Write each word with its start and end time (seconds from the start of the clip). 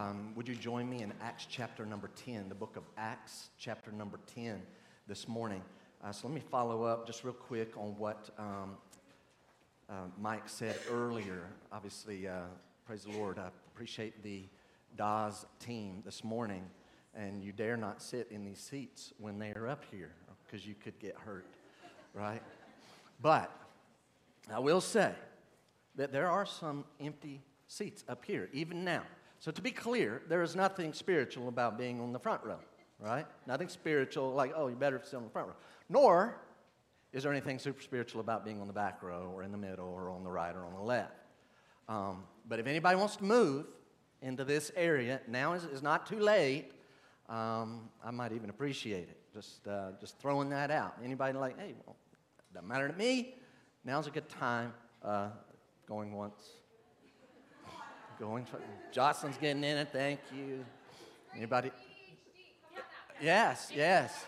Um, 0.00 0.32
would 0.34 0.48
you 0.48 0.54
join 0.54 0.88
me 0.88 1.02
in 1.02 1.12
Acts 1.20 1.46
chapter 1.46 1.84
number 1.84 2.08
10, 2.24 2.48
the 2.48 2.54
book 2.54 2.76
of 2.78 2.84
Acts 2.96 3.50
chapter 3.58 3.92
number 3.92 4.18
10 4.34 4.62
this 5.06 5.28
morning? 5.28 5.62
Uh, 6.02 6.10
so 6.10 6.26
let 6.26 6.34
me 6.34 6.40
follow 6.50 6.84
up 6.84 7.06
just 7.06 7.22
real 7.22 7.34
quick 7.34 7.76
on 7.76 7.94
what 7.98 8.30
um, 8.38 8.78
uh, 9.90 9.94
Mike 10.18 10.48
said 10.48 10.78
earlier. 10.90 11.42
Obviously, 11.70 12.26
uh, 12.26 12.44
praise 12.86 13.04
the 13.04 13.12
Lord. 13.12 13.38
I 13.38 13.48
appreciate 13.74 14.22
the 14.22 14.44
Dawes 14.96 15.44
team 15.58 16.00
this 16.02 16.24
morning. 16.24 16.64
And 17.14 17.44
you 17.44 17.52
dare 17.52 17.76
not 17.76 18.00
sit 18.00 18.28
in 18.30 18.42
these 18.42 18.60
seats 18.60 19.12
when 19.18 19.38
they 19.38 19.52
are 19.52 19.68
up 19.68 19.84
here 19.90 20.12
because 20.46 20.66
you 20.66 20.76
could 20.82 20.98
get 20.98 21.14
hurt, 21.18 21.44
right? 22.14 22.42
But 23.20 23.54
I 24.50 24.60
will 24.60 24.80
say 24.80 25.12
that 25.96 26.10
there 26.10 26.30
are 26.30 26.46
some 26.46 26.86
empty 27.00 27.42
seats 27.68 28.02
up 28.08 28.24
here, 28.24 28.48
even 28.54 28.82
now. 28.82 29.02
So, 29.40 29.50
to 29.50 29.60
be 29.60 29.70
clear, 29.70 30.22
there 30.28 30.42
is 30.42 30.54
nothing 30.54 30.92
spiritual 30.92 31.48
about 31.48 31.76
being 31.76 32.00
on 32.00 32.12
the 32.12 32.18
front 32.18 32.44
row, 32.44 32.60
right? 32.98 33.26
Nothing 33.46 33.68
spiritual 33.68 34.32
like, 34.32 34.52
oh, 34.54 34.68
you 34.68 34.76
better 34.76 35.00
sit 35.02 35.16
on 35.16 35.24
the 35.24 35.30
front 35.30 35.48
row. 35.48 35.54
Nor 35.88 36.40
is 37.12 37.22
there 37.22 37.32
anything 37.32 37.58
super 37.58 37.82
spiritual 37.82 38.20
about 38.20 38.44
being 38.44 38.60
on 38.60 38.66
the 38.66 38.72
back 38.72 39.02
row 39.02 39.32
or 39.34 39.42
in 39.42 39.50
the 39.50 39.58
middle 39.58 39.88
or 39.88 40.10
on 40.10 40.22
the 40.22 40.30
right 40.30 40.54
or 40.54 40.64
on 40.64 40.74
the 40.74 40.80
left. 40.82 41.14
Um, 41.88 42.24
but 42.48 42.60
if 42.60 42.66
anybody 42.66 42.96
wants 42.96 43.16
to 43.16 43.24
move 43.24 43.66
into 44.22 44.44
this 44.44 44.70
area, 44.76 45.20
now 45.26 45.54
is, 45.54 45.64
is 45.64 45.82
not 45.82 46.06
too 46.06 46.20
late. 46.20 46.72
Um, 47.28 47.88
I 48.04 48.10
might 48.10 48.32
even 48.32 48.50
appreciate 48.50 49.08
it. 49.08 49.16
Just, 49.32 49.66
uh, 49.66 49.92
just 50.00 50.18
throwing 50.18 50.50
that 50.50 50.70
out. 50.70 50.96
Anybody 51.04 51.36
like, 51.36 51.58
hey, 51.58 51.74
well, 51.84 51.96
doesn't 52.52 52.68
matter 52.68 52.88
to 52.88 52.94
me. 52.96 53.34
Now's 53.84 54.06
a 54.06 54.10
good 54.10 54.28
time. 54.28 54.72
Uh, 55.02 55.28
going 55.88 56.12
once, 56.12 56.50
going. 58.20 58.46
Jocelyn's 58.92 59.38
getting 59.38 59.64
in 59.64 59.78
it. 59.78 59.88
Thank 59.90 60.20
you. 60.36 60.62
Anybody? 61.34 61.70
Yes, 63.20 63.72
yes. 63.74 64.26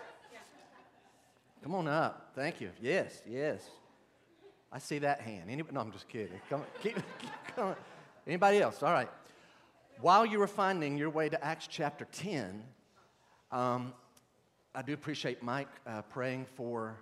Come 1.62 1.74
on 1.74 1.86
up. 1.86 2.32
Thank 2.34 2.62
you. 2.62 2.70
Yes, 2.80 3.20
yes. 3.28 3.68
I 4.72 4.78
see 4.78 4.98
that 5.00 5.20
hand. 5.20 5.50
Anybody? 5.50 5.74
No, 5.74 5.82
I'm 5.82 5.92
just 5.92 6.08
kidding. 6.08 6.40
Come. 6.48 6.62
Keep, 6.82 6.94
keep 7.20 7.30
coming. 7.54 7.76
Anybody 8.26 8.62
else? 8.62 8.82
All 8.82 8.92
right. 8.92 9.10
While 10.00 10.24
you 10.24 10.38
were 10.38 10.46
finding 10.46 10.96
your 10.96 11.10
way 11.10 11.28
to 11.28 11.44
Acts 11.44 11.66
chapter 11.66 12.06
10, 12.12 12.64
um, 13.50 13.92
I 14.74 14.80
do 14.80 14.94
appreciate 14.94 15.42
Mike 15.42 15.68
uh, 15.86 16.00
praying 16.02 16.46
for 16.56 16.96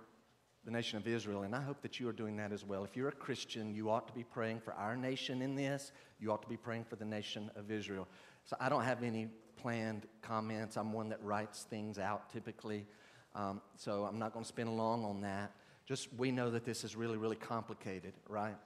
the 0.65 0.71
nation 0.71 0.97
of 0.97 1.07
Israel, 1.07 1.41
and 1.43 1.55
I 1.55 1.61
hope 1.61 1.81
that 1.81 1.99
you 1.99 2.07
are 2.07 2.13
doing 2.13 2.37
that 2.37 2.51
as 2.51 2.63
well. 2.63 2.83
If 2.83 2.95
you're 2.95 3.07
a 3.07 3.13
Christian, 3.13 3.73
you 3.73 3.89
ought 3.89 4.07
to 4.07 4.13
be 4.13 4.23
praying 4.23 4.59
for 4.59 4.73
our 4.73 4.95
nation 4.95 5.41
in 5.41 5.55
this. 5.55 5.91
You 6.19 6.31
ought 6.31 6.43
to 6.43 6.49
be 6.49 6.57
praying 6.57 6.85
for 6.85 6.95
the 6.95 7.05
nation 7.05 7.49
of 7.55 7.71
Israel. 7.71 8.07
So 8.45 8.55
I 8.59 8.69
don't 8.69 8.83
have 8.83 9.01
any 9.01 9.27
planned 9.55 10.05
comments. 10.21 10.77
I'm 10.77 10.93
one 10.93 11.09
that 11.09 11.23
writes 11.23 11.63
things 11.63 11.97
out 11.97 12.31
typically. 12.31 12.85
Um, 13.33 13.61
so 13.75 14.03
I'm 14.05 14.19
not 14.19 14.33
going 14.33 14.43
to 14.43 14.47
spend 14.49 14.75
long 14.77 15.03
on 15.05 15.21
that. 15.21 15.51
Just 15.85 16.09
we 16.17 16.31
know 16.31 16.51
that 16.51 16.65
this 16.65 16.83
is 16.83 16.95
really, 16.95 17.17
really 17.17 17.35
complicated, 17.35 18.13
right? 18.29 18.57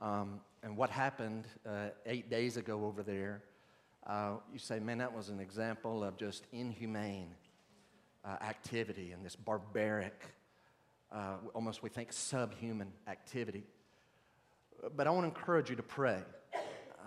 Um, 0.00 0.40
and 0.62 0.76
what 0.76 0.90
happened 0.90 1.44
uh, 1.66 1.88
eight 2.06 2.30
days 2.30 2.56
ago 2.56 2.84
over 2.84 3.02
there, 3.02 3.42
uh, 4.06 4.36
you 4.52 4.58
say, 4.58 4.78
man, 4.78 4.98
that 4.98 5.14
was 5.14 5.28
an 5.28 5.40
example 5.40 6.04
of 6.04 6.16
just 6.16 6.44
inhumane 6.52 7.34
uh, 8.24 8.36
activity 8.42 9.12
and 9.12 9.24
this 9.24 9.36
barbaric, 9.36 10.24
uh, 11.12 11.36
almost 11.54 11.82
we 11.82 11.88
think 11.88 12.12
subhuman 12.12 12.92
activity. 13.08 13.64
But 14.96 15.06
I 15.06 15.10
want 15.10 15.24
to 15.24 15.28
encourage 15.38 15.70
you 15.70 15.76
to 15.76 15.82
pray. 15.82 16.20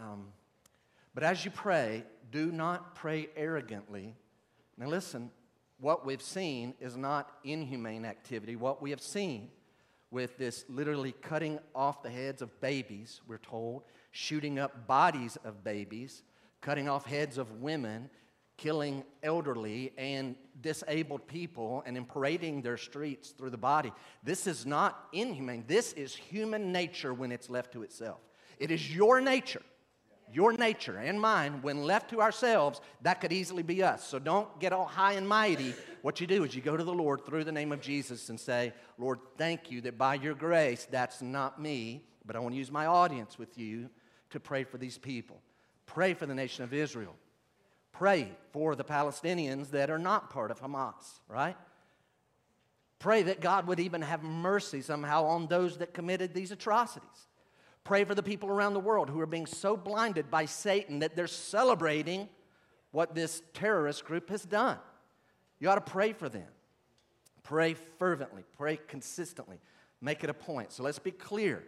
Um, 0.02 0.28
but 1.14 1.24
as 1.24 1.44
you 1.44 1.52
pray, 1.52 2.04
do 2.32 2.52
not 2.52 2.96
pray 2.96 3.30
arrogantly. 3.36 4.16
Now, 4.78 4.88
listen, 4.88 5.32
what 5.80 6.06
we've 6.06 6.22
seen 6.22 6.74
is 6.80 6.96
not 6.96 7.32
inhumane 7.44 8.06
activity. 8.06 8.56
What 8.56 8.82
we 8.82 8.90
have 8.92 9.02
seen 9.02 9.50
with 10.12 10.38
this 10.38 10.66
literally 10.70 11.12
cutting 11.12 11.60
off 11.76 12.02
the 12.02 12.10
heads 12.10 12.42
of 12.42 12.60
babies, 12.62 13.22
we're 13.28 13.38
told, 13.38 13.84
shooting 14.12 14.60
up 14.60 14.88
bodies 14.88 15.38
of 15.44 15.64
babies, 15.64 16.24
cutting 16.62 16.90
off 16.90 17.06
heads 17.06 17.38
of 17.38 17.62
women, 17.62 18.10
killing 18.60 19.04
elderly 19.24 19.94
and 19.98 20.36
disabled 20.62 21.26
people, 21.28 21.82
and 21.86 21.96
in 21.96 22.04
parading 22.04 22.62
their 22.62 22.78
streets 22.78 23.30
through 23.30 23.50
the 23.50 23.58
body. 23.58 23.94
This 24.24 24.46
is 24.46 24.66
not 24.66 25.08
inhumane. 25.14 25.64
This 25.68 25.94
is 25.94 26.14
human 26.14 26.74
nature 26.74 27.14
when 27.14 27.32
it's 27.32 27.50
left 27.50 27.72
to 27.74 27.84
itself. 27.84 28.20
It 28.60 28.72
is 28.72 28.94
your 28.94 29.22
nature 29.22 29.62
your 30.32 30.54
nature 30.54 30.98
and 30.98 31.20
mine, 31.20 31.62
when 31.62 31.84
left 31.84 32.12
to 32.12 32.22
ourselves, 32.22 32.82
that 33.02 33.20
could 33.22 33.34
easily 33.34 33.64
be 33.64 33.82
us. 33.82 34.08
So 34.08 34.20
don't 34.20 34.60
get 34.60 34.74
all 34.74 34.86
high 34.86 35.14
and 35.14 35.28
mighty. 35.28 35.74
What 36.02 36.22
you 36.22 36.28
do 36.28 36.44
is 36.44 36.56
you 36.56 36.62
go 36.62 36.78
to 36.78 36.84
the 36.84 36.94
Lord 36.94 37.26
through 37.26 37.44
the 37.44 37.52
name 37.52 37.72
of 37.72 37.82
Jesus 37.82 38.30
and 38.30 38.40
say, 38.40 38.74
Lord, 38.98 39.20
thank 39.38 39.72
you 39.72 39.82
that 39.82 39.98
by 39.98 40.16
your 40.16 40.36
grace, 40.36 40.88
that's 40.90 41.22
not 41.22 41.62
me, 41.62 42.04
but 42.26 42.36
I 42.36 42.40
want 42.40 42.54
to 42.54 42.60
use 42.60 42.72
my 42.72 42.86
audience 42.86 43.38
with 43.38 43.58
you 43.58 43.90
to 44.30 44.40
pray 44.40 44.64
for 44.64 44.78
these 44.78 44.98
people. 44.98 45.42
Pray 45.86 46.14
for 46.14 46.28
the 46.28 46.36
nation 46.36 46.64
of 46.64 46.74
Israel. 46.74 47.16
Pray 48.00 48.32
for 48.54 48.76
the 48.76 48.84
Palestinians 48.86 49.72
that 49.72 49.90
are 49.90 50.00
not 50.00 50.30
part 50.30 50.52
of 50.52 50.62
Hamas, 50.62 51.20
right? 51.28 51.58
Pray 52.98 53.24
that 53.24 53.42
God 53.42 53.68
would 53.68 53.82
even 53.82 54.02
have 54.02 54.24
mercy 54.24 54.80
somehow 54.82 55.26
on 55.26 55.48
those 55.48 55.80
that 55.80 55.94
committed 55.94 56.34
these 56.34 56.54
atrocities. 56.54 57.28
Pray 57.84 58.06
for 58.06 58.16
the 58.16 58.24
people 58.24 58.48
around 58.48 58.74
the 58.74 58.80
world 58.80 59.10
who 59.10 59.20
are 59.20 59.26
being 59.26 59.46
so 59.46 59.76
blinded 59.76 60.32
by 60.32 60.46
Satan 60.46 61.00
that 61.00 61.18
they're 61.18 61.28
celebrating 61.28 62.30
what 62.92 63.16
this 63.16 63.42
terrorist 63.54 64.06
group 64.06 64.30
has 64.30 64.44
done. 64.44 64.78
You 65.60 65.68
ought 65.70 65.76
to 65.76 65.82
pray 65.82 66.14
for 66.14 66.30
them. 66.30 66.48
Pray 67.44 67.74
fervently, 67.74 68.46
pray 68.58 68.80
consistently, 68.88 69.60
make 70.00 70.24
it 70.24 70.30
a 70.30 70.34
point. 70.34 70.72
So 70.72 70.84
let's 70.84 71.00
be 71.00 71.12
clear. 71.12 71.66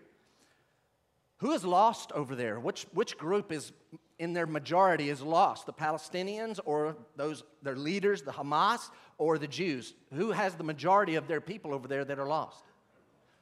Who 1.41 1.53
is 1.53 1.65
lost 1.65 2.11
over 2.11 2.35
there? 2.35 2.59
Which, 2.59 2.85
which 2.93 3.17
group 3.17 3.51
is 3.51 3.73
in 4.19 4.33
their 4.33 4.45
majority 4.45 5.09
is 5.09 5.23
lost? 5.23 5.65
The 5.65 5.73
Palestinians 5.73 6.59
or 6.65 6.95
those 7.15 7.43
their 7.63 7.75
leaders, 7.75 8.21
the 8.21 8.31
Hamas, 8.31 8.91
or 9.17 9.39
the 9.39 9.47
Jews? 9.47 9.95
Who 10.13 10.31
has 10.31 10.53
the 10.53 10.63
majority 10.63 11.15
of 11.15 11.27
their 11.27 11.41
people 11.41 11.73
over 11.73 11.87
there 11.87 12.05
that 12.05 12.19
are 12.19 12.27
lost? 12.27 12.63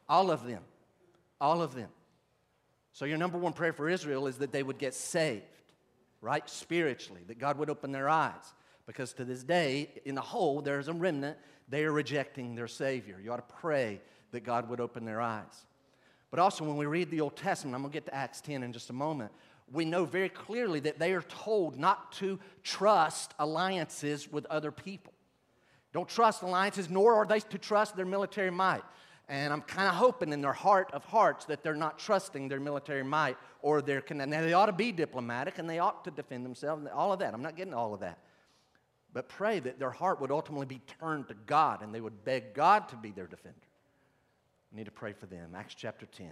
All 0.07 0.31
of 0.31 0.47
them. 0.47 0.63
All 1.41 1.61
of 1.61 1.75
them. 1.75 1.89
So, 2.93 3.03
your 3.03 3.17
number 3.17 3.37
one 3.37 3.51
prayer 3.51 3.73
for 3.73 3.89
Israel 3.89 4.27
is 4.27 4.37
that 4.37 4.53
they 4.53 4.63
would 4.63 4.77
get 4.77 4.93
saved, 4.93 5.43
right? 6.21 6.49
Spiritually, 6.49 7.21
that 7.27 7.37
God 7.37 7.57
would 7.57 7.69
open 7.69 7.91
their 7.91 8.07
eyes. 8.07 8.53
Because 8.87 9.11
to 9.15 9.25
this 9.25 9.43
day, 9.43 9.89
in 10.05 10.15
the 10.15 10.21
whole, 10.21 10.61
there's 10.61 10.87
a 10.87 10.93
remnant. 10.93 11.37
They 11.67 11.83
are 11.83 11.91
rejecting 11.91 12.55
their 12.55 12.67
Savior. 12.67 13.19
You 13.21 13.33
ought 13.33 13.47
to 13.47 13.55
pray 13.55 13.99
that 14.31 14.45
God 14.45 14.69
would 14.69 14.79
open 14.79 15.03
their 15.03 15.19
eyes. 15.19 15.65
But 16.31 16.39
also, 16.39 16.63
when 16.63 16.77
we 16.77 16.85
read 16.85 17.09
the 17.09 17.21
Old 17.21 17.35
Testament, 17.35 17.75
I'm 17.75 17.81
going 17.81 17.91
to 17.91 17.95
get 17.95 18.05
to 18.05 18.15
Acts 18.15 18.41
10 18.41 18.61
in 18.63 18.71
just 18.71 18.89
a 18.89 18.93
moment, 18.93 19.31
we 19.71 19.85
know 19.85 20.05
very 20.05 20.29
clearly 20.29 20.79
that 20.81 20.99
they 20.99 21.13
are 21.13 21.21
told 21.21 21.77
not 21.77 22.11
to 22.13 22.39
trust 22.63 23.33
alliances 23.39 24.31
with 24.31 24.45
other 24.47 24.71
people. 24.71 25.13
Don't 25.93 26.07
trust 26.07 26.43
alliances, 26.43 26.89
nor 26.89 27.15
are 27.15 27.25
they 27.25 27.39
to 27.39 27.57
trust 27.57 27.95
their 27.95 28.05
military 28.05 28.51
might. 28.51 28.83
And 29.27 29.53
I'm 29.53 29.61
kind 29.61 29.87
of 29.87 29.95
hoping 29.95 30.33
in 30.33 30.41
their 30.41 30.53
heart 30.53 30.89
of 30.91 31.03
hearts 31.05 31.45
that 31.45 31.63
they're 31.63 31.75
not 31.75 31.99
trusting 31.99 32.47
their 32.47 32.59
military 32.59 33.03
might 33.03 33.37
or 33.61 33.81
their. 33.81 34.03
Now, 34.09 34.41
they 34.41 34.53
ought 34.53 34.67
to 34.67 34.71
be 34.71 34.91
diplomatic 34.91 35.59
and 35.59 35.69
they 35.69 35.79
ought 35.79 36.03
to 36.05 36.11
defend 36.11 36.45
themselves, 36.45 36.81
and 36.81 36.89
all 36.89 37.13
of 37.13 37.19
that. 37.19 37.33
I'm 37.33 37.43
not 37.43 37.55
getting 37.55 37.73
all 37.73 37.93
of 37.93 37.99
that. 37.99 38.19
But 39.13 39.29
pray 39.29 39.59
that 39.59 39.79
their 39.79 39.91
heart 39.91 40.21
would 40.21 40.31
ultimately 40.31 40.67
be 40.67 40.81
turned 40.99 41.27
to 41.27 41.35
God 41.45 41.81
and 41.81 41.93
they 41.93 42.01
would 42.01 42.23
beg 42.23 42.53
God 42.53 42.89
to 42.89 42.95
be 42.95 43.11
their 43.11 43.27
defender. 43.27 43.57
We 44.71 44.77
need 44.77 44.85
to 44.85 44.91
pray 44.91 45.13
for 45.13 45.25
them. 45.25 45.55
Acts 45.55 45.75
chapter 45.75 46.05
10. 46.05 46.29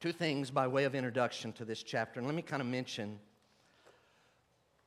Two 0.00 0.12
things 0.12 0.50
by 0.50 0.66
way 0.66 0.84
of 0.84 0.94
introduction 0.94 1.52
to 1.54 1.64
this 1.64 1.82
chapter. 1.82 2.20
And 2.20 2.26
let 2.26 2.36
me 2.36 2.42
kind 2.42 2.60
of 2.60 2.68
mention. 2.68 3.18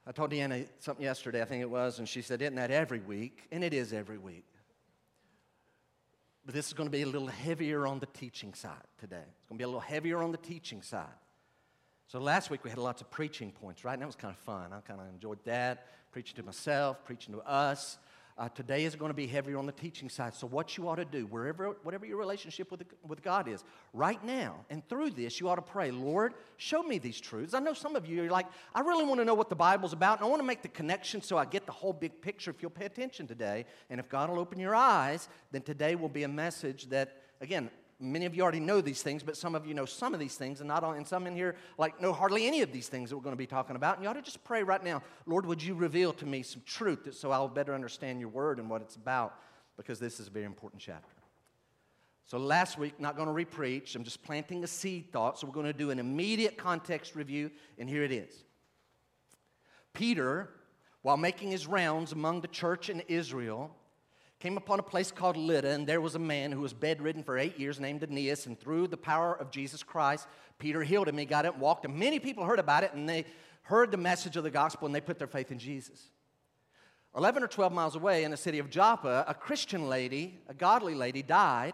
I 0.06 0.12
told 0.12 0.32
Deanna 0.32 0.67
something 0.79 1.03
yesterday, 1.03 1.41
I 1.41 1.46
think 1.46 1.61
it 1.61 1.70
was, 1.70 1.99
and 1.99 2.08
she 2.08 2.22
said, 2.22 2.41
Isn't 2.41 2.55
that 2.55 2.72
every 2.72 2.99
week? 2.99 3.47
And 3.52 3.64
it 3.64 3.73
is 3.73 3.94
every 3.94 4.17
week. 4.17 4.46
But 6.46 6.55
this 6.55 6.67
is 6.67 6.73
going 6.73 6.88
to 6.88 6.91
be 6.91 7.02
a 7.02 7.08
little 7.08 7.28
heavier 7.28 7.85
on 7.85 8.00
the 8.00 8.05
teaching 8.05 8.53
side 8.53 8.72
today. 9.00 9.17
It's 9.17 9.50
going 9.50 9.58
to 9.58 9.61
be 9.61 9.64
a 9.64 9.67
little 9.67 9.82
heavier 9.82 10.23
on 10.23 10.32
the 10.32 10.38
teaching 10.38 10.82
side. 10.82 11.08
So 12.08 12.20
last 12.20 12.50
week 12.50 12.64
we 12.64 12.70
had 12.70 12.79
lots 12.79 13.02
of 13.02 13.11
preaching 13.11 13.52
points, 13.52 13.84
right? 13.84 13.93
And 13.93 14.02
that 14.02 14.05
was 14.05 14.16
kind 14.16 14.34
of 14.34 14.40
fun. 14.40 14.72
I 14.72 14.79
kind 14.79 15.02
of 15.02 15.09
enjoyed 15.09 15.40
that, 15.43 15.88
preaching 16.14 16.38
to 16.38 16.43
myself, 16.43 17.03
preaching 17.03 17.34
to 17.34 17.41
us. 17.41 17.97
Uh, 18.37 18.47
today 18.49 18.85
is 18.85 18.95
going 18.95 19.09
to 19.09 19.16
be 19.16 19.25
heavier 19.25 19.57
on 19.57 19.66
the 19.66 19.72
teaching 19.72 20.09
side. 20.09 20.35
So, 20.35 20.45
what 20.45 20.78
you 20.78 20.87
ought 20.87 20.97
to 20.97 21.05
do, 21.05 21.25
wherever, 21.25 21.69
whatever 21.81 22.05
your 22.05 22.17
relationship 22.17 22.69
with, 22.69 22.84
with 23.07 23.23
God 23.23 23.47
is, 23.47 23.63
right 23.93 24.23
now 24.23 24.63
and 24.69 24.87
through 24.87 25.09
this, 25.11 25.39
you 25.39 25.49
ought 25.49 25.55
to 25.55 25.61
pray, 25.63 25.89
Lord, 25.89 26.35
show 26.57 26.84
me 26.84 26.99
these 26.99 27.19
truths. 27.19 27.55
I 27.55 27.59
know 27.59 27.73
some 27.73 27.95
of 27.95 28.05
you 28.05 28.25
are 28.25 28.29
like, 28.29 28.45
I 28.75 28.81
really 28.81 29.05
want 29.05 29.19
to 29.22 29.25
know 29.25 29.34
what 29.34 29.49
the 29.49 29.55
Bible's 29.55 29.91
about, 29.91 30.19
and 30.19 30.28
I 30.28 30.29
want 30.29 30.39
to 30.39 30.45
make 30.45 30.61
the 30.61 30.67
connection 30.67 31.19
so 31.23 31.35
I 31.35 31.45
get 31.45 31.66
the 31.66 31.72
whole 31.72 31.93
big 31.93 32.22
picture 32.22 32.51
if 32.51 32.61
you'll 32.61 32.69
pay 32.69 32.85
attention 32.85 33.25
today. 33.25 33.66
And 33.89 33.99
if 33.99 34.07
God 34.07 34.29
will 34.29 34.40
open 34.40 34.59
your 34.59 34.75
eyes, 34.75 35.29
then 35.51 35.63
today 35.63 35.95
will 35.95 36.07
be 36.07 36.22
a 36.22 36.28
message 36.28 36.90
that, 36.90 37.17
again, 37.41 37.72
many 37.99 38.26
of 38.26 38.35
you 38.35 38.44
already 38.44 38.59
know 38.59 38.82
these 38.82 39.02
things, 39.02 39.23
but 39.23 39.35
some 39.35 39.55
of 39.55 39.66
you 39.66 39.73
know 39.73 39.85
some 39.85 40.14
of 40.14 40.20
these 40.20 40.35
things, 40.35 40.59
and 40.59 40.67
not 40.67 40.84
all, 40.84 40.94
and 40.94 41.08
some 41.08 41.26
in 41.28 41.35
here 41.35 41.55
like 41.78 41.99
know 42.02 42.14
hardly 42.14 42.46
any 42.46 42.61
of 42.61 42.72
these 42.72 42.88
things 42.88 43.09
that 43.09 43.16
we're 43.16 43.23
going 43.23 43.34
to 43.34 43.38
be 43.38 43.47
talking 43.47 43.76
about. 43.76 43.96
And 43.96 44.03
you 44.03 44.09
ought 44.09 44.14
to 44.14 44.22
just 44.22 44.44
pray 44.44 44.64
right 44.64 44.84
now, 44.84 45.02
Lord, 45.26 45.46
would 45.46 45.64
you 45.64 45.73
reveal 45.73 46.14
to 46.14 46.26
me 46.26 46.44
some 46.44 46.61
truth 46.66 47.05
that, 47.05 47.16
so 47.16 47.32
I'll 47.32 47.47
better 47.47 47.73
understand 47.73 48.20
your 48.20 48.29
word 48.29 48.59
and 48.59 48.70
what 48.70 48.82
it's 48.82 48.96
about, 48.96 49.40
because 49.78 49.99
this 49.99 50.20
is 50.20 50.28
a 50.28 50.32
very 50.32 50.46
important 50.46 50.82
chapter. 50.82 51.14
So 52.26 52.38
last 52.38 52.78
week, 52.78 52.99
not 52.99 53.16
going 53.16 53.29
to 53.29 53.34
repreach. 53.34 53.96
I'm 53.96 54.03
just 54.03 54.22
planting 54.22 54.64
a 54.66 54.67
seed 54.67 55.14
thought. 55.14 55.40
So 55.40 55.47
we're 55.47 55.53
going 55.53 55.66
to 55.66 55.72
do 55.72 55.91
an 55.91 56.00
immediate 56.00 56.58
context 56.58 57.16
review, 57.16 57.52
and 57.79 57.90
here 57.90 58.03
it 58.03 58.11
is. 58.11 58.43
Peter, 59.93 60.50
while 61.03 61.16
making 61.16 61.52
his 61.52 61.67
rounds 61.67 62.11
among 62.11 62.41
the 62.41 62.50
church 62.50 62.90
in 62.90 63.02
Israel, 63.08 63.73
came 64.39 64.57
upon 64.57 64.79
a 64.79 64.84
place 64.84 65.11
called 65.11 65.35
Lydda, 65.35 65.69
and 65.69 65.87
there 65.87 66.01
was 66.01 66.16
a 66.16 66.19
man 66.19 66.51
who 66.51 66.61
was 66.61 66.73
bedridden 66.73 67.23
for 67.23 67.37
eight 67.37 67.59
years 67.59 67.79
named 67.79 68.03
Aeneas, 68.03 68.45
and 68.45 68.59
through 68.59 68.87
the 68.87 68.97
power 68.97 69.34
of 69.34 69.49
Jesus 69.51 69.81
Christ, 69.81 70.28
Peter 70.59 70.84
healed 70.84 71.07
him. 71.07 71.17
He 71.17 71.25
got 71.25 71.45
up 71.45 71.53
and 71.53 71.61
walked, 71.61 71.85
and 71.85 71.95
many 71.95 72.19
people 72.19 72.45
heard 72.45 72.59
about 72.59 72.84
it, 72.84 72.93
and 72.93 73.09
they 73.09 73.25
heard 73.63 73.91
the 73.91 73.97
message 73.97 74.37
of 74.37 74.43
the 74.43 74.51
gospel, 74.51 74.85
and 74.85 74.93
they 74.93 75.01
put 75.01 75.17
their 75.17 75.28
faith 75.28 75.51
in 75.51 75.59
Jesus. 75.59 76.11
11 77.16 77.41
or 77.41 77.47
12 77.47 77.73
miles 77.73 77.95
away 77.95 78.23
in 78.23 78.31
the 78.31 78.37
city 78.37 78.59
of 78.59 78.69
Joppa, 78.69 79.25
a 79.28 79.34
Christian 79.34 79.89
lady, 79.89 80.40
a 80.47 80.53
godly 80.53 80.93
lady, 80.93 81.23
died 81.23 81.73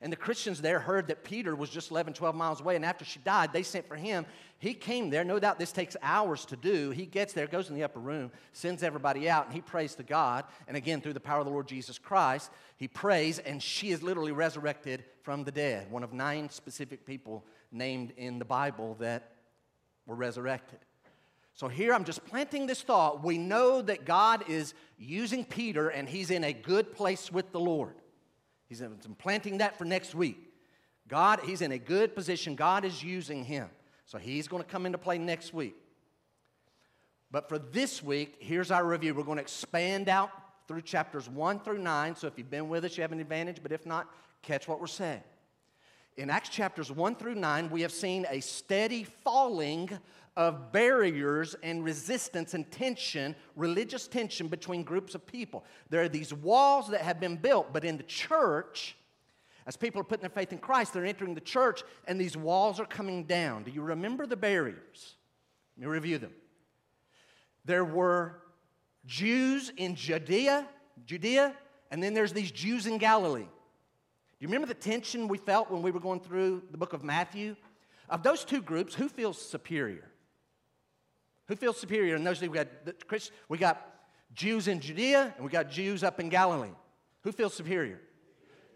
and 0.00 0.12
the 0.12 0.16
Christians 0.16 0.60
there 0.60 0.78
heard 0.78 1.06
that 1.08 1.24
Peter 1.24 1.56
was 1.56 1.70
just 1.70 1.90
11, 1.90 2.12
12 2.12 2.34
miles 2.34 2.60
away. 2.60 2.76
And 2.76 2.84
after 2.84 3.04
she 3.04 3.20
died, 3.20 3.52
they 3.52 3.62
sent 3.62 3.88
for 3.88 3.96
him. 3.96 4.26
He 4.58 4.74
came 4.74 5.08
there. 5.08 5.24
No 5.24 5.38
doubt 5.38 5.58
this 5.58 5.72
takes 5.72 5.96
hours 6.02 6.44
to 6.46 6.56
do. 6.56 6.90
He 6.90 7.06
gets 7.06 7.32
there, 7.32 7.46
goes 7.46 7.68
in 7.68 7.74
the 7.74 7.84
upper 7.84 8.00
room, 8.00 8.30
sends 8.52 8.82
everybody 8.82 9.28
out, 9.28 9.46
and 9.46 9.54
he 9.54 9.60
prays 9.60 9.94
to 9.94 10.02
God. 10.02 10.44
And 10.68 10.76
again, 10.76 11.00
through 11.00 11.14
the 11.14 11.20
power 11.20 11.40
of 11.40 11.46
the 11.46 11.52
Lord 11.52 11.68
Jesus 11.68 11.98
Christ, 11.98 12.50
he 12.76 12.88
prays, 12.88 13.38
and 13.38 13.62
she 13.62 13.90
is 13.90 14.02
literally 14.02 14.32
resurrected 14.32 15.04
from 15.22 15.44
the 15.44 15.52
dead. 15.52 15.90
One 15.90 16.02
of 16.02 16.12
nine 16.12 16.50
specific 16.50 17.06
people 17.06 17.44
named 17.72 18.12
in 18.16 18.38
the 18.38 18.44
Bible 18.44 18.96
that 19.00 19.32
were 20.06 20.14
resurrected. 20.14 20.80
So 21.54 21.68
here 21.68 21.94
I'm 21.94 22.04
just 22.04 22.24
planting 22.26 22.66
this 22.66 22.82
thought. 22.82 23.22
We 23.22 23.38
know 23.38 23.80
that 23.80 24.04
God 24.04 24.44
is 24.48 24.74
using 24.98 25.44
Peter, 25.44 25.88
and 25.88 26.08
he's 26.08 26.30
in 26.30 26.44
a 26.44 26.52
good 26.52 26.92
place 26.92 27.30
with 27.30 27.52
the 27.52 27.60
Lord. 27.60 27.94
He's 28.80 29.06
planting 29.18 29.58
that 29.58 29.76
for 29.76 29.84
next 29.84 30.14
week. 30.14 30.38
God, 31.08 31.40
he's 31.44 31.60
in 31.60 31.72
a 31.72 31.78
good 31.78 32.14
position. 32.14 32.54
God 32.54 32.84
is 32.84 33.02
using 33.02 33.44
him. 33.44 33.68
So 34.06 34.18
he's 34.18 34.48
going 34.48 34.62
to 34.62 34.68
come 34.68 34.86
into 34.86 34.98
play 34.98 35.18
next 35.18 35.52
week. 35.52 35.74
But 37.30 37.48
for 37.48 37.58
this 37.58 38.02
week, 38.02 38.36
here's 38.38 38.70
our 38.70 38.84
review. 38.84 39.14
We're 39.14 39.24
going 39.24 39.38
to 39.38 39.42
expand 39.42 40.08
out 40.08 40.30
through 40.68 40.82
chapters 40.82 41.28
1 41.28 41.60
through 41.60 41.78
9. 41.78 42.16
So 42.16 42.26
if 42.26 42.38
you've 42.38 42.50
been 42.50 42.68
with 42.68 42.84
us, 42.84 42.96
you 42.96 43.02
have 43.02 43.12
an 43.12 43.20
advantage. 43.20 43.58
But 43.62 43.72
if 43.72 43.86
not, 43.86 44.08
catch 44.42 44.68
what 44.68 44.80
we're 44.80 44.86
saying. 44.86 45.22
In 46.16 46.30
Acts 46.30 46.48
chapters 46.48 46.92
1 46.92 47.16
through 47.16 47.34
9, 47.34 47.70
we 47.70 47.82
have 47.82 47.90
seen 47.92 48.24
a 48.30 48.40
steady 48.40 49.04
falling 49.04 49.90
of 50.36 50.72
barriers 50.72 51.54
and 51.62 51.84
resistance 51.84 52.54
and 52.54 52.70
tension, 52.70 53.36
religious 53.54 54.08
tension 54.08 54.48
between 54.48 54.82
groups 54.82 55.14
of 55.14 55.26
people. 55.26 55.64
There 55.90 56.02
are 56.02 56.08
these 56.08 56.34
walls 56.34 56.88
that 56.88 57.02
have 57.02 57.20
been 57.20 57.36
built, 57.36 57.72
but 57.72 57.84
in 57.84 57.96
the 57.96 58.02
church, 58.02 58.96
as 59.66 59.76
people 59.76 60.00
are 60.00 60.04
putting 60.04 60.22
their 60.22 60.30
faith 60.30 60.52
in 60.52 60.58
Christ, 60.58 60.92
they're 60.92 61.04
entering 61.04 61.34
the 61.34 61.40
church 61.40 61.82
and 62.06 62.20
these 62.20 62.36
walls 62.36 62.80
are 62.80 62.84
coming 62.84 63.24
down. 63.24 63.62
Do 63.62 63.70
you 63.70 63.82
remember 63.82 64.26
the 64.26 64.36
barriers? 64.36 65.14
Let 65.76 65.86
me 65.86 65.86
review 65.86 66.18
them. 66.18 66.32
There 67.64 67.84
were 67.84 68.40
Jews 69.06 69.72
in 69.76 69.94
Judea, 69.94 70.66
Judea, 71.06 71.54
and 71.90 72.02
then 72.02 72.12
there's 72.12 72.32
these 72.32 72.50
Jews 72.50 72.86
in 72.86 72.98
Galilee. 72.98 73.42
Do 73.42 74.40
you 74.40 74.48
remember 74.48 74.66
the 74.66 74.74
tension 74.74 75.28
we 75.28 75.38
felt 75.38 75.70
when 75.70 75.80
we 75.80 75.90
were 75.90 76.00
going 76.00 76.20
through 76.20 76.62
the 76.70 76.76
book 76.76 76.92
of 76.92 77.04
Matthew? 77.04 77.56
Of 78.10 78.22
those 78.22 78.44
two 78.44 78.60
groups, 78.60 78.94
who 78.94 79.08
feels 79.08 79.40
superior? 79.40 80.10
Who 81.48 81.56
feels 81.56 81.78
superior? 81.78 82.16
And 82.16 82.26
those 82.26 82.40
we 82.40 82.48
got 82.48 82.68
we 83.48 83.58
got 83.58 83.86
Jews 84.34 84.68
in 84.68 84.80
Judea 84.80 85.34
and 85.36 85.44
we 85.44 85.50
got 85.50 85.70
Jews 85.70 86.02
up 86.02 86.20
in 86.20 86.28
Galilee. 86.28 86.74
Who 87.22 87.32
feels 87.32 87.54
superior? 87.54 88.00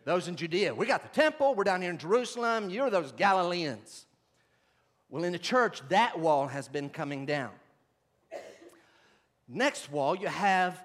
Those 0.04 0.28
in 0.28 0.36
Judea. 0.36 0.74
We 0.74 0.86
got 0.86 1.02
the 1.02 1.20
temple. 1.20 1.54
We're 1.54 1.64
down 1.64 1.82
here 1.82 1.90
in 1.90 1.98
Jerusalem. 1.98 2.70
You're 2.70 2.90
those 2.90 3.12
Galileans. 3.12 4.06
Well, 5.10 5.24
in 5.24 5.32
the 5.32 5.38
church, 5.38 5.82
that 5.88 6.18
wall 6.18 6.46
has 6.46 6.68
been 6.68 6.90
coming 6.90 7.26
down. 7.26 7.50
Next 9.48 9.90
wall, 9.90 10.14
you 10.14 10.28
have 10.28 10.82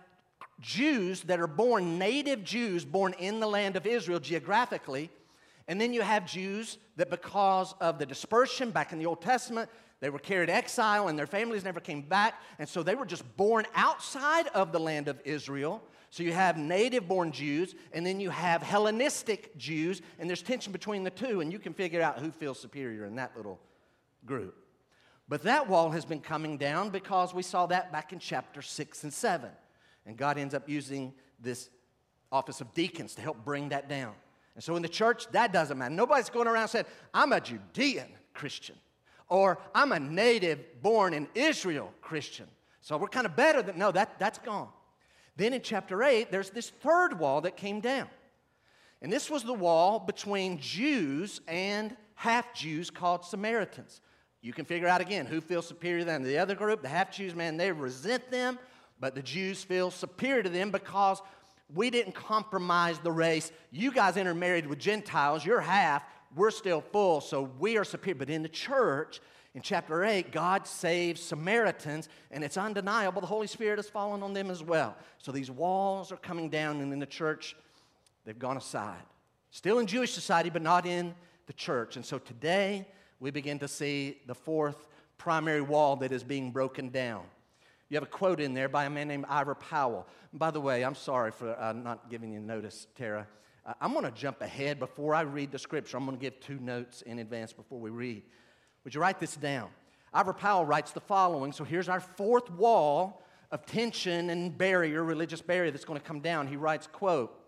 Jews 0.62 1.22
that 1.24 1.40
are 1.40 1.48
born 1.48 1.98
native 1.98 2.44
Jews, 2.44 2.86
born 2.86 3.14
in 3.20 3.40
the 3.42 3.48
land 3.48 3.76
of 3.76 3.86
Israel 3.86 4.20
geographically. 4.20 5.10
And 5.68 5.80
then 5.80 5.94
you 5.94 6.02
have 6.02 6.26
Jews 6.26 6.78
that, 6.98 7.10
because 7.10 7.76
of 7.82 8.00
the 8.00 8.06
dispersion 8.06 8.72
back 8.72 8.94
in 8.94 9.00
the 9.00 9.06
Old 9.06 9.22
Testament, 9.22 9.70
they 10.04 10.10
were 10.10 10.20
carried 10.20 10.50
exile 10.50 11.08
and 11.08 11.18
their 11.18 11.26
families 11.26 11.64
never 11.64 11.80
came 11.80 12.02
back. 12.02 12.34
And 12.60 12.68
so 12.68 12.84
they 12.84 12.94
were 12.94 13.06
just 13.06 13.24
born 13.38 13.66
outside 13.74 14.48
of 14.48 14.74
the 14.74 14.80
land 14.80 15.08
of 15.08 15.18
Israel. 15.24 15.82
So 16.10 16.24
you 16.24 16.34
have 16.34 16.58
native 16.58 17.08
born 17.08 17.32
Jews, 17.32 17.74
and 17.94 18.06
then 18.06 18.20
you 18.20 18.30
have 18.30 18.62
Hellenistic 18.62 19.58
Jews, 19.58 20.02
and 20.20 20.30
there's 20.30 20.42
tension 20.42 20.74
between 20.74 21.06
the 21.06 21.10
two, 21.10 21.40
and 21.40 21.54
you 21.54 21.58
can 21.58 21.74
figure 21.74 22.02
out 22.02 22.20
who 22.20 22.32
feels 22.32 22.60
superior 22.60 23.06
in 23.06 23.16
that 23.16 23.32
little 23.38 23.62
group. 24.26 24.58
But 25.30 25.44
that 25.44 25.70
wall 25.70 25.92
has 25.92 26.04
been 26.04 26.20
coming 26.20 26.58
down 26.58 26.90
because 26.90 27.34
we 27.34 27.42
saw 27.42 27.66
that 27.68 27.94
back 27.94 28.12
in 28.12 28.20
chapter 28.20 28.62
6 28.62 29.04
and 29.06 29.14
7. 29.14 29.50
And 30.06 30.18
God 30.18 30.38
ends 30.38 30.54
up 30.54 30.68
using 30.68 31.14
this 31.40 31.70
office 32.30 32.60
of 32.60 32.74
deacons 32.74 33.16
to 33.16 33.22
help 33.22 33.46
bring 33.46 33.70
that 33.70 33.88
down. 33.88 34.16
And 34.56 34.64
so 34.64 34.76
in 34.76 34.82
the 34.82 34.90
church, 34.90 35.28
that 35.32 35.54
doesn't 35.54 35.78
matter. 35.78 35.96
Nobody's 35.96 36.30
going 36.30 36.48
around 36.48 36.68
saying, 36.68 36.88
I'm 37.14 37.32
a 37.32 37.40
Judean 37.40 38.10
Christian 38.34 38.76
or 39.34 39.58
I'm 39.74 39.92
a 39.94 40.00
native 40.00 40.60
born 40.84 41.16
in 41.16 41.28
Israel 41.34 41.92
Christian. 42.04 42.46
So 42.82 42.98
we're 42.98 43.08
kind 43.08 43.26
of 43.26 43.36
better 43.36 43.64
than, 43.64 43.80
no, 43.80 43.92
that, 43.92 44.20
that's 44.20 44.38
gone. 44.38 44.68
Then 45.36 45.54
in 45.54 45.62
chapter 45.62 46.04
8, 46.04 46.32
there's 46.32 46.52
this 46.52 46.70
third 46.70 47.18
wall 47.18 47.42
that 47.42 47.58
came 47.58 47.80
down. 47.80 48.10
And 49.02 49.12
this 49.12 49.32
was 49.32 49.42
the 49.42 49.54
wall 49.54 49.98
between 49.98 50.60
Jews 50.60 51.42
and 51.48 51.98
half 52.14 52.54
Jews 52.54 52.92
called 52.92 53.26
Samaritans. 53.26 54.02
You 54.44 54.54
can 54.54 54.66
figure 54.66 54.88
out 54.88 55.02
again 55.02 55.26
who 55.26 55.42
feels 55.42 55.66
superior 55.66 56.04
than 56.04 56.22
the 56.22 56.38
other 56.38 56.54
group. 56.54 56.84
The 56.84 56.90
half 56.90 57.12
Jews, 57.12 57.34
man, 57.34 57.58
they 57.58 57.72
resent 57.72 58.30
them, 58.30 58.60
but 59.00 59.16
the 59.16 59.24
Jews 59.24 59.64
feel 59.64 59.90
superior 59.90 60.44
to 60.44 60.50
them 60.50 60.70
because 60.70 61.24
we 61.74 61.90
didn't 61.90 62.14
compromise 62.14 63.00
the 63.00 63.12
race. 63.12 63.52
You 63.72 63.92
guys 63.92 64.16
intermarried 64.16 64.68
with 64.68 64.78
Gentiles, 64.78 65.44
you're 65.44 65.60
half 65.60 66.04
we're 66.36 66.52
still 66.52 66.82
full, 66.82 67.22
so 67.22 67.50
we 67.60 67.78
are 67.78 67.84
superior. 67.84 68.16
But 68.16 68.30
in 68.30 68.44
the 68.44 68.50
church, 68.50 69.20
in 69.54 69.62
chapter 69.62 70.04
8, 70.04 70.32
God 70.32 70.68
saves 70.68 71.22
Samaritans, 71.22 72.10
and 72.32 72.44
it's 72.44 72.58
undeniable 72.58 73.22
the 73.22 73.28
Holy 73.28 73.48
Spirit 73.48 73.78
has 73.78 73.90
fallen 73.90 74.24
on 74.24 74.34
them 74.34 74.50
as 74.50 74.64
well. 74.64 74.96
So 75.20 75.32
these 75.32 75.52
walls 75.52 76.12
are 76.12 76.18
coming 76.18 76.50
down, 76.50 76.82
and 76.82 76.92
in 76.92 77.00
the 77.00 77.06
church, 77.06 77.56
they've 78.26 78.38
gone 78.38 78.58
aside. 78.58 79.04
Still 79.52 79.78
in 79.78 79.86
Jewish 79.86 80.12
society, 80.12 80.50
but 80.50 80.64
not 80.64 80.86
in 80.86 81.14
the 81.46 81.54
church. 81.54 81.96
And 81.96 82.06
so 82.06 82.18
today, 82.18 82.88
we 83.20 83.30
begin 83.30 83.60
to 83.60 83.68
see 83.68 84.18
the 84.26 84.34
fourth 84.34 84.88
primary 85.20 85.62
wall 85.62 85.96
that 85.98 86.12
is 86.12 86.24
being 86.24 86.52
broken 86.52 86.90
down. 86.90 87.24
You 87.90 87.98
have 87.98 88.04
a 88.04 88.08
quote 88.08 88.40
in 88.40 88.56
there 88.56 88.68
by 88.68 88.86
a 88.86 88.90
man 88.90 89.08
named 89.08 89.26
Ivor 89.30 89.54
Powell. 89.54 90.08
By 90.34 90.50
the 90.50 90.60
way, 90.60 90.84
I'm 90.84 90.96
sorry 90.96 91.30
for 91.30 91.56
uh, 91.60 91.74
not 91.74 92.10
giving 92.10 92.34
you 92.34 92.40
notice, 92.40 92.88
Tara. 92.98 93.28
Uh, 93.66 93.74
I'm 93.80 93.94
going 93.94 94.06
to 94.06 94.12
jump 94.12 94.42
ahead 94.42 94.80
before 94.80 95.16
I 95.16 95.22
read 95.22 95.52
the 95.52 95.60
scripture. 95.60 95.98
I'm 95.98 96.06
going 96.06 96.18
to 96.18 96.22
give 96.22 96.40
two 96.40 96.60
notes 96.60 97.02
in 97.02 97.20
advance 97.20 97.54
before 97.54 97.80
we 97.80 97.90
read. 97.90 98.24
Would 98.84 98.94
you 98.94 99.02
write 99.02 99.20
this 99.20 99.36
down? 99.36 99.70
Ivor 100.14 100.34
Powell 100.34 100.66
writes 100.66 100.92
the 100.92 101.00
following. 101.00 101.54
So 101.54 101.64
here's 101.64 101.90
our 101.90 102.02
fourth 102.02 102.52
wall 102.52 103.24
of 103.52 103.66
tension 103.66 104.30
and 104.30 104.58
barrier, 104.58 105.04
religious 105.04 105.42
barrier 105.42 105.72
that's 105.72 105.86
going 105.86 106.00
to 106.00 106.06
come 106.06 106.20
down. 106.20 106.48
He 106.48 106.58
writes, 106.58 106.88
quote, 106.92 107.40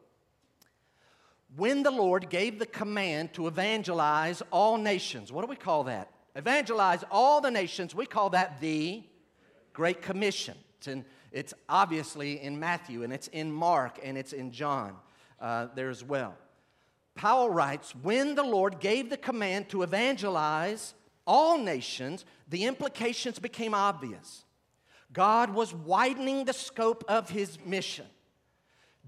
when 1.56 1.84
the 1.84 1.92
Lord 1.92 2.30
gave 2.30 2.60
the 2.60 2.66
command 2.66 3.34
to 3.34 3.48
evangelize 3.48 4.42
all 4.52 4.78
nations, 4.78 5.32
what 5.32 5.42
do 5.42 5.48
we 5.48 5.56
call 5.56 5.86
that? 5.86 6.12
Evangelize 6.36 7.04
all 7.12 7.40
the 7.40 7.52
nations, 7.52 7.96
we 7.96 8.06
call 8.06 8.30
that 8.32 8.60
the 8.60 9.04
Great 9.74 10.02
Commission. 10.02 10.58
It's, 10.78 10.88
in, 10.88 11.06
it's 11.32 11.54
obviously 11.70 12.42
in 12.42 12.60
Matthew, 12.60 13.04
and 13.04 13.14
it's 13.14 13.28
in 13.30 13.52
Mark, 13.52 14.00
and 14.04 14.18
it's 14.18 14.34
in 14.34 14.52
John 14.52 14.96
uh, 15.40 15.68
there 15.76 15.90
as 15.90 16.04
well. 16.04 16.36
Powell 17.16 17.50
writes 17.50 17.96
When 17.96 18.36
the 18.36 18.44
Lord 18.44 18.80
gave 18.80 19.10
the 19.10 19.18
command 19.18 19.70
to 19.70 19.84
evangelize 19.84 20.94
all 21.26 21.58
nations, 21.58 22.26
the 22.48 22.66
implications 22.66 23.40
became 23.40 23.74
obvious. 23.74 24.46
God 25.12 25.54
was 25.54 25.74
widening 25.74 26.46
the 26.46 26.54
scope 26.54 27.04
of 27.08 27.30
his 27.30 27.58
mission. 27.66 28.06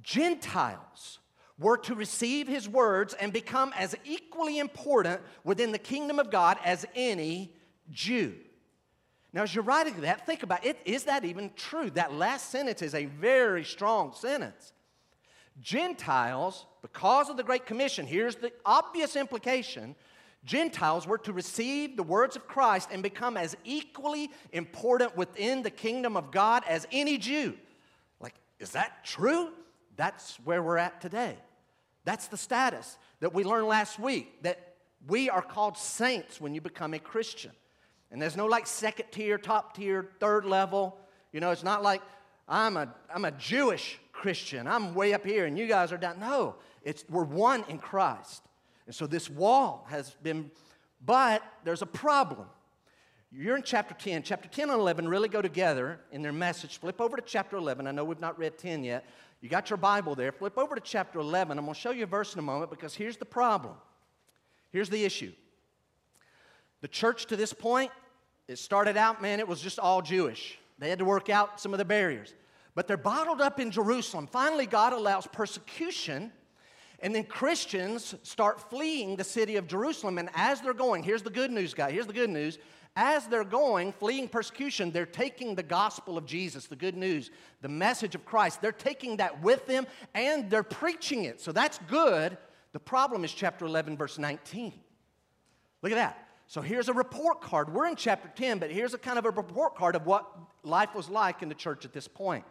Gentiles 0.01 1.19
were 1.59 1.77
to 1.77 1.95
receive 1.95 2.47
his 2.47 2.69
words 2.69 3.13
and 3.15 3.33
become 3.33 3.73
as 3.77 3.95
equally 4.05 4.59
important 4.59 5.21
within 5.43 5.71
the 5.71 5.79
kingdom 5.79 6.19
of 6.19 6.31
God 6.31 6.57
as 6.63 6.85
any 6.95 7.53
Jew. 7.89 8.35
Now, 9.33 9.43
as 9.43 9.53
you're 9.53 9.63
writing 9.63 10.01
that, 10.01 10.25
think 10.25 10.43
about 10.43 10.65
it. 10.65 10.77
Is 10.85 11.03
that 11.05 11.25
even 11.25 11.51
true? 11.55 11.89
That 11.91 12.13
last 12.13 12.49
sentence 12.49 12.81
is 12.81 12.95
a 12.95 13.05
very 13.05 13.63
strong 13.63 14.13
sentence. 14.13 14.71
Gentiles, 15.61 16.65
because 16.81 17.29
of 17.29 17.37
the 17.37 17.43
Great 17.43 17.65
Commission, 17.65 18.05
here's 18.05 18.35
the 18.35 18.51
obvious 18.65 19.15
implication 19.15 19.95
Gentiles 20.45 21.05
were 21.05 21.17
to 21.19 21.33
receive 21.33 21.97
the 21.97 22.03
words 22.03 22.35
of 22.35 22.47
Christ 22.47 22.89
and 22.91 23.03
become 23.03 23.35
as 23.35 23.57
equally 23.65 24.29
important 24.53 25.17
within 25.17 25.61
the 25.61 25.69
kingdom 25.69 26.15
of 26.15 26.31
God 26.31 26.63
as 26.67 26.87
any 26.91 27.17
Jew. 27.17 27.55
Like, 28.21 28.35
is 28.59 28.71
that 28.71 29.03
true? 29.03 29.49
That's 29.97 30.37
where 30.45 30.63
we're 30.63 30.77
at 30.77 31.01
today. 31.01 31.37
That's 32.05 32.27
the 32.27 32.37
status 32.37 32.97
that 33.19 33.33
we 33.33 33.43
learned 33.43 33.67
last 33.67 33.99
week 33.99 34.41
that 34.43 34.75
we 35.07 35.29
are 35.29 35.41
called 35.41 35.77
saints 35.77 36.39
when 36.39 36.53
you 36.55 36.61
become 36.61 36.93
a 36.93 36.99
Christian. 36.99 37.51
And 38.09 38.21
there's 38.21 38.37
no 38.37 38.45
like 38.45 38.67
second 38.67 39.07
tier, 39.11 39.37
top 39.37 39.75
tier, 39.75 40.11
third 40.19 40.45
level. 40.45 40.97
You 41.33 41.41
know, 41.41 41.51
it's 41.51 41.63
not 41.63 41.83
like 41.83 42.01
I'm 42.47 42.77
a, 42.77 42.93
I'm 43.13 43.25
a 43.25 43.31
Jewish 43.31 43.99
Christian. 44.17 44.67
I'm 44.67 44.95
way 44.95 45.13
up 45.13 45.23
here 45.23 45.45
and 45.45 45.57
you 45.57 45.67
guys 45.67 45.91
are 45.91 45.97
down. 45.97 46.19
No, 46.19 46.55
it's, 46.83 47.05
we're 47.07 47.23
one 47.23 47.63
in 47.69 47.77
Christ. 47.77 48.43
And 48.87 48.95
so 48.95 49.05
this 49.05 49.29
wall 49.29 49.85
has 49.89 50.15
been, 50.23 50.49
but 51.05 51.43
there's 51.63 51.83
a 51.83 51.87
problem. 51.87 52.47
You're 53.31 53.57
in 53.57 53.63
chapter 53.63 53.93
10. 53.93 54.23
Chapter 54.23 54.49
10 54.49 54.71
and 54.71 54.79
11 54.79 55.07
really 55.07 55.29
go 55.29 55.41
together 55.41 55.99
in 56.11 56.23
their 56.23 56.33
message. 56.33 56.79
Flip 56.79 56.99
over 56.99 57.15
to 57.15 57.21
chapter 57.21 57.57
11. 57.57 57.85
I 57.85 57.91
know 57.91 58.03
we've 58.03 58.19
not 58.19 58.39
read 58.39 58.57
10 58.57 58.83
yet. 58.83 59.05
You 59.39 59.49
got 59.49 59.69
your 59.69 59.77
Bible 59.77 60.15
there. 60.15 60.31
Flip 60.31 60.57
over 60.57 60.73
to 60.73 60.81
chapter 60.81 61.19
11. 61.19 61.59
I'm 61.59 61.65
going 61.65 61.75
to 61.75 61.79
show 61.79 61.91
you 61.91 62.05
a 62.05 62.07
verse 62.07 62.33
in 62.33 62.39
a 62.39 62.43
moment 62.43 62.71
because 62.71 62.95
here's 62.95 63.17
the 63.17 63.25
problem. 63.25 63.75
Here's 64.71 64.89
the 64.89 65.03
issue. 65.03 65.31
The 66.81 66.87
church 66.87 67.27
to 67.27 67.35
this 67.35 67.53
point, 67.53 67.91
it 68.47 68.57
started 68.57 68.97
out, 68.97 69.21
man, 69.21 69.39
it 69.39 69.47
was 69.47 69.61
just 69.61 69.77
all 69.77 70.01
Jewish. 70.01 70.57
They 70.79 70.89
had 70.89 70.99
to 70.99 71.05
work 71.05 71.29
out 71.29 71.59
some 71.59 71.73
of 71.73 71.77
the 71.77 71.85
barriers. 71.85 72.33
But 72.77 72.85
they're 72.85 72.95
bottled 72.95 73.41
up 73.41 73.59
in 73.59 73.71
Jerusalem. 73.71 74.27
Finally, 74.27 74.67
God 74.67 74.93
allows 74.93 75.25
persecution, 75.25 76.31
and 76.99 77.15
then 77.15 77.23
Christians 77.23 78.13
start 78.21 78.69
fleeing 78.69 79.15
the 79.15 79.23
city 79.23 79.55
of 79.55 79.65
Jerusalem. 79.65 80.19
And 80.19 80.29
as 80.35 80.61
they're 80.61 80.75
going, 80.75 81.01
here's 81.01 81.23
the 81.23 81.31
good 81.31 81.49
news, 81.49 81.73
guy. 81.73 81.89
Here's 81.91 82.05
the 82.05 82.13
good 82.13 82.29
news. 82.29 82.59
As 82.95 83.25
they're 83.25 83.43
going, 83.43 83.93
fleeing 83.93 84.27
persecution, 84.27 84.91
they're 84.91 85.07
taking 85.07 85.55
the 85.55 85.63
gospel 85.63 86.19
of 86.19 86.27
Jesus, 86.27 86.67
the 86.67 86.75
good 86.75 86.95
news, 86.95 87.31
the 87.63 87.67
message 87.67 88.13
of 88.13 88.25
Christ. 88.25 88.61
They're 88.61 88.71
taking 88.71 89.17
that 89.17 89.41
with 89.41 89.65
them 89.65 89.87
and 90.13 90.47
they're 90.47 90.61
preaching 90.61 91.23
it. 91.23 91.41
So 91.41 91.51
that's 91.51 91.79
good. 91.87 92.37
The 92.73 92.79
problem 92.79 93.23
is 93.23 93.33
chapter 93.33 93.65
11, 93.65 93.97
verse 93.97 94.19
19. 94.19 94.71
Look 95.81 95.91
at 95.91 95.95
that. 95.95 96.27
So 96.45 96.61
here's 96.61 96.89
a 96.89 96.93
report 96.93 97.41
card. 97.41 97.73
We're 97.73 97.87
in 97.87 97.95
chapter 97.95 98.31
10, 98.35 98.59
but 98.59 98.69
here's 98.69 98.93
a 98.93 98.99
kind 98.99 99.17
of 99.17 99.25
a 99.25 99.31
report 99.31 99.75
card 99.75 99.95
of 99.95 100.05
what 100.05 100.31
life 100.61 100.93
was 100.93 101.09
like 101.09 101.41
in 101.41 101.49
the 101.49 101.55
church 101.55 101.83
at 101.83 101.91
this 101.91 102.07
point. 102.07 102.45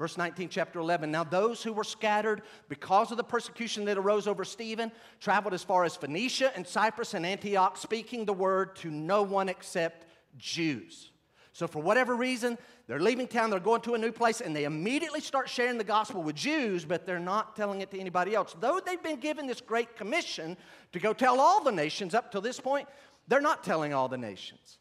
Verse 0.00 0.16
19, 0.16 0.48
chapter 0.48 0.78
11. 0.78 1.10
Now, 1.10 1.24
those 1.24 1.62
who 1.62 1.74
were 1.74 1.84
scattered 1.84 2.40
because 2.70 3.10
of 3.10 3.18
the 3.18 3.22
persecution 3.22 3.84
that 3.84 3.98
arose 3.98 4.26
over 4.26 4.46
Stephen 4.46 4.90
traveled 5.20 5.52
as 5.52 5.62
far 5.62 5.84
as 5.84 5.94
Phoenicia 5.94 6.56
and 6.56 6.66
Cyprus 6.66 7.12
and 7.12 7.26
Antioch, 7.26 7.76
speaking 7.76 8.24
the 8.24 8.32
word 8.32 8.74
to 8.76 8.90
no 8.90 9.22
one 9.22 9.50
except 9.50 10.06
Jews. 10.38 11.10
So, 11.52 11.66
for 11.66 11.82
whatever 11.82 12.16
reason, 12.16 12.56
they're 12.86 12.98
leaving 12.98 13.28
town, 13.28 13.50
they're 13.50 13.60
going 13.60 13.82
to 13.82 13.92
a 13.92 13.98
new 13.98 14.10
place, 14.10 14.40
and 14.40 14.56
they 14.56 14.64
immediately 14.64 15.20
start 15.20 15.50
sharing 15.50 15.76
the 15.76 15.84
gospel 15.84 16.22
with 16.22 16.34
Jews, 16.34 16.86
but 16.86 17.04
they're 17.04 17.18
not 17.18 17.54
telling 17.54 17.82
it 17.82 17.90
to 17.90 18.00
anybody 18.00 18.34
else. 18.34 18.56
Though 18.58 18.80
they've 18.80 19.02
been 19.02 19.20
given 19.20 19.46
this 19.46 19.60
great 19.60 19.96
commission 19.96 20.56
to 20.92 20.98
go 20.98 21.12
tell 21.12 21.38
all 21.38 21.62
the 21.62 21.72
nations 21.72 22.14
up 22.14 22.32
to 22.32 22.40
this 22.40 22.58
point, 22.58 22.88
they're 23.28 23.42
not 23.42 23.62
telling 23.62 23.92
all 23.92 24.08
the 24.08 24.16
nations. 24.16 24.78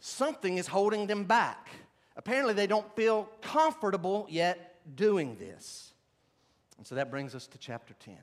Something 0.00 0.58
is 0.58 0.66
holding 0.66 1.06
them 1.06 1.24
back. 1.24 1.70
Apparently, 2.20 2.52
they 2.52 2.66
don't 2.66 2.94
feel 2.94 3.30
comfortable 3.40 4.26
yet 4.28 4.76
doing 4.94 5.38
this. 5.38 5.94
And 6.76 6.86
so 6.86 6.96
that 6.96 7.10
brings 7.10 7.34
us 7.34 7.46
to 7.46 7.56
chapter 7.56 7.94
10. 7.94 8.14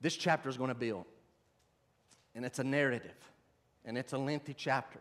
This 0.00 0.16
chapter 0.16 0.48
is 0.48 0.56
going 0.56 0.68
to 0.68 0.74
build, 0.74 1.04
and 2.34 2.46
it's 2.46 2.60
a 2.60 2.64
narrative, 2.64 3.18
and 3.84 3.98
it's 3.98 4.14
a 4.14 4.18
lengthy 4.18 4.54
chapter. 4.54 5.00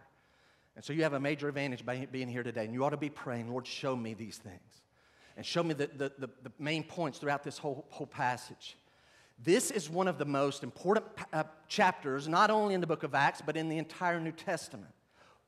And 0.75 0.83
so 0.83 0.91
you 0.91 1.03
have 1.03 1.13
a 1.13 1.19
major 1.21 1.47
advantage 1.47 1.85
by 1.85 2.05
being 2.11 2.27
here 2.27 2.43
today, 2.43 2.65
and 2.65 2.73
you 2.73 2.83
ought 2.83 2.89
to 2.89 2.97
be 2.97 3.09
praying, 3.09 3.49
Lord, 3.49 3.65
show 3.65 3.95
me 3.95 4.13
these 4.13 4.35
things. 4.35 4.81
And 5.37 5.45
show 5.45 5.63
me 5.63 5.73
the, 5.73 5.87
the, 5.87 6.11
the, 6.19 6.29
the 6.43 6.51
main 6.59 6.83
points 6.83 7.19
throughout 7.19 7.45
this 7.45 7.57
whole, 7.57 7.85
whole 7.89 8.07
passage. 8.07 8.75
This 9.43 9.71
is 9.71 9.89
one 9.89 10.07
of 10.07 10.17
the 10.17 10.25
most 10.25 10.63
important 10.63 11.05
uh, 11.31 11.43
chapters, 11.67 12.27
not 12.27 12.49
only 12.49 12.73
in 12.73 12.81
the 12.81 12.87
book 12.87 13.03
of 13.03 13.13
Acts, 13.13 13.41
but 13.45 13.55
in 13.55 13.69
the 13.69 13.77
entire 13.77 14.19
New 14.19 14.31
Testament. 14.31 14.91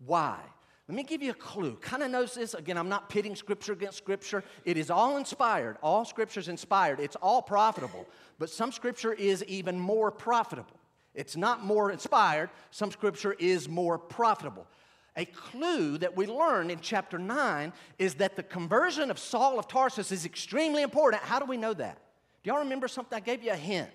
Why? 0.06 0.40
Let 0.88 0.96
me 0.96 1.04
give 1.04 1.22
you 1.22 1.32
a 1.32 1.36
clue. 1.36 1.76
Kind 1.76 2.04
of 2.04 2.10
knows 2.10 2.34
this. 2.34 2.54
Again, 2.54 2.78
I'm 2.78 2.90
not 2.90 3.10
pitting 3.10 3.36
scripture 3.36 3.74
against 3.74 3.98
scripture. 3.98 4.44
It 4.66 4.78
is 4.78 4.90
all 4.90 5.18
inspired. 5.18 5.78
All 5.84 6.06
scripture 6.06 6.40
is 6.40 6.48
inspired. 6.48 7.00
It's 7.00 7.16
all 7.18 7.42
profitable. 7.42 8.08
But 8.40 8.50
some 8.50 8.72
scripture 8.72 9.14
is 9.14 9.44
even 9.46 9.80
more 9.80 10.10
profitable. 10.10 10.80
It's 11.14 11.36
not 11.36 11.64
more 11.64 11.92
inspired, 11.92 12.50
some 12.72 12.92
scripture 12.92 13.36
is 13.40 13.68
more 13.68 13.98
profitable. 13.98 14.68
A 15.16 15.26
clue 15.26 15.98
that 15.98 16.16
we 16.16 16.28
learn 16.28 16.70
in 16.70 16.80
chapter 16.80 17.18
9 17.18 17.74
is 17.98 18.16
that 18.16 18.36
the 18.36 18.44
conversion 18.44 19.12
of 19.12 19.20
Saul 19.20 19.60
of 19.60 19.68
Tarsus 19.68 20.12
is 20.12 20.26
extremely 20.26 20.82
important. 20.82 21.22
How 21.24 21.40
do 21.40 21.46
we 21.46 21.58
know 21.58 21.74
that? 21.74 21.98
Do 22.44 22.50
y'all 22.50 22.60
remember 22.60 22.88
something? 22.88 23.16
I 23.16 23.20
gave 23.20 23.44
you 23.44 23.52
a 23.52 23.56
hint. 23.56 23.90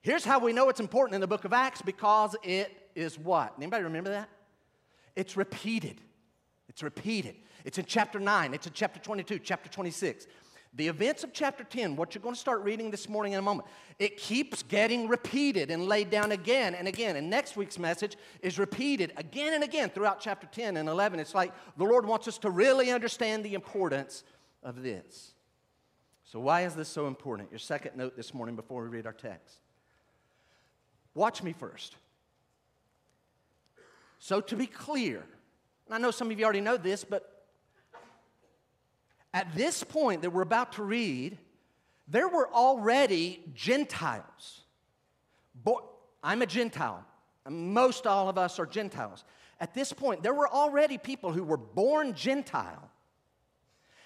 Here's 0.00 0.24
how 0.24 0.38
we 0.38 0.52
know 0.52 0.68
it's 0.68 0.80
important 0.80 1.14
in 1.14 1.20
the 1.20 1.26
book 1.26 1.44
of 1.44 1.52
Acts 1.52 1.82
because 1.82 2.36
it 2.42 2.90
is 2.94 3.18
what? 3.18 3.54
Anybody 3.58 3.84
remember 3.84 4.10
that? 4.10 4.28
It's 5.16 5.36
repeated. 5.36 6.00
It's 6.68 6.82
repeated. 6.82 7.36
It's 7.64 7.78
in 7.78 7.84
chapter 7.84 8.20
9, 8.20 8.54
it's 8.54 8.66
in 8.66 8.72
chapter 8.72 9.00
22, 9.00 9.40
chapter 9.40 9.68
26. 9.68 10.26
The 10.74 10.86
events 10.86 11.24
of 11.24 11.32
chapter 11.32 11.64
10, 11.64 11.96
what 11.96 12.14
you're 12.14 12.22
going 12.22 12.34
to 12.34 12.40
start 12.40 12.62
reading 12.62 12.90
this 12.90 13.08
morning 13.08 13.32
in 13.32 13.38
a 13.38 13.42
moment, 13.42 13.68
it 13.98 14.16
keeps 14.16 14.62
getting 14.62 15.08
repeated 15.08 15.70
and 15.70 15.86
laid 15.88 16.10
down 16.10 16.30
again 16.30 16.74
and 16.74 16.86
again. 16.86 17.16
And 17.16 17.30
next 17.30 17.56
week's 17.56 17.78
message 17.78 18.16
is 18.42 18.58
repeated 18.58 19.12
again 19.16 19.54
and 19.54 19.64
again 19.64 19.88
throughout 19.88 20.20
chapter 20.20 20.46
10 20.46 20.76
and 20.76 20.88
11. 20.88 21.20
It's 21.20 21.34
like 21.34 21.52
the 21.78 21.84
Lord 21.84 22.06
wants 22.06 22.28
us 22.28 22.38
to 22.38 22.50
really 22.50 22.92
understand 22.92 23.44
the 23.44 23.54
importance 23.54 24.24
of 24.62 24.82
this. 24.82 25.34
So, 26.30 26.38
why 26.38 26.66
is 26.66 26.74
this 26.74 26.90
so 26.90 27.06
important? 27.06 27.50
Your 27.50 27.58
second 27.58 27.96
note 27.96 28.14
this 28.14 28.34
morning 28.34 28.54
before 28.54 28.82
we 28.82 28.90
read 28.90 29.06
our 29.06 29.14
text. 29.14 29.60
Watch 31.14 31.42
me 31.42 31.54
first. 31.54 31.96
So, 34.18 34.42
to 34.42 34.54
be 34.54 34.66
clear, 34.66 35.24
and 35.86 35.94
I 35.94 35.96
know 35.96 36.10
some 36.10 36.30
of 36.30 36.38
you 36.38 36.44
already 36.44 36.60
know 36.60 36.76
this, 36.76 37.02
but 37.02 37.46
at 39.32 39.54
this 39.54 39.82
point 39.82 40.20
that 40.20 40.28
we're 40.28 40.42
about 40.42 40.72
to 40.72 40.82
read, 40.82 41.38
there 42.08 42.28
were 42.28 42.52
already 42.52 43.42
Gentiles. 43.54 44.64
Bo- 45.54 45.88
I'm 46.22 46.42
a 46.42 46.46
Gentile. 46.46 47.06
Most 47.48 48.06
all 48.06 48.28
of 48.28 48.36
us 48.36 48.58
are 48.58 48.66
Gentiles. 48.66 49.24
At 49.60 49.72
this 49.72 49.94
point, 49.94 50.22
there 50.22 50.34
were 50.34 50.48
already 50.48 50.98
people 50.98 51.32
who 51.32 51.42
were 51.42 51.56
born 51.56 52.12
Gentile 52.12 52.90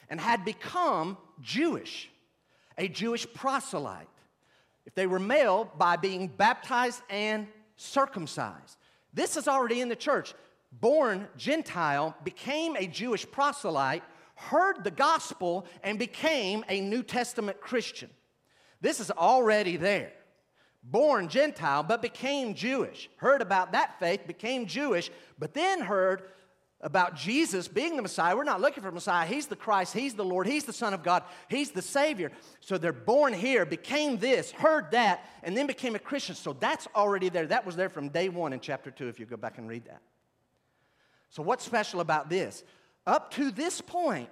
and 0.09 0.21
had 0.21 0.45
become 0.45 1.17
Jewish 1.41 2.11
a 2.83 2.89
Jewish 2.89 3.33
proselyte. 3.33 4.09
If 4.85 4.95
they 4.97 5.07
were 5.07 5.21
male, 5.21 5.71
by 5.79 5.95
being 5.95 6.27
baptized 6.27 7.01
and 7.09 7.47
circumcised. 7.77 8.77
This 9.15 9.37
is 9.37 9.47
already 9.47 9.81
in 9.81 9.89
the 9.89 9.97
church. 9.97 10.35
Born 10.73 11.29
Gentile, 11.37 12.17
became 12.25 12.75
a 12.77 12.89
Jewish 12.89 13.31
proselyte, 13.31 14.03
heard 14.35 14.83
the 14.83 14.91
gospel, 14.91 15.65
and 15.85 15.97
became 15.97 16.65
a 16.69 16.81
New 16.81 17.05
Testament 17.05 17.61
Christian. 17.61 18.11
This 18.81 18.99
is 18.99 19.12
already 19.12 19.77
there. 19.77 20.12
Born 20.83 21.29
Gentile, 21.29 21.85
but 21.85 22.03
became 22.03 22.55
Jewish. 22.55 23.09
Heard 23.19 23.43
about 23.43 23.71
that 23.73 24.01
faith, 24.01 24.27
became 24.27 24.67
Jewish, 24.67 25.09
but 25.39 25.55
then 25.55 25.83
heard 25.83 26.25
about 26.83 27.15
Jesus 27.15 27.69
being 27.69 27.97
the 27.97 28.03
Messiah. 28.03 28.37
We're 28.37 28.45
not 28.45 28.61
looking 28.61 28.83
for 28.83 28.91
Messiah. 28.91 29.27
He's 29.27 29.47
the 29.47 29.57
Christ. 29.57 29.93
He's 29.95 30.15
the 30.15 30.25
Lord. 30.25 30.47
He's 30.47 30.65
the 30.65 30.73
Son 30.73 30.93
of 30.93 31.03
God. 31.03 31.23
He's 31.49 31.71
the 31.71 31.83
Savior. 31.83 32.33
So 32.61 32.77
they're 32.77 32.93
born 32.93 33.33
here, 33.33 33.65
became 33.65 34.19
this, 34.19 34.51
heard 34.51 34.91
that, 34.91 35.25
and 35.45 35.57
then 35.57 35.67
became 35.67 35.95
a 35.95 36.01
Christian. 36.01 36.35
So 36.35 36.55
that's 36.55 36.89
already 36.97 37.29
there. 37.29 37.47
That 37.47 37.65
was 37.65 37.77
there 37.77 37.89
from 37.89 38.09
day 38.09 38.29
one 38.29 38.53
in 38.53 38.61
chapter 38.61 38.91
two, 38.91 39.09
if 39.09 39.21
you 39.21 39.27
go 39.27 39.37
back 39.37 39.59
and 39.59 39.69
read 39.69 39.85
that. 39.85 40.03
So, 41.31 41.43
what's 41.43 41.65
special 41.65 42.01
about 42.01 42.29
this? 42.29 42.62
Up 43.07 43.33
to 43.35 43.51
this 43.51 43.81
point, 43.81 44.31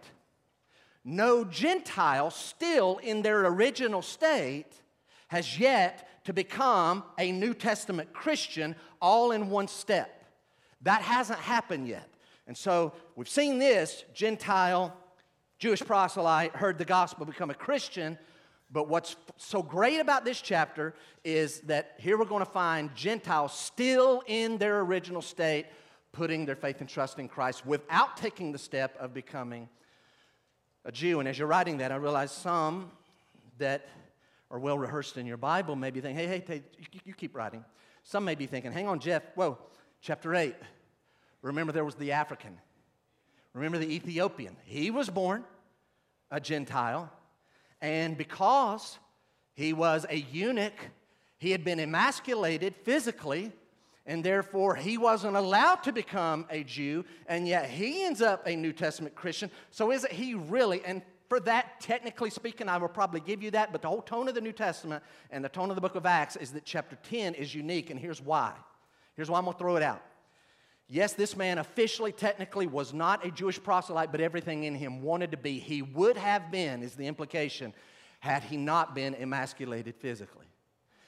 no 1.04 1.44
Gentile 1.44 2.30
still 2.30 2.98
in 2.98 3.22
their 3.22 3.46
original 3.46 4.02
state 4.02 4.82
has 5.28 5.58
yet 5.58 6.24
to 6.24 6.32
become 6.32 7.04
a 7.16 7.32
New 7.32 7.54
Testament 7.54 8.12
Christian 8.12 8.76
all 9.00 9.32
in 9.32 9.48
one 9.48 9.68
step. 9.68 10.24
That 10.82 11.02
hasn't 11.02 11.38
happened 11.38 11.88
yet. 11.88 12.09
And 12.50 12.58
so 12.58 12.92
we've 13.14 13.28
seen 13.28 13.60
this 13.60 14.02
Gentile, 14.12 14.92
Jewish 15.60 15.82
proselyte, 15.82 16.56
heard 16.56 16.78
the 16.78 16.84
gospel, 16.84 17.24
become 17.24 17.48
a 17.48 17.54
Christian. 17.54 18.18
But 18.72 18.88
what's 18.88 19.14
so 19.36 19.62
great 19.62 20.00
about 20.00 20.24
this 20.24 20.40
chapter 20.40 20.96
is 21.22 21.60
that 21.60 21.94
here 21.98 22.18
we're 22.18 22.24
going 22.24 22.44
to 22.44 22.50
find 22.50 22.92
Gentiles 22.96 23.52
still 23.56 24.24
in 24.26 24.58
their 24.58 24.80
original 24.80 25.22
state, 25.22 25.66
putting 26.10 26.44
their 26.44 26.56
faith 26.56 26.80
and 26.80 26.88
trust 26.88 27.20
in 27.20 27.28
Christ 27.28 27.64
without 27.64 28.16
taking 28.16 28.50
the 28.50 28.58
step 28.58 28.96
of 28.98 29.14
becoming 29.14 29.68
a 30.84 30.90
Jew. 30.90 31.20
And 31.20 31.28
as 31.28 31.38
you're 31.38 31.46
writing 31.46 31.78
that, 31.78 31.92
I 31.92 31.96
realize 31.96 32.32
some 32.32 32.90
that 33.58 33.86
are 34.50 34.58
well 34.58 34.76
rehearsed 34.76 35.18
in 35.18 35.24
your 35.24 35.36
Bible 35.36 35.76
may 35.76 35.92
be 35.92 36.00
thinking, 36.00 36.18
hey, 36.18 36.26
hey, 36.26 36.44
hey 36.44 36.62
you, 37.04 37.14
keep 37.14 37.36
writing. 37.36 37.64
Some 38.02 38.24
may 38.24 38.34
be 38.34 38.46
thinking, 38.46 38.72
hang 38.72 38.88
on, 38.88 38.98
Jeff, 38.98 39.22
whoa, 39.36 39.56
chapter 40.00 40.34
8. 40.34 40.56
Remember, 41.42 41.72
there 41.72 41.84
was 41.84 41.94
the 41.94 42.12
African. 42.12 42.58
Remember 43.54 43.78
the 43.78 43.92
Ethiopian. 43.92 44.56
He 44.64 44.90
was 44.90 45.08
born 45.08 45.44
a 46.30 46.40
Gentile. 46.40 47.10
And 47.80 48.16
because 48.16 48.98
he 49.54 49.72
was 49.72 50.06
a 50.08 50.16
eunuch, 50.16 50.90
he 51.38 51.50
had 51.50 51.64
been 51.64 51.80
emasculated 51.80 52.74
physically, 52.76 53.52
and 54.06 54.22
therefore 54.22 54.74
he 54.74 54.98
wasn't 54.98 55.36
allowed 55.36 55.82
to 55.84 55.92
become 55.92 56.46
a 56.50 56.62
Jew, 56.62 57.04
and 57.26 57.48
yet 57.48 57.68
he 57.68 58.04
ends 58.04 58.20
up 58.20 58.46
a 58.46 58.54
New 58.54 58.72
Testament 58.72 59.14
Christian. 59.14 59.50
So 59.70 59.90
is 59.90 60.04
it 60.04 60.12
he 60.12 60.34
really, 60.34 60.84
and 60.84 61.02
for 61.28 61.40
that, 61.40 61.80
technically 61.80 62.28
speaking, 62.28 62.68
I 62.68 62.76
will 62.76 62.88
probably 62.88 63.20
give 63.20 63.42
you 63.42 63.50
that, 63.52 63.72
but 63.72 63.82
the 63.82 63.88
whole 63.88 64.02
tone 64.02 64.28
of 64.28 64.34
the 64.34 64.40
New 64.40 64.52
Testament 64.52 65.02
and 65.30 65.44
the 65.44 65.48
tone 65.48 65.70
of 65.70 65.76
the 65.76 65.80
book 65.80 65.94
of 65.94 66.04
Acts 66.04 66.36
is 66.36 66.50
that 66.52 66.64
chapter 66.64 66.98
10 67.04 67.34
is 67.34 67.54
unique, 67.54 67.90
and 67.90 67.98
here's 67.98 68.20
why. 68.20 68.52
Here's 69.14 69.30
why 69.30 69.38
I'm 69.38 69.44
gonna 69.44 69.56
throw 69.56 69.76
it 69.76 69.82
out. 69.82 70.02
Yes, 70.92 71.12
this 71.12 71.36
man 71.36 71.58
officially, 71.58 72.10
technically, 72.10 72.66
was 72.66 72.92
not 72.92 73.24
a 73.24 73.30
Jewish 73.30 73.62
proselyte, 73.62 74.10
but 74.10 74.20
everything 74.20 74.64
in 74.64 74.74
him 74.74 75.02
wanted 75.02 75.30
to 75.30 75.36
be. 75.36 75.60
He 75.60 75.82
would 75.82 76.16
have 76.16 76.50
been, 76.50 76.82
is 76.82 76.96
the 76.96 77.06
implication, 77.06 77.72
had 78.18 78.42
he 78.42 78.56
not 78.56 78.92
been 78.92 79.14
emasculated 79.14 79.94
physically. 79.94 80.46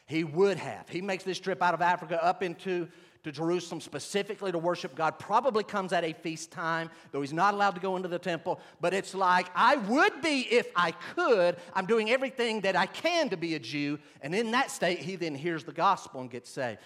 He 0.06 0.22
would 0.22 0.56
have. 0.58 0.88
He 0.88 1.02
makes 1.02 1.24
this 1.24 1.40
trip 1.40 1.60
out 1.60 1.74
of 1.74 1.82
Africa 1.82 2.22
up 2.24 2.44
into 2.44 2.86
to 3.24 3.30
Jerusalem 3.30 3.80
specifically 3.80 4.50
to 4.50 4.58
worship 4.58 4.94
God. 4.96 5.18
Probably 5.18 5.62
comes 5.62 5.92
at 5.92 6.02
a 6.04 6.12
feast 6.12 6.50
time, 6.50 6.90
though 7.12 7.20
he's 7.20 7.32
not 7.32 7.54
allowed 7.54 7.76
to 7.76 7.80
go 7.80 7.96
into 7.96 8.08
the 8.08 8.18
temple. 8.18 8.60
But 8.80 8.94
it's 8.94 9.14
like, 9.14 9.46
I 9.54 9.76
would 9.76 10.22
be 10.22 10.40
if 10.50 10.66
I 10.74 10.90
could. 11.14 11.56
I'm 11.72 11.86
doing 11.86 12.10
everything 12.10 12.62
that 12.62 12.74
I 12.74 12.86
can 12.86 13.28
to 13.28 13.36
be 13.36 13.54
a 13.54 13.60
Jew. 13.60 14.00
And 14.22 14.34
in 14.34 14.50
that 14.52 14.72
state, 14.72 14.98
he 14.98 15.14
then 15.14 15.36
hears 15.36 15.62
the 15.62 15.72
gospel 15.72 16.20
and 16.20 16.30
gets 16.30 16.50
saved 16.50 16.80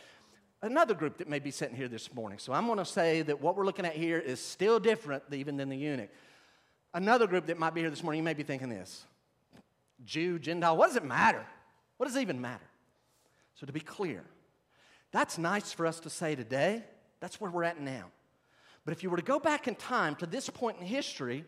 another 0.63 0.95
group 0.95 1.19
that 1.19 1.29
may 1.29 1.39
be 1.39 1.51
sitting 1.51 1.77
here 1.77 1.89
this 1.89 2.13
morning. 2.15 2.39
So 2.39 2.53
I'm 2.53 2.67
going 2.67 2.79
to 2.79 2.85
say 2.85 3.23
that 3.23 3.41
what 3.41 3.57
we're 3.57 3.65
looking 3.65 3.87
at 3.87 3.95
here 3.95 4.19
is 4.19 4.41
still 4.41 4.81
different 4.81 5.23
even 5.33 5.57
than 5.57 5.69
the 5.69 5.77
eunuch. 5.77 6.11
Another 6.95 7.27
group 7.27 7.47
that 7.47 7.59
might 7.59 7.75
be 7.75 7.83
here 7.83 7.91
this 7.91 8.03
morning, 8.03 8.19
you 8.19 8.25
may 8.25 8.35
be 8.35 8.43
thinking 8.43 8.69
this 8.69 9.05
Jew, 10.05 10.39
Gentile, 10.39 10.77
what 10.77 10.89
does 10.89 10.97
it 10.97 11.05
matter? 11.05 11.45
What 11.97 12.07
does 12.07 12.17
it 12.17 12.23
even 12.23 12.41
matter? 12.41 12.67
So 13.55 13.67
to 13.67 13.73
be 13.73 13.81
clear, 13.81 14.23
that's 15.13 15.39
nice 15.39 15.73
for 15.73 15.87
us 15.87 16.01
to 16.01 16.11
say 16.11 16.35
today. 16.35 16.85
That's 17.21 17.41
where 17.41 17.51
we're 17.51 17.65
at 17.65 17.81
now. 17.81 18.07
But 18.85 18.93
if 18.93 19.03
you 19.03 19.11
were 19.11 19.17
to 19.17 19.23
go 19.23 19.41
back 19.41 19.67
in 19.67 19.75
time 19.75 20.15
to 20.17 20.27
this 20.27 20.49
point 20.51 20.79
in 20.79 20.87
history, 20.87 21.45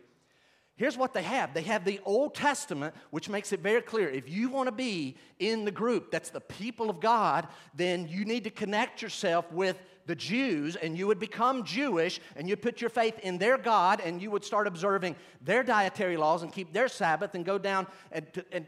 Here's 0.79 0.97
what 0.97 1.13
they 1.13 1.23
have 1.23 1.53
they 1.53 1.63
have 1.63 1.83
the 1.83 1.99
Old 2.05 2.33
Testament, 2.33 2.95
which 3.09 3.27
makes 3.27 3.51
it 3.51 3.59
very 3.59 3.81
clear. 3.81 4.09
If 4.09 4.29
you 4.29 4.47
want 4.47 4.67
to 4.67 4.71
be 4.71 5.17
in 5.37 5.65
the 5.65 5.71
group 5.71 6.09
that's 6.09 6.29
the 6.29 6.39
people 6.39 6.89
of 6.89 7.01
God, 7.01 7.49
then 7.75 8.07
you 8.07 8.23
need 8.23 8.45
to 8.45 8.49
connect 8.49 9.01
yourself 9.01 9.51
with 9.51 9.77
the 10.05 10.15
Jews 10.15 10.77
and 10.77 10.97
you 10.97 11.05
would 11.05 11.19
become 11.19 11.65
Jewish 11.65 12.21
and 12.37 12.47
you 12.47 12.55
put 12.55 12.79
your 12.79 12.89
faith 12.89 13.19
in 13.19 13.37
their 13.37 13.57
God 13.57 13.99
and 13.99 14.21
you 14.21 14.31
would 14.31 14.45
start 14.45 14.67
observing 14.67 15.17
their 15.41 15.63
dietary 15.63 16.15
laws 16.15 16.43
and 16.43 16.53
keep 16.53 16.71
their 16.71 16.87
Sabbath 16.87 17.35
and 17.35 17.43
go 17.43 17.57
down 17.57 17.85
and, 18.13 18.25
and 18.53 18.65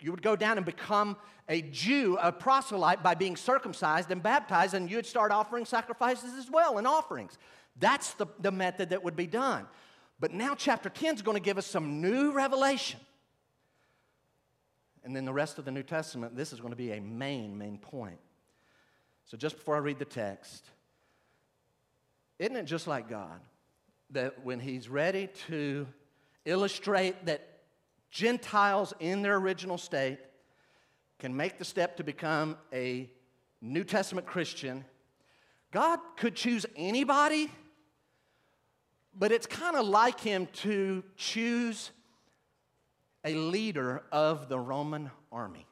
you 0.00 0.10
would 0.10 0.22
go 0.22 0.34
down 0.34 0.56
and 0.56 0.64
become 0.64 1.18
a 1.50 1.60
Jew, 1.60 2.16
a 2.22 2.32
proselyte, 2.32 3.02
by 3.02 3.14
being 3.14 3.36
circumcised 3.36 4.10
and 4.10 4.22
baptized, 4.22 4.72
and 4.72 4.90
you'd 4.90 5.04
start 5.04 5.30
offering 5.30 5.66
sacrifices 5.66 6.32
as 6.38 6.50
well 6.50 6.78
and 6.78 6.86
offerings. 6.86 7.36
That's 7.78 8.14
the, 8.14 8.26
the 8.40 8.50
method 8.50 8.88
that 8.88 9.04
would 9.04 9.16
be 9.16 9.26
done. 9.26 9.66
But 10.22 10.32
now, 10.32 10.54
chapter 10.54 10.88
10 10.88 11.16
is 11.16 11.22
going 11.22 11.36
to 11.36 11.42
give 11.42 11.58
us 11.58 11.66
some 11.66 12.00
new 12.00 12.30
revelation. 12.30 13.00
And 15.02 15.16
then 15.16 15.24
the 15.24 15.32
rest 15.32 15.58
of 15.58 15.64
the 15.64 15.72
New 15.72 15.82
Testament, 15.82 16.36
this 16.36 16.52
is 16.52 16.60
going 16.60 16.70
to 16.70 16.76
be 16.76 16.92
a 16.92 17.00
main, 17.00 17.58
main 17.58 17.76
point. 17.76 18.20
So, 19.24 19.36
just 19.36 19.56
before 19.56 19.74
I 19.74 19.80
read 19.80 19.98
the 19.98 20.04
text, 20.04 20.64
isn't 22.38 22.54
it 22.54 22.66
just 22.66 22.86
like 22.86 23.10
God 23.10 23.40
that 24.10 24.44
when 24.44 24.60
He's 24.60 24.88
ready 24.88 25.28
to 25.48 25.88
illustrate 26.44 27.26
that 27.26 27.58
Gentiles 28.12 28.94
in 29.00 29.22
their 29.22 29.34
original 29.34 29.76
state 29.76 30.20
can 31.18 31.36
make 31.36 31.58
the 31.58 31.64
step 31.64 31.96
to 31.96 32.04
become 32.04 32.56
a 32.72 33.10
New 33.60 33.82
Testament 33.82 34.28
Christian, 34.28 34.84
God 35.72 35.98
could 36.16 36.36
choose 36.36 36.64
anybody 36.76 37.50
but 39.18 39.32
it's 39.32 39.46
kind 39.46 39.76
of 39.76 39.86
like 39.86 40.20
him 40.20 40.48
to 40.52 41.02
choose 41.16 41.90
a 43.24 43.34
leader 43.34 44.02
of 44.10 44.48
the 44.48 44.58
Roman 44.58 45.10
army 45.30 45.66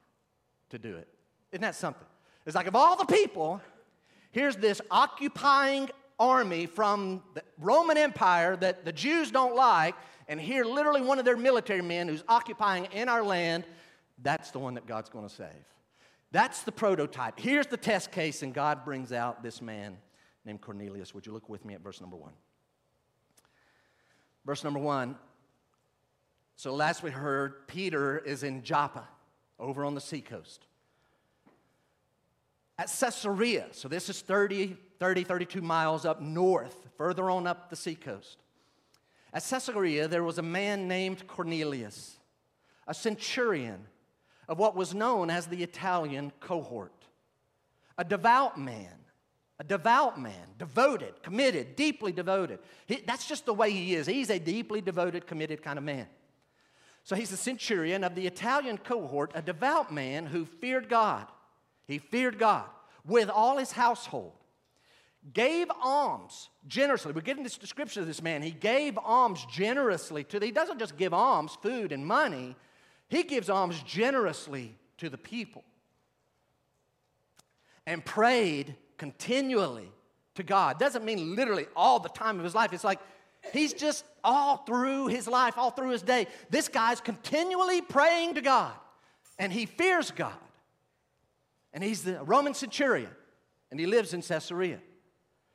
to 0.71 0.79
do 0.79 0.97
it. 0.97 1.09
Isn't 1.53 1.63
that 1.63 1.75
something? 1.75 2.07
It's 2.47 2.55
like, 2.55 2.67
of 2.67 2.77
all 2.77 2.97
the 2.97 3.05
people, 3.05 3.61
here's 4.31 4.57
this 4.57 4.81
occupying 4.91 5.91
army 6.19 6.67
from 6.67 7.23
the 7.35 7.43
Roman 7.59 7.97
Empire 7.97 8.57
that 8.57 8.85
the 8.85 8.93
Jews 8.93 9.31
don't 9.31 9.57
like, 9.57 9.95
and 10.29 10.41
here, 10.41 10.65
literally, 10.65 11.01
one 11.01 11.19
of 11.19 11.25
their 11.25 11.37
military 11.37 11.83
men 11.83 12.07
who's 12.07 12.23
occupying 12.29 12.85
in 12.93 13.09
our 13.09 13.23
land, 13.23 13.65
that's 14.23 14.53
the 14.53 14.61
one 14.61 14.75
that 14.75 14.87
God's 14.87 15.11
going 15.11 15.29
to 15.29 15.35
save. 15.35 15.49
That's 16.31 16.63
the 16.63 16.71
prototype. 16.71 17.41
Here's 17.41 17.67
the 17.67 17.77
test 17.77 18.13
case, 18.13 18.43
and 18.43 18.55
God 18.55 18.85
brings 18.85 19.13
out 19.13 19.43
this 19.43 19.61
man 19.61 19.97
named 20.45 20.61
Cornelius. 20.61 21.13
Would 21.15 21.27
you 21.27 21.33
look 21.33 21.49
with 21.49 21.65
me 21.65 21.75
at 21.75 21.81
verse 21.81 22.01
number 22.01 22.17
one? 22.17 22.33
Verse 24.51 24.65
number 24.65 24.81
one. 24.81 25.15
So 26.57 26.75
last 26.75 27.05
we 27.05 27.13
heard, 27.13 27.69
Peter 27.69 28.19
is 28.19 28.43
in 28.43 28.65
Joppa, 28.65 29.07
over 29.61 29.85
on 29.85 29.95
the 29.95 30.01
seacoast. 30.01 30.67
At 32.77 32.89
Caesarea, 32.89 33.69
so 33.71 33.87
this 33.87 34.09
is 34.09 34.23
30, 34.23 34.77
30, 34.99 35.23
32 35.23 35.63
miles 35.63 36.05
up 36.05 36.21
north, 36.21 36.89
further 36.99 37.31
on 37.31 37.47
up 37.47 37.71
the 37.71 37.77
seacoast. 37.77 38.39
At 39.33 39.45
Caesarea, 39.49 40.09
there 40.09 40.25
was 40.25 40.39
a 40.39 40.43
man 40.43 40.89
named 40.89 41.29
Cornelius, 41.29 42.19
a 42.89 42.93
centurion 42.93 43.87
of 44.49 44.59
what 44.59 44.75
was 44.75 44.93
known 44.93 45.31
as 45.31 45.47
the 45.47 45.63
Italian 45.63 46.33
cohort, 46.41 47.05
a 47.97 48.03
devout 48.03 48.59
man 48.59 49.00
a 49.61 49.65
devout 49.65 50.19
man, 50.19 50.47
devoted, 50.59 51.23
committed, 51.23 51.77
deeply 51.77 52.13
devoted. 52.13 52.61
He, 52.87 53.05
that's 53.07 53.27
just 53.27 53.45
the 53.45 53.53
way 53.53 53.71
he 53.71 53.95
is. 53.95 54.07
He's 54.07 54.31
a 54.31 54.39
deeply 54.39 54.81
devoted, 54.81 55.27
committed 55.27 55.63
kind 55.63 55.79
of 55.79 55.85
man. 55.85 56.07
So 57.05 57.15
he's 57.15 57.31
a 57.31 57.37
centurion 57.37 58.03
of 58.03 58.15
the 58.15 58.27
Italian 58.27 58.79
cohort, 58.79 59.33
a 59.35 59.43
devout 59.43 59.93
man 59.93 60.25
who 60.25 60.47
feared 60.47 60.89
God. 60.89 61.27
He 61.87 61.99
feared 61.99 62.39
God 62.39 62.65
with 63.05 63.29
all 63.29 63.59
his 63.59 63.71
household. 63.71 64.33
Gave 65.35 65.71
alms 65.83 66.49
generously. 66.67 67.13
We're 67.13 67.21
getting 67.21 67.45
this 67.45 67.59
description 67.59 68.01
of 68.01 68.09
this 68.09 68.23
man. 68.23 68.41
He 68.41 68.53
gave 68.53 68.97
alms 68.97 69.45
generously 69.45 70.25
to 70.25 70.41
the, 70.41 70.47
he 70.47 70.53
doesn't 70.53 70.79
just 70.79 70.97
give 70.97 71.13
alms, 71.13 71.59
food 71.61 71.93
and 71.93 72.07
money, 72.07 72.57
he 73.09 73.25
gives 73.25 73.51
alms 73.51 73.83
generously 73.83 74.75
to 74.97 75.11
the 75.11 75.19
people. 75.19 75.65
And 77.87 78.03
prayed 78.03 78.77
continually 79.01 79.91
to 80.35 80.43
God. 80.43 80.79
Doesn't 80.79 81.07
mean 81.07 81.35
literally 81.35 81.67
all 81.75 82.01
the 82.01 82.11
time 82.11 82.37
of 82.37 82.45
his 82.45 82.55
life. 82.55 82.75
It's 82.75 82.85
like 82.85 83.01
he's 83.51 83.73
just 83.73 84.05
all 84.23 84.59
through 84.59 85.07
his 85.07 85.27
life, 85.27 85.57
all 85.57 85.71
through 85.71 85.89
his 85.89 86.03
day. 86.03 86.27
This 86.51 86.69
guy's 86.69 87.01
continually 87.01 87.81
praying 87.81 88.35
to 88.35 88.43
God 88.43 88.75
and 89.39 89.51
he 89.51 89.65
fears 89.65 90.11
God. 90.11 90.35
And 91.73 91.83
he's 91.83 92.03
the 92.03 92.23
Roman 92.25 92.53
centurion 92.53 93.09
and 93.71 93.81
he 93.81 93.87
lives 93.87 94.13
in 94.13 94.21
Caesarea. 94.21 94.81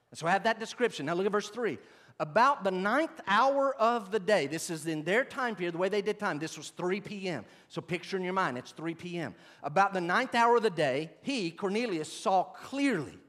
And 0.09 0.17
so 0.17 0.25
I 0.25 0.31
have 0.31 0.45
that 0.45 0.59
description. 0.59 1.05
Now 1.05 1.13
look 1.13 1.27
at 1.27 1.31
verse 1.31 1.49
3 1.49 1.77
about 2.19 2.63
the 2.63 2.71
ninth 2.71 3.21
hour 3.27 3.75
of 3.75 4.09
the 4.09 4.19
day. 4.19 4.47
This 4.47 4.71
is 4.71 4.87
in 4.87 5.03
their 5.03 5.23
time 5.23 5.55
period, 5.55 5.75
the 5.75 5.77
way 5.77 5.89
they 5.89 6.01
did 6.01 6.17
time. 6.17 6.39
This 6.39 6.57
was 6.57 6.69
3 6.69 7.01
p.m. 7.01 7.45
So 7.67 7.79
picture 7.81 8.17
in 8.17 8.23
your 8.23 8.33
mind, 8.33 8.57
it's 8.57 8.71
3 8.71 8.95
p.m. 8.95 9.35
About 9.61 9.93
the 9.93 10.01
ninth 10.01 10.33
hour 10.33 10.57
of 10.57 10.63
the 10.63 10.69
day, 10.69 11.11
he, 11.21 11.51
Cornelius, 11.51 12.11
saw 12.11 12.43
clearly 12.43 13.19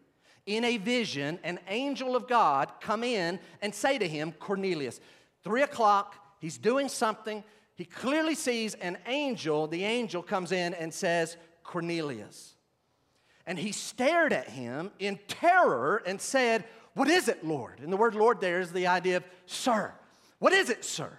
in 0.46 0.64
a 0.64 0.76
vision 0.76 1.38
an 1.44 1.58
angel 1.68 2.16
of 2.16 2.28
God 2.28 2.72
come 2.80 3.04
in 3.04 3.38
and 3.60 3.74
say 3.74 3.98
to 3.98 4.08
him, 4.08 4.32
Cornelius, 4.32 5.00
three 5.42 5.62
o'clock, 5.62 6.14
he's 6.40 6.56
doing 6.56 6.88
something. 6.88 7.44
He 7.74 7.84
clearly 7.84 8.34
sees 8.34 8.74
an 8.74 8.96
angel. 9.06 9.66
The 9.66 9.84
angel 9.84 10.22
comes 10.22 10.52
in 10.52 10.72
and 10.74 10.94
says, 10.94 11.36
Cornelius. 11.62 12.54
And 13.46 13.58
he 13.58 13.72
stared 13.72 14.32
at 14.32 14.48
him 14.48 14.90
in 14.98 15.18
terror 15.28 16.02
and 16.06 16.20
said, 16.20 16.64
What 16.94 17.08
is 17.08 17.28
it, 17.28 17.44
Lord? 17.44 17.80
And 17.80 17.92
the 17.92 17.96
word 17.96 18.14
Lord 18.14 18.40
there 18.40 18.60
is 18.60 18.72
the 18.72 18.86
idea 18.86 19.18
of, 19.18 19.24
Sir. 19.44 19.92
What 20.38 20.52
is 20.52 20.70
it, 20.70 20.84
sir? 20.84 21.10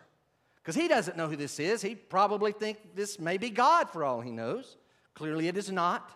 Because 0.58 0.76
he 0.76 0.88
doesn't 0.88 1.18
know 1.18 1.28
who 1.28 1.36
this 1.36 1.60
is. 1.60 1.82
He 1.82 1.96
probably 1.96 2.52
think 2.52 2.96
this 2.96 3.20
may 3.20 3.38
be 3.38 3.50
God 3.50 3.90
for 3.90 4.04
all 4.04 4.22
he 4.22 4.32
knows. 4.32 4.78
Clearly 5.16 5.48
it 5.48 5.58
is 5.58 5.72
not. 5.72 6.12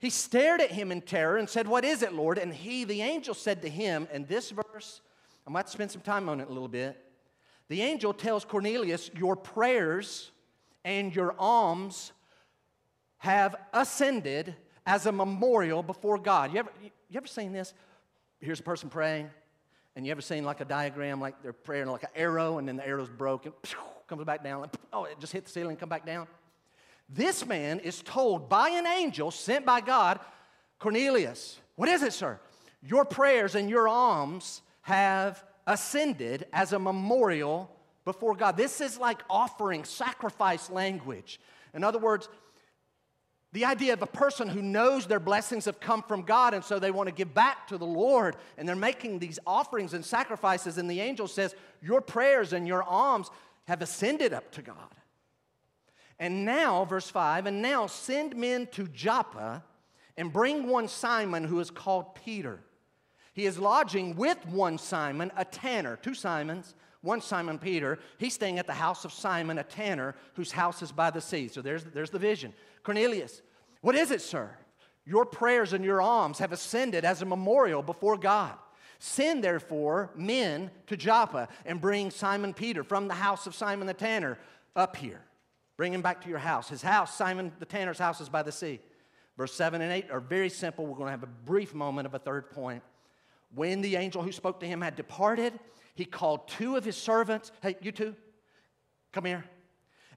He 0.00 0.08
stared 0.08 0.62
at 0.62 0.70
him 0.70 0.90
in 0.90 1.02
terror 1.02 1.36
and 1.36 1.48
said, 1.48 1.68
What 1.68 1.84
is 1.84 2.02
it, 2.02 2.14
Lord? 2.14 2.38
And 2.38 2.52
he, 2.52 2.84
the 2.84 3.02
angel, 3.02 3.34
said 3.34 3.62
to 3.62 3.68
him, 3.68 4.08
and 4.10 4.26
this 4.26 4.50
verse, 4.50 5.02
I 5.46 5.50
might 5.50 5.68
spend 5.68 5.90
some 5.90 6.00
time 6.00 6.28
on 6.28 6.40
it 6.40 6.48
a 6.48 6.52
little 6.52 6.68
bit. 6.68 6.98
the 7.68 7.82
angel 7.82 8.14
tells 8.14 8.44
Cornelius, 8.44 9.10
Your 9.14 9.36
prayers 9.36 10.30
and 10.84 11.14
your 11.14 11.34
alms 11.38 12.12
have 13.18 13.54
ascended 13.74 14.56
as 14.86 15.04
a 15.04 15.12
memorial 15.12 15.82
before 15.82 16.16
God. 16.16 16.54
You 16.54 16.60
ever, 16.60 16.70
you 16.82 17.16
ever 17.16 17.26
seen 17.26 17.52
this? 17.52 17.74
Here's 18.40 18.60
a 18.60 18.62
person 18.62 18.88
praying, 18.88 19.28
and 19.94 20.06
you 20.06 20.12
ever 20.12 20.22
seen 20.22 20.44
like 20.44 20.62
a 20.62 20.64
diagram, 20.64 21.20
like 21.20 21.42
they're 21.42 21.52
praying 21.52 21.88
like 21.88 22.04
an 22.04 22.08
arrow, 22.16 22.56
and 22.56 22.66
then 22.66 22.76
the 22.76 22.86
arrow's 22.86 23.10
broken, 23.10 23.52
comes 24.06 24.24
back 24.24 24.42
down, 24.42 24.62
and, 24.62 24.72
oh, 24.94 25.04
it 25.04 25.20
just 25.20 25.34
hit 25.34 25.44
the 25.44 25.50
ceiling 25.50 25.76
come 25.76 25.90
back 25.90 26.06
down? 26.06 26.26
This 27.12 27.44
man 27.44 27.80
is 27.80 28.02
told 28.02 28.48
by 28.48 28.70
an 28.70 28.86
angel 28.86 29.30
sent 29.30 29.66
by 29.66 29.80
God, 29.80 30.20
Cornelius, 30.78 31.58
what 31.74 31.88
is 31.88 32.02
it, 32.02 32.12
sir? 32.12 32.38
Your 32.82 33.04
prayers 33.04 33.54
and 33.56 33.68
your 33.68 33.88
alms 33.88 34.62
have 34.82 35.44
ascended 35.66 36.46
as 36.52 36.72
a 36.72 36.78
memorial 36.78 37.70
before 38.04 38.34
God. 38.34 38.56
This 38.56 38.80
is 38.80 38.96
like 38.96 39.22
offering 39.28 39.84
sacrifice 39.84 40.70
language. 40.70 41.40
In 41.74 41.84
other 41.84 41.98
words, 41.98 42.28
the 43.52 43.64
idea 43.64 43.92
of 43.92 44.02
a 44.02 44.06
person 44.06 44.48
who 44.48 44.62
knows 44.62 45.06
their 45.06 45.20
blessings 45.20 45.64
have 45.64 45.80
come 45.80 46.02
from 46.02 46.22
God 46.22 46.54
and 46.54 46.64
so 46.64 46.78
they 46.78 46.92
want 46.92 47.08
to 47.08 47.14
give 47.14 47.34
back 47.34 47.66
to 47.68 47.78
the 47.78 47.86
Lord 47.86 48.36
and 48.56 48.68
they're 48.68 48.76
making 48.76 49.18
these 49.18 49.40
offerings 49.44 49.92
and 49.92 50.04
sacrifices, 50.04 50.78
and 50.78 50.88
the 50.88 51.00
angel 51.00 51.26
says, 51.26 51.56
Your 51.82 52.00
prayers 52.00 52.52
and 52.52 52.68
your 52.68 52.84
alms 52.84 53.28
have 53.66 53.82
ascended 53.82 54.32
up 54.32 54.50
to 54.52 54.62
God. 54.62 54.76
And 56.20 56.44
now, 56.44 56.84
verse 56.84 57.08
5, 57.08 57.46
and 57.46 57.62
now 57.62 57.86
send 57.86 58.36
men 58.36 58.68
to 58.72 58.86
Joppa 58.88 59.64
and 60.18 60.30
bring 60.30 60.68
one 60.68 60.86
Simon 60.86 61.44
who 61.44 61.58
is 61.60 61.70
called 61.70 62.14
Peter. 62.14 62.60
He 63.32 63.46
is 63.46 63.58
lodging 63.58 64.14
with 64.16 64.36
one 64.46 64.76
Simon, 64.76 65.32
a 65.34 65.46
tanner, 65.46 65.96
two 65.96 66.12
Simons, 66.12 66.74
one 67.00 67.22
Simon 67.22 67.58
Peter. 67.58 67.98
He's 68.18 68.34
staying 68.34 68.58
at 68.58 68.66
the 68.66 68.74
house 68.74 69.06
of 69.06 69.14
Simon, 69.14 69.58
a 69.58 69.62
tanner, 69.62 70.14
whose 70.34 70.52
house 70.52 70.82
is 70.82 70.92
by 70.92 71.08
the 71.08 71.22
sea. 71.22 71.48
So 71.48 71.62
there's, 71.62 71.84
there's 71.84 72.10
the 72.10 72.18
vision. 72.18 72.52
Cornelius, 72.82 73.40
what 73.80 73.94
is 73.94 74.10
it, 74.10 74.20
sir? 74.20 74.50
Your 75.06 75.24
prayers 75.24 75.72
and 75.72 75.82
your 75.82 76.02
alms 76.02 76.38
have 76.38 76.52
ascended 76.52 77.06
as 77.06 77.22
a 77.22 77.26
memorial 77.26 77.82
before 77.82 78.18
God. 78.18 78.52
Send 78.98 79.42
therefore 79.42 80.10
men 80.14 80.70
to 80.86 80.98
Joppa 80.98 81.48
and 81.64 81.80
bring 81.80 82.10
Simon 82.10 82.52
Peter 82.52 82.84
from 82.84 83.08
the 83.08 83.14
house 83.14 83.46
of 83.46 83.54
Simon 83.54 83.86
the 83.86 83.94
tanner 83.94 84.38
up 84.76 84.96
here. 84.96 85.22
Bring 85.80 85.94
him 85.94 86.02
back 86.02 86.20
to 86.24 86.28
your 86.28 86.40
house. 86.40 86.68
His 86.68 86.82
house, 86.82 87.16
Simon 87.16 87.52
the 87.58 87.64
tanner's 87.64 87.98
house, 87.98 88.20
is 88.20 88.28
by 88.28 88.42
the 88.42 88.52
sea. 88.52 88.80
Verse 89.38 89.54
7 89.54 89.80
and 89.80 89.90
8 89.90 90.10
are 90.10 90.20
very 90.20 90.50
simple. 90.50 90.84
We're 90.84 90.94
going 90.94 91.06
to 91.06 91.12
have 91.12 91.22
a 91.22 91.26
brief 91.26 91.72
moment 91.72 92.04
of 92.04 92.12
a 92.12 92.18
third 92.18 92.50
point. 92.50 92.82
When 93.54 93.80
the 93.80 93.96
angel 93.96 94.22
who 94.22 94.30
spoke 94.30 94.60
to 94.60 94.66
him 94.66 94.82
had 94.82 94.94
departed, 94.94 95.58
he 95.94 96.04
called 96.04 96.48
two 96.48 96.76
of 96.76 96.84
his 96.84 96.98
servants. 96.98 97.50
Hey, 97.62 97.76
you 97.80 97.92
two, 97.92 98.14
come 99.10 99.24
here. 99.24 99.42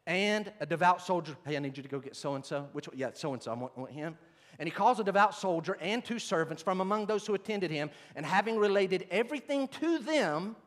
And 0.05 0.51
a 0.59 0.65
devout 0.65 1.01
soldier. 1.01 1.37
Hey, 1.45 1.55
I 1.55 1.59
need 1.59 1.77
you 1.77 1.83
to 1.83 1.87
go 1.87 1.99
get 1.99 2.17
so 2.17 2.35
and 2.35 2.43
so. 2.43 2.67
Which 2.73 2.89
one? 2.89 2.97
Yeah, 2.97 3.11
so 3.13 3.31
and 3.31 3.41
so. 3.41 3.51
I 3.51 3.55
want, 3.55 3.89
him. 3.89 4.17
And 4.59 4.67
he 4.67 4.75
calls 4.75 4.99
a 4.99 5.03
devout 5.05 5.33
soldier 5.33 5.77
and 5.79 6.03
two 6.03 6.19
servants 6.19 6.61
from 6.61 6.81
among 6.81 7.05
those 7.05 7.25
who 7.25 7.35
attended 7.35 7.71
him. 7.71 7.89
And 8.17 8.25
having 8.25 8.57
related 8.57 9.07
everything 9.09 9.69
to 9.79 9.99
them, 9.99 10.57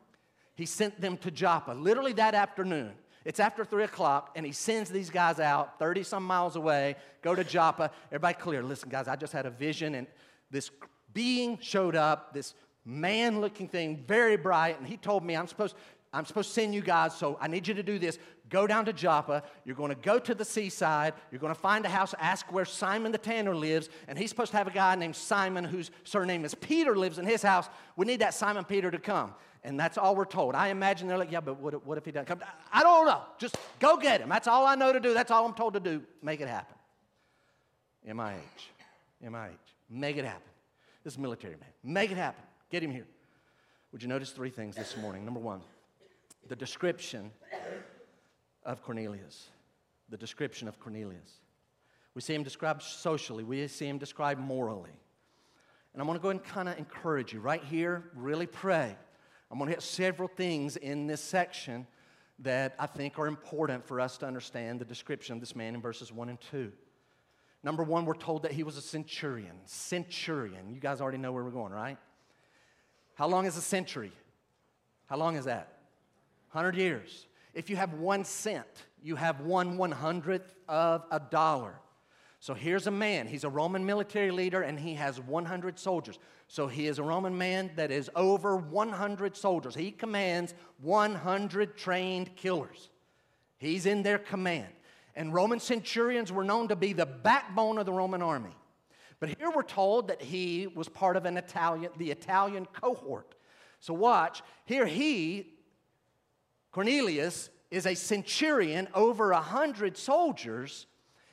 he 0.55 0.65
sent 0.65 0.99
them 0.99 1.17
to 1.17 1.29
Joppa, 1.29 1.73
literally 1.73 2.13
that 2.13 2.33
afternoon. 2.33 2.93
It's 3.27 3.41
after 3.41 3.65
three 3.65 3.83
o'clock, 3.83 4.31
and 4.37 4.45
he 4.45 4.53
sends 4.53 4.89
these 4.89 5.09
guys 5.09 5.41
out 5.41 5.77
30 5.79 6.03
some 6.03 6.23
miles 6.23 6.55
away, 6.55 6.95
go 7.21 7.35
to 7.35 7.43
Joppa. 7.43 7.91
Everybody 8.07 8.35
clear. 8.35 8.63
Listen, 8.63 8.87
guys, 8.87 9.09
I 9.09 9.17
just 9.17 9.33
had 9.33 9.45
a 9.45 9.49
vision, 9.49 9.95
and 9.95 10.07
this 10.49 10.71
being 11.13 11.57
showed 11.61 11.97
up, 11.97 12.33
this 12.33 12.53
man 12.85 13.41
looking 13.41 13.67
thing, 13.67 14.01
very 14.07 14.37
bright, 14.37 14.79
and 14.79 14.87
he 14.87 14.95
told 14.95 15.25
me 15.25 15.35
I'm 15.35 15.45
supposed, 15.47 15.75
I'm 16.13 16.23
supposed 16.23 16.47
to 16.47 16.53
send 16.53 16.73
you 16.73 16.79
guys, 16.79 17.17
so 17.17 17.37
I 17.41 17.49
need 17.49 17.67
you 17.67 17.73
to 17.73 17.83
do 17.83 17.99
this. 17.99 18.17
Go 18.49 18.67
down 18.67 18.85
to 18.85 18.93
Joppa. 18.93 19.43
You're 19.65 19.75
going 19.75 19.89
to 19.89 20.01
go 20.01 20.19
to 20.19 20.33
the 20.33 20.45
seaside. 20.45 21.13
You're 21.31 21.39
going 21.39 21.53
to 21.53 21.59
find 21.59 21.85
a 21.85 21.89
house, 21.89 22.13
ask 22.19 22.51
where 22.51 22.65
Simon 22.65 23.11
the 23.11 23.17
tanner 23.17 23.55
lives, 23.55 23.89
and 24.07 24.17
he's 24.17 24.29
supposed 24.29 24.51
to 24.51 24.57
have 24.57 24.67
a 24.67 24.71
guy 24.71 24.95
named 24.95 25.15
Simon 25.15 25.63
whose 25.63 25.91
surname 26.03 26.45
is 26.45 26.55
Peter 26.55 26.95
lives 26.95 27.17
in 27.17 27.25
his 27.25 27.41
house. 27.41 27.67
We 27.95 28.05
need 28.05 28.21
that 28.21 28.33
Simon 28.33 28.63
Peter 28.63 28.89
to 28.91 28.99
come. 28.99 29.33
And 29.63 29.77
that's 29.77 29.97
all 29.97 30.15
we're 30.15 30.25
told. 30.25 30.55
I 30.55 30.69
imagine 30.69 31.07
they're 31.07 31.17
like, 31.17 31.31
yeah, 31.31 31.41
but 31.41 31.59
what, 31.59 31.85
what 31.85 31.97
if 31.97 32.05
he 32.05 32.11
doesn't 32.11 32.27
come? 32.27 32.39
I 32.71 32.83
don't 32.83 33.05
know. 33.05 33.21
Just 33.37 33.57
go 33.79 33.97
get 33.97 34.21
him. 34.21 34.29
That's 34.29 34.47
all 34.47 34.65
I 34.65 34.75
know 34.75 34.93
to 34.93 34.99
do. 34.99 35.13
That's 35.13 35.31
all 35.31 35.45
I'm 35.45 35.53
told 35.53 35.73
to 35.73 35.79
do. 35.79 36.03
Make 36.21 36.39
it 36.39 36.47
happen. 36.47 36.75
MIH. 38.07 38.37
MIH. 39.25 39.49
Make 39.89 40.15
it 40.15 40.25
happen. 40.25 40.41
This 41.03 41.13
is 41.13 41.19
military 41.19 41.55
man. 41.55 41.69
Make 41.83 42.11
it 42.11 42.17
happen. 42.17 42.43
Get 42.69 42.83
him 42.83 42.91
here. 42.91 43.07
Would 43.91 44.01
you 44.01 44.07
notice 44.09 44.31
three 44.31 44.49
things 44.49 44.75
this 44.75 44.95
morning? 44.95 45.25
Number 45.25 45.39
one, 45.39 45.61
the 46.47 46.55
description 46.55 47.31
of 48.67 48.83
Cornelius. 48.83 49.47
The 50.09 50.17
description 50.17 50.67
of 50.67 50.79
Cornelius. 50.79 51.39
We 52.13 52.21
see 52.21 52.35
him 52.35 52.43
described 52.43 52.83
socially, 52.83 53.43
we 53.43 53.67
see 53.67 53.87
him 53.87 53.97
described 53.97 54.39
morally. 54.39 54.91
And 55.93 56.01
I'm 56.01 56.07
to 56.07 56.21
go 56.21 56.29
and 56.29 56.43
kind 56.43 56.69
of 56.69 56.77
encourage 56.77 57.33
you 57.33 57.39
right 57.39 57.63
here, 57.63 58.11
really 58.15 58.45
pray. 58.45 58.95
I'm 59.49 59.57
to 59.59 59.65
hit 59.65 59.81
several 59.81 60.27
things 60.27 60.77
in 60.77 61.07
this 61.07 61.21
section 61.21 61.87
that 62.39 62.75
I 62.77 62.85
think 62.85 63.17
are 63.17 63.27
important 63.27 63.87
for 63.87 63.99
us 63.99 64.17
to 64.19 64.27
understand 64.27 64.79
the 64.79 64.85
description 64.85 65.33
of 65.33 65.39
this 65.39 65.55
man 65.55 65.73
in 65.73 65.81
verses 65.81 66.11
1 66.11 66.29
and 66.29 66.39
2. 66.51 66.71
Number 67.63 67.83
one, 67.83 68.05
we're 68.05 68.13
told 68.13 68.43
that 68.43 68.51
he 68.51 68.63
was 68.63 68.77
a 68.77 68.81
centurion. 68.81 69.55
Centurion. 69.65 70.73
You 70.73 70.79
guys 70.79 71.01
already 71.01 71.17
know 71.17 71.31
where 71.31 71.43
we're 71.43 71.51
going, 71.51 71.71
right? 71.71 71.97
How 73.15 73.27
long 73.27 73.45
is 73.45 73.57
a 73.57 73.61
century? 73.61 74.11
How 75.07 75.17
long 75.17 75.35
is 75.35 75.45
that? 75.45 75.79
100 76.51 76.75
years. 76.75 77.26
If 77.57 77.71
you 77.71 77.75
have 77.75 77.95
one 77.95 78.23
cent, 78.23 78.67
you 79.01 79.15
have 79.15 79.41
one 79.41 79.77
one 79.77 79.91
hundredth 79.91 80.53
of 80.69 81.05
a 81.09 81.19
dollar. 81.19 81.73
So 82.39 82.53
here's 82.53 82.85
a 82.85 82.91
man. 82.91 83.25
He's 83.25 83.45
a 83.45 83.49
Roman 83.49 83.83
military 83.83 84.29
leader 84.29 84.61
and 84.61 84.79
he 84.79 84.93
has 84.93 85.19
100 85.19 85.79
soldiers. 85.79 86.19
So 86.47 86.67
he 86.67 86.85
is 86.85 86.99
a 86.99 87.03
Roman 87.03 87.35
man 87.35 87.71
that 87.75 87.89
is 87.89 88.11
over 88.15 88.57
100 88.57 89.35
soldiers. 89.35 89.73
He 89.73 89.89
commands 89.89 90.53
100 90.81 91.75
trained 91.75 92.35
killers. 92.35 92.91
He's 93.57 93.87
in 93.87 94.03
their 94.03 94.19
command. 94.19 94.71
And 95.15 95.33
Roman 95.33 95.59
centurions 95.59 96.31
were 96.31 96.43
known 96.43 96.67
to 96.67 96.75
be 96.75 96.93
the 96.93 97.07
backbone 97.07 97.79
of 97.79 97.87
the 97.87 97.91
Roman 97.91 98.21
army. 98.21 98.55
But 99.19 99.29
here 99.29 99.49
we're 99.49 99.63
told 99.63 100.09
that 100.09 100.21
he 100.21 100.67
was 100.67 100.87
part 100.87 101.17
of 101.17 101.25
an 101.25 101.37
Italian, 101.37 101.91
the 101.97 102.11
Italian 102.11 102.67
cohort. 102.67 103.33
So 103.79 103.95
watch, 103.95 104.43
here 104.65 104.85
he, 104.85 105.56
Cornelius, 106.77 107.49
is 107.71 107.87
a 107.87 107.95
centurion 107.95 108.87
over 108.93 109.31
a 109.31 109.41
hundred 109.41 109.97
soldiers, 109.97 110.85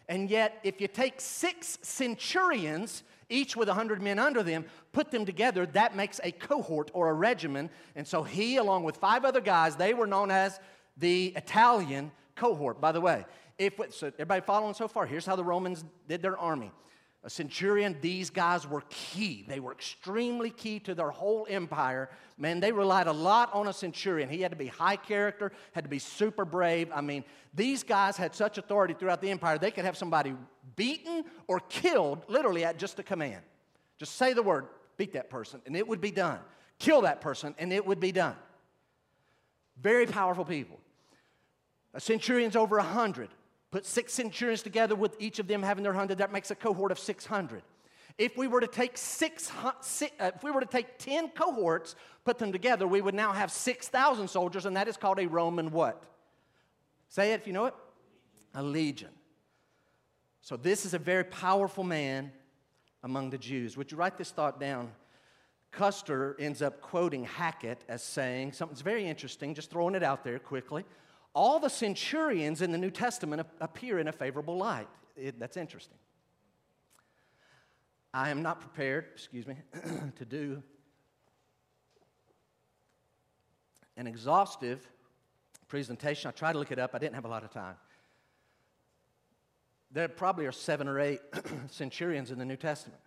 and 0.09 0.31
yet 0.31 0.59
if 0.65 0.81
you 0.81 0.89
take 0.89 1.21
six 1.21 1.77
centurions, 1.83 3.03
each 3.29 3.55
with 3.55 3.69
a 3.69 3.75
hundred 3.75 4.01
men 4.01 4.19
under 4.19 4.43
them, 4.43 4.65
put 4.93 5.11
them 5.11 5.27
together, 5.27 5.67
that 5.67 5.95
makes 5.95 6.19
a 6.25 6.33
cohort 6.33 6.91
or 6.95 7.11
a 7.11 7.13
regiment. 7.13 7.71
And 7.95 8.09
so 8.09 8.23
he, 8.23 8.57
along 8.57 8.85
with 8.85 8.97
five 8.97 9.27
other 9.27 9.43
guys, 9.43 9.77
they 9.77 9.93
were 9.93 10.07
known 10.07 10.31
as 10.31 10.59
the 10.97 11.35
Italian 11.37 12.11
cohort. 12.37 12.81
By 12.81 12.93
the 12.93 13.03
way, 13.03 13.27
if 13.59 13.75
so 13.91 14.07
everybody 14.07 14.41
following 14.41 14.73
so 14.73 14.89
far, 14.89 15.05
here's 15.05 15.27
how 15.27 15.37
the 15.37 15.45
Romans 15.45 15.85
did 16.09 16.23
their 16.23 16.39
army. 16.39 16.73
A 17.27 17.31
centurion, 17.31 17.97
these 18.03 18.29
guys 18.29 18.69
were 18.69 18.83
key. 18.91 19.47
They 19.49 19.59
were 19.59 19.73
extremely 19.73 20.51
key 20.51 20.79
to 20.81 20.95
their 20.95 21.11
whole 21.11 21.47
empire. 21.49 22.11
Man, 22.37 22.61
they 22.61 22.71
relied 22.71 23.07
a 23.07 23.13
lot 23.13 23.53
on 23.55 23.67
a 23.67 23.73
centurion. 23.73 24.29
He 24.29 24.43
had 24.43 24.51
to 24.51 24.59
be 24.59 24.67
high 24.67 24.97
character, 24.97 25.51
had 25.73 25.85
to 25.85 25.91
be 25.91 25.99
super 25.99 26.45
brave. 26.45 26.91
I 26.95 27.01
mean, 27.01 27.25
these 27.55 27.83
guys 27.83 28.19
had 28.19 28.35
such 28.35 28.59
authority 28.59 28.93
throughout 28.93 29.23
the 29.23 29.31
empire, 29.31 29.57
they 29.57 29.71
could 29.71 29.87
have 29.87 29.97
somebody 29.97 30.35
beaten 30.77 31.25
or 31.47 31.61
killed 31.61 32.25
literally 32.29 32.63
at 32.63 32.79
just 32.79 32.99
a 32.99 33.03
command. 33.03 33.43
Just 33.97 34.17
say 34.17 34.35
the 34.35 34.43
word, 34.43 34.67
beat 34.99 35.15
that 35.15 35.31
person, 35.31 35.63
and 35.65 35.75
it 35.75 35.89
would 35.89 36.03
be 36.03 36.11
done. 36.11 36.41
Kill 36.79 37.03
that 37.03 37.23
person, 37.23 37.55
and 37.59 37.73
it 37.73 37.87
would 37.87 38.01
be 38.01 38.13
done. 38.13 38.37
Very 39.81 40.05
powerful 40.05 40.45
people. 40.45 40.79
A 41.95 42.01
centurion's 42.01 42.57
over 42.57 42.77
a 42.77 42.83
hundred. 42.83 43.31
Put 43.75 43.87
six 43.87 44.13
centurions 44.13 44.63
together 44.63 44.95
with 44.95 45.17
each 45.19 45.41
of 45.41 45.49
them 45.49 45.61
having 45.61 45.83
their 45.83 45.93
hundred, 45.93 46.19
that 46.19 46.31
makes 46.31 46.53
a 46.53 46.55
cohort 46.55 46.93
of 46.93 46.99
600. 47.01 47.61
If 48.19 48.37
we 48.37 48.47
were 48.47 48.61
to 48.61 48.69
take 48.69 48.97
six, 48.97 49.51
uh, 49.65 49.73
if 50.21 50.45
we 50.45 50.53
were 50.53 50.61
to 50.61 50.67
take 50.67 50.97
10 50.99 51.31
cohorts, 51.31 51.97
put 52.25 52.39
them 52.39 52.53
together, 52.53 52.87
we 52.87 53.01
would 53.01 53.17
now 53.17 53.33
have 53.33 53.51
6,000 53.51 54.29
soldiers, 54.29 54.65
and 54.65 54.77
that 54.77 54.87
is 54.87 54.97
called 54.97 55.19
a 55.19 55.27
Roman 55.27 55.73
what? 55.73 56.05
Say 57.09 57.33
it 57.33 57.41
if 57.41 57.49
you 57.49 57.53
know 57.53 57.65
it. 57.65 57.75
A 58.55 58.63
legion. 58.63 59.11
So 60.41 60.57
this 60.57 60.87
is 60.87 60.95
a 60.95 60.99
very 61.01 61.25
powerful 61.25 61.83
man 61.83 62.31
among 63.03 63.31
the 63.31 63.39
Jews. 63.39 63.77
Would 63.77 63.91
you 63.91 63.99
write 63.99 64.17
this 64.17 64.31
thought 64.31 64.61
down? 64.61 64.93
Custer 65.73 66.37
ends 66.39 66.63
up 66.63 66.81
quoting 66.81 67.25
Hackett 67.25 67.83
as 67.89 68.05
saying 68.05 68.53
something's 68.53 68.83
very 68.83 69.05
interesting, 69.05 69.53
just 69.53 69.69
throwing 69.69 69.97
it 69.97 70.05
out 70.05 70.23
there 70.23 70.39
quickly 70.39 70.85
all 71.35 71.59
the 71.59 71.69
centurions 71.69 72.63
in 72.63 72.73
the 72.73 72.79
New 72.79 72.91
Testament 72.91 73.47
appear 73.61 73.99
in 73.99 74.09
a 74.09 74.13
favorable 74.13 74.57
light. 74.57 74.89
It, 75.17 75.39
that's 75.39 75.57
interesting. 75.57 75.99
I 78.13 78.31
am 78.31 78.43
not 78.43 78.61
prepared, 78.61 79.07
excuse 79.13 79.47
me, 79.47 79.57
to 80.17 80.25
do 80.25 80.63
an 83.97 84.07
exhaustive 84.07 84.89
presentation. 85.67 86.29
I 86.29 86.31
tried 86.31 86.53
to 86.53 86.59
look 86.59 86.71
it 86.71 86.79
up, 86.79 86.95
I 86.95 86.99
didn't 86.99 87.17
have 87.17 87.25
a 87.25 87.29
lot 87.29 87.43
of 87.43 87.51
time. 87.51 87.75
There 89.91 90.09
probably 90.09 90.47
are 90.47 90.53
seven 90.53 90.89
or 90.89 91.01
eight 91.01 91.21
centurions 91.71 92.31
in 92.31 92.39
the 92.39 92.45
New 92.45 92.57
Testament. 92.57 93.01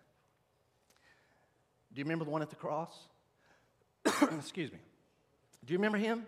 Do 1.92 2.00
you 2.00 2.04
remember 2.04 2.26
the 2.26 2.30
one 2.30 2.42
at 2.42 2.50
the 2.50 2.56
cross? 2.56 2.92
Excuse 4.38 4.72
me. 4.72 4.78
Do 5.64 5.72
you 5.72 5.78
remember 5.78 5.98
him? 5.98 6.26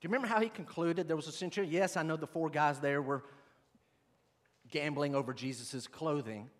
Do 0.00 0.06
you 0.06 0.12
remember 0.12 0.28
how 0.28 0.40
he 0.40 0.48
concluded? 0.48 1.08
There 1.08 1.16
was 1.16 1.26
a 1.26 1.32
centurion. 1.32 1.72
Yes, 1.72 1.96
I 1.96 2.02
know 2.02 2.16
the 2.16 2.26
four 2.26 2.50
guys 2.50 2.78
there 2.78 3.02
were 3.02 3.24
gambling 4.70 5.14
over 5.14 5.34
Jesus' 5.34 5.88
clothing. 5.88 6.50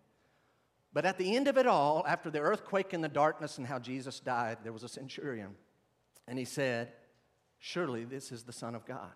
But 0.91 1.05
at 1.05 1.17
the 1.17 1.35
end 1.35 1.47
of 1.47 1.57
it 1.57 1.67
all, 1.67 2.03
after 2.07 2.29
the 2.29 2.39
earthquake 2.39 2.93
and 2.93 3.03
the 3.03 3.09
darkness 3.09 3.57
and 3.57 3.67
how 3.67 3.79
Jesus 3.79 4.19
died, 4.19 4.57
there 4.63 4.73
was 4.73 4.83
a 4.83 4.89
centurion. 4.89 5.55
And 6.27 6.37
he 6.37 6.45
said, 6.45 6.91
Surely 7.59 8.05
this 8.05 8.31
is 8.31 8.43
the 8.43 8.53
Son 8.53 8.75
of 8.75 8.85
God. 8.85 9.11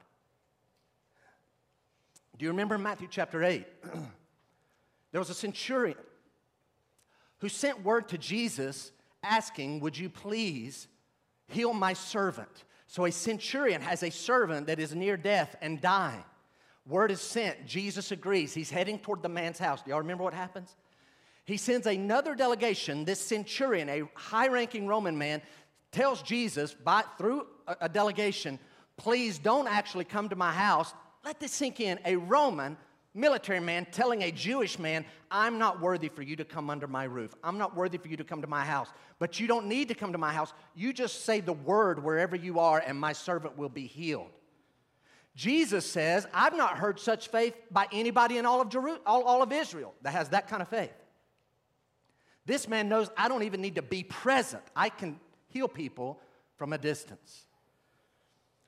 Do 2.38 2.46
you 2.46 2.52
remember 2.52 2.78
Matthew 2.78 3.08
chapter 3.10 3.44
8? 3.44 3.66
there 5.12 5.20
was 5.20 5.30
a 5.30 5.36
centurion 5.36 5.98
who 7.40 7.50
sent 7.50 7.84
word 7.84 8.08
to 8.10 8.18
Jesus 8.18 8.92
asking, 9.24 9.80
Would 9.82 9.98
you 9.98 10.10
please 10.10 10.88
heal 11.48 11.74
my 11.74 11.94
servant? 11.94 12.66
So 12.94 13.06
a 13.06 13.12
centurion 13.12 13.82
has 13.82 14.04
a 14.04 14.12
servant 14.12 14.68
that 14.68 14.80
is 14.80 14.94
near 14.94 15.18
death 15.18 15.56
and 15.62 15.82
dying. 15.82 16.24
Word 16.86 17.10
is 17.10 17.22
sent. 17.22 17.66
Jesus 17.66 18.12
agrees. 18.12 18.54
He's 18.54 18.70
heading 18.70 19.00
toward 19.00 19.24
the 19.24 19.30
man's 19.30 19.58
house. 19.58 19.82
Do 19.82 19.90
y'all 19.90 19.98
remember 19.98 20.24
what 20.24 20.36
happens? 20.36 20.76
He 21.44 21.58
sends 21.58 21.88
another 21.88 22.36
delegation. 22.36 23.04
This 23.04 23.20
centurion, 23.20 23.90
a 23.90 24.04
high 24.14 24.48
ranking 24.48 24.86
Roman 24.86 25.18
man, 25.18 25.42
tells 25.92 26.22
Jesus 26.22 26.76
by, 26.76 27.04
through 27.18 27.48
a, 27.68 27.78
a 27.82 27.90
delegation, 27.90 28.60
please 28.96 29.40
don't 29.40 29.68
actually 29.68 30.06
come 30.06 30.30
to 30.30 30.36
my 30.36 30.52
house. 30.52 30.94
Let 31.26 31.40
this 31.40 31.52
sink 31.52 31.80
in. 31.80 31.98
A 32.06 32.16
Roman 32.16 32.78
military 33.14 33.60
man 33.60 33.86
telling 33.92 34.24
a 34.24 34.32
Jewish 34.32 34.80
man, 34.80 35.06
I'm 35.30 35.60
not 35.60 35.82
worthy 35.82 36.10
for 36.10 36.22
you 36.22 36.36
to 36.38 36.46
come 36.46 36.70
under 36.70 36.88
my 36.88 37.04
roof. 37.04 37.34
I'm 37.44 37.58
not 37.58 37.76
worthy 37.76 37.98
for 37.98 38.08
you 38.08 38.18
to 38.18 38.24
come 38.24 38.42
to 38.42 38.48
my 38.48 38.64
house. 38.64 38.90
But 39.20 39.40
you 39.40 39.48
don't 39.48 39.68
need 39.68 39.88
to 39.90 39.94
come 39.96 40.12
to 40.12 40.18
my 40.18 40.34
house. 40.34 40.54
You 40.76 40.94
just 40.94 41.26
say 41.26 41.40
the 41.40 41.54
word 41.54 42.04
wherever 42.04 42.36
you 42.36 42.60
are, 42.60 42.84
and 42.86 43.00
my 43.00 43.14
servant 43.14 43.58
will 43.58 43.70
be 43.70 43.86
healed. 43.86 44.32
Jesus 45.36 45.86
says, 45.86 46.28
I've 46.34 46.56
not 46.56 46.78
heard 46.78 47.00
such 47.00 47.30
faith 47.30 47.56
by 47.72 47.88
anybody 47.92 48.38
in 48.38 48.46
all 48.46 48.62
of, 48.62 48.70
Jeru- 48.70 49.00
all, 49.06 49.24
all 49.24 49.42
of 49.42 49.52
Israel 49.52 49.94
that 50.04 50.12
has 50.12 50.30
that 50.30 50.48
kind 50.48 50.62
of 50.62 50.68
faith. 50.68 50.94
This 52.46 52.68
man 52.68 52.90
knows 52.90 53.10
I 53.18 53.30
don't 53.30 53.44
even 53.44 53.62
need 53.62 53.76
to 53.76 53.82
be 53.82 54.04
present. 54.04 54.64
I 54.76 54.90
can 54.90 55.20
heal 55.48 55.68
people 55.68 56.20
from 56.58 56.74
a 56.74 56.78
distance. 56.78 57.46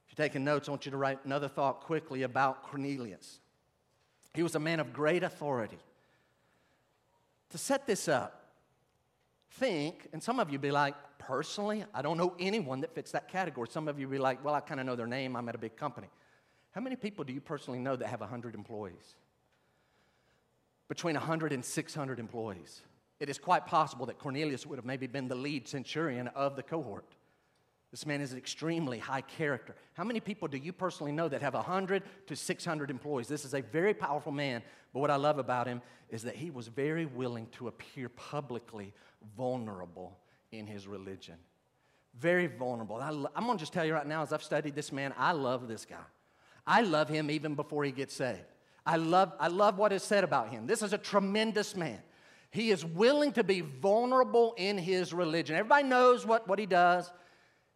If 0.08 0.18
you're 0.18 0.28
taking 0.28 0.44
notes, 0.44 0.68
I 0.68 0.72
want 0.72 0.86
you 0.86 0.92
to 0.92 0.98
write 0.98 1.24
another 1.26 1.48
thought 1.48 1.82
quickly 1.82 2.24
about 2.24 2.64
Cornelius. 2.64 3.40
He 4.36 4.44
was 4.44 4.56
a 4.56 4.60
man 4.60 4.80
of 4.80 4.94
great 4.94 5.24
authority. 5.24 5.78
To 7.52 7.58
set 7.58 7.88
this 7.88 8.08
up, 8.08 8.54
think, 9.52 10.08
and 10.14 10.22
some 10.22 10.40
of 10.40 10.50
you 10.50 10.60
be 10.60 10.72
like, 10.72 10.96
personally, 11.18 11.86
I 11.94 12.02
don't 12.02 12.18
know 12.18 12.36
anyone 12.40 12.82
that 12.82 12.94
fits 12.94 13.12
that 13.12 13.30
category. 13.30 13.68
Some 13.70 13.88
of 13.88 14.00
you 14.00 14.08
be 14.08 14.18
like, 14.18 14.44
well, 14.44 14.54
I 14.54 14.60
kind 14.60 14.80
of 14.80 14.86
know 14.86 14.96
their 14.96 15.08
name, 15.08 15.36
I'm 15.36 15.48
at 15.50 15.56
a 15.56 15.60
big 15.60 15.78
company. 15.78 16.08
How 16.72 16.82
many 16.82 16.96
people 16.96 17.24
do 17.24 17.32
you 17.32 17.40
personally 17.40 17.80
know 17.80 17.96
that 17.96 18.08
have 18.08 18.20
100 18.20 18.54
employees? 18.54 19.16
Between 20.90 21.16
100 21.16 21.54
and 21.54 21.64
600 21.64 22.20
employees. 22.20 22.82
It 23.20 23.30
is 23.30 23.38
quite 23.38 23.66
possible 23.66 24.06
that 24.08 24.20
Cornelius 24.20 24.66
would 24.66 24.78
have 24.78 24.86
maybe 24.86 25.08
been 25.08 25.30
the 25.30 25.36
lead 25.36 25.68
centurion 25.68 26.28
of 26.30 26.58
the 26.58 26.64
cohort. 26.64 27.06
This 27.96 28.06
man 28.06 28.20
is 28.20 28.34
an 28.34 28.38
extremely 28.38 29.00
high 29.00 29.22
character. 29.22 29.74
How 29.94 30.04
many 30.04 30.20
people 30.20 30.50
do 30.50 30.58
you 30.58 30.74
personally 30.74 31.14
know 31.14 31.30
that 31.30 31.42
have 31.42 31.54
100 31.54 32.04
to 32.28 32.36
600 32.36 32.90
employees? 32.90 33.30
This 33.30 33.46
is 33.46 33.54
a 33.54 33.62
very 33.62 33.94
powerful 33.94 34.34
man, 34.34 34.64
but 34.92 35.00
what 35.00 35.10
I 35.10 35.16
love 35.16 35.40
about 35.40 35.66
him 35.66 35.82
is 36.10 36.24
that 36.24 36.36
he 36.36 36.52
was 36.52 36.68
very 36.68 37.06
willing 37.06 37.48
to 37.54 37.70
appear 37.70 38.10
publicly 38.10 38.92
vulnerable 39.38 40.20
in 40.52 40.68
his 40.68 40.88
religion. 40.88 41.36
Very 42.20 42.48
vulnerable. 42.48 42.98
I 42.98 43.08
am 43.08 43.46
going 43.46 43.58
to 43.58 43.62
just 43.62 43.72
tell 43.72 43.86
you 43.86 43.94
right 43.94 44.06
now, 44.06 44.24
as 44.24 44.34
I've 44.34 44.44
studied 44.44 44.76
this 44.76 44.92
man, 44.92 45.14
I 45.18 45.32
love 45.32 45.70
this 45.70 45.86
guy. 45.86 45.96
I 46.68 46.82
love 46.82 47.08
him 47.08 47.32
even 47.32 47.56
before 47.56 47.86
he 47.86 47.94
gets 47.94 48.14
saved. 48.14 48.44
I 48.86 48.98
love, 48.98 49.32
I 49.40 49.48
love 49.48 49.78
what 49.78 49.94
is 49.94 50.04
said 50.04 50.26
about 50.26 50.50
him. 50.50 50.68
This 50.68 50.82
is 50.82 50.92
a 50.92 50.98
tremendous 50.98 51.78
man. 51.78 52.00
He 52.52 52.72
is 52.72 52.84
willing 52.84 53.32
to 53.32 53.44
be 53.46 53.62
vulnerable 53.62 54.54
in 54.58 54.78
his 54.78 55.14
religion. 55.14 55.56
Everybody 55.56 55.88
knows 55.88 56.26
what, 56.26 56.46
what 56.46 56.60
he 56.60 56.66
does. 56.66 57.10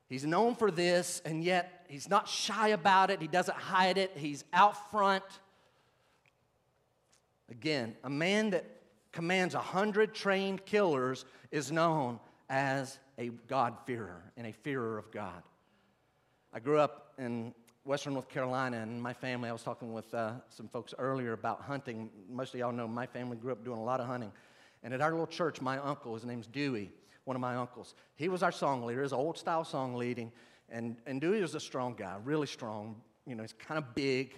He's 0.10 0.26
known 0.26 0.56
for 0.56 0.72
this, 0.72 1.22
and 1.24 1.44
yet 1.44 1.86
he's 1.88 2.10
not 2.10 2.28
shy 2.28 2.70
about 2.70 3.12
it. 3.12 3.22
He 3.22 3.28
doesn't 3.28 3.58
hide 3.58 4.00
it. 4.00 4.12
He's 4.16 4.44
out 4.52 4.90
front. 4.90 5.24
Again, 7.50 7.96
a 8.04 8.10
man 8.10 8.50
that 8.50 8.66
commands 9.12 9.54
a 9.54 9.60
hundred 9.60 10.16
trained 10.16 10.66
killers 10.66 11.26
is 11.52 11.72
known 11.72 12.20
as 12.50 12.98
a 13.20 13.30
God-fearer 13.48 14.24
and 14.36 14.48
a 14.48 14.52
fearer 14.52 14.98
of 14.98 15.12
God. 15.12 15.44
I 16.52 16.60
grew 16.60 16.80
up 16.80 17.14
in 17.20 17.54
Western 17.86 18.14
North 18.14 18.30
Carolina, 18.30 18.78
and 18.78 19.02
my 19.02 19.14
family, 19.14 19.50
I 19.50 19.52
was 19.52 19.64
talking 19.64 19.94
with 19.94 20.12
uh, 20.14 20.34
some 20.50 20.68
folks 20.68 20.94
earlier 20.98 21.34
about 21.34 21.62
hunting. 21.62 22.10
Most 22.30 22.54
of 22.54 22.60
y'all 22.60 22.72
know 22.72 22.88
my 22.88 23.06
family 23.06 23.38
grew 23.38 23.52
up 23.52 23.64
doing 23.64 23.80
a 23.80 23.84
lot 23.84 24.00
of 24.00 24.08
hunting. 24.08 24.32
And 24.84 24.94
at 24.94 25.02
our 25.02 25.12
little 25.12 25.28
church, 25.28 25.62
my 25.62 25.78
uncle, 25.78 26.14
his 26.14 26.24
name's 26.26 26.48
Dewey, 26.48 26.92
one 27.26 27.36
of 27.36 27.42
my 27.42 27.56
uncles. 27.56 27.96
He 28.16 28.30
was 28.30 28.44
our 28.44 28.52
song 28.52 28.84
leader, 28.86 29.04
his 29.04 29.14
old 29.14 29.38
style 29.38 29.64
song 29.64 29.96
leading. 29.96 30.32
And, 30.70 30.98
and 31.06 31.20
Dewey 31.20 31.42
was 31.42 31.56
a 31.56 31.60
strong 31.60 31.96
guy, 31.96 32.18
really 32.24 32.48
strong. 32.48 33.02
You 33.26 33.36
know, 33.36 33.44
he's 33.44 33.54
kind 33.54 33.78
of 33.78 33.96
big. 33.96 34.36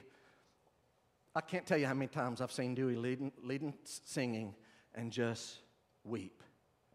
I 1.35 1.41
can't 1.41 1.65
tell 1.65 1.77
you 1.77 1.85
how 1.85 1.93
many 1.93 2.07
times 2.07 2.41
I've 2.41 2.51
seen 2.51 2.75
Dewey 2.75 2.95
leading, 2.95 3.31
leading 3.43 3.73
singing 3.83 4.53
and 4.95 5.11
just 5.11 5.57
weep 6.03 6.43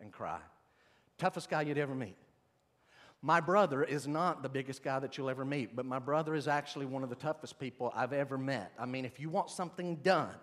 and 0.00 0.12
cry. 0.12 0.38
Toughest 1.18 1.48
guy 1.48 1.62
you'd 1.62 1.78
ever 1.78 1.94
meet. 1.94 2.16
My 3.22 3.40
brother 3.40 3.82
is 3.82 4.06
not 4.06 4.42
the 4.42 4.48
biggest 4.48 4.82
guy 4.82 4.98
that 4.98 5.16
you'll 5.16 5.30
ever 5.30 5.44
meet, 5.44 5.74
but 5.74 5.86
my 5.86 5.98
brother 5.98 6.34
is 6.34 6.46
actually 6.46 6.86
one 6.86 7.02
of 7.02 7.08
the 7.08 7.16
toughest 7.16 7.58
people 7.58 7.92
I've 7.96 8.12
ever 8.12 8.36
met. 8.36 8.72
I 8.78 8.84
mean, 8.84 9.04
if 9.04 9.18
you 9.18 9.30
want 9.30 9.50
something 9.50 9.96
done, 9.96 10.34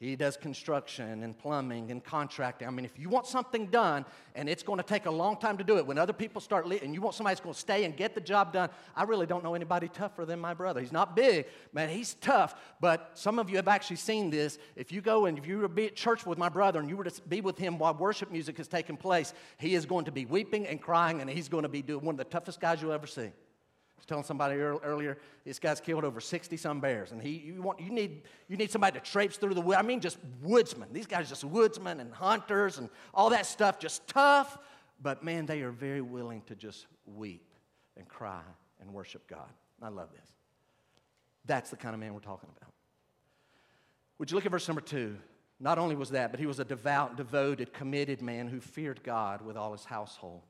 he 0.00 0.16
does 0.16 0.38
construction 0.38 1.22
and 1.22 1.36
plumbing 1.36 1.90
and 1.90 2.02
contracting. 2.02 2.66
I 2.66 2.70
mean, 2.70 2.86
if 2.86 2.98
you 2.98 3.10
want 3.10 3.26
something 3.26 3.66
done 3.66 4.06
and 4.34 4.48
it's 4.48 4.62
going 4.62 4.78
to 4.78 4.82
take 4.82 5.04
a 5.04 5.10
long 5.10 5.36
time 5.36 5.58
to 5.58 5.64
do 5.64 5.76
it, 5.76 5.86
when 5.86 5.98
other 5.98 6.14
people 6.14 6.40
start 6.40 6.66
le- 6.66 6.76
and 6.76 6.94
you 6.94 7.02
want 7.02 7.14
somebody 7.14 7.34
that's 7.34 7.42
going 7.42 7.52
to 7.52 7.60
stay 7.60 7.84
and 7.84 7.94
get 7.94 8.14
the 8.14 8.20
job 8.22 8.50
done, 8.50 8.70
I 8.96 9.02
really 9.02 9.26
don't 9.26 9.44
know 9.44 9.54
anybody 9.54 9.88
tougher 9.88 10.24
than 10.24 10.40
my 10.40 10.54
brother. 10.54 10.80
He's 10.80 10.90
not 10.90 11.14
big, 11.14 11.44
man, 11.74 11.90
he's 11.90 12.14
tough. 12.14 12.54
But 12.80 13.10
some 13.12 13.38
of 13.38 13.50
you 13.50 13.56
have 13.56 13.68
actually 13.68 13.96
seen 13.96 14.30
this. 14.30 14.58
If 14.74 14.90
you 14.90 15.02
go 15.02 15.26
and 15.26 15.36
if 15.36 15.46
you 15.46 15.56
were 15.56 15.62
to 15.62 15.68
be 15.68 15.88
at 15.88 15.96
church 15.96 16.24
with 16.24 16.38
my 16.38 16.48
brother 16.48 16.80
and 16.80 16.88
you 16.88 16.96
were 16.96 17.04
to 17.04 17.22
be 17.28 17.42
with 17.42 17.58
him 17.58 17.78
while 17.78 17.92
worship 17.92 18.32
music 18.32 18.58
is 18.58 18.68
taking 18.68 18.96
place, 18.96 19.34
he 19.58 19.74
is 19.74 19.84
going 19.84 20.06
to 20.06 20.12
be 20.12 20.24
weeping 20.24 20.66
and 20.66 20.80
crying 20.80 21.20
and 21.20 21.28
he's 21.28 21.50
going 21.50 21.64
to 21.64 21.68
be 21.68 21.82
doing 21.82 22.06
one 22.06 22.14
of 22.14 22.18
the 22.18 22.24
toughest 22.24 22.58
guys 22.58 22.80
you'll 22.80 22.92
ever 22.92 23.06
see 23.06 23.30
was 24.00 24.06
telling 24.06 24.24
somebody 24.24 24.58
earlier, 24.58 25.18
this 25.44 25.58
guy's 25.58 25.80
killed 25.80 26.04
over 26.04 26.20
60 26.20 26.56
some 26.56 26.80
bears. 26.80 27.12
And 27.12 27.22
he, 27.22 27.30
you, 27.30 27.60
want, 27.60 27.80
you, 27.80 27.90
need, 27.90 28.22
you 28.48 28.56
need 28.56 28.70
somebody 28.70 28.98
to 28.98 29.04
traipse 29.04 29.36
through 29.36 29.54
the 29.54 29.60
wood. 29.60 29.76
I 29.76 29.82
mean, 29.82 30.00
just 30.00 30.18
woodsmen. 30.42 30.88
These 30.92 31.06
guys 31.06 31.28
just 31.28 31.44
woodsmen 31.44 32.00
and 32.00 32.12
hunters 32.12 32.78
and 32.78 32.88
all 33.12 33.30
that 33.30 33.44
stuff, 33.44 33.78
just 33.78 34.06
tough. 34.08 34.56
But 35.02 35.22
man, 35.22 35.44
they 35.44 35.60
are 35.60 35.70
very 35.70 36.00
willing 36.00 36.42
to 36.46 36.54
just 36.54 36.86
weep 37.04 37.52
and 37.96 38.08
cry 38.08 38.40
and 38.80 38.92
worship 38.92 39.28
God. 39.28 39.50
I 39.82 39.88
love 39.88 40.08
this. 40.12 40.26
That's 41.44 41.68
the 41.68 41.76
kind 41.76 41.94
of 41.94 42.00
man 42.00 42.14
we're 42.14 42.20
talking 42.20 42.48
about. 42.56 42.72
Would 44.18 44.30
you 44.30 44.34
look 44.34 44.46
at 44.46 44.52
verse 44.52 44.66
number 44.66 44.80
two? 44.80 45.16
Not 45.58 45.78
only 45.78 45.94
was 45.94 46.10
that, 46.10 46.30
but 46.30 46.40
he 46.40 46.46
was 46.46 46.58
a 46.58 46.64
devout, 46.64 47.16
devoted, 47.18 47.74
committed 47.74 48.22
man 48.22 48.48
who 48.48 48.60
feared 48.60 49.02
God 49.02 49.42
with 49.42 49.58
all 49.58 49.72
his 49.72 49.84
household. 49.84 50.40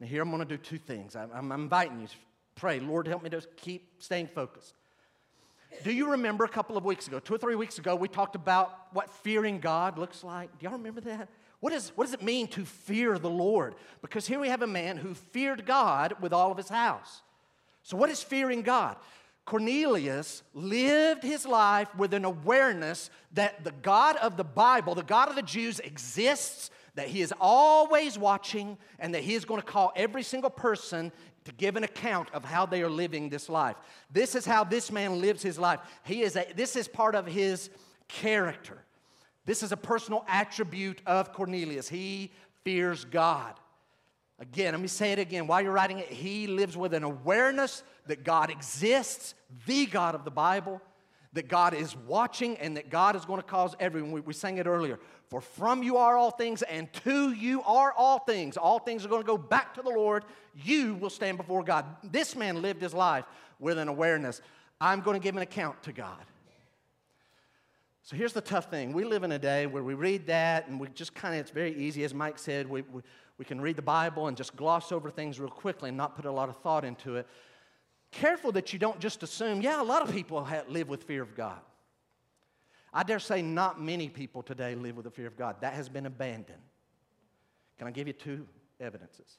Now, 0.00 0.08
here 0.08 0.22
I'm 0.22 0.30
going 0.30 0.40
to 0.40 0.44
do 0.44 0.56
two 0.56 0.78
things. 0.78 1.14
I'm, 1.14 1.30
I'm 1.32 1.52
inviting 1.52 2.00
you 2.00 2.08
pray, 2.56 2.80
Lord, 2.80 3.06
help 3.06 3.22
me 3.22 3.30
to 3.30 3.42
keep 3.56 3.88
staying 3.98 4.26
focused. 4.28 4.74
Do 5.84 5.92
you 5.92 6.10
remember 6.10 6.44
a 6.44 6.48
couple 6.48 6.76
of 6.76 6.84
weeks 6.84 7.06
ago, 7.06 7.20
two 7.20 7.34
or 7.34 7.38
three 7.38 7.54
weeks 7.54 7.78
ago, 7.78 7.94
we 7.94 8.08
talked 8.08 8.34
about 8.34 8.92
what 8.92 9.10
fearing 9.10 9.60
God 9.60 9.98
looks 9.98 10.24
like? 10.24 10.50
Do 10.58 10.64
y'all 10.64 10.72
remember 10.72 11.00
that? 11.02 11.28
What, 11.60 11.72
is, 11.72 11.92
what 11.94 12.04
does 12.04 12.14
it 12.14 12.22
mean 12.22 12.48
to 12.48 12.64
fear 12.64 13.18
the 13.18 13.30
Lord? 13.30 13.74
Because 14.02 14.26
here 14.26 14.40
we 14.40 14.48
have 14.48 14.62
a 14.62 14.66
man 14.66 14.96
who 14.96 15.14
feared 15.14 15.66
God 15.66 16.14
with 16.20 16.32
all 16.32 16.50
of 16.50 16.56
his 16.56 16.68
house. 16.68 17.22
So, 17.82 17.96
what 17.96 18.10
is 18.10 18.22
fearing 18.22 18.62
God? 18.62 18.96
Cornelius 19.44 20.42
lived 20.54 21.22
his 21.22 21.46
life 21.46 21.94
with 21.94 22.12
an 22.14 22.24
awareness 22.24 23.10
that 23.32 23.62
the 23.62 23.70
God 23.70 24.16
of 24.16 24.36
the 24.36 24.44
Bible, 24.44 24.94
the 24.94 25.04
God 25.04 25.28
of 25.28 25.36
the 25.36 25.42
Jews, 25.42 25.78
exists, 25.80 26.70
that 26.96 27.08
he 27.08 27.22
is 27.22 27.32
always 27.40 28.18
watching, 28.18 28.76
and 28.98 29.14
that 29.14 29.22
he 29.22 29.34
is 29.34 29.44
going 29.44 29.60
to 29.60 29.66
call 29.66 29.92
every 29.94 30.24
single 30.24 30.50
person 30.50 31.12
to 31.46 31.52
give 31.52 31.76
an 31.76 31.84
account 31.84 32.28
of 32.34 32.44
how 32.44 32.66
they 32.66 32.82
are 32.82 32.90
living 32.90 33.28
this 33.28 33.48
life. 33.48 33.76
This 34.10 34.34
is 34.34 34.44
how 34.44 34.64
this 34.64 34.92
man 34.92 35.20
lives 35.20 35.42
his 35.42 35.58
life. 35.58 35.80
He 36.04 36.22
is 36.22 36.36
a, 36.36 36.44
this 36.54 36.76
is 36.76 36.88
part 36.88 37.14
of 37.14 37.24
his 37.24 37.70
character. 38.08 38.78
This 39.44 39.62
is 39.62 39.70
a 39.70 39.76
personal 39.76 40.24
attribute 40.28 41.00
of 41.06 41.32
Cornelius. 41.32 41.88
He 41.88 42.32
fears 42.64 43.04
God. 43.04 43.54
Again, 44.40 44.72
let 44.74 44.80
me 44.80 44.88
say 44.88 45.12
it 45.12 45.20
again. 45.20 45.46
While 45.46 45.62
you're 45.62 45.72
writing 45.72 46.00
it, 46.00 46.08
he 46.08 46.48
lives 46.48 46.76
with 46.76 46.92
an 46.92 47.04
awareness 47.04 47.84
that 48.06 48.24
God 48.24 48.50
exists, 48.50 49.34
the 49.66 49.86
God 49.86 50.14
of 50.14 50.24
the 50.24 50.30
Bible, 50.30 50.82
that 51.32 51.48
God 51.48 51.74
is 51.74 51.96
watching, 52.06 52.56
and 52.58 52.76
that 52.76 52.90
God 52.90 53.16
is 53.16 53.24
going 53.24 53.40
to 53.40 53.46
cause 53.46 53.74
everyone. 53.80 54.12
We, 54.12 54.20
we 54.20 54.32
sang 54.32 54.58
it 54.58 54.66
earlier. 54.66 54.98
For 55.28 55.40
from 55.40 55.82
you 55.82 55.96
are 55.96 56.16
all 56.16 56.30
things, 56.30 56.62
and 56.62 56.92
to 57.04 57.32
you 57.32 57.62
are 57.62 57.92
all 57.92 58.20
things. 58.20 58.56
All 58.56 58.78
things 58.78 59.04
are 59.04 59.08
going 59.08 59.22
to 59.22 59.26
go 59.26 59.38
back 59.38 59.74
to 59.74 59.82
the 59.82 59.90
Lord. 59.90 60.24
You 60.54 60.94
will 60.94 61.10
stand 61.10 61.36
before 61.36 61.64
God. 61.64 61.84
This 62.04 62.36
man 62.36 62.62
lived 62.62 62.80
his 62.80 62.94
life 62.94 63.24
with 63.58 63.78
an 63.78 63.88
awareness 63.88 64.40
I'm 64.80 65.00
going 65.00 65.18
to 65.18 65.22
give 65.22 65.36
an 65.36 65.42
account 65.42 65.82
to 65.84 65.92
God. 65.92 66.22
So 68.02 68.14
here's 68.14 68.32
the 68.32 68.40
tough 68.40 68.70
thing. 68.70 68.92
We 68.92 69.04
live 69.04 69.24
in 69.24 69.32
a 69.32 69.38
day 69.38 69.66
where 69.66 69.82
we 69.82 69.94
read 69.94 70.26
that 70.26 70.68
and 70.68 70.78
we 70.78 70.88
just 70.94 71.14
kind 71.14 71.34
of, 71.34 71.40
it's 71.40 71.50
very 71.50 71.74
easy, 71.74 72.04
as 72.04 72.14
Mike 72.14 72.38
said, 72.38 72.68
we, 72.68 72.82
we, 72.82 73.02
we 73.38 73.44
can 73.44 73.60
read 73.60 73.76
the 73.76 73.82
Bible 73.82 74.28
and 74.28 74.36
just 74.36 74.54
gloss 74.54 74.92
over 74.92 75.10
things 75.10 75.40
real 75.40 75.50
quickly 75.50 75.88
and 75.88 75.96
not 75.96 76.14
put 76.14 76.24
a 76.24 76.30
lot 76.30 76.48
of 76.48 76.56
thought 76.58 76.84
into 76.84 77.16
it. 77.16 77.26
Careful 78.20 78.52
that 78.52 78.72
you 78.72 78.78
don't 78.78 78.98
just 78.98 79.22
assume, 79.22 79.60
yeah, 79.60 79.80
a 79.80 79.84
lot 79.84 80.02
of 80.02 80.10
people 80.10 80.42
have, 80.42 80.68
live 80.70 80.88
with 80.88 81.02
fear 81.02 81.20
of 81.20 81.34
God. 81.34 81.60
I 82.92 83.02
dare 83.02 83.18
say 83.18 83.42
not 83.42 83.78
many 83.78 84.08
people 84.08 84.42
today 84.42 84.74
live 84.74 84.96
with 84.96 85.04
the 85.04 85.10
fear 85.10 85.26
of 85.26 85.36
God. 85.36 85.56
That 85.60 85.74
has 85.74 85.90
been 85.90 86.06
abandoned. 86.06 86.62
Can 87.76 87.86
I 87.86 87.90
give 87.90 88.06
you 88.06 88.14
two 88.14 88.46
evidences? 88.80 89.36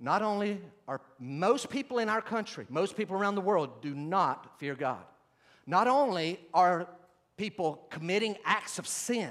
Not 0.00 0.22
only 0.22 0.60
are 0.88 1.00
most 1.20 1.70
people 1.70 2.00
in 2.00 2.08
our 2.08 2.20
country, 2.20 2.66
most 2.68 2.96
people 2.96 3.14
around 3.14 3.36
the 3.36 3.40
world 3.40 3.80
do 3.80 3.94
not 3.94 4.58
fear 4.58 4.74
God. 4.74 5.04
Not 5.64 5.86
only 5.86 6.40
are 6.52 6.88
people 7.36 7.86
committing 7.90 8.36
acts 8.44 8.80
of 8.80 8.88
sin, 8.88 9.30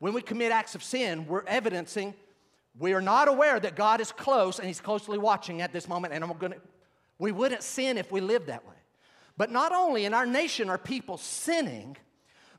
when 0.00 0.12
we 0.12 0.20
commit 0.20 0.52
acts 0.52 0.74
of 0.74 0.82
sin, 0.82 1.26
we're 1.26 1.44
evidencing 1.46 2.12
we 2.78 2.94
are 2.94 3.00
not 3.00 3.28
aware 3.28 3.60
that 3.60 3.76
God 3.76 4.00
is 4.00 4.12
close 4.12 4.58
and 4.58 4.66
He's 4.66 4.80
closely 4.80 5.18
watching 5.18 5.60
at 5.60 5.72
this 5.72 5.88
moment, 5.88 6.14
and 6.14 6.24
I'm 6.24 6.32
gonna, 6.38 6.56
we 7.18 7.32
wouldn't 7.32 7.62
sin 7.62 7.98
if 7.98 8.10
we 8.10 8.20
lived 8.20 8.46
that 8.46 8.66
way. 8.66 8.74
But 9.36 9.50
not 9.50 9.72
only 9.72 10.04
in 10.04 10.14
our 10.14 10.26
nation 10.26 10.68
are 10.68 10.78
people 10.78 11.16
sinning, 11.16 11.96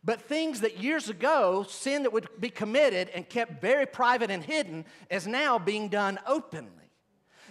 but 0.03 0.21
things 0.21 0.61
that 0.61 0.77
years 0.77 1.09
ago, 1.09 1.65
sin 1.67 2.03
that 2.03 2.11
would 2.11 2.27
be 2.39 2.49
committed 2.49 3.09
and 3.09 3.27
kept 3.27 3.61
very 3.61 3.85
private 3.85 4.29
and 4.29 4.43
hidden, 4.43 4.85
is 5.09 5.25
now 5.27 5.57
being 5.57 5.87
done 5.87 6.19
openly. 6.27 6.69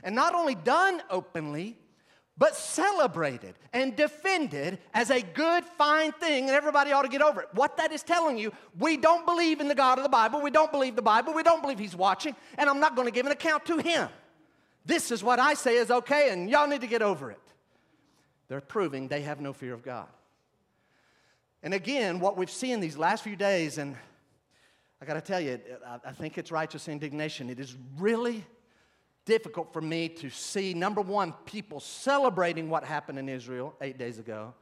And 0.03 0.15
not 0.15 0.35
only 0.35 0.55
done 0.55 1.01
openly, 1.09 1.79
but 2.39 2.57
celebrated 2.57 3.55
and 3.73 3.95
defended 3.95 4.79
as 4.95 5.11
a 5.11 5.21
good, 5.21 5.65
fine 5.65 6.13
thing, 6.13 6.45
and 6.45 6.53
everybody 6.53 6.93
ought 6.93 7.03
to 7.03 7.09
get 7.09 7.23
over 7.23 7.43
it. 7.43 7.49
What 7.53 7.77
that 7.77 7.93
is 7.93 8.03
telling 8.03 8.39
you, 8.39 8.53
we 8.79 8.97
don't 8.97 9.27
believe 9.27 9.61
in 9.61 9.69
the 9.69 9.75
God 9.75 9.99
of 9.99 10.05
the 10.05 10.09
Bible, 10.09 10.41
we 10.41 10.51
don't 10.51 10.73
believe 10.73 10.97
the 10.97 11.03
Bible, 11.03 11.35
we 11.35 11.43
don't 11.43 11.61
believe 11.61 11.79
He's 11.79 11.95
watching, 11.95 12.35
and 12.57 12.69
I'm 12.69 12.81
not 12.81 12.97
going 12.97 13.07
to 13.07 13.13
give 13.13 13.27
an 13.27 13.33
account 13.33 13.67
to 13.67 13.79
Him. 13.79 14.09
This 14.85 15.11
is 15.11 15.23
what 15.23 15.39
I 15.39 15.55
say 15.55 15.77
is 15.77 15.91
okay, 15.91 16.31
and 16.31 16.51
y'all 16.51 16.67
need 16.67 16.81
to 16.81 16.87
get 16.87 17.03
over 17.03 17.31
it. 17.31 17.39
They're 18.49 18.61
proving 18.61 19.09
they 19.09 19.23
have 19.23 19.41
no 19.41 19.53
fear 19.53 19.73
of 19.75 19.83
God. 19.83 20.09
And 21.63 21.73
again, 21.75 22.19
what 22.19 22.37
we've 22.37 22.51
seen 22.51 22.81
these 22.81 22.97
last 22.97 23.23
few 23.23 23.37
days, 23.37 23.79
and 23.79 23.95
I 25.01 25.05
got 25.05 25.15
to 25.15 25.21
tell 25.21 25.41
you, 25.41 25.61
I 26.05 26.13
think 26.13 26.39
it's 26.39 26.51
righteous 26.51 26.89
indignation. 26.89 27.51
It 27.51 27.61
is 27.61 27.77
really 27.99 28.45
difficult 29.25 29.73
for 29.73 29.81
me 29.81 30.09
to 30.09 30.31
see, 30.31 30.75
number 30.75 31.01
one, 31.01 31.33
people 31.47 31.81
celebrating 31.81 32.69
what 32.69 32.85
happened 32.85 33.19
in 33.19 33.29
Israel 33.29 33.75
eight 33.81 33.99
days 33.99 34.19
ago, 34.19 34.55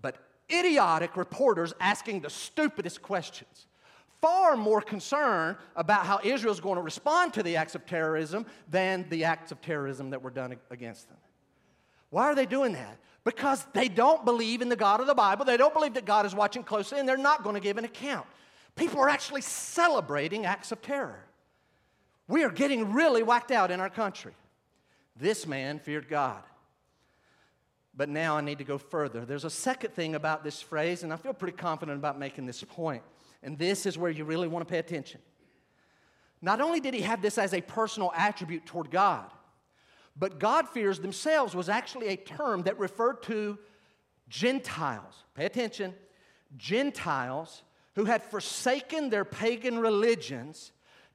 but 0.00 0.16
idiotic 0.50 1.16
reporters 1.16 1.74
asking 1.80 2.20
the 2.20 2.30
stupidest 2.30 3.02
questions. 3.02 3.66
Far 4.20 4.56
more 4.56 4.80
concerned 4.80 5.56
about 5.76 6.06
how 6.06 6.18
Israel 6.24 6.52
is 6.52 6.60
going 6.60 6.76
to 6.76 6.82
respond 6.82 7.34
to 7.34 7.42
the 7.42 7.56
acts 7.56 7.74
of 7.74 7.84
terrorism 7.84 8.46
than 8.70 9.06
the 9.10 9.24
acts 9.24 9.52
of 9.52 9.60
terrorism 9.60 10.10
that 10.10 10.22
were 10.22 10.30
done 10.30 10.56
against 10.70 11.08
them. 11.08 11.18
Why 12.08 12.24
are 12.24 12.34
they 12.34 12.46
doing 12.46 12.72
that? 12.72 12.98
Because 13.24 13.66
they 13.74 13.88
don't 13.88 14.24
believe 14.24 14.62
in 14.62 14.68
the 14.68 14.76
God 14.76 15.00
of 15.00 15.06
the 15.06 15.14
Bible. 15.14 15.44
They 15.44 15.56
don't 15.56 15.74
believe 15.74 15.94
that 15.94 16.04
God 16.06 16.24
is 16.24 16.34
watching 16.34 16.62
closely, 16.62 17.00
and 17.00 17.08
they're 17.08 17.16
not 17.16 17.42
going 17.42 17.54
to 17.54 17.60
give 17.60 17.76
an 17.76 17.84
account. 17.84 18.26
People 18.76 19.00
are 19.00 19.08
actually 19.08 19.40
celebrating 19.42 20.46
acts 20.46 20.72
of 20.72 20.80
terror. 20.80 21.24
We 22.26 22.42
are 22.44 22.50
getting 22.50 22.92
really 22.92 23.22
whacked 23.22 23.50
out 23.50 23.70
in 23.70 23.80
our 23.80 23.90
country. 23.90 24.32
This 25.16 25.46
man 25.46 25.78
feared 25.78 26.08
God. 26.08 26.42
But 27.96 28.08
now 28.08 28.36
I 28.36 28.40
need 28.40 28.58
to 28.58 28.64
go 28.64 28.78
further. 28.78 29.24
There's 29.24 29.44
a 29.44 29.50
second 29.50 29.94
thing 29.94 30.14
about 30.14 30.42
this 30.42 30.60
phrase, 30.60 31.04
and 31.04 31.12
I 31.12 31.16
feel 31.16 31.32
pretty 31.32 31.56
confident 31.56 31.98
about 31.98 32.18
making 32.18 32.46
this 32.46 32.64
point. 32.64 33.02
And 33.42 33.56
this 33.56 33.86
is 33.86 33.96
where 33.96 34.10
you 34.10 34.24
really 34.24 34.48
want 34.48 34.66
to 34.66 34.72
pay 34.72 34.78
attention. 34.78 35.20
Not 36.42 36.60
only 36.60 36.80
did 36.80 36.94
he 36.94 37.02
have 37.02 37.22
this 37.22 37.38
as 37.38 37.54
a 37.54 37.60
personal 37.60 38.12
attribute 38.16 38.66
toward 38.66 38.90
God, 38.90 39.30
but 40.16 40.38
God-fearers 40.38 41.00
themselves 41.00 41.54
was 41.54 41.68
actually 41.68 42.08
a 42.08 42.16
term 42.16 42.62
that 42.62 42.78
referred 42.78 43.22
to 43.24 43.58
Gentiles. 44.28 45.24
Pay 45.34 45.44
attention. 45.44 45.94
Gentiles 46.56 47.62
who 47.94 48.04
had 48.04 48.22
forsaken 48.22 49.10
their 49.10 49.24
pagan 49.24 49.78
religions 49.78 50.72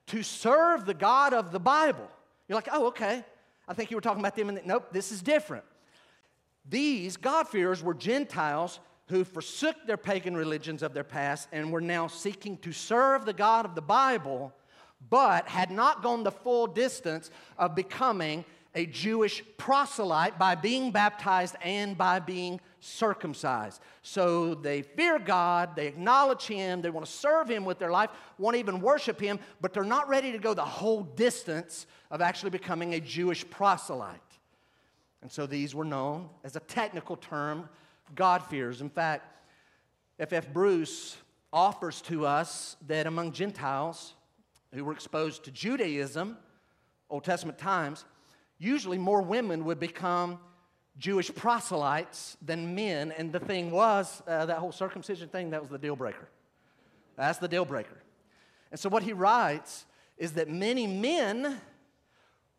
to 0.09 0.23
serve 0.23 0.85
the 0.85 0.93
God 0.93 1.33
of 1.33 1.51
the 1.51 1.59
Bible. 1.59 2.07
You're 2.47 2.55
like, 2.55 2.69
oh, 2.71 2.87
okay. 2.87 3.23
I 3.67 3.73
think 3.73 3.91
you 3.91 3.97
were 3.97 4.01
talking 4.01 4.21
about 4.21 4.35
them. 4.35 4.49
And 4.49 4.59
nope, 4.65 4.87
this 4.91 5.11
is 5.11 5.21
different. 5.21 5.63
These 6.67 7.17
God-fearers 7.17 7.83
were 7.83 7.93
Gentiles 7.93 8.79
who 9.07 9.23
forsook 9.23 9.75
their 9.87 9.97
pagan 9.97 10.35
religions 10.35 10.83
of 10.83 10.93
their 10.93 11.03
past 11.03 11.47
and 11.51 11.71
were 11.71 11.81
now 11.81 12.07
seeking 12.07 12.57
to 12.57 12.71
serve 12.71 13.25
the 13.25 13.33
God 13.33 13.65
of 13.65 13.73
the 13.73 13.81
Bible, 13.81 14.53
but 15.09 15.47
had 15.47 15.71
not 15.71 16.03
gone 16.03 16.23
the 16.23 16.31
full 16.31 16.67
distance 16.67 17.31
of 17.57 17.75
becoming 17.75 18.45
a 18.75 18.85
Jewish 18.85 19.43
proselyte 19.57 20.37
by 20.37 20.53
being 20.53 20.91
baptized 20.91 21.55
and 21.63 21.97
by 21.97 22.19
being 22.19 22.59
circumcised. 22.79 23.81
So 24.01 24.55
they 24.55 24.81
fear 24.81 25.19
God, 25.19 25.75
they 25.75 25.87
acknowledge 25.87 26.45
Him, 26.45 26.81
they 26.81 26.89
want 26.89 27.05
to 27.05 27.11
serve 27.11 27.49
Him 27.49 27.65
with 27.65 27.79
their 27.79 27.91
life, 27.91 28.09
want 28.37 28.55
to 28.55 28.59
even 28.59 28.81
worship 28.81 29.19
Him, 29.19 29.39
but 29.61 29.73
they're 29.73 29.83
not 29.83 30.07
ready 30.09 30.31
to 30.31 30.37
go 30.37 30.53
the 30.53 30.63
whole 30.63 31.03
distance 31.03 31.85
of 32.11 32.21
actually 32.21 32.49
becoming 32.49 32.93
a 32.93 32.99
Jewish 32.99 33.49
proselyte. 33.49 34.19
And 35.21 35.31
so 35.31 35.45
these 35.45 35.75
were 35.75 35.85
known 35.85 36.29
as 36.43 36.55
a 36.55 36.61
technical 36.61 37.17
term, 37.17 37.67
God-fearers. 38.15 38.81
In 38.81 38.89
fact, 38.89 39.25
F.F. 40.19 40.51
Bruce 40.53 41.17
offers 41.51 42.01
to 42.01 42.25
us 42.25 42.77
that 42.87 43.07
among 43.07 43.31
Gentiles 43.31 44.13
who 44.73 44.83
were 44.85 44.93
exposed 44.93 45.43
to 45.45 45.51
Judaism, 45.51 46.37
Old 47.09 47.23
Testament 47.23 47.57
times, 47.57 48.05
usually 48.59 48.97
more 48.97 49.21
women 49.21 49.65
would 49.65 49.79
become 49.79 50.39
Jewish 50.97 51.33
proselytes 51.33 52.37
than 52.41 52.75
men. 52.75 53.11
And 53.11 53.31
the 53.31 53.39
thing 53.39 53.71
was, 53.71 54.21
uh, 54.27 54.45
that 54.45 54.57
whole 54.57 54.71
circumcision 54.71 55.29
thing, 55.29 55.51
that 55.51 55.61
was 55.61 55.69
the 55.69 55.77
deal 55.77 55.95
breaker. 55.95 56.27
That's 57.15 57.39
the 57.39 57.47
deal 57.47 57.65
breaker. 57.65 58.01
And 58.71 58.79
so 58.79 58.89
what 58.89 59.03
he 59.03 59.13
writes 59.13 59.85
is 60.17 60.33
that 60.33 60.49
many 60.49 60.87
men 60.87 61.59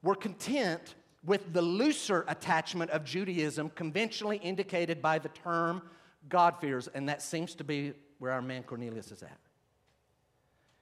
were 0.03 0.15
content 0.15 0.95
with 1.25 1.53
the 1.53 1.61
looser 1.61 2.25
attachment 2.29 2.91
of 2.93 3.05
Judaism 3.05 3.71
conventionally 3.75 4.39
indicated 4.39 5.03
by 5.03 5.19
the 5.19 5.29
term 5.29 5.83
God-fearers, 6.29 6.89
and 6.89 7.09
that 7.09 7.21
seems 7.21 7.55
to 7.57 7.65
be 7.65 7.93
where 8.19 8.33
our 8.33 8.43
man 8.43 8.63
Cornelius 8.63 9.13
is 9.13 9.23
at. 9.23 9.39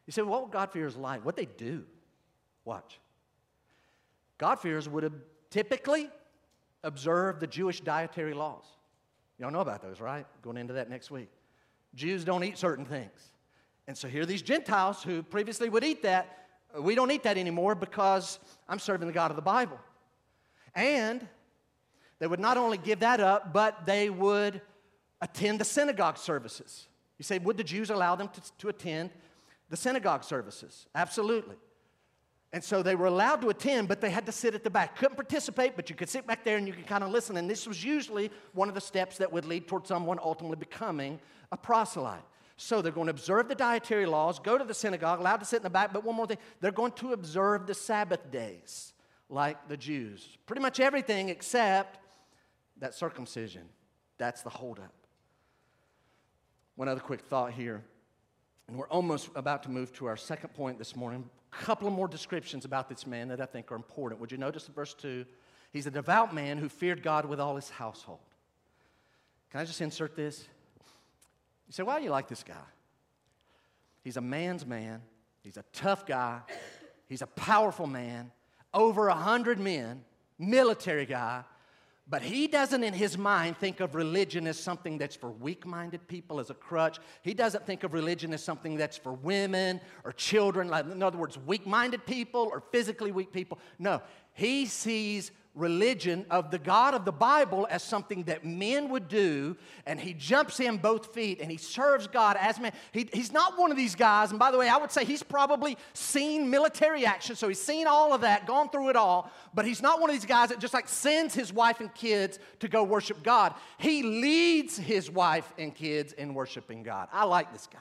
You 0.06 0.12
say, 0.12 0.22
what 0.22 0.50
God-fearers 0.50 0.96
like? 0.96 1.24
What 1.24 1.36
they 1.36 1.46
do? 1.46 1.84
Watch. 2.64 2.98
God-fearers 4.38 4.88
would 4.88 5.02
have 5.02 5.12
typically 5.50 6.08
observed 6.84 7.40
the 7.40 7.46
Jewish 7.46 7.80
dietary 7.80 8.34
laws. 8.34 8.64
Y'all 9.38 9.50
know 9.50 9.60
about 9.60 9.82
those, 9.82 10.00
right? 10.00 10.26
Going 10.42 10.56
into 10.56 10.74
that 10.74 10.90
next 10.90 11.10
week. 11.10 11.30
Jews 11.94 12.24
don't 12.24 12.44
eat 12.44 12.58
certain 12.58 12.84
things. 12.84 13.32
And 13.86 13.96
so 13.96 14.08
here 14.08 14.26
these 14.26 14.42
Gentiles 14.42 15.02
who 15.02 15.22
previously 15.22 15.68
would 15.68 15.84
eat 15.84 16.02
that. 16.02 16.46
Uh, 16.76 16.82
we 16.82 16.94
don't 16.94 17.10
eat 17.10 17.22
that 17.22 17.38
anymore 17.38 17.74
because 17.74 18.38
I'm 18.68 18.78
serving 18.78 19.06
the 19.06 19.14
God 19.14 19.30
of 19.30 19.36
the 19.36 19.42
Bible. 19.42 19.78
And 20.74 21.26
they 22.18 22.26
would 22.26 22.40
not 22.40 22.56
only 22.56 22.78
give 22.78 23.00
that 23.00 23.20
up, 23.20 23.52
but 23.52 23.86
they 23.86 24.10
would 24.10 24.60
attend 25.20 25.60
the 25.60 25.64
synagogue 25.64 26.18
services. 26.18 26.88
You 27.16 27.22
say, 27.22 27.38
would 27.38 27.56
the 27.56 27.64
Jews 27.64 27.90
allow 27.90 28.14
them 28.14 28.28
to, 28.28 28.40
to 28.58 28.68
attend 28.68 29.10
the 29.70 29.76
synagogue 29.76 30.24
services? 30.24 30.86
Absolutely. 30.94 31.56
And 32.52 32.64
so 32.64 32.82
they 32.82 32.94
were 32.94 33.06
allowed 33.06 33.42
to 33.42 33.50
attend, 33.50 33.88
but 33.88 34.00
they 34.00 34.08
had 34.08 34.24
to 34.26 34.32
sit 34.32 34.54
at 34.54 34.64
the 34.64 34.70
back. 34.70 34.96
Couldn't 34.96 35.16
participate, 35.16 35.76
but 35.76 35.90
you 35.90 35.96
could 35.96 36.08
sit 36.08 36.26
back 36.26 36.44
there 36.44 36.56
and 36.56 36.66
you 36.66 36.72
could 36.72 36.86
kind 36.86 37.04
of 37.04 37.10
listen. 37.10 37.36
And 37.36 37.48
this 37.48 37.66
was 37.66 37.84
usually 37.84 38.30
one 38.52 38.68
of 38.68 38.74
the 38.74 38.80
steps 38.80 39.18
that 39.18 39.30
would 39.30 39.44
lead 39.44 39.68
toward 39.68 39.86
someone 39.86 40.18
ultimately 40.22 40.56
becoming 40.56 41.20
a 41.52 41.58
proselyte. 41.58 42.24
So 42.56 42.80
they're 42.80 42.90
going 42.90 43.06
to 43.06 43.12
observe 43.12 43.48
the 43.48 43.54
dietary 43.54 44.06
laws, 44.06 44.40
go 44.40 44.58
to 44.58 44.64
the 44.64 44.74
synagogue, 44.74 45.20
allowed 45.20 45.36
to 45.36 45.44
sit 45.44 45.58
in 45.58 45.62
the 45.62 45.70
back, 45.70 45.92
but 45.92 46.04
one 46.04 46.16
more 46.16 46.26
thing, 46.26 46.38
they're 46.60 46.72
going 46.72 46.92
to 46.92 47.12
observe 47.12 47.66
the 47.66 47.74
Sabbath 47.74 48.30
days 48.32 48.94
like 49.28 49.68
the 49.68 49.76
Jews. 49.76 50.38
Pretty 50.46 50.62
much 50.62 50.80
everything 50.80 51.28
except 51.28 52.00
that 52.78 52.94
circumcision. 52.94 53.62
That's 54.16 54.42
the 54.42 54.50
holdup. 54.50 54.92
One 56.74 56.88
other 56.88 57.00
quick 57.00 57.20
thought 57.20 57.52
here. 57.52 57.84
And 58.68 58.76
we're 58.76 58.88
almost 58.88 59.30
about 59.34 59.62
to 59.64 59.70
move 59.70 59.92
to 59.94 60.06
our 60.06 60.16
second 60.16 60.50
point 60.50 60.78
this 60.78 60.94
morning. 60.94 61.28
A 61.52 61.56
couple 61.64 61.88
of 61.88 61.94
more 61.94 62.06
descriptions 62.06 62.66
about 62.66 62.88
this 62.88 63.06
man 63.06 63.28
that 63.28 63.40
I 63.40 63.46
think 63.46 63.72
are 63.72 63.76
important. 63.76 64.20
Would 64.20 64.30
you 64.30 64.38
notice 64.38 64.68
in 64.68 64.74
verse 64.74 64.92
2? 64.94 65.24
He's 65.72 65.86
a 65.86 65.90
devout 65.90 66.34
man 66.34 66.58
who 66.58 66.68
feared 66.68 67.02
God 67.02 67.24
with 67.24 67.40
all 67.40 67.56
his 67.56 67.70
household. 67.70 68.20
Can 69.50 69.60
I 69.60 69.64
just 69.64 69.80
insert 69.80 70.14
this? 70.14 70.46
You 71.66 71.72
say, 71.72 71.82
why 71.82 71.98
do 71.98 72.04
you 72.04 72.10
like 72.10 72.28
this 72.28 72.42
guy? 72.42 72.54
He's 74.04 74.18
a 74.18 74.22
man's 74.22 74.66
man. 74.66 75.00
He's 75.42 75.56
a 75.56 75.64
tough 75.72 76.06
guy. 76.06 76.40
He's 77.08 77.22
a 77.22 77.26
powerful 77.26 77.86
man. 77.86 78.30
Over 78.74 79.08
a 79.08 79.14
hundred 79.14 79.58
men, 79.58 80.04
military 80.38 81.06
guy. 81.06 81.42
But 82.10 82.22
he 82.22 82.46
doesn't, 82.46 82.82
in 82.82 82.94
his 82.94 83.18
mind, 83.18 83.58
think 83.58 83.80
of 83.80 83.94
religion 83.94 84.46
as 84.46 84.58
something 84.58 84.96
that's 84.96 85.14
for 85.14 85.30
weak 85.30 85.66
minded 85.66 86.08
people, 86.08 86.40
as 86.40 86.48
a 86.48 86.54
crutch. 86.54 86.98
He 87.22 87.34
doesn't 87.34 87.66
think 87.66 87.84
of 87.84 87.92
religion 87.92 88.32
as 88.32 88.42
something 88.42 88.76
that's 88.76 88.96
for 88.96 89.12
women 89.12 89.80
or 90.04 90.12
children, 90.12 90.68
like, 90.68 90.86
in 90.86 91.02
other 91.02 91.18
words, 91.18 91.38
weak 91.38 91.66
minded 91.66 92.06
people 92.06 92.48
or 92.50 92.62
physically 92.72 93.12
weak 93.12 93.30
people. 93.30 93.58
No, 93.78 94.00
he 94.32 94.64
sees 94.64 95.32
religion 95.58 96.24
of 96.30 96.50
the 96.50 96.58
God 96.58 96.94
of 96.94 97.04
the 97.04 97.12
Bible 97.12 97.66
as 97.68 97.82
something 97.82 98.22
that 98.24 98.44
men 98.44 98.88
would 98.90 99.08
do, 99.08 99.56
and 99.86 100.00
he 100.00 100.14
jumps 100.14 100.60
in 100.60 100.78
both 100.78 101.12
feet 101.12 101.40
and 101.40 101.50
he 101.50 101.56
serves 101.56 102.06
God 102.06 102.36
as 102.40 102.60
man. 102.60 102.72
He, 102.92 103.08
he's 103.12 103.32
not 103.32 103.58
one 103.58 103.70
of 103.70 103.76
these 103.76 103.94
guys, 103.94 104.30
and 104.30 104.38
by 104.38 104.50
the 104.50 104.58
way, 104.58 104.68
I 104.68 104.76
would 104.76 104.92
say 104.92 105.04
he's 105.04 105.22
probably 105.22 105.76
seen 105.92 106.48
military 106.48 107.04
action, 107.04 107.36
so 107.36 107.48
he's 107.48 107.60
seen 107.60 107.86
all 107.86 108.14
of 108.14 108.20
that, 108.22 108.46
gone 108.46 108.70
through 108.70 108.90
it 108.90 108.96
all, 108.96 109.30
but 109.52 109.66
he's 109.66 109.82
not 109.82 110.00
one 110.00 110.08
of 110.08 110.14
these 110.14 110.24
guys 110.24 110.50
that 110.50 110.60
just 110.60 110.74
like 110.74 110.88
sends 110.88 111.34
his 111.34 111.52
wife 111.52 111.80
and 111.80 111.92
kids 111.94 112.38
to 112.60 112.68
go 112.68 112.84
worship 112.84 113.22
God. 113.22 113.54
He 113.78 114.02
leads 114.02 114.78
his 114.78 115.10
wife 115.10 115.52
and 115.58 115.74
kids 115.74 116.12
in 116.12 116.34
worshiping 116.34 116.84
God. 116.84 117.08
I 117.12 117.24
like 117.24 117.52
this 117.52 117.68
guy. 117.70 117.80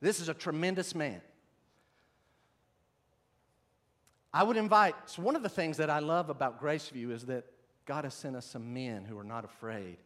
This 0.00 0.20
is 0.20 0.28
a 0.28 0.34
tremendous 0.34 0.94
man. 0.94 1.20
I 4.32 4.44
would 4.44 4.56
invite, 4.56 4.94
so 5.06 5.22
one 5.22 5.36
of 5.36 5.42
the 5.42 5.48
things 5.48 5.76
that 5.78 5.90
I 5.90 5.98
love 5.98 6.30
about 6.30 6.62
Graceview 6.62 7.10
is 7.10 7.26
that 7.26 7.44
God 7.84 8.04
has 8.04 8.14
sent 8.14 8.36
us 8.36 8.46
some 8.46 8.72
men 8.72 9.04
who 9.04 9.18
are 9.18 9.24
not 9.24 9.44
afraid 9.44 9.96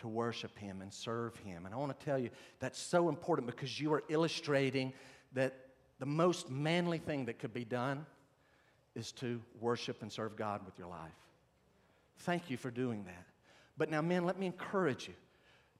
to 0.00 0.08
worship 0.08 0.58
Him 0.58 0.82
and 0.82 0.92
serve 0.92 1.36
Him. 1.36 1.66
And 1.66 1.74
I 1.74 1.78
want 1.78 1.98
to 1.98 2.04
tell 2.04 2.18
you 2.18 2.30
that's 2.58 2.78
so 2.78 3.08
important 3.08 3.46
because 3.46 3.80
you 3.80 3.92
are 3.92 4.02
illustrating 4.08 4.92
that 5.34 5.54
the 6.00 6.06
most 6.06 6.50
manly 6.50 6.98
thing 6.98 7.26
that 7.26 7.38
could 7.38 7.54
be 7.54 7.64
done 7.64 8.04
is 8.96 9.12
to 9.12 9.40
worship 9.60 10.02
and 10.02 10.10
serve 10.10 10.36
God 10.36 10.64
with 10.64 10.78
your 10.78 10.88
life. 10.88 11.12
Thank 12.20 12.50
you 12.50 12.56
for 12.56 12.70
doing 12.70 13.04
that. 13.04 13.26
But 13.78 13.90
now, 13.90 14.02
men, 14.02 14.24
let 14.24 14.38
me 14.38 14.46
encourage 14.46 15.08
you. 15.08 15.14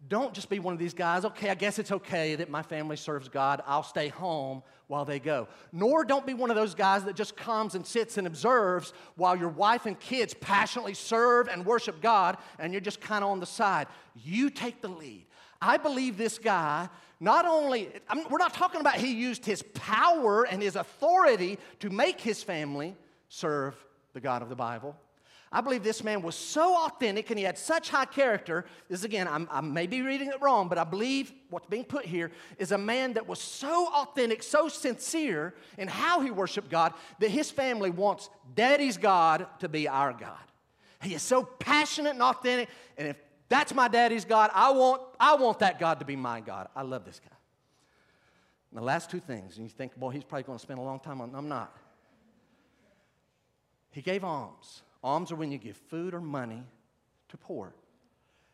Don't 0.09 0.33
just 0.33 0.49
be 0.49 0.59
one 0.59 0.73
of 0.73 0.81
these 0.81 0.95
guys, 0.95 1.25
okay, 1.25 1.51
I 1.51 1.55
guess 1.55 1.79
it's 1.79 1.93
okay 1.93 2.35
that 2.37 2.49
my 2.49 2.63
family 2.63 2.97
serves 2.97 3.29
God. 3.29 3.63
I'll 3.67 3.83
stay 3.83 4.09
home 4.09 4.63
while 4.87 5.05
they 5.05 5.21
go. 5.21 5.47
Nor 5.73 6.05
don't 6.05 6.27
be 6.27 6.35
one 6.35 6.51
of 6.51 6.57
those 6.57 6.75
guys 6.75 7.05
that 7.05 7.17
just 7.17 7.37
comes 7.37 7.75
and 7.75 7.87
sits 7.87 8.17
and 8.19 8.27
observes 8.27 8.93
while 9.17 9.37
your 9.37 9.51
wife 9.51 9.87
and 9.87 9.99
kids 10.01 10.35
passionately 10.35 10.95
serve 10.95 11.49
and 11.49 11.67
worship 11.67 12.01
God 12.01 12.39
and 12.59 12.73
you're 12.73 12.81
just 12.81 13.01
kind 13.01 13.23
of 13.23 13.31
on 13.31 13.41
the 13.41 13.47
side. 13.47 13.89
You 14.17 14.51
take 14.51 14.81
the 14.81 14.89
lead. 14.89 15.27
I 15.63 15.77
believe 15.77 16.17
this 16.17 16.39
guy 16.39 16.89
not 17.21 17.45
only, 17.45 17.91
I 18.09 18.15
mean, 18.15 18.25
we're 18.31 18.39
not 18.39 18.55
talking 18.55 18.81
about 18.81 18.95
he 18.95 19.13
used 19.13 19.45
his 19.45 19.63
power 19.75 20.45
and 20.45 20.63
his 20.63 20.75
authority 20.75 21.59
to 21.81 21.91
make 21.91 22.21
his 22.21 22.43
family 22.43 22.97
serve 23.29 23.77
the 24.15 24.21
God 24.21 24.41
of 24.41 24.49
the 24.49 24.57
Bible. 24.57 24.97
I 25.53 25.61
believe 25.61 25.83
this 25.83 26.05
man 26.05 26.23
was 26.23 26.37
so 26.37 26.85
authentic 26.85 27.31
and 27.31 27.39
he 27.39 27.45
had 27.45 27.59
such 27.59 27.91
high 27.91 28.05
character. 28.05 28.65
This 28.89 29.03
again, 29.03 29.27
I'm, 29.27 29.49
I 29.51 29.61
may 29.61 29.89
be 29.89 30.01
reading 30.01 30.29
it 30.29 30.41
wrong, 30.41 30.69
but 30.69 30.79
I 30.79 30.85
believe 30.85 31.33
what's 31.51 31.67
being 31.67 31.85
put 31.85 32.05
here 32.05 32.31
is 32.59 32.71
a 32.71 32.79
man 32.79 33.15
that 33.15 33.27
was 33.27 33.41
so 33.41 33.89
authentic, 33.93 34.45
so 34.45 34.69
sincere 34.69 35.55
in 35.77 35.89
how 35.89 36.21
he 36.21 36.31
worshiped 36.31 36.71
God 36.71 36.95
that 37.19 37.31
his 37.31 37.51
family 37.51 37.91
wants 37.91 38.31
daddy's 38.55 38.97
God 38.97 39.47
to 39.59 39.69
be 39.69 39.89
our 39.89 40.13
God. 40.13 40.39
He 41.03 41.15
is 41.15 41.23
so 41.23 41.43
passionate 41.43 42.11
and 42.11 42.23
authentic, 42.23 42.69
and 42.97 43.09
if 43.09 43.17
that's 43.49 43.75
my 43.75 43.89
daddy's 43.89 44.25
God, 44.25 44.51
I 44.55 44.71
want, 44.71 45.03
I 45.19 45.35
want 45.35 45.59
that 45.59 45.81
God 45.81 45.99
to 45.99 46.05
be 46.05 46.15
my 46.15 46.41
God. 46.41 46.69
I 46.77 46.83
love 46.83 47.05
this 47.05 47.19
guy. 47.19 47.37
And 48.71 48.79
the 48.79 48.85
last 48.85 49.11
two 49.11 49.19
things, 49.19 49.57
and 49.57 49.67
you 49.67 49.71
think, 49.71 49.97
boy, 49.97 50.11
he's 50.11 50.23
probably 50.23 50.45
going 50.45 50.59
to 50.59 50.63
spend 50.63 50.79
a 50.79 50.83
long 50.83 51.01
time 51.01 51.21
on. 51.21 51.35
I'm 51.35 51.49
not. 51.49 51.77
He 53.91 54.01
gave 54.01 54.23
alms. 54.23 54.83
Alms 55.03 55.33
are 55.33 55.37
when 55.37 55.51
you 55.51 55.59
give 55.59 55.77
food 55.89 56.15
or 56.15 56.21
money 56.21 56.63
to 57.29 57.37
poor. 57.37 57.73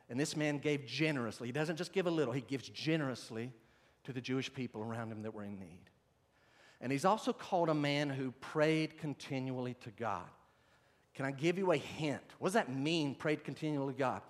And 0.08 0.20
this 0.20 0.36
man 0.36 0.58
gave 0.58 0.86
generously. 0.86 1.48
He 1.48 1.52
doesn't 1.52 1.76
just 1.76 1.92
give 1.92 2.06
a 2.06 2.10
little, 2.10 2.32
he 2.32 2.40
gives 2.40 2.68
generously 2.68 3.52
to 4.04 4.12
the 4.12 4.20
Jewish 4.20 4.52
people 4.52 4.82
around 4.82 5.10
him 5.10 5.22
that 5.22 5.34
were 5.34 5.42
in 5.42 5.58
need. 5.58 5.90
And 6.80 6.92
he's 6.92 7.04
also 7.04 7.32
called 7.32 7.68
a 7.68 7.74
man 7.74 8.08
who 8.08 8.30
prayed 8.40 8.98
continually 8.98 9.74
to 9.82 9.90
God. 9.90 10.28
Can 11.14 11.24
I 11.24 11.30
give 11.30 11.58
you 11.58 11.72
a 11.72 11.76
hint? 11.76 12.22
What 12.38 12.48
does 12.48 12.54
that 12.54 12.72
mean, 12.72 13.14
prayed 13.14 13.42
continually 13.42 13.94
to 13.94 13.98
God? 13.98 14.22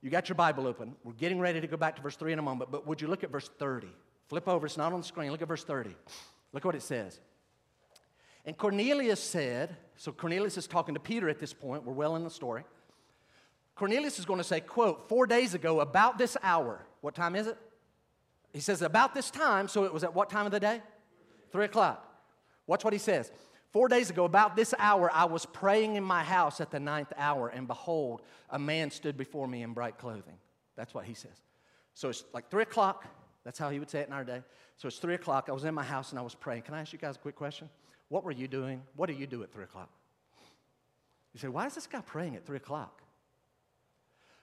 You 0.00 0.08
got 0.08 0.28
your 0.28 0.36
Bible 0.36 0.66
open. 0.66 0.94
We're 1.04 1.12
getting 1.12 1.40
ready 1.40 1.60
to 1.60 1.66
go 1.66 1.76
back 1.76 1.96
to 1.96 2.02
verse 2.02 2.16
3 2.16 2.32
in 2.32 2.38
a 2.38 2.42
moment, 2.42 2.70
but 2.70 2.86
would 2.86 3.02
you 3.02 3.08
look 3.08 3.24
at 3.24 3.30
verse 3.30 3.50
30? 3.58 3.88
Flip 4.28 4.48
over, 4.48 4.66
it's 4.66 4.78
not 4.78 4.92
on 4.92 5.00
the 5.00 5.06
screen. 5.06 5.30
Look 5.32 5.42
at 5.42 5.48
verse 5.48 5.64
30. 5.64 5.94
Look 6.52 6.64
what 6.64 6.74
it 6.74 6.82
says. 6.82 7.20
And 8.46 8.56
Cornelius 8.56 9.22
said, 9.22 9.76
so 10.00 10.12
Cornelius 10.12 10.56
is 10.56 10.66
talking 10.66 10.94
to 10.94 11.00
Peter 11.00 11.28
at 11.28 11.38
this 11.38 11.52
point, 11.52 11.84
we're 11.84 11.92
well 11.92 12.16
in 12.16 12.24
the 12.24 12.30
story. 12.30 12.64
Cornelius 13.74 14.18
is 14.18 14.24
going 14.24 14.38
to 14.38 14.44
say, 14.44 14.58
quote, 14.58 15.10
four 15.10 15.26
days 15.26 15.52
ago, 15.52 15.80
about 15.80 16.16
this 16.16 16.38
hour. 16.42 16.86
What 17.02 17.14
time 17.14 17.36
is 17.36 17.46
it? 17.46 17.58
He 18.54 18.60
says, 18.60 18.80
about 18.80 19.12
this 19.12 19.30
time, 19.30 19.68
so 19.68 19.84
it 19.84 19.92
was 19.92 20.02
at 20.02 20.14
what 20.14 20.30
time 20.30 20.46
of 20.46 20.52
the 20.52 20.58
day? 20.58 20.80
Three 21.52 21.66
o'clock. 21.66 22.10
Watch 22.66 22.82
what 22.82 22.94
he 22.94 22.98
says. 22.98 23.30
Four 23.74 23.88
days 23.88 24.08
ago, 24.08 24.24
about 24.24 24.56
this 24.56 24.72
hour, 24.78 25.10
I 25.12 25.26
was 25.26 25.44
praying 25.44 25.96
in 25.96 26.02
my 26.02 26.24
house 26.24 26.62
at 26.62 26.70
the 26.70 26.80
ninth 26.80 27.12
hour, 27.18 27.48
and 27.48 27.66
behold, 27.66 28.22
a 28.48 28.58
man 28.58 28.90
stood 28.90 29.18
before 29.18 29.46
me 29.46 29.62
in 29.62 29.74
bright 29.74 29.98
clothing. 29.98 30.38
That's 30.76 30.94
what 30.94 31.04
he 31.04 31.12
says. 31.12 31.42
So 31.92 32.08
it's 32.08 32.24
like 32.32 32.48
three 32.50 32.62
o'clock. 32.62 33.04
That's 33.44 33.58
how 33.58 33.68
he 33.68 33.78
would 33.78 33.90
say 33.90 34.00
it 34.00 34.06
in 34.06 34.14
our 34.14 34.24
day. 34.24 34.40
So 34.78 34.88
it's 34.88 34.96
three 34.96 35.14
o'clock. 35.14 35.48
I 35.50 35.52
was 35.52 35.64
in 35.64 35.74
my 35.74 35.84
house 35.84 36.08
and 36.08 36.18
I 36.18 36.22
was 36.22 36.34
praying. 36.34 36.62
Can 36.62 36.72
I 36.72 36.80
ask 36.80 36.90
you 36.90 36.98
guys 36.98 37.16
a 37.16 37.18
quick 37.18 37.36
question? 37.36 37.68
What 38.10 38.24
were 38.24 38.32
you 38.32 38.48
doing? 38.48 38.82
What 38.96 39.06
do 39.06 39.14
you 39.14 39.26
do 39.26 39.42
at 39.42 39.52
3 39.52 39.64
o'clock? 39.64 39.88
You 41.32 41.40
say, 41.40 41.48
why 41.48 41.66
is 41.66 41.74
this 41.74 41.86
guy 41.86 42.00
praying 42.00 42.36
at 42.36 42.44
3 42.44 42.58
o'clock? 42.58 43.00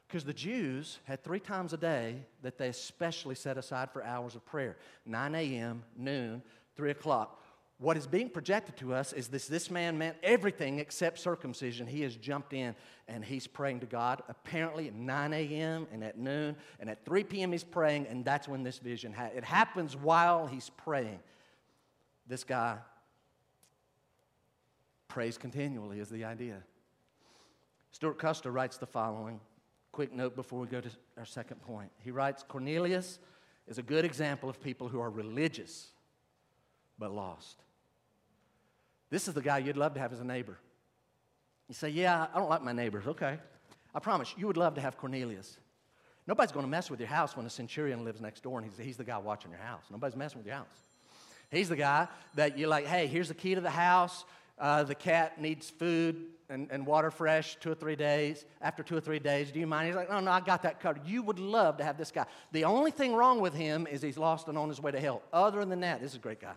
Because 0.08 0.24
the 0.24 0.34
Jews 0.34 1.00
had 1.04 1.22
three 1.22 1.42
times 1.42 1.74
a 1.74 1.78
day 1.78 2.22
that 2.42 2.58
they 2.58 2.70
especially 2.70 3.36
set 3.36 3.58
aside 3.58 3.92
for 3.92 4.04
hours 4.04 4.36
of 4.36 4.46
prayer 4.46 4.78
9 5.06 5.36
a.m., 5.36 5.84
noon, 5.98 6.42
3 6.78 6.92
o'clock. 6.92 7.44
What 7.80 7.98
is 7.98 8.08
being 8.08 8.30
projected 8.30 8.78
to 8.78 8.94
us 8.94 9.14
is 9.14 9.28
this 9.28 9.48
this 9.48 9.70
man 9.70 9.98
meant 9.98 10.16
everything 10.24 10.80
except 10.80 11.20
circumcision. 11.20 11.86
He 11.86 12.02
has 12.02 12.16
jumped 12.16 12.54
in 12.54 12.74
and 13.08 13.24
he's 13.24 13.46
praying 13.46 13.82
to 13.82 13.86
God. 13.86 14.24
Apparently 14.30 14.88
at 14.88 14.96
9 14.96 15.34
a.m. 15.34 15.88
and 15.92 16.04
at 16.04 16.18
noon 16.18 16.56
and 16.80 16.90
at 16.90 17.04
3 17.06 17.26
p.m. 17.26 17.52
he's 17.52 17.66
praying, 17.66 18.08
and 18.08 18.24
that's 18.24 18.48
when 18.48 18.64
this 18.64 18.80
vision 18.80 19.12
ha- 19.12 19.30
it 19.36 19.44
happens 19.44 19.96
while 19.96 20.48
he's 20.48 20.72
praying. 20.78 21.20
This 22.28 22.46
guy 22.46 22.78
Prays 25.08 25.38
continually 25.38 26.00
is 26.00 26.10
the 26.10 26.26
idea. 26.26 26.64
Stewart 27.92 28.20
Custer 28.20 28.52
writes 28.52 28.78
the 28.78 28.86
following 28.86 29.40
quick 29.92 30.14
note 30.14 30.36
before 30.36 30.60
we 30.60 30.68
go 30.68 30.80
to 30.80 30.90
our 31.18 31.26
second 31.26 31.62
point. 31.62 31.90
He 32.04 32.12
writes 32.12 32.44
Cornelius 32.48 33.20
is 33.68 33.78
a 33.78 33.84
good 33.84 34.06
example 34.06 34.50
of 34.50 34.62
people 34.62 34.88
who 34.88 35.00
are 35.00 35.10
religious 35.10 35.88
but 37.00 37.12
lost. 37.12 37.64
This 39.10 39.28
is 39.28 39.34
the 39.34 39.42
guy 39.42 39.60
you'd 39.60 39.78
love 39.78 39.94
to 39.96 40.00
have 40.00 40.14
as 40.14 40.20
a 40.20 40.24
neighbor. 40.24 40.58
You 41.68 41.74
say, 41.74 41.90
Yeah, 41.90 42.28
I 42.34 42.38
don't 42.38 42.50
like 42.50 42.64
my 42.64 42.74
neighbors. 42.74 43.08
Okay. 43.08 43.40
I 43.96 44.00
promise 44.00 44.34
you 44.38 44.46
would 44.48 44.58
love 44.58 44.76
to 44.76 44.82
have 44.82 44.98
Cornelius. 44.98 45.58
Nobody's 46.28 46.52
going 46.52 46.66
to 46.66 46.70
mess 46.70 46.92
with 46.92 47.00
your 47.00 47.10
house 47.10 47.36
when 47.36 47.46
a 47.46 47.50
centurion 47.50 48.04
lives 48.04 48.20
next 48.20 48.44
door 48.44 48.60
and 48.60 48.70
he's, 48.70 48.78
he's 48.86 48.98
the 48.98 49.04
guy 49.04 49.18
watching 49.18 49.50
your 49.50 49.62
house. 49.62 49.86
Nobody's 49.90 50.16
messing 50.16 50.38
with 50.38 50.46
your 50.46 50.58
house. 50.58 50.68
He's 51.50 51.70
the 51.70 51.78
guy 51.78 52.08
that 52.36 52.58
you're 52.58 52.68
like, 52.68 52.86
hey, 52.86 53.08
here's 53.08 53.30
the 53.30 53.34
key 53.34 53.56
to 53.56 53.62
the 53.62 53.70
house. 53.70 54.26
Uh, 54.60 54.84
the 54.84 54.96
cat 54.96 55.40
needs 55.40 55.70
food 55.70 56.26
and, 56.50 56.68
and 56.72 56.86
water 56.86 57.12
fresh 57.12 57.58
two 57.60 57.72
or 57.72 57.76
three 57.76 57.96
days. 57.96 58.46
After 58.62 58.82
two 58.82 58.98
or 58.98 59.02
three 59.02 59.20
days, 59.20 59.52
do 59.52 59.60
you 59.60 59.68
mind? 59.68 59.88
He's 59.88 59.96
like, 59.96 60.10
oh, 60.10 60.20
no, 60.20 60.32
I 60.32 60.40
got 60.40 60.64
that 60.64 60.80
covered. 60.80 61.06
You 61.06 61.22
would 61.24 61.40
love 61.40 61.78
to 61.78 61.84
have 61.84 61.98
this 61.98 62.12
guy. 62.12 62.26
The 62.52 62.64
only 62.64 62.92
thing 62.92 63.14
wrong 63.14 63.40
with 63.40 63.54
him 63.54 63.86
is 63.86 64.02
he's 64.02 64.18
lost 64.18 64.48
and 64.48 64.58
on 64.58 64.70
his 64.70 64.82
way 64.82 64.92
to 64.92 65.00
hell. 65.00 65.22
Other 65.32 65.64
than 65.64 65.82
that, 65.82 66.02
this 66.02 66.12
is 66.12 66.18
a 66.18 66.22
great 66.22 66.42
guy. 66.42 66.54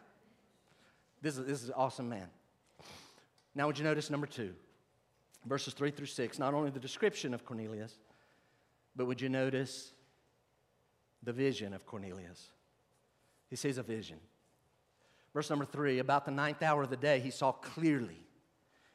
This 1.20 1.36
is, 1.36 1.46
this 1.46 1.62
is 1.62 1.68
an 1.68 1.74
awesome 1.76 2.08
man. 2.08 2.28
Now, 3.54 3.66
would 3.66 3.78
you 3.78 3.84
notice 3.84 4.08
number 4.08 4.26
two? 4.26 4.54
Verses 5.46 5.74
three 5.74 5.90
through 5.90 6.06
six, 6.06 6.38
not 6.38 6.54
only 6.54 6.70
the 6.70 6.80
description 6.80 7.34
of 7.34 7.44
Cornelius, 7.44 7.98
but 8.94 9.06
would 9.06 9.20
you 9.20 9.28
notice 9.28 9.92
the 11.22 11.32
vision 11.32 11.72
of 11.72 11.86
Cornelius? 11.86 12.50
He 13.48 13.56
sees 13.56 13.78
a 13.78 13.82
vision. 13.82 14.18
Verse 15.32 15.48
number 15.50 15.64
three 15.64 15.98
about 15.98 16.24
the 16.24 16.30
ninth 16.30 16.62
hour 16.62 16.82
of 16.82 16.90
the 16.90 16.96
day, 16.96 17.20
he 17.20 17.30
saw 17.30 17.52
clearly 17.52 18.26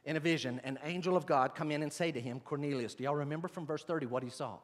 in 0.04 0.16
a 0.16 0.20
vision 0.20 0.60
an 0.64 0.78
angel 0.84 1.16
of 1.16 1.26
God 1.26 1.54
come 1.54 1.70
in 1.70 1.82
and 1.82 1.92
say 1.92 2.12
to 2.12 2.20
him, 2.20 2.40
Cornelius. 2.40 2.94
Do 2.94 3.04
y'all 3.04 3.16
remember 3.16 3.48
from 3.48 3.66
verse 3.66 3.84
30 3.84 4.06
what 4.06 4.22
he 4.22 4.30
saw? 4.30 4.58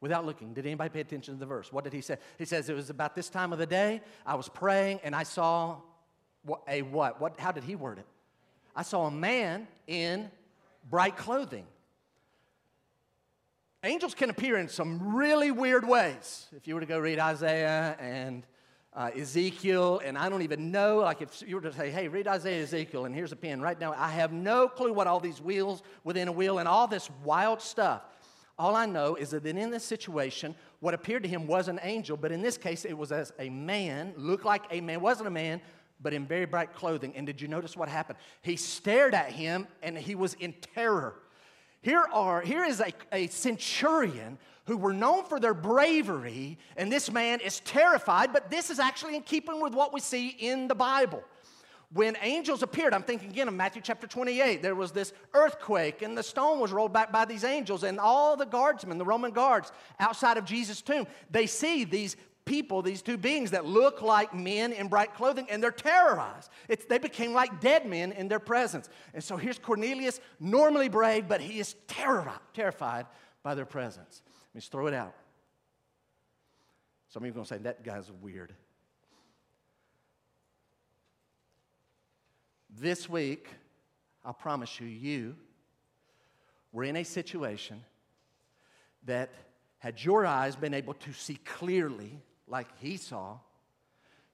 without 0.00 0.24
looking. 0.24 0.54
Did 0.54 0.66
anybody 0.66 0.90
pay 0.90 1.00
attention 1.00 1.34
to 1.34 1.40
the 1.40 1.46
verse? 1.46 1.72
What 1.72 1.84
did 1.84 1.92
he 1.92 2.00
say? 2.00 2.18
He 2.38 2.44
says, 2.44 2.68
It 2.68 2.74
was 2.74 2.90
about 2.90 3.14
this 3.14 3.28
time 3.28 3.52
of 3.52 3.58
the 3.58 3.66
day, 3.66 4.00
I 4.24 4.34
was 4.34 4.48
praying, 4.48 5.00
and 5.02 5.14
I 5.14 5.22
saw 5.22 5.78
a 6.66 6.82
what? 6.82 7.20
what? 7.20 7.38
How 7.38 7.52
did 7.52 7.64
he 7.64 7.74
word 7.74 7.98
it? 7.98 8.06
I 8.74 8.82
saw 8.82 9.06
a 9.06 9.10
man 9.10 9.66
in 9.86 10.30
bright 10.88 11.16
clothing. 11.16 11.66
Angels 13.84 14.14
can 14.14 14.30
appear 14.30 14.56
in 14.56 14.68
some 14.68 15.14
really 15.14 15.50
weird 15.50 15.86
ways. 15.86 16.46
If 16.56 16.66
you 16.66 16.74
were 16.74 16.80
to 16.80 16.86
go 16.86 16.98
read 16.98 17.20
Isaiah 17.20 17.96
and 18.00 18.44
uh, 18.98 19.10
Ezekiel, 19.16 20.00
and 20.04 20.18
I 20.18 20.28
don't 20.28 20.42
even 20.42 20.72
know, 20.72 20.96
like 20.98 21.22
if 21.22 21.44
you 21.46 21.54
were 21.54 21.62
to 21.62 21.72
say, 21.72 21.88
hey, 21.88 22.08
read 22.08 22.26
Isaiah, 22.26 22.64
Ezekiel, 22.64 23.04
and 23.04 23.14
here's 23.14 23.30
a 23.30 23.36
pen 23.36 23.60
right 23.60 23.78
now, 23.78 23.94
I 23.96 24.08
have 24.08 24.32
no 24.32 24.66
clue 24.66 24.92
what 24.92 25.06
all 25.06 25.20
these 25.20 25.40
wheels 25.40 25.84
within 26.02 26.26
a 26.26 26.32
wheel 26.32 26.58
and 26.58 26.66
all 26.66 26.88
this 26.88 27.08
wild 27.22 27.62
stuff. 27.62 28.02
All 28.58 28.74
I 28.74 28.86
know 28.86 29.14
is 29.14 29.30
that 29.30 29.46
in 29.46 29.70
this 29.70 29.84
situation, 29.84 30.56
what 30.80 30.94
appeared 30.94 31.22
to 31.22 31.28
him 31.28 31.46
was 31.46 31.68
an 31.68 31.78
angel, 31.84 32.16
but 32.16 32.32
in 32.32 32.42
this 32.42 32.58
case, 32.58 32.84
it 32.84 32.98
was 32.98 33.12
as 33.12 33.32
a 33.38 33.48
man, 33.48 34.14
looked 34.16 34.44
like 34.44 34.64
a 34.72 34.80
man, 34.80 35.00
wasn't 35.00 35.28
a 35.28 35.30
man, 35.30 35.60
but 36.00 36.12
in 36.12 36.26
very 36.26 36.46
bright 36.46 36.74
clothing. 36.74 37.14
And 37.14 37.24
did 37.24 37.40
you 37.40 37.46
notice 37.46 37.76
what 37.76 37.88
happened? 37.88 38.18
He 38.42 38.56
stared 38.56 39.14
at 39.14 39.30
him 39.30 39.68
and 39.80 39.96
he 39.96 40.16
was 40.16 40.34
in 40.34 40.54
terror. 40.74 41.14
Here, 41.82 42.04
are, 42.12 42.40
here 42.40 42.64
is 42.64 42.80
a, 42.80 42.92
a 43.12 43.28
centurion 43.28 44.38
who 44.66 44.76
were 44.76 44.92
known 44.92 45.24
for 45.24 45.40
their 45.40 45.54
bravery, 45.54 46.58
and 46.76 46.92
this 46.92 47.10
man 47.10 47.40
is 47.40 47.60
terrified, 47.60 48.32
but 48.32 48.50
this 48.50 48.68
is 48.68 48.78
actually 48.78 49.16
in 49.16 49.22
keeping 49.22 49.62
with 49.62 49.74
what 49.74 49.94
we 49.94 50.00
see 50.00 50.28
in 50.28 50.68
the 50.68 50.74
Bible. 50.74 51.22
When 51.90 52.18
angels 52.20 52.62
appeared, 52.62 52.92
I'm 52.92 53.02
thinking 53.02 53.30
again 53.30 53.48
of 53.48 53.54
Matthew 53.54 53.80
chapter 53.80 54.06
28, 54.06 54.60
there 54.60 54.74
was 54.74 54.92
this 54.92 55.14
earthquake, 55.32 56.02
and 56.02 56.18
the 56.18 56.22
stone 56.22 56.60
was 56.60 56.70
rolled 56.70 56.92
back 56.92 57.10
by 57.10 57.24
these 57.24 57.44
angels, 57.44 57.82
and 57.82 57.98
all 57.98 58.36
the 58.36 58.44
guardsmen, 58.44 58.98
the 58.98 59.06
Roman 59.06 59.30
guards 59.30 59.72
outside 59.98 60.36
of 60.36 60.44
Jesus' 60.44 60.82
tomb, 60.82 61.06
they 61.30 61.46
see 61.46 61.84
these 61.84 62.16
people, 62.48 62.80
these 62.80 63.02
two 63.02 63.18
beings 63.18 63.50
that 63.50 63.66
look 63.66 64.00
like 64.00 64.34
men 64.34 64.72
in 64.72 64.88
bright 64.88 65.14
clothing, 65.14 65.46
and 65.50 65.62
they're 65.62 65.70
terrorized. 65.70 66.50
It's, 66.66 66.86
they 66.86 66.98
became 66.98 67.34
like 67.34 67.60
dead 67.60 67.84
men 67.86 68.12
in 68.12 68.26
their 68.28 68.40
presence. 68.40 68.88
And 69.12 69.22
so 69.22 69.36
here's 69.36 69.58
Cornelius, 69.58 70.18
normally 70.40 70.88
brave, 70.88 71.28
but 71.28 71.42
he 71.42 71.60
is 71.60 71.76
terrorized, 71.86 72.40
terrified 72.54 73.06
by 73.42 73.54
their 73.54 73.66
presence. 73.66 74.22
Let 74.24 74.54
me 74.54 74.60
just 74.60 74.72
throw 74.72 74.86
it 74.86 74.94
out. 74.94 75.14
Some 77.10 77.22
of 77.22 77.26
you 77.26 77.32
are 77.32 77.34
going 77.34 77.44
to 77.44 77.54
say, 77.54 77.58
that 77.58 77.84
guy's 77.84 78.10
weird. 78.22 78.54
This 82.70 83.08
week, 83.08 83.48
I'll 84.24 84.32
promise 84.32 84.80
you, 84.80 84.86
you 84.86 85.36
were 86.72 86.84
in 86.84 86.96
a 86.96 87.04
situation 87.04 87.82
that 89.04 89.30
had 89.78 90.02
your 90.02 90.26
eyes 90.26 90.56
been 90.56 90.74
able 90.74 90.94
to 90.94 91.12
see 91.12 91.38
clearly 91.44 92.20
like 92.50 92.68
he 92.78 92.96
saw. 92.96 93.38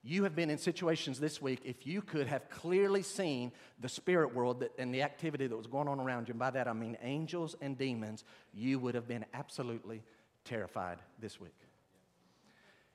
You 0.03 0.23
have 0.23 0.35
been 0.35 0.51
in 0.51 0.59
situations 0.59 1.19
this 1.19 1.41
week, 1.41 1.61
if 1.65 1.87
you 1.87 2.01
could 2.01 2.27
have 2.27 2.47
clearly 2.49 3.01
seen 3.01 3.51
the 3.79 3.89
spirit 3.89 4.35
world 4.35 4.59
that, 4.59 4.71
and 4.77 4.93
the 4.93 5.01
activity 5.01 5.47
that 5.47 5.57
was 5.57 5.65
going 5.65 5.87
on 5.87 5.99
around 5.99 6.27
you, 6.27 6.33
and 6.33 6.39
by 6.39 6.51
that 6.51 6.67
I 6.67 6.73
mean 6.73 6.95
angels 7.01 7.55
and 7.59 7.75
demons, 7.75 8.23
you 8.53 8.77
would 8.77 8.93
have 8.93 9.07
been 9.07 9.25
absolutely 9.33 10.03
terrified 10.43 10.99
this 11.19 11.41
week. 11.41 11.55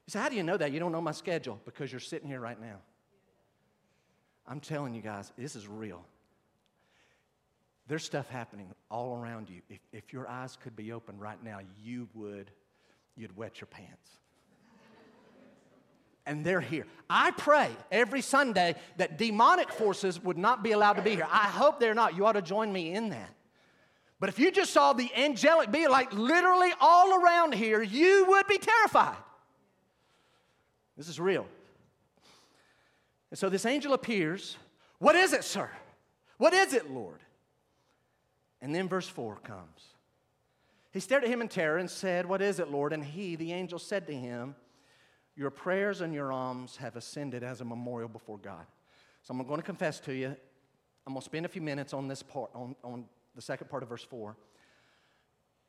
You 0.07 0.13
say, 0.13 0.21
How 0.21 0.29
do 0.29 0.37
you 0.37 0.45
know 0.45 0.57
that? 0.57 0.71
You 0.71 0.79
don't 0.79 0.93
know 0.93 1.01
my 1.01 1.11
schedule 1.11 1.61
because 1.65 1.91
you're 1.91 2.01
sitting 2.01 2.29
here 2.29 2.39
right 2.39 2.61
now. 2.61 2.77
I'm 4.47 4.61
telling 4.61 4.95
you 4.95 5.03
guys, 5.03 5.33
this 5.37 5.57
is 5.57 5.67
real. 5.67 6.05
There's 7.89 8.05
stuff 8.05 8.29
happening 8.29 8.73
all 8.89 9.17
around 9.17 9.51
you. 9.51 9.63
If, 9.69 9.81
if 9.93 10.13
your 10.13 10.29
eyes 10.29 10.57
could 10.63 10.77
be 10.77 10.93
open 10.93 11.19
right 11.19 11.43
now, 11.43 11.59
you 11.83 12.09
would, 12.15 12.53
you'd 13.17 13.37
wet 13.37 13.61
your 13.61 13.67
pants 13.67 14.21
and 16.27 16.45
they're 16.45 16.61
here. 16.61 16.87
I 17.09 17.31
pray 17.33 17.71
every 17.91 18.21
Sunday 18.21 18.77
that 18.99 19.19
demonic 19.19 19.71
forces 19.73 20.23
would 20.23 20.39
not 20.39 20.63
be 20.63 20.73
allowed 20.73 20.95
to 20.95 21.03
be 21.03 21.15
here. 21.15 21.29
I 21.31 21.47
hope 21.47 21.81
they're 21.81 21.95
not. 21.95 22.17
You 22.17 22.27
ought 22.27 22.33
to 22.33 22.43
join 22.43 22.73
me 22.73 22.93
in 22.95 23.11
that. 23.11 23.35
But 24.21 24.29
if 24.29 24.39
you 24.39 24.51
just 24.51 24.73
saw 24.73 24.93
the 24.93 25.11
angelic 25.17 25.73
being 25.73 25.89
like 25.89 26.13
literally 26.13 26.73
all 26.81 27.23
around 27.23 27.55
here, 27.55 27.83
you 27.83 28.27
would 28.29 28.47
be 28.47 28.59
terrified. 28.59 29.17
This 30.97 31.09
is 31.09 31.19
real. 31.19 31.47
And 33.31 33.39
so 33.39 33.49
this 33.49 33.65
angel 33.65 33.95
appears. 33.95 34.57
What 34.99 35.17
is 35.17 35.33
it, 35.33 35.45
sir? 35.45 35.71
What 36.37 36.53
is 36.53 36.75
it, 36.75 36.91
Lord? 36.91 37.21
And 38.61 38.75
then 38.75 38.89
verse 38.89 39.09
4 39.09 39.37
comes. 39.37 39.95
He 40.93 41.01
stared 41.01 41.25
at 41.25 41.31
him 41.31 41.41
in 41.41 41.49
terror 41.49 41.79
and 41.79 41.89
said, 41.89 42.27
What 42.27 42.43
is 42.43 42.59
it, 42.59 42.71
Lord? 42.71 42.93
And 42.93 43.05
he, 43.05 43.37
the 43.37 43.53
angel, 43.53 43.79
said 43.79 44.07
to 44.09 44.15
him, 44.15 44.55
your 45.41 45.51
prayers 45.51 46.03
and 46.03 46.13
your 46.13 46.31
alms 46.31 46.77
have 46.77 46.97
ascended 46.97 47.43
as 47.43 47.63
a 47.63 47.65
memorial 47.65 48.11
before 48.11 48.37
God. 48.37 48.67
So 49.23 49.33
I'm 49.33 49.43
going 49.47 49.59
to 49.59 49.65
confess 49.65 49.99
to 50.01 50.13
you. 50.13 50.37
I'm 51.07 51.15
going 51.15 51.21
to 51.23 51.25
spend 51.25 51.47
a 51.47 51.49
few 51.49 51.63
minutes 51.63 51.95
on 51.95 52.09
this 52.09 52.23
part, 52.23 52.51
on, 52.55 52.77
on 52.85 53.07
the 53.35 53.41
second 53.41 53.71
part 53.71 53.83
of 53.83 53.89
verse 53.89 54.05
4. 54.05 54.37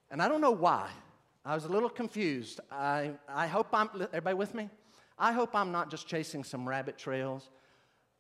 And 0.09 0.21
I 0.21 0.27
don't 0.27 0.41
know 0.41 0.51
why. 0.51 0.89
I 1.45 1.55
was 1.55 1.63
a 1.63 1.69
little 1.69 1.87
confused. 1.87 2.59
I, 2.69 3.11
I 3.29 3.47
hope 3.47 3.67
I'm, 3.71 3.89
everybody 4.11 4.33
with 4.33 4.53
me? 4.53 4.69
I 5.17 5.31
hope 5.31 5.55
I'm 5.55 5.71
not 5.71 5.89
just 5.89 6.05
chasing 6.05 6.43
some 6.43 6.67
rabbit 6.67 6.97
trails. 6.97 7.49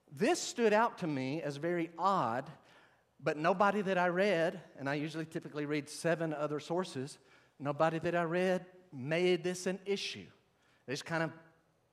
This 0.09 0.39
stood 0.39 0.71
out 0.71 0.99
to 0.99 1.07
me 1.07 1.41
as 1.41 1.57
very 1.57 1.89
odd, 1.99 2.49
but 3.21 3.35
nobody 3.35 3.81
that 3.81 3.97
I 3.97 4.07
read, 4.07 4.57
and 4.79 4.87
I 4.87 4.93
usually 4.93 5.25
typically 5.25 5.65
read 5.65 5.89
seven 5.89 6.33
other 6.33 6.61
sources, 6.61 7.17
nobody 7.59 7.99
that 7.99 8.15
I 8.15 8.23
read 8.23 8.65
made 8.93 9.43
this 9.43 9.67
an 9.67 9.79
issue. 9.85 10.27
They 10.85 10.93
just 10.93 11.05
kind 11.05 11.23
of 11.23 11.31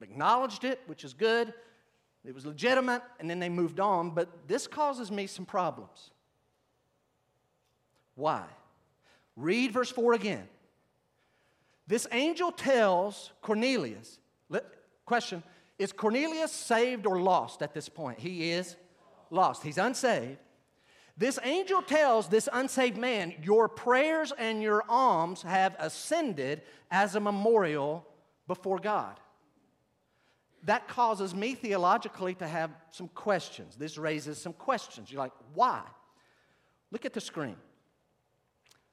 acknowledged 0.00 0.64
it, 0.64 0.80
which 0.86 1.04
is 1.04 1.14
good. 1.14 1.52
It 2.24 2.34
was 2.34 2.44
legitimate, 2.44 3.02
and 3.20 3.28
then 3.28 3.38
they 3.38 3.48
moved 3.48 3.80
on. 3.80 4.10
But 4.10 4.48
this 4.48 4.66
causes 4.66 5.10
me 5.10 5.26
some 5.26 5.46
problems. 5.46 6.10
Why? 8.14 8.44
Read 9.36 9.72
verse 9.72 9.90
4 9.90 10.14
again. 10.14 10.48
This 11.86 12.06
angel 12.12 12.52
tells 12.52 13.32
Cornelius, 13.40 14.18
question, 15.06 15.42
is 15.78 15.92
Cornelius 15.92 16.52
saved 16.52 17.06
or 17.06 17.20
lost 17.20 17.62
at 17.62 17.72
this 17.72 17.88
point? 17.88 18.18
He 18.18 18.50
is 18.50 18.76
lost. 19.30 19.62
He's 19.62 19.78
unsaved. 19.78 20.38
This 21.16 21.38
angel 21.42 21.82
tells 21.82 22.28
this 22.28 22.48
unsaved 22.52 22.96
man, 22.96 23.34
Your 23.42 23.68
prayers 23.68 24.32
and 24.36 24.62
your 24.62 24.84
alms 24.88 25.42
have 25.42 25.76
ascended 25.78 26.62
as 26.90 27.14
a 27.14 27.20
memorial 27.20 28.06
before 28.48 28.80
God. 28.80 29.20
That 30.64 30.88
causes 30.88 31.34
me 31.34 31.54
theologically 31.54 32.34
to 32.34 32.48
have 32.48 32.70
some 32.90 33.06
questions. 33.08 33.76
This 33.76 33.96
raises 33.96 34.38
some 34.38 34.52
questions. 34.52 35.12
You're 35.12 35.20
like, 35.20 35.32
why? 35.54 35.82
Look 36.90 37.04
at 37.04 37.12
the 37.12 37.20
screen. 37.20 37.56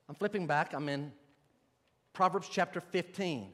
I'm 0.08 0.14
flipping 0.16 0.46
back. 0.46 0.74
I'm 0.74 0.88
in 0.90 1.12
Proverbs 2.14 2.48
chapter 2.52 2.80
15. 2.80 3.52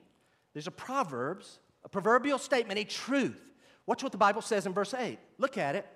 There's 0.54 0.68
a 0.68 0.72
Proverbs, 0.72 1.60
a 1.86 1.90
proverbial 1.90 2.38
statement, 2.38 2.80
a 2.80 2.84
truth. 2.84 3.42
Watch 3.86 4.04
what 4.04 4.12
the 4.12 4.18
Bible 4.18 4.42
says 4.42 4.66
in 4.66 4.74
verse 4.74 4.94
8. 4.94 5.18
Look 5.38 5.58
at 5.58 5.76
it. 5.76 5.88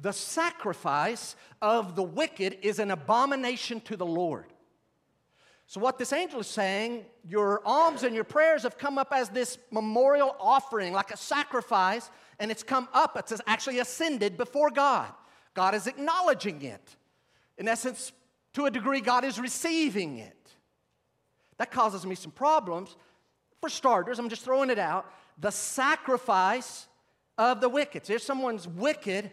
The 0.00 0.12
sacrifice 0.12 1.36
of 1.60 1.96
the 1.96 2.02
wicked 2.02 2.58
is 2.62 2.78
an 2.78 2.90
abomination 2.90 3.80
to 3.82 3.96
the 3.96 4.06
Lord. 4.06 4.46
So, 5.70 5.80
what 5.80 5.98
this 5.98 6.14
angel 6.14 6.40
is 6.40 6.46
saying, 6.46 7.04
your 7.28 7.60
alms 7.62 8.02
and 8.02 8.14
your 8.14 8.24
prayers 8.24 8.62
have 8.62 8.78
come 8.78 8.96
up 8.96 9.12
as 9.12 9.28
this 9.28 9.58
memorial 9.70 10.34
offering, 10.40 10.94
like 10.94 11.10
a 11.10 11.16
sacrifice, 11.16 12.10
and 12.38 12.50
it's 12.50 12.62
come 12.62 12.88
up, 12.94 13.18
it's 13.18 13.38
actually 13.46 13.78
ascended 13.78 14.38
before 14.38 14.70
God. 14.70 15.12
God 15.52 15.74
is 15.74 15.86
acknowledging 15.86 16.62
it. 16.62 16.96
In 17.58 17.68
essence, 17.68 18.12
to 18.54 18.64
a 18.64 18.70
degree, 18.70 19.02
God 19.02 19.24
is 19.24 19.38
receiving 19.38 20.16
it. 20.16 20.54
That 21.58 21.70
causes 21.70 22.06
me 22.06 22.14
some 22.14 22.32
problems. 22.32 22.96
For 23.60 23.68
starters, 23.68 24.18
I'm 24.18 24.30
just 24.30 24.44
throwing 24.44 24.70
it 24.70 24.78
out 24.78 25.12
the 25.38 25.50
sacrifice 25.50 26.88
of 27.36 27.60
the 27.60 27.68
wicked. 27.68 28.06
So, 28.06 28.14
if 28.14 28.22
someone's 28.22 28.66
wicked, 28.66 29.30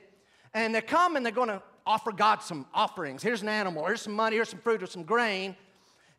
and 0.54 0.76
they 0.76 0.82
come 0.82 1.16
and 1.16 1.26
they're 1.26 1.32
going 1.32 1.48
to 1.48 1.64
offer 1.86 2.12
God 2.12 2.42
some 2.42 2.66
offerings. 2.74 3.24
Here's 3.24 3.42
an 3.42 3.48
animal, 3.48 3.86
here's 3.86 4.02
some 4.02 4.14
money, 4.14 4.36
here's 4.36 4.50
some 4.50 4.60
fruit, 4.60 4.84
or 4.84 4.88
some 4.88 5.04
grain. 5.04 5.56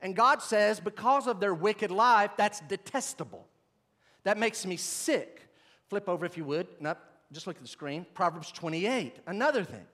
And 0.01 0.15
God 0.15 0.43
says, 0.43 0.79
because 0.81 1.27
of 1.27 1.41
their 1.41 1.55
wicked 1.55 1.91
life, 1.91 2.33
that's 2.37 2.61
detestable. 2.61 3.47
That 4.25 4.39
makes 4.39 4.67
me 4.67 4.77
sick. 4.77 5.49
Flip 5.89 6.09
over 6.09 6.27
if 6.27 6.37
you 6.37 6.45
would. 6.45 6.67
No, 6.81 6.95
just 7.33 7.47
look 7.47 7.57
at 7.57 7.63
the 7.63 7.69
screen. 7.69 8.07
Proverbs 8.15 8.53
28. 8.53 9.17
Another 9.27 9.65
thing. 9.65 9.87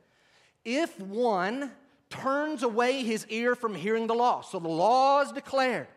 If 0.64 0.98
one 1.00 1.72
turns 2.11 2.62
away 2.62 3.03
his 3.03 3.26
ear 3.28 3.55
from 3.55 3.74
hearing 3.74 4.07
the 4.07 4.14
law, 4.14 4.42
so 4.42 4.59
the 4.59 4.68
law 4.68 5.22
is 5.22 5.32
declared. 5.32 5.88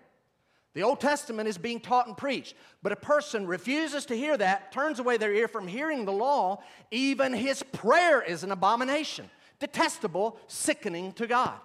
The 0.73 0.83
Old 0.83 0.99
Testament 0.99 1.47
is 1.47 1.57
being 1.57 1.79
taught 1.79 2.07
and 2.07 2.17
preached, 2.17 2.53
but 2.83 2.91
a 2.91 2.97
person 2.97 3.47
refuses 3.47 4.05
to 4.07 4.15
hear 4.15 4.37
that, 4.37 4.73
turns 4.73 4.99
away 4.99 5.15
their 5.15 5.33
ear 5.33 5.47
from 5.47 5.67
hearing 5.67 6.03
the 6.03 6.11
law, 6.11 6.61
even 6.91 7.33
his 7.33 7.63
prayer 7.63 8.21
is 8.21 8.43
an 8.43 8.51
abomination, 8.51 9.29
detestable, 9.59 10.37
sickening 10.47 11.13
to 11.13 11.27
God. 11.27 11.57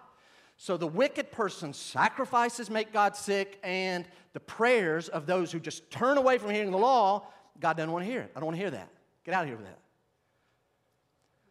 So 0.62 0.76
the 0.76 0.86
wicked 0.86 1.32
person's 1.32 1.78
sacrifices 1.78 2.68
make 2.68 2.92
God 2.92 3.16
sick, 3.16 3.58
and 3.62 4.06
the 4.34 4.40
prayers 4.40 5.08
of 5.08 5.24
those 5.24 5.50
who 5.50 5.58
just 5.58 5.90
turn 5.90 6.18
away 6.18 6.36
from 6.36 6.50
hearing 6.50 6.70
the 6.70 6.76
law, 6.76 7.26
God 7.58 7.78
doesn't 7.78 7.90
want 7.90 8.04
to 8.04 8.10
hear 8.10 8.20
it. 8.20 8.32
I 8.36 8.40
don't 8.40 8.48
want 8.48 8.56
to 8.58 8.60
hear 8.60 8.70
that. 8.72 8.90
Get 9.24 9.32
out 9.32 9.44
of 9.44 9.48
here 9.48 9.56
with 9.56 9.64
that. 9.64 9.78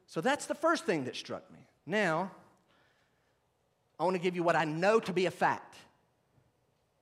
So 0.06 0.22
that's 0.22 0.46
the 0.46 0.54
first 0.54 0.86
thing 0.86 1.06
that 1.06 1.16
struck 1.16 1.52
me. 1.52 1.58
Now, 1.88 2.30
I 4.00 4.04
want 4.04 4.16
to 4.16 4.22
give 4.22 4.36
you 4.36 4.44
what 4.44 4.56
I 4.56 4.66
know 4.66 5.00
to 5.00 5.12
be 5.12 5.26
a 5.26 5.32
fact. 5.32 5.76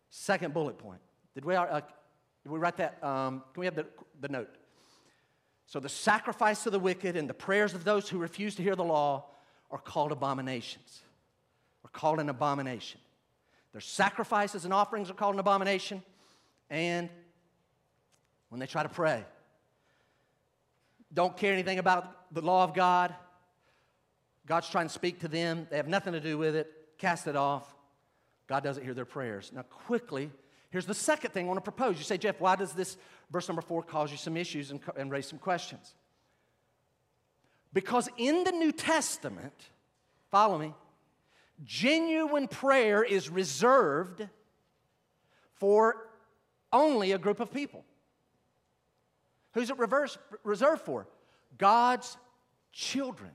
Second 0.09 0.53
bullet 0.53 0.77
point. 0.77 1.01
Did 1.35 1.43
we, 1.43 1.55
uh, 1.55 1.81
did 2.41 2.51
we 2.53 2.57
write 2.57 2.77
that? 2.77 3.03
Um, 3.03 3.43
can 3.53 3.59
we 3.59 3.65
have 3.65 3.75
the, 3.75 3.85
the 4.21 4.29
note? 4.29 4.55
So 5.65 5.81
the 5.81 5.89
sacrifice 5.89 6.65
of 6.67 6.71
the 6.71 6.79
wicked 6.79 7.17
and 7.17 7.29
the 7.29 7.33
prayers 7.33 7.73
of 7.73 7.83
those 7.83 8.07
who 8.07 8.17
refuse 8.17 8.55
to 8.55 8.63
hear 8.63 8.77
the 8.77 8.85
law 8.85 9.25
are 9.69 9.77
called 9.77 10.13
abominations 10.13 11.01
called 11.97 12.19
an 12.19 12.29
abomination. 12.29 13.01
Their 13.73 13.81
sacrifices 13.81 14.65
and 14.65 14.73
offerings 14.73 15.09
are 15.09 15.15
called 15.15 15.33
an 15.33 15.39
abomination. 15.39 16.03
And 16.69 17.09
when 18.49 18.59
they 18.59 18.67
try 18.67 18.83
to 18.83 18.89
pray, 18.89 19.25
don't 21.11 21.35
care 21.35 21.53
anything 21.53 21.79
about 21.79 22.33
the 22.33 22.41
law 22.41 22.63
of 22.63 22.73
God. 22.73 23.13
God's 24.45 24.69
trying 24.69 24.87
to 24.87 24.93
speak 24.93 25.21
to 25.21 25.27
them. 25.27 25.67
They 25.71 25.77
have 25.77 25.87
nothing 25.87 26.13
to 26.13 26.19
do 26.19 26.37
with 26.37 26.55
it. 26.55 26.71
Cast 26.99 27.27
it 27.27 27.35
off. 27.35 27.67
God 28.47 28.63
doesn't 28.63 28.83
hear 28.83 28.93
their 28.93 29.05
prayers. 29.05 29.51
Now, 29.53 29.63
quickly, 29.63 30.29
here's 30.69 30.85
the 30.85 30.93
second 30.93 31.31
thing 31.31 31.45
I 31.45 31.47
want 31.47 31.57
to 31.57 31.71
propose. 31.71 31.97
You 31.97 32.03
say, 32.03 32.17
Jeff, 32.17 32.39
why 32.39 32.55
does 32.55 32.73
this 32.73 32.95
verse 33.31 33.47
number 33.47 33.61
four 33.61 33.81
cause 33.81 34.11
you 34.11 34.17
some 34.17 34.37
issues 34.37 34.69
and, 34.69 34.79
and 34.95 35.11
raise 35.11 35.27
some 35.27 35.39
questions? 35.39 35.95
Because 37.73 38.07
in 38.17 38.43
the 38.43 38.51
New 38.51 38.71
Testament, 38.71 39.53
follow 40.29 40.57
me, 40.57 40.73
Genuine 41.63 42.47
prayer 42.47 43.03
is 43.03 43.29
reserved 43.29 44.27
for 45.55 46.07
only 46.71 47.11
a 47.11 47.17
group 47.17 47.39
of 47.39 47.51
people. 47.51 47.83
Who's 49.53 49.69
it 49.69 49.79
reverse, 49.79 50.17
reserved 50.43 50.83
for? 50.83 51.07
God's 51.57 52.17
children. 52.71 53.31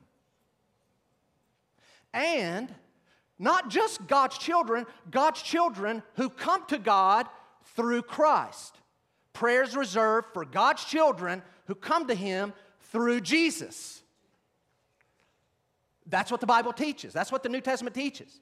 And 2.14 2.72
not 3.38 3.70
just 3.70 4.06
God's 4.06 4.38
children, 4.38 4.86
God's 5.10 5.42
children 5.42 6.02
who 6.14 6.28
come 6.28 6.64
to 6.66 6.78
God 6.78 7.26
through 7.74 8.02
Christ. 8.02 8.76
Prayer 9.32 9.64
is 9.64 9.74
reserved 9.74 10.28
for 10.32 10.44
God's 10.44 10.84
children 10.84 11.42
who 11.66 11.74
come 11.74 12.06
to 12.06 12.14
Him 12.14 12.52
through 12.92 13.20
Jesus. 13.22 14.01
That's 16.06 16.30
what 16.30 16.40
the 16.40 16.46
Bible 16.46 16.72
teaches. 16.72 17.12
That's 17.12 17.32
what 17.32 17.42
the 17.42 17.48
New 17.48 17.60
Testament 17.60 17.94
teaches. 17.94 18.40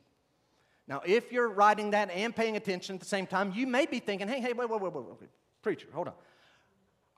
Now, 0.88 1.02
if 1.04 1.30
you're 1.30 1.48
writing 1.48 1.92
that 1.92 2.10
and 2.10 2.34
paying 2.34 2.56
attention 2.56 2.96
at 2.96 3.00
the 3.00 3.06
same 3.06 3.26
time, 3.26 3.52
you 3.54 3.66
may 3.66 3.86
be 3.86 4.00
thinking, 4.00 4.26
hey, 4.26 4.40
hey, 4.40 4.52
wait, 4.52 4.68
wait, 4.68 4.80
wait, 4.80 4.92
wait, 4.92 5.04
wait. 5.20 5.30
preacher, 5.62 5.86
hold 5.92 6.08
on. 6.08 6.14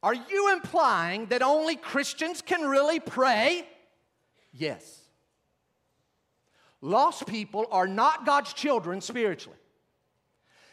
Are 0.02 0.14
you 0.14 0.52
implying 0.52 1.26
that 1.26 1.42
only 1.42 1.76
Christians 1.76 2.42
can 2.42 2.68
really 2.68 3.00
pray? 3.00 3.66
Yes. 4.52 5.00
Lost 6.80 7.26
people 7.26 7.66
are 7.70 7.86
not 7.86 8.26
God's 8.26 8.52
children 8.52 9.00
spiritually. 9.00 9.58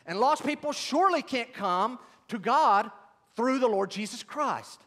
And 0.05 0.19
lost 0.19 0.43
people 0.43 0.71
surely 0.71 1.21
can't 1.21 1.53
come 1.53 1.99
to 2.29 2.39
God 2.39 2.89
through 3.35 3.59
the 3.59 3.67
Lord 3.67 3.91
Jesus 3.91 4.23
Christ. 4.23 4.81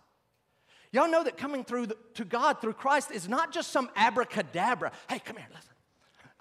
Y'all 0.93 1.11
know 1.11 1.25
that 1.25 1.39
coming 1.39 1.65
through 1.65 1.87
the, 1.87 1.97
to 2.15 2.25
God 2.25 2.61
through 2.61 2.75
Christ 2.75 3.11
is 3.11 3.29
not 3.29 3.53
just 3.53 3.73
some 3.73 3.91
abracadabra. 3.97 4.93
Hey, 5.09 5.19
come 5.19 5.37
here, 5.37 5.47
listen. 5.51 5.73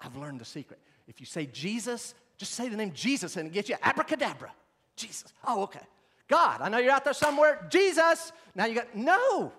I've 0.00 0.16
learned 0.16 0.40
the 0.40 0.44
secret. 0.44 0.78
If 1.08 1.20
you 1.20 1.26
say 1.26 1.46
Jesus, 1.46 2.14
just 2.36 2.52
say 2.52 2.68
the 2.68 2.76
name 2.76 2.92
Jesus 2.92 3.36
and 3.36 3.46
it 3.46 3.52
gets 3.52 3.68
you 3.68 3.76
abracadabra. 3.82 4.52
Jesus. 4.94 5.32
Oh, 5.46 5.62
okay. 5.62 5.80
God, 6.28 6.60
I 6.60 6.68
know 6.68 6.78
you're 6.78 6.92
out 6.92 7.04
there 7.04 7.14
somewhere. 7.14 7.66
Jesus. 7.70 8.32
Now 8.54 8.66
you 8.66 8.74
got, 8.74 8.94
no. 8.94 9.52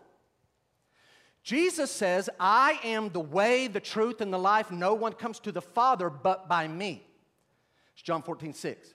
Jesus 1.43 1.91
says, 1.91 2.29
I 2.39 2.79
am 2.83 3.09
the 3.09 3.19
way, 3.19 3.67
the 3.67 3.79
truth, 3.79 4.21
and 4.21 4.31
the 4.31 4.39
life. 4.39 4.71
No 4.71 4.93
one 4.93 5.13
comes 5.13 5.39
to 5.41 5.51
the 5.51 5.61
Father 5.61 6.09
but 6.09 6.47
by 6.47 6.67
me. 6.67 7.05
It's 7.93 8.03
John 8.03 8.21
14, 8.21 8.53
6. 8.53 8.93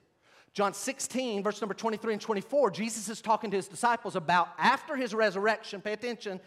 John 0.59 0.75
16, 0.75 1.45
verse 1.45 1.61
number 1.61 1.73
23 1.73 2.15
and 2.15 2.21
24, 2.21 2.73
Jesus 2.73 3.09
is 3.09 3.21
talking 3.21 3.49
to 3.53 3.57
his 3.57 3.69
disciples 3.69 4.17
about 4.17 4.49
after 4.59 4.97
his 4.97 5.15
resurrection. 5.15 5.81
Pay 5.81 5.93
attention. 5.93 6.41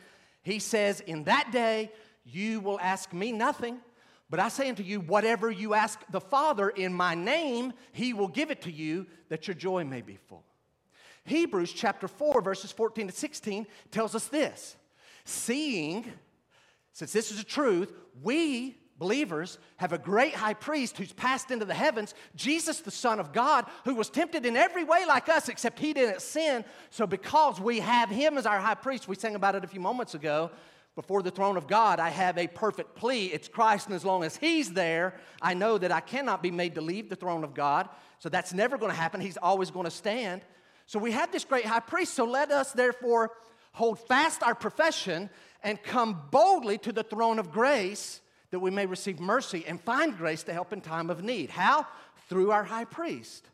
He 0.43 0.59
says, 0.59 0.99
In 0.99 1.23
that 1.23 1.53
day, 1.53 1.93
you 2.25 2.59
will 2.59 2.77
ask 2.81 3.13
me 3.13 3.31
nothing. 3.31 3.77
But 4.29 4.41
I 4.41 4.49
say 4.49 4.67
unto 4.67 4.83
you, 4.83 4.99
whatever 4.99 5.49
you 5.49 5.75
ask 5.75 5.97
the 6.11 6.19
Father 6.19 6.67
in 6.67 6.93
my 6.93 7.15
name, 7.15 7.71
he 7.93 8.11
will 8.11 8.27
give 8.27 8.51
it 8.51 8.63
to 8.63 8.69
you 8.69 9.07
that 9.29 9.47
your 9.47 9.55
joy 9.55 9.85
may 9.85 10.01
be 10.01 10.17
full. 10.27 10.43
Hebrews 11.23 11.71
chapter 11.71 12.09
4, 12.09 12.41
verses 12.41 12.73
14 12.73 13.07
to 13.07 13.13
16 13.13 13.65
tells 13.91 14.13
us 14.13 14.27
this 14.27 14.75
Seeing, 15.23 16.11
since 16.91 17.13
this 17.13 17.31
is 17.31 17.37
the 17.37 17.45
truth, 17.45 17.93
we 18.21 18.75
believers 19.01 19.57
have 19.77 19.93
a 19.93 19.97
great 19.97 20.35
high 20.35 20.53
priest 20.53 20.95
who's 20.95 21.11
passed 21.11 21.49
into 21.49 21.65
the 21.65 21.73
heavens, 21.73 22.13
Jesus, 22.35 22.81
the 22.81 22.91
Son 22.91 23.19
of 23.19 23.33
God, 23.33 23.65
who 23.83 23.95
was 23.95 24.11
tempted 24.11 24.45
in 24.45 24.55
every 24.55 24.83
way 24.83 25.05
like 25.07 25.27
us, 25.27 25.49
except 25.49 25.79
he 25.79 25.91
didn't 25.91 26.21
sin. 26.21 26.63
So, 26.91 27.07
because 27.07 27.59
we 27.59 27.79
have 27.79 28.09
him 28.09 28.37
as 28.37 28.45
our 28.45 28.59
high 28.59 28.75
priest, 28.75 29.07
we 29.07 29.15
sang 29.15 29.33
about 29.33 29.55
it 29.55 29.63
a 29.63 29.67
few 29.67 29.81
moments 29.81 30.13
ago. 30.13 30.51
Before 30.93 31.23
the 31.23 31.31
throne 31.31 31.57
of 31.57 31.67
God, 31.67 31.99
I 31.99 32.09
have 32.09 32.37
a 32.37 32.47
perfect 32.47 32.95
plea. 32.95 33.27
It's 33.27 33.47
Christ, 33.47 33.87
and 33.87 33.95
as 33.95 34.05
long 34.05 34.23
as 34.23 34.35
He's 34.35 34.71
there, 34.73 35.15
I 35.41 35.53
know 35.53 35.77
that 35.77 35.91
I 35.91 36.01
cannot 36.01 36.43
be 36.43 36.51
made 36.51 36.75
to 36.75 36.81
leave 36.81 37.09
the 37.09 37.15
throne 37.15 37.43
of 37.43 37.53
God. 37.53 37.89
So 38.19 38.29
that's 38.29 38.53
never 38.53 38.77
going 38.77 38.91
to 38.91 38.97
happen. 38.97 39.19
He's 39.19 39.37
always 39.37 39.71
going 39.71 39.85
to 39.85 39.91
stand. 39.91 40.41
So 40.85 40.99
we 40.99 41.11
have 41.13 41.31
this 41.31 41.45
great 41.45 41.65
high 41.65 41.79
priest. 41.79 42.13
So 42.13 42.25
let 42.25 42.51
us 42.51 42.71
therefore 42.73 43.31
hold 43.71 43.99
fast 44.07 44.43
our 44.43 44.53
profession 44.53 45.29
and 45.63 45.81
come 45.81 46.23
boldly 46.29 46.77
to 46.79 46.91
the 46.91 47.03
throne 47.03 47.39
of 47.39 47.51
grace 47.51 48.21
that 48.51 48.59
we 48.59 48.69
may 48.69 48.85
receive 48.85 49.19
mercy 49.19 49.65
and 49.67 49.81
find 49.81 50.17
grace 50.17 50.43
to 50.43 50.53
help 50.53 50.73
in 50.73 50.81
time 50.81 51.09
of 51.09 51.23
need. 51.23 51.49
How? 51.49 51.87
Through 52.29 52.51
our 52.51 52.63
high 52.63 52.85
priest. 52.85 53.47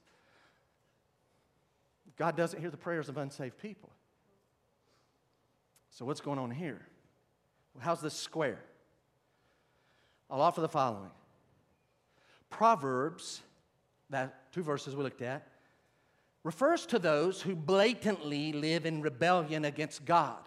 God 2.17 2.35
doesn't 2.35 2.59
hear 2.59 2.71
the 2.71 2.77
prayers 2.77 3.09
of 3.09 3.17
unsaved 3.17 3.57
people. 3.59 3.91
So, 5.91 6.05
what's 6.05 6.21
going 6.21 6.39
on 6.39 6.51
here? 6.51 6.81
How's 7.79 8.01
this 8.01 8.13
square? 8.13 8.59
I'll 10.29 10.41
offer 10.41 10.61
the 10.61 10.69
following 10.69 11.11
Proverbs, 12.49 13.41
that 14.09 14.51
two 14.51 14.63
verses 14.63 14.95
we 14.95 15.03
looked 15.03 15.21
at, 15.21 15.47
refers 16.43 16.85
to 16.87 16.99
those 16.99 17.41
who 17.41 17.55
blatantly 17.55 18.51
live 18.51 18.85
in 18.85 19.01
rebellion 19.01 19.65
against 19.65 20.05
God. 20.05 20.37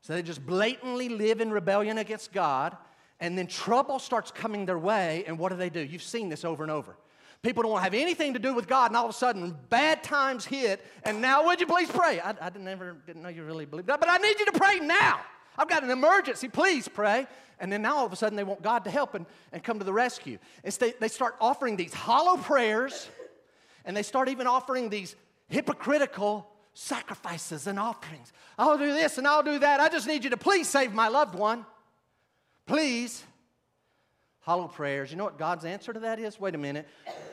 So 0.00 0.14
they 0.14 0.22
just 0.22 0.46
blatantly 0.46 1.08
live 1.08 1.40
in 1.40 1.50
rebellion 1.50 1.98
against 1.98 2.32
God 2.32 2.76
and 3.20 3.36
then 3.36 3.46
trouble 3.46 3.98
starts 3.98 4.30
coming 4.30 4.66
their 4.66 4.78
way, 4.78 5.24
and 5.26 5.38
what 5.38 5.50
do 5.50 5.56
they 5.56 5.70
do? 5.70 5.80
You've 5.80 6.02
seen 6.02 6.28
this 6.28 6.44
over 6.44 6.62
and 6.62 6.70
over. 6.70 6.96
People 7.42 7.62
don't 7.62 7.72
want 7.72 7.82
to 7.82 7.84
have 7.84 7.94
anything 7.94 8.32
to 8.34 8.38
do 8.38 8.52
with 8.54 8.66
God, 8.66 8.90
and 8.90 8.96
all 8.96 9.04
of 9.04 9.10
a 9.10 9.12
sudden, 9.14 9.56
bad 9.68 10.02
times 10.02 10.44
hit, 10.44 10.84
and 11.04 11.20
now 11.20 11.46
would 11.46 11.60
you 11.60 11.66
please 11.66 11.90
pray? 11.90 12.20
I, 12.20 12.34
I 12.40 12.50
never 12.58 12.96
didn't 13.06 13.22
know 13.22 13.28
you 13.28 13.44
really 13.44 13.64
believed 13.64 13.88
that, 13.88 14.00
but 14.00 14.08
I 14.08 14.16
need 14.18 14.38
you 14.38 14.46
to 14.46 14.52
pray 14.52 14.80
now. 14.80 15.20
I've 15.56 15.68
got 15.68 15.82
an 15.82 15.90
emergency, 15.90 16.48
please 16.48 16.86
pray. 16.88 17.26
And 17.60 17.72
then 17.72 17.82
now 17.82 17.96
all 17.96 18.06
of 18.06 18.12
a 18.12 18.16
sudden 18.16 18.36
they 18.36 18.44
want 18.44 18.62
God 18.62 18.84
to 18.84 18.90
help 18.90 19.14
and, 19.14 19.26
and 19.52 19.62
come 19.64 19.80
to 19.80 19.84
the 19.84 19.92
rescue. 19.92 20.38
Instead, 20.62 20.94
they 21.00 21.08
start 21.08 21.34
offering 21.40 21.76
these 21.76 21.92
hollow 21.92 22.36
prayers, 22.36 23.08
and 23.84 23.96
they 23.96 24.04
start 24.04 24.28
even 24.28 24.46
offering 24.46 24.88
these 24.88 25.16
hypocritical 25.48 26.48
sacrifices 26.74 27.66
and 27.66 27.76
offerings. 27.78 28.32
I'll 28.56 28.78
do 28.78 28.92
this 28.92 29.18
and 29.18 29.26
I'll 29.26 29.42
do 29.42 29.58
that. 29.58 29.80
I 29.80 29.88
just 29.88 30.06
need 30.06 30.22
you 30.22 30.30
to 30.30 30.36
please 30.36 30.68
save 30.68 30.94
my 30.94 31.08
loved 31.08 31.34
one. 31.34 31.66
Please. 32.68 33.24
Hollow 34.40 34.68
prayers. 34.68 35.10
You 35.10 35.16
know 35.16 35.24
what 35.24 35.38
God's 35.38 35.64
answer 35.64 35.92
to 35.92 36.00
that 36.00 36.18
is? 36.18 36.38
Wait 36.38 36.54
a 36.54 36.58
minute. 36.58 36.86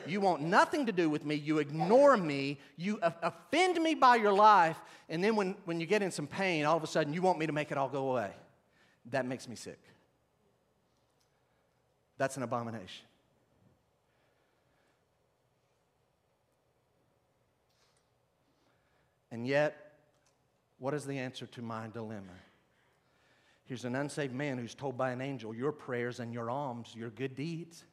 You 0.06 0.20
want 0.20 0.42
nothing 0.42 0.86
to 0.86 0.92
do 0.92 1.08
with 1.08 1.24
me. 1.24 1.34
You 1.34 1.58
ignore 1.58 2.16
me. 2.16 2.58
You 2.76 2.98
offend 3.02 3.80
me 3.80 3.94
by 3.94 4.16
your 4.16 4.32
life. 4.32 4.76
And 5.08 5.22
then 5.22 5.36
when, 5.36 5.54
when 5.64 5.80
you 5.80 5.86
get 5.86 6.02
in 6.02 6.10
some 6.10 6.26
pain, 6.26 6.64
all 6.64 6.76
of 6.76 6.82
a 6.82 6.86
sudden 6.86 7.14
you 7.14 7.22
want 7.22 7.38
me 7.38 7.46
to 7.46 7.52
make 7.52 7.70
it 7.70 7.78
all 7.78 7.88
go 7.88 8.10
away. 8.10 8.32
That 9.10 9.24
makes 9.24 9.48
me 9.48 9.56
sick. 9.56 9.78
That's 12.18 12.36
an 12.36 12.42
abomination. 12.42 13.06
And 19.30 19.46
yet, 19.46 19.92
what 20.78 20.94
is 20.94 21.04
the 21.04 21.18
answer 21.18 21.46
to 21.46 21.62
my 21.62 21.88
dilemma? 21.88 22.32
Here's 23.66 23.84
an 23.84 23.96
unsaved 23.96 24.32
man 24.32 24.58
who's 24.58 24.74
told 24.74 24.96
by 24.96 25.10
an 25.10 25.20
angel, 25.20 25.54
Your 25.54 25.72
prayers 25.72 26.20
and 26.20 26.32
your 26.32 26.48
alms, 26.48 26.94
your 26.96 27.10
good 27.10 27.34
deeds, 27.34 27.84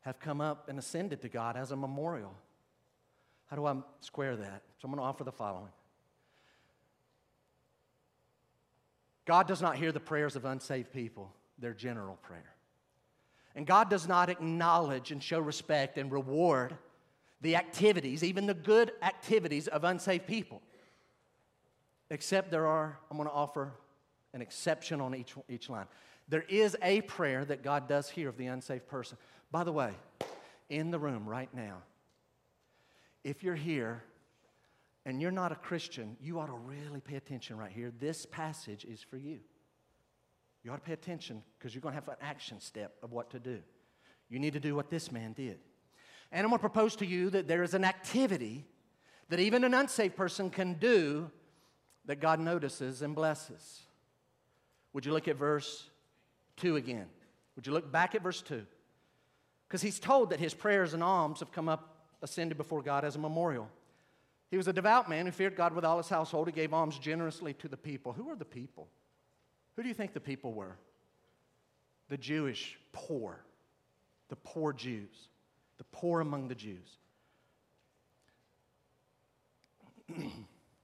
have 0.00 0.20
come 0.20 0.40
up 0.40 0.68
and 0.68 0.78
ascended 0.78 1.22
to 1.22 1.28
God 1.28 1.56
as 1.56 1.72
a 1.72 1.76
memorial. 1.76 2.34
How 3.46 3.56
do 3.56 3.66
I 3.66 3.74
square 4.00 4.36
that? 4.36 4.62
So 4.78 4.86
I'm 4.86 4.90
going 4.90 4.98
to 4.98 5.02
offer 5.02 5.24
the 5.24 5.32
following 5.32 5.72
God 9.26 9.46
does 9.46 9.62
not 9.62 9.76
hear 9.76 9.92
the 9.92 10.00
prayers 10.00 10.36
of 10.36 10.44
unsaved 10.44 10.92
people, 10.92 11.32
their 11.58 11.74
general 11.74 12.16
prayer. 12.16 12.54
And 13.54 13.66
God 13.66 13.88
does 13.90 14.06
not 14.06 14.28
acknowledge 14.28 15.10
and 15.10 15.22
show 15.22 15.40
respect 15.40 15.98
and 15.98 16.12
reward 16.12 16.76
the 17.40 17.56
activities, 17.56 18.22
even 18.22 18.46
the 18.46 18.54
good 18.54 18.92
activities 19.02 19.68
of 19.68 19.84
unsaved 19.84 20.26
people. 20.26 20.60
Except 22.10 22.50
there 22.50 22.66
are, 22.66 22.98
I'm 23.10 23.16
going 23.16 23.28
to 23.28 23.34
offer 23.34 23.72
an 24.34 24.42
exception 24.42 25.00
on 25.00 25.14
each, 25.14 25.34
each 25.48 25.68
line. 25.68 25.86
There 26.28 26.44
is 26.48 26.76
a 26.82 27.00
prayer 27.02 27.44
that 27.44 27.62
God 27.62 27.88
does 27.88 28.08
hear 28.08 28.28
of 28.28 28.36
the 28.36 28.46
unsaved 28.46 28.86
person. 28.86 29.18
By 29.50 29.64
the 29.64 29.72
way, 29.72 29.92
in 30.68 30.90
the 30.90 30.98
room 30.98 31.28
right 31.28 31.52
now, 31.52 31.78
if 33.24 33.42
you're 33.42 33.56
here 33.56 34.02
and 35.04 35.20
you're 35.20 35.30
not 35.32 35.50
a 35.50 35.56
Christian, 35.56 36.16
you 36.20 36.38
ought 36.38 36.46
to 36.46 36.52
really 36.52 37.00
pay 37.00 37.16
attention 37.16 37.56
right 37.56 37.72
here. 37.72 37.92
This 37.98 38.26
passage 38.26 38.84
is 38.84 39.02
for 39.02 39.16
you. 39.16 39.40
You 40.62 40.70
ought 40.70 40.76
to 40.76 40.82
pay 40.82 40.92
attention 40.92 41.42
because 41.58 41.74
you're 41.74 41.82
going 41.82 41.94
to 41.94 42.00
have 42.00 42.08
an 42.08 42.16
action 42.20 42.60
step 42.60 42.94
of 43.02 43.12
what 43.12 43.30
to 43.30 43.40
do. 43.40 43.60
You 44.28 44.38
need 44.38 44.52
to 44.52 44.60
do 44.60 44.76
what 44.76 44.90
this 44.90 45.10
man 45.10 45.32
did. 45.32 45.58
And 46.30 46.44
I'm 46.44 46.50
going 46.50 46.58
to 46.58 46.60
propose 46.60 46.94
to 46.96 47.06
you 47.06 47.30
that 47.30 47.48
there 47.48 47.62
is 47.62 47.74
an 47.74 47.84
activity 47.84 48.64
that 49.30 49.40
even 49.40 49.64
an 49.64 49.74
unsaved 49.74 50.16
person 50.16 50.50
can 50.50 50.74
do 50.74 51.30
that 52.04 52.20
God 52.20 52.40
notices 52.40 53.02
and 53.02 53.14
blesses. 53.14 53.82
Would 54.92 55.06
you 55.06 55.12
look 55.12 55.28
at 55.28 55.36
verse 55.36 55.88
2 56.56 56.76
again? 56.76 57.06
Would 57.56 57.66
you 57.66 57.72
look 57.72 57.90
back 57.90 58.14
at 58.14 58.22
verse 58.22 58.42
2? 58.42 58.64
Because 59.68 59.82
he's 59.82 60.00
told 60.00 60.30
that 60.30 60.40
his 60.40 60.54
prayers 60.54 60.94
and 60.94 61.02
alms 61.02 61.40
have 61.40 61.52
come 61.52 61.68
up, 61.68 61.96
ascended 62.22 62.58
before 62.58 62.82
God 62.82 63.04
as 63.04 63.16
a 63.16 63.18
memorial. 63.18 63.68
He 64.50 64.56
was 64.56 64.66
a 64.66 64.72
devout 64.72 65.08
man 65.08 65.26
who 65.26 65.32
feared 65.32 65.54
God 65.54 65.74
with 65.74 65.84
all 65.84 65.96
his 65.96 66.08
household. 66.08 66.48
He 66.48 66.52
gave 66.52 66.74
alms 66.74 66.98
generously 66.98 67.54
to 67.54 67.68
the 67.68 67.76
people. 67.76 68.12
Who 68.12 68.28
are 68.30 68.36
the 68.36 68.44
people? 68.44 68.88
Who 69.76 69.82
do 69.82 69.88
you 69.88 69.94
think 69.94 70.12
the 70.12 70.20
people 70.20 70.52
were? 70.52 70.76
The 72.08 72.18
Jewish 72.18 72.78
poor, 72.92 73.40
the 74.28 74.36
poor 74.36 74.72
Jews, 74.72 75.28
the 75.78 75.84
poor 75.84 76.20
among 76.20 76.48
the 76.48 76.56
Jews. 76.56 76.98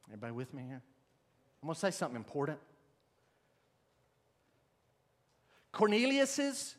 Everybody 0.06 0.32
with 0.32 0.54
me 0.54 0.62
here? 0.68 0.82
I'm 1.60 1.66
going 1.66 1.74
to 1.74 1.80
say 1.80 1.90
something 1.90 2.16
important. 2.16 2.58
Cornelius's 5.76 6.74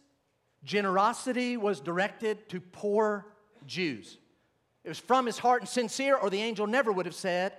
generosity 0.63 1.55
was 1.55 1.79
directed 1.79 2.49
to 2.49 2.59
poor 2.59 3.27
Jews. 3.67 4.17
It 4.83 4.89
was 4.89 4.97
from 4.97 5.27
his 5.27 5.37
heart 5.37 5.61
and 5.61 5.69
sincere, 5.69 6.15
or 6.15 6.31
the 6.31 6.41
angel 6.41 6.65
never 6.65 6.91
would 6.91 7.05
have 7.05 7.13
said 7.13 7.53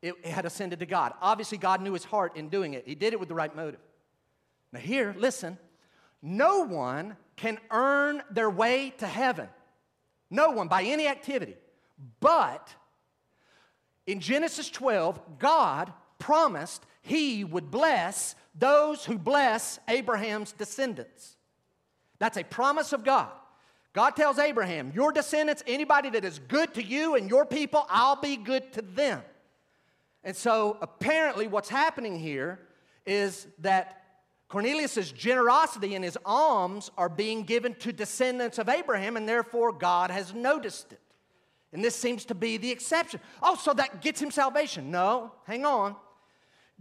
it 0.00 0.24
had 0.24 0.44
ascended 0.44 0.78
to 0.78 0.86
God. 0.86 1.12
Obviously, 1.20 1.58
God 1.58 1.82
knew 1.82 1.92
his 1.92 2.04
heart 2.04 2.36
in 2.36 2.50
doing 2.50 2.74
it. 2.74 2.86
He 2.86 2.94
did 2.94 3.12
it 3.12 3.18
with 3.18 3.28
the 3.28 3.34
right 3.34 3.54
motive. 3.54 3.80
Now, 4.72 4.78
here, 4.78 5.12
listen 5.18 5.58
no 6.22 6.60
one 6.60 7.16
can 7.34 7.58
earn 7.72 8.22
their 8.30 8.48
way 8.48 8.90
to 8.98 9.08
heaven. 9.08 9.48
No 10.30 10.50
one 10.50 10.68
by 10.68 10.84
any 10.84 11.08
activity. 11.08 11.56
But 12.20 12.72
in 14.06 14.20
Genesis 14.20 14.70
12, 14.70 15.38
God 15.40 15.92
promised 16.20 16.86
he 17.02 17.42
would 17.42 17.72
bless 17.72 18.36
those 18.54 19.04
who 19.04 19.18
bless 19.18 19.80
Abraham's 19.88 20.52
descendants. 20.52 21.36
That's 22.20 22.36
a 22.36 22.44
promise 22.44 22.92
of 22.92 23.04
God. 23.04 23.30
God 23.92 24.10
tells 24.10 24.38
Abraham, 24.38 24.92
Your 24.94 25.10
descendants, 25.10 25.64
anybody 25.66 26.10
that 26.10 26.24
is 26.24 26.38
good 26.38 26.74
to 26.74 26.82
you 26.82 27.16
and 27.16 27.28
your 27.28 27.44
people, 27.44 27.86
I'll 27.88 28.20
be 28.20 28.36
good 28.36 28.72
to 28.74 28.82
them. 28.82 29.22
And 30.22 30.36
so 30.36 30.76
apparently, 30.80 31.48
what's 31.48 31.68
happening 31.68 32.18
here 32.18 32.60
is 33.06 33.48
that 33.60 33.96
Cornelius' 34.48 35.12
generosity 35.12 35.94
and 35.94 36.04
his 36.04 36.18
alms 36.24 36.90
are 36.98 37.08
being 37.08 37.44
given 37.44 37.74
to 37.76 37.92
descendants 37.92 38.58
of 38.58 38.68
Abraham, 38.68 39.16
and 39.16 39.28
therefore 39.28 39.72
God 39.72 40.10
has 40.10 40.34
noticed 40.34 40.92
it. 40.92 41.00
And 41.72 41.84
this 41.84 41.94
seems 41.94 42.24
to 42.26 42.34
be 42.34 42.56
the 42.56 42.70
exception. 42.70 43.20
Oh, 43.42 43.54
so 43.54 43.72
that 43.74 44.02
gets 44.02 44.20
him 44.20 44.30
salvation. 44.30 44.90
No, 44.90 45.32
hang 45.46 45.64
on. 45.64 45.94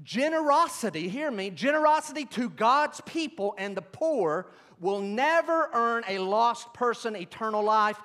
Generosity, 0.03 1.09
hear 1.09 1.29
me, 1.29 1.49
generosity 1.49 2.25
to 2.25 2.49
God's 2.49 3.01
people 3.01 3.53
and 3.57 3.75
the 3.75 3.81
poor 3.81 4.47
will 4.79 5.01
never 5.01 5.69
earn 5.73 6.03
a 6.07 6.19
lost 6.19 6.73
person 6.73 7.15
eternal 7.15 7.63
life, 7.63 7.99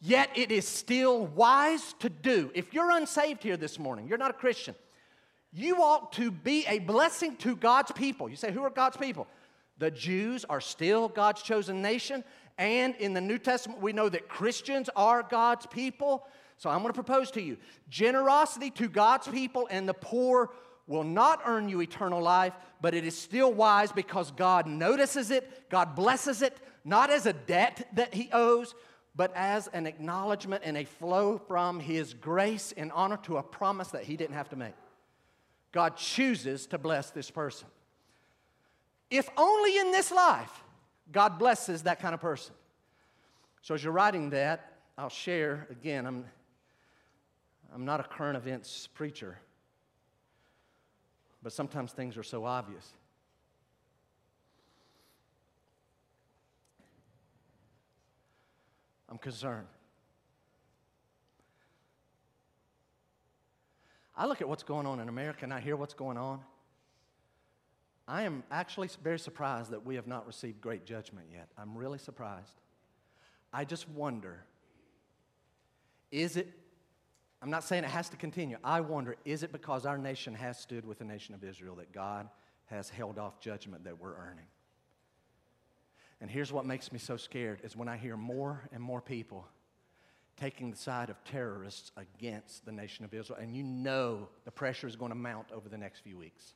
yet 0.00 0.30
it 0.34 0.50
is 0.50 0.66
still 0.66 1.26
wise 1.26 1.94
to 1.98 2.08
do. 2.08 2.50
If 2.54 2.72
you're 2.72 2.90
unsaved 2.90 3.42
here 3.42 3.58
this 3.58 3.78
morning, 3.78 4.08
you're 4.08 4.18
not 4.18 4.30
a 4.30 4.34
Christian, 4.34 4.74
you 5.52 5.76
ought 5.82 6.12
to 6.14 6.30
be 6.30 6.64
a 6.66 6.78
blessing 6.80 7.36
to 7.36 7.54
God's 7.54 7.92
people. 7.92 8.28
You 8.28 8.36
say, 8.36 8.50
who 8.50 8.62
are 8.62 8.70
God's 8.70 8.96
people? 8.96 9.26
The 9.78 9.90
Jews 9.90 10.44
are 10.48 10.60
still 10.60 11.08
God's 11.08 11.42
chosen 11.42 11.82
nation. 11.82 12.24
And 12.58 12.94
in 12.96 13.12
the 13.12 13.20
New 13.20 13.38
Testament, 13.38 13.82
we 13.82 13.92
know 13.92 14.08
that 14.08 14.28
Christians 14.28 14.88
are 14.96 15.22
God's 15.22 15.66
people. 15.66 16.26
So 16.56 16.70
I'm 16.70 16.78
going 16.78 16.92
to 16.92 17.02
propose 17.02 17.30
to 17.32 17.42
you 17.42 17.56
generosity 17.88 18.70
to 18.70 18.88
God's 18.88 19.28
people 19.28 19.68
and 19.70 19.88
the 19.88 19.94
poor 19.94 20.50
will 20.86 21.04
not 21.04 21.40
earn 21.46 21.68
you 21.68 21.80
eternal 21.80 22.20
life, 22.20 22.52
but 22.80 22.94
it 22.94 23.04
is 23.04 23.16
still 23.16 23.52
wise 23.52 23.92
because 23.92 24.30
God 24.30 24.66
notices 24.66 25.30
it, 25.30 25.70
God 25.70 25.94
blesses 25.94 26.42
it, 26.42 26.56
not 26.84 27.10
as 27.10 27.26
a 27.26 27.32
debt 27.32 27.88
that 27.94 28.14
He 28.14 28.28
owes, 28.32 28.74
but 29.16 29.32
as 29.34 29.68
an 29.68 29.86
acknowledgement 29.86 30.62
and 30.64 30.76
a 30.76 30.84
flow 30.84 31.38
from 31.38 31.80
His 31.80 32.14
grace 32.14 32.72
in 32.72 32.90
honor 32.90 33.16
to 33.24 33.38
a 33.38 33.42
promise 33.42 33.88
that 33.88 34.04
He 34.04 34.16
didn't 34.16 34.36
have 34.36 34.50
to 34.50 34.56
make. 34.56 34.74
God 35.72 35.96
chooses 35.96 36.66
to 36.66 36.78
bless 36.78 37.10
this 37.10 37.30
person. 37.30 37.68
If 39.10 39.28
only 39.36 39.78
in 39.78 39.92
this 39.92 40.10
life 40.10 40.64
God 41.10 41.38
blesses 41.38 41.82
that 41.82 42.00
kind 42.00 42.14
of 42.14 42.20
person. 42.20 42.54
So 43.62 43.74
as 43.74 43.82
you're 43.82 43.92
writing 43.92 44.30
that, 44.30 44.72
I'll 44.96 45.08
share 45.08 45.66
again. 45.70 46.06
I'm, 46.06 46.24
I'm 47.74 47.84
not 47.84 48.00
a 48.00 48.04
current 48.04 48.36
events 48.36 48.88
preacher, 48.94 49.38
but 51.44 51.52
sometimes 51.52 51.92
things 51.92 52.16
are 52.16 52.22
so 52.22 52.46
obvious. 52.46 52.88
I'm 59.10 59.18
concerned. 59.18 59.66
I 64.16 64.26
look 64.26 64.40
at 64.40 64.48
what's 64.48 64.62
going 64.62 64.86
on 64.86 65.00
in 65.00 65.10
America 65.10 65.40
and 65.42 65.52
I 65.52 65.60
hear 65.60 65.76
what's 65.76 65.92
going 65.92 66.16
on. 66.16 66.40
I 68.08 68.22
am 68.22 68.42
actually 68.50 68.88
very 69.02 69.18
surprised 69.18 69.70
that 69.70 69.84
we 69.84 69.96
have 69.96 70.06
not 70.06 70.26
received 70.26 70.62
great 70.62 70.86
judgment 70.86 71.26
yet. 71.30 71.48
I'm 71.58 71.76
really 71.76 71.98
surprised. 71.98 72.54
I 73.52 73.64
just 73.66 73.86
wonder 73.90 74.44
is 76.10 76.36
it, 76.36 76.48
I'm 77.44 77.50
not 77.50 77.62
saying 77.62 77.84
it 77.84 77.90
has 77.90 78.08
to 78.08 78.16
continue. 78.16 78.56
I 78.64 78.80
wonder 78.80 79.16
is 79.26 79.42
it 79.42 79.52
because 79.52 79.84
our 79.84 79.98
nation 79.98 80.32
has 80.32 80.58
stood 80.58 80.86
with 80.86 80.98
the 80.98 81.04
nation 81.04 81.34
of 81.34 81.44
Israel 81.44 81.74
that 81.74 81.92
God 81.92 82.26
has 82.70 82.88
held 82.88 83.18
off 83.18 83.38
judgment 83.38 83.84
that 83.84 84.00
we're 84.00 84.16
earning? 84.16 84.46
And 86.22 86.30
here's 86.30 86.50
what 86.50 86.64
makes 86.64 86.90
me 86.90 86.98
so 86.98 87.18
scared 87.18 87.60
is 87.62 87.76
when 87.76 87.86
I 87.86 87.98
hear 87.98 88.16
more 88.16 88.62
and 88.72 88.82
more 88.82 89.02
people 89.02 89.46
taking 90.40 90.70
the 90.70 90.76
side 90.78 91.10
of 91.10 91.22
terrorists 91.24 91.92
against 91.98 92.64
the 92.64 92.72
nation 92.72 93.04
of 93.04 93.12
Israel. 93.12 93.38
And 93.38 93.54
you 93.54 93.62
know 93.62 94.26
the 94.46 94.50
pressure 94.50 94.86
is 94.86 94.96
going 94.96 95.10
to 95.10 95.14
mount 95.14 95.48
over 95.52 95.68
the 95.68 95.76
next 95.76 95.98
few 95.98 96.16
weeks. 96.16 96.54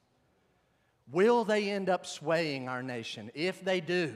Will 1.13 1.45
they 1.45 1.69
end 1.69 1.91
up 1.91 2.07
swaying 2.07 2.67
our 2.67 2.83
nation? 2.83 3.31
If 3.35 3.63
they 3.63 3.83
do, 3.83 4.15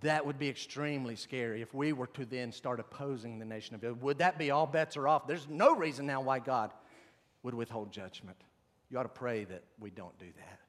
that 0.00 0.24
would 0.26 0.38
be 0.38 0.48
extremely 0.48 1.16
scary 1.16 1.62
if 1.62 1.72
we 1.72 1.92
were 1.92 2.06
to 2.08 2.24
then 2.24 2.52
start 2.52 2.80
opposing 2.80 3.38
the 3.38 3.44
nation 3.44 3.74
of 3.74 3.82
Israel. 3.82 3.98
Would 4.02 4.18
that 4.18 4.38
be 4.38 4.50
all 4.50 4.66
bets 4.66 4.96
are 4.96 5.08
off? 5.08 5.26
There's 5.26 5.48
no 5.48 5.74
reason 5.74 6.06
now 6.06 6.20
why 6.20 6.38
God 6.38 6.72
would 7.42 7.54
withhold 7.54 7.92
judgment. 7.92 8.36
You 8.90 8.98
ought 8.98 9.04
to 9.04 9.08
pray 9.08 9.44
that 9.44 9.62
we 9.80 9.90
don't 9.90 10.16
do 10.18 10.26
that. 10.36 10.60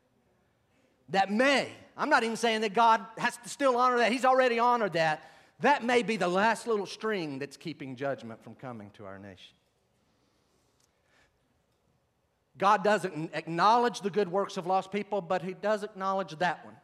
That 1.10 1.32
may, 1.32 1.70
I'm 1.96 2.10
not 2.10 2.24
even 2.24 2.36
saying 2.36 2.62
that 2.62 2.74
God 2.74 3.06
has 3.18 3.38
to 3.38 3.50
still 3.50 3.78
honor 3.78 3.98
that, 3.98 4.12
He's 4.12 4.26
already 4.26 4.60
honored 4.60 4.94
that. 4.94 5.32
That 5.62 5.84
may 5.84 6.04
be 6.04 6.18
the 6.18 6.28
last 6.28 6.68
little 6.68 6.86
string 6.86 7.40
that's 7.40 7.58
keeping 7.58 7.96
judgment 7.96 8.44
from 8.44 8.56
coming 8.56 8.92
to 8.92 9.06
our 9.06 9.18
nation. 9.18 9.56
God 12.58 12.84
doesn't 12.84 13.32
acknowledge 13.34 14.02
the 14.02 14.10
good 14.10 14.30
works 14.32 14.58
of 14.58 14.68
lost 14.68 14.92
people, 14.92 15.22
but 15.22 15.42
He 15.42 15.54
does 15.54 15.84
acknowledge 15.84 16.38
that 16.40 16.66
one. 16.66 16.76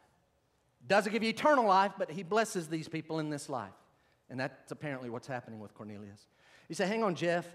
Doesn't 0.86 1.12
give 1.12 1.22
you 1.22 1.30
eternal 1.30 1.66
life, 1.66 1.92
but 1.98 2.10
He 2.10 2.22
blesses 2.22 2.68
these 2.68 2.88
people 2.88 3.18
in 3.18 3.30
this 3.30 3.48
life. 3.48 3.72
And 4.30 4.40
that's 4.40 4.72
apparently 4.72 5.10
what's 5.10 5.26
happening 5.26 5.60
with 5.60 5.74
Cornelius. 5.74 6.26
You 6.68 6.74
say, 6.74 6.86
hang 6.86 7.02
on, 7.02 7.14
Jeff, 7.14 7.46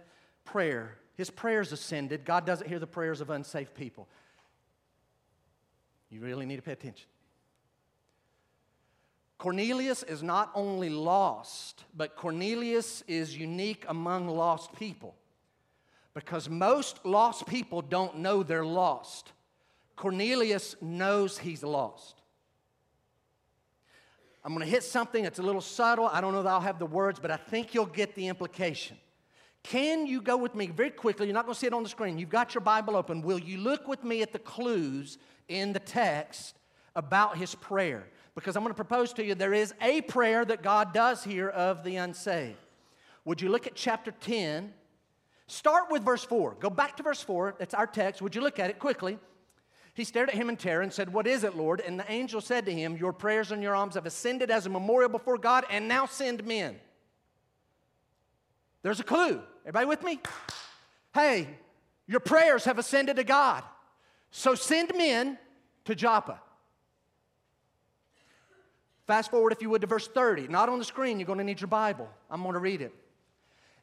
prayer. 0.46 0.98
His 1.16 1.30
prayers 1.30 1.72
ascended. 1.72 2.26
God 2.26 2.46
doesn't 2.46 2.68
hear 2.68 2.80
the 2.80 2.88
prayers 2.88 3.22
of 3.22 3.30
unsafe 3.30 3.74
people. 3.74 4.08
You 6.10 6.22
really 6.22 6.46
need 6.46 6.56
to 6.56 6.62
pay 6.62 6.72
attention. 6.72 7.08
Cornelius 9.38 10.04
is 10.04 10.22
not 10.22 10.52
only 10.54 10.90
lost, 10.90 11.86
but 11.96 12.16
Cornelius 12.16 13.04
is 13.08 13.38
unique 13.38 13.86
among 13.88 14.28
lost 14.28 14.74
people. 14.74 15.16
Because 16.14 16.50
most 16.50 17.06
lost 17.06 17.48
people 17.48 17.82
don't 17.82 18.18
know 18.18 18.44
they're 18.44 18.66
lost. 18.66 19.32
Cornelius 19.96 20.76
knows 20.82 21.38
he's 21.38 21.64
lost. 21.64 22.19
I'm 24.44 24.54
going 24.54 24.66
to 24.66 24.72
hit 24.72 24.84
something 24.84 25.24
that's 25.24 25.40
a 25.40 25.44
little 25.44 25.62
subtle. 25.62 26.08
I 26.08 26.22
don't 26.22 26.34
know 26.34 26.44
that 26.44 26.50
I'll 26.50 26.62
have 26.62 26.80
the 26.80 26.86
words, 26.86 27.20
but 27.20 27.30
I 27.30 27.38
think 27.38 27.74
you'll 27.74 27.86
get 27.86 28.16
the 28.16 28.28
implication. 28.28 28.98
Can 29.64 30.08
you 30.08 30.22
go 30.22 30.38
with 30.38 30.56
me 30.56 30.68
very 30.68 30.90
quickly? 30.90 31.28
You're 31.28 31.34
not 31.34 31.46
going 31.46 31.54
to 31.54 31.60
see 31.60 31.68
it 31.68 31.74
on 31.74 31.84
the 31.84 31.90
screen. 31.90 32.18
You've 32.18 32.30
got 32.30 32.54
your 32.54 32.62
Bible 32.62 32.96
open. 32.96 33.22
Will 33.22 33.40
you 33.40 33.58
look 33.58 33.88
with 33.88 34.04
me 34.04 34.22
at 34.22 34.32
the 34.32 34.40
clues 34.40 35.18
in 35.50 35.74
the 35.74 35.80
text 35.80 36.58
about 36.96 37.38
his 37.38 37.56
prayer? 37.56 38.08
Because 38.36 38.56
I'm 38.56 38.64
going 38.64 38.72
to 38.72 38.76
propose 38.76 39.12
to 39.14 39.24
you 39.26 39.36
there 39.36 39.54
is 39.54 39.74
a 39.82 40.02
prayer 40.02 40.46
that 40.46 40.64
God 40.64 40.94
does 40.94 41.24
hear 41.24 41.50
of 41.50 41.84
the 41.84 41.98
unsaved. 41.98 42.58
Would 43.26 43.42
you 43.42 43.50
look 43.50 43.68
at 43.68 43.76
chapter 43.76 44.12
10? 44.12 44.74
Start 45.48 45.92
with 45.92 46.04
verse 46.04 46.24
4. 46.24 46.56
Go 46.60 46.70
back 46.70 46.96
to 46.98 47.04
verse 47.04 47.22
4. 47.22 47.56
That's 47.60 47.74
our 47.74 47.88
text. 47.88 48.22
Would 48.22 48.36
you 48.36 48.42
look 48.42 48.60
at 48.60 48.70
it 48.70 48.80
quickly? 48.80 49.20
He 50.00 50.06
stared 50.06 50.30
at 50.30 50.36
him 50.36 50.48
in 50.48 50.56
terror 50.56 50.82
and 50.82 50.94
said, 50.94 51.12
What 51.12 51.28
is 51.28 51.44
it, 51.44 51.58
Lord? 51.58 51.82
And 51.82 52.00
the 52.00 52.10
angel 52.10 52.40
said 52.40 52.66
to 52.68 52.74
him, 52.74 52.96
Your 52.96 53.12
prayers 53.12 53.52
and 53.52 53.62
your 53.62 53.76
alms 53.76 53.96
have 53.96 54.06
ascended 54.06 54.50
as 54.50 54.66
a 54.66 54.70
memorial 54.70 55.10
before 55.10 55.38
God, 55.38 55.66
and 55.70 55.90
now 55.90 56.06
send 56.06 56.46
men. 56.46 56.80
There's 58.82 59.02
a 59.02 59.04
clue. 59.04 59.42
Everybody 59.64 59.88
with 59.88 60.02
me? 60.04 60.22
Hey, 61.14 61.50
your 62.08 62.22
prayers 62.22 62.64
have 62.64 62.80
ascended 62.80 63.18
to 63.18 63.26
God. 63.26 63.62
So 64.32 64.56
send 64.56 64.94
men 64.96 65.38
to 65.84 65.96
Joppa. 65.96 66.40
Fast 69.06 69.32
forward, 69.32 69.52
if 69.52 69.62
you 69.62 69.70
would, 69.70 69.82
to 69.82 69.88
verse 69.88 70.08
30. 70.08 70.48
Not 70.48 70.70
on 70.70 70.80
the 70.80 70.86
screen, 70.86 71.20
you're 71.20 71.28
going 71.28 71.40
to 71.40 71.44
need 71.44 71.60
your 71.60 71.68
Bible. 71.68 72.08
I'm 72.32 72.42
going 72.44 72.54
to 72.54 72.60
read 72.60 72.82
it. 72.82 72.94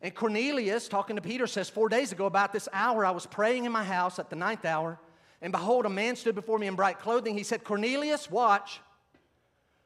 And 0.01 0.15
Cornelius, 0.15 0.89
talking 0.89 1.17
to 1.17 1.23
Peter, 1.23 1.47
says, 1.47 1.69
Four 1.69 1.91
days 1.91 2.11
ago, 2.11 2.25
about 2.25 2.55
this 2.55 2.71
hour, 2.73 3.05
I 3.05 3.11
was 3.11 3.27
praying 3.27 3.67
in 3.67 3.73
my 3.73 3.85
house 3.85 4.19
at 4.19 4.31
the 4.31 4.37
ninth 4.37 4.65
hour, 4.65 4.99
and 5.43 5.53
behold, 5.53 5.87
a 5.87 5.91
man 5.91 6.17
stood 6.17 6.35
before 6.35 6.59
me 6.59 6.67
in 6.67 6.75
bright 6.75 6.99
clothing. 6.99 7.37
He 7.37 7.43
said, 7.43 7.63
Cornelius, 7.63 8.31
watch 8.31 8.81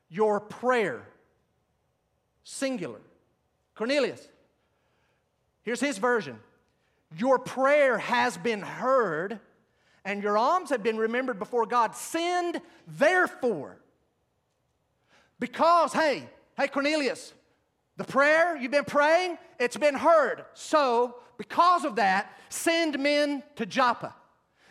your 0.08 0.40
prayer. 0.40 1.02
Singular. 2.44 3.00
Cornelius. 3.74 4.26
Here's 5.62 5.80
his 5.80 5.98
version 5.98 6.38
Your 7.16 7.38
prayer 7.38 7.98
has 7.98 8.36
been 8.36 8.62
heard, 8.62 9.40
and 10.04 10.22
your 10.22 10.38
alms 10.38 10.70
have 10.70 10.82
been 10.82 10.98
remembered 10.98 11.38
before 11.38 11.66
God. 11.66 11.96
Send 11.96 12.60
therefore. 12.86 13.76
Because, 15.38 15.92
hey, 15.94 16.28
hey, 16.58 16.68
Cornelius, 16.68 17.32
the 17.96 18.04
prayer 18.04 18.56
you've 18.56 18.70
been 18.70 18.84
praying, 18.84 19.38
it's 19.58 19.76
been 19.76 19.94
heard. 19.94 20.44
So, 20.52 21.16
because 21.38 21.86
of 21.86 21.96
that, 21.96 22.38
send 22.50 22.98
men 22.98 23.42
to 23.56 23.64
Joppa. 23.64 24.14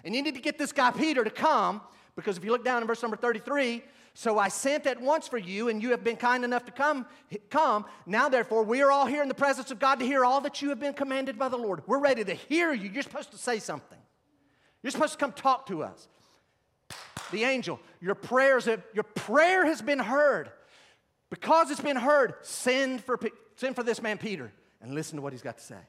And 0.03 0.15
you 0.15 0.21
need 0.21 0.35
to 0.35 0.41
get 0.41 0.57
this 0.57 0.71
guy 0.71 0.91
Peter 0.91 1.23
to 1.23 1.29
come, 1.29 1.81
because 2.15 2.37
if 2.37 2.43
you 2.43 2.51
look 2.51 2.65
down 2.65 2.81
in 2.81 2.87
verse 2.87 3.01
number 3.01 3.17
33, 3.17 3.83
so 4.13 4.37
I 4.37 4.49
sent 4.49 4.85
at 4.85 4.99
once 4.99 5.27
for 5.27 5.37
you, 5.37 5.69
and 5.69 5.81
you 5.81 5.91
have 5.91 6.03
been 6.03 6.17
kind 6.17 6.43
enough 6.43 6.65
to 6.65 6.71
come. 6.71 7.05
Come 7.49 7.85
now, 8.05 8.27
therefore, 8.27 8.63
we 8.63 8.81
are 8.81 8.91
all 8.91 9.05
here 9.05 9.21
in 9.21 9.27
the 9.27 9.33
presence 9.33 9.71
of 9.71 9.79
God 9.79 9.99
to 9.99 10.05
hear 10.05 10.25
all 10.25 10.41
that 10.41 10.61
you 10.61 10.69
have 10.69 10.79
been 10.79 10.93
commanded 10.93 11.37
by 11.37 11.47
the 11.47 11.57
Lord. 11.57 11.83
We're 11.87 11.99
ready 11.99 12.23
to 12.23 12.33
hear 12.33 12.73
you. 12.73 12.89
You're 12.89 13.03
supposed 13.03 13.31
to 13.31 13.37
say 13.37 13.59
something. 13.59 13.97
You're 14.83 14.91
supposed 14.91 15.13
to 15.13 15.19
come 15.19 15.31
talk 15.31 15.67
to 15.67 15.83
us. 15.83 16.07
The 17.31 17.43
angel, 17.43 17.79
your 18.01 18.15
prayers, 18.15 18.65
have, 18.65 18.81
your 18.93 19.03
prayer 19.03 19.65
has 19.65 19.81
been 19.81 19.99
heard. 19.99 20.51
Because 21.29 21.69
it's 21.69 21.81
been 21.81 21.95
heard, 21.95 22.33
send 22.41 23.03
for, 23.03 23.19
send 23.55 23.75
for 23.75 23.83
this 23.83 24.01
man 24.01 24.17
Peter 24.17 24.51
and 24.81 24.95
listen 24.95 25.17
to 25.17 25.21
what 25.21 25.31
he's 25.31 25.41
got 25.41 25.59
to 25.59 25.63
say. 25.63 25.79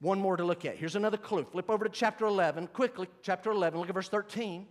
One 0.00 0.20
more 0.20 0.36
to 0.36 0.44
look 0.44 0.64
at. 0.64 0.76
Here's 0.76 0.96
another 0.96 1.16
clue. 1.16 1.44
Flip 1.44 1.70
over 1.70 1.84
to 1.84 1.90
chapter 1.90 2.26
11, 2.26 2.68
quickly, 2.68 3.08
chapter 3.22 3.50
11, 3.50 3.78
look 3.78 3.88
at 3.88 3.94
verse 3.94 4.08
13. 4.08 4.66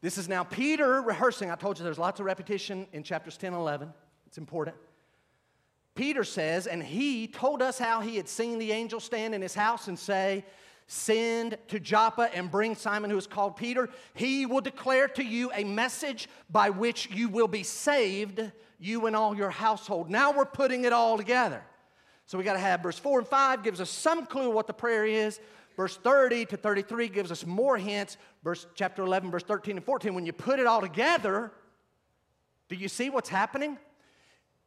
This 0.00 0.18
is 0.18 0.28
now 0.28 0.44
Peter 0.44 1.00
rehearsing. 1.00 1.50
I 1.50 1.56
told 1.56 1.78
you 1.78 1.84
there's 1.84 1.98
lots 1.98 2.20
of 2.20 2.26
repetition 2.26 2.86
in 2.92 3.02
chapters 3.02 3.36
10 3.38 3.54
and 3.54 3.60
11. 3.60 3.92
It's 4.26 4.38
important. 4.38 4.76
Peter 5.94 6.24
says, 6.24 6.66
and 6.66 6.82
he 6.82 7.26
told 7.26 7.62
us 7.62 7.78
how 7.78 8.00
he 8.00 8.16
had 8.16 8.28
seen 8.28 8.58
the 8.58 8.72
angel 8.72 9.00
stand 9.00 9.34
in 9.34 9.40
his 9.40 9.54
house 9.54 9.88
and 9.88 9.98
say, 9.98 10.44
Send 10.86 11.56
to 11.68 11.80
Joppa 11.80 12.28
and 12.34 12.50
bring 12.50 12.74
Simon, 12.74 13.10
who 13.10 13.16
is 13.16 13.26
called 13.26 13.56
Peter. 13.56 13.88
He 14.12 14.44
will 14.44 14.60
declare 14.60 15.08
to 15.08 15.24
you 15.24 15.50
a 15.54 15.64
message 15.64 16.28
by 16.50 16.68
which 16.68 17.10
you 17.10 17.30
will 17.30 17.48
be 17.48 17.62
saved, 17.62 18.52
you 18.78 19.06
and 19.06 19.16
all 19.16 19.34
your 19.34 19.50
household. 19.50 20.10
Now 20.10 20.32
we're 20.32 20.44
putting 20.44 20.84
it 20.84 20.92
all 20.92 21.16
together. 21.16 21.62
So 22.26 22.38
we 22.38 22.44
got 22.44 22.54
to 22.54 22.58
have 22.58 22.82
verse 22.82 22.98
4 22.98 23.20
and 23.20 23.28
5 23.28 23.62
gives 23.62 23.80
us 23.80 23.90
some 23.90 24.26
clue 24.26 24.50
what 24.50 24.66
the 24.66 24.72
prayer 24.72 25.04
is. 25.04 25.40
Verse 25.76 25.96
30 25.96 26.46
to 26.46 26.56
33 26.56 27.08
gives 27.08 27.32
us 27.32 27.44
more 27.44 27.76
hints. 27.76 28.16
Verse 28.42 28.66
chapter 28.74 29.02
11, 29.02 29.30
verse 29.30 29.42
13 29.42 29.76
and 29.76 29.84
14. 29.84 30.14
When 30.14 30.24
you 30.24 30.32
put 30.32 30.60
it 30.60 30.66
all 30.66 30.80
together, 30.80 31.52
do 32.68 32.76
you 32.76 32.88
see 32.88 33.10
what's 33.10 33.28
happening? 33.28 33.76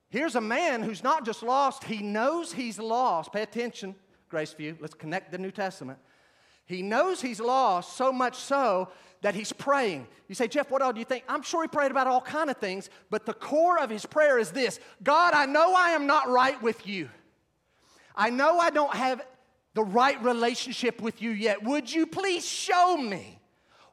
Here's 0.09 0.35
a 0.35 0.41
man 0.41 0.83
who's 0.83 1.03
not 1.03 1.25
just 1.25 1.43
lost, 1.43 1.83
he 1.83 2.01
knows 2.01 2.53
he's 2.53 2.79
lost. 2.79 3.33
Pay 3.33 3.41
attention, 3.41 3.95
Grace 4.29 4.53
Graceview. 4.53 4.77
Let's 4.79 4.93
connect 4.93 5.31
the 5.31 5.37
New 5.37 5.51
Testament. 5.51 5.99
He 6.65 6.81
knows 6.81 7.21
he's 7.21 7.39
lost 7.39 7.95
so 7.95 8.11
much 8.11 8.35
so 8.35 8.89
that 9.21 9.35
he's 9.35 9.53
praying. 9.53 10.05
You 10.27 10.35
say, 10.35 10.47
Jeff, 10.47 10.69
what 10.69 10.81
all 10.81 10.93
do 10.93 10.99
you 10.99 11.05
think? 11.05 11.23
I'm 11.27 11.41
sure 11.41 11.61
he 11.61 11.67
prayed 11.67 11.91
about 11.91 12.07
all 12.07 12.21
kind 12.21 12.49
of 12.49 12.57
things, 12.57 12.89
but 13.09 13.25
the 13.25 13.33
core 13.33 13.79
of 13.79 13.89
his 13.89 14.05
prayer 14.05 14.37
is 14.37 14.51
this 14.51 14.79
God, 15.01 15.33
I 15.33 15.45
know 15.45 15.73
I 15.73 15.91
am 15.91 16.07
not 16.07 16.29
right 16.29 16.61
with 16.61 16.85
you. 16.85 17.09
I 18.17 18.31
know 18.31 18.57
I 18.57 18.71
don't 18.71 18.93
have 18.93 19.21
the 19.75 19.83
right 19.83 20.21
relationship 20.23 21.01
with 21.01 21.21
you 21.21 21.29
yet. 21.29 21.63
Would 21.63 21.93
you 21.93 22.07
please 22.07 22.45
show 22.45 22.97
me 22.97 23.39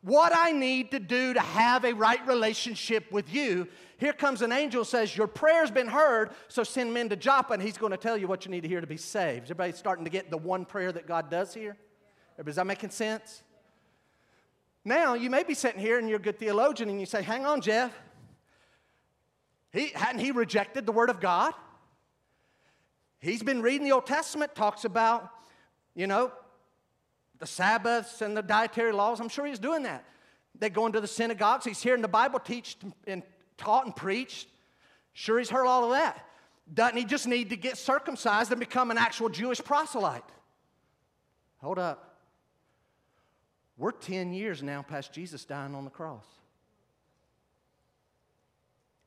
what 0.00 0.32
I 0.34 0.50
need 0.50 0.90
to 0.92 0.98
do 0.98 1.34
to 1.34 1.40
have 1.40 1.84
a 1.84 1.92
right 1.92 2.26
relationship 2.26 3.12
with 3.12 3.32
you? 3.32 3.68
Here 3.98 4.14
comes 4.14 4.40
an 4.40 4.50
angel 4.50 4.84
says, 4.86 5.14
Your 5.14 5.26
prayer's 5.26 5.70
been 5.70 5.88
heard, 5.88 6.30
so 6.48 6.64
send 6.64 6.94
men 6.94 7.10
to 7.10 7.16
Joppa, 7.16 7.52
and 7.52 7.62
he's 7.62 7.76
going 7.76 7.92
to 7.92 7.98
tell 7.98 8.16
you 8.16 8.26
what 8.26 8.46
you 8.46 8.50
need 8.50 8.62
to 8.62 8.68
hear 8.68 8.80
to 8.80 8.86
be 8.86 8.96
saved. 8.96 9.44
Is 9.44 9.50
everybody 9.50 9.72
starting 9.72 10.04
to 10.04 10.10
get 10.10 10.30
the 10.30 10.38
one 10.38 10.64
prayer 10.64 10.90
that 10.90 11.06
God 11.06 11.30
does 11.30 11.52
hear? 11.52 11.76
Is 12.46 12.56
that 12.56 12.66
making 12.66 12.90
sense? 12.90 13.42
Now, 14.86 15.14
you 15.14 15.30
may 15.30 15.44
be 15.44 15.54
sitting 15.54 15.80
here 15.80 15.98
and 15.98 16.08
you're 16.08 16.18
a 16.18 16.22
good 16.22 16.38
theologian 16.38 16.88
and 16.88 16.98
you 16.98 17.06
say, 17.06 17.22
Hang 17.22 17.44
on, 17.44 17.60
Jeff. 17.60 17.92
He, 19.72 19.88
hadn't 19.88 20.20
he 20.20 20.30
rejected 20.30 20.86
the 20.86 20.92
Word 20.92 21.10
of 21.10 21.20
God? 21.20 21.52
He's 23.24 23.42
been 23.42 23.62
reading 23.62 23.84
the 23.84 23.92
Old 23.92 24.04
Testament, 24.04 24.54
talks 24.54 24.84
about, 24.84 25.30
you 25.94 26.06
know, 26.06 26.30
the 27.38 27.46
Sabbaths 27.46 28.20
and 28.20 28.36
the 28.36 28.42
dietary 28.42 28.92
laws. 28.92 29.18
I'm 29.18 29.30
sure 29.30 29.46
he's 29.46 29.58
doing 29.58 29.84
that. 29.84 30.04
They 30.58 30.68
go 30.68 30.84
into 30.84 31.00
the 31.00 31.08
synagogues. 31.08 31.64
He's 31.64 31.82
hearing 31.82 32.02
the 32.02 32.08
Bible 32.08 32.38
teach 32.38 32.76
and 33.06 33.22
taught 33.56 33.86
and 33.86 33.96
preached. 33.96 34.48
Sure, 35.14 35.38
he's 35.38 35.48
heard 35.48 35.64
all 35.64 35.84
of 35.84 35.90
that. 35.92 36.22
Doesn't 36.74 36.98
he 36.98 37.04
just 37.06 37.26
need 37.26 37.48
to 37.48 37.56
get 37.56 37.78
circumcised 37.78 38.50
and 38.50 38.60
become 38.60 38.90
an 38.90 38.98
actual 38.98 39.30
Jewish 39.30 39.64
proselyte? 39.64 40.22
Hold 41.62 41.78
up. 41.78 42.18
We're 43.78 43.92
10 43.92 44.34
years 44.34 44.62
now 44.62 44.82
past 44.82 45.14
Jesus 45.14 45.46
dying 45.46 45.74
on 45.74 45.84
the 45.84 45.90
cross. 45.90 46.26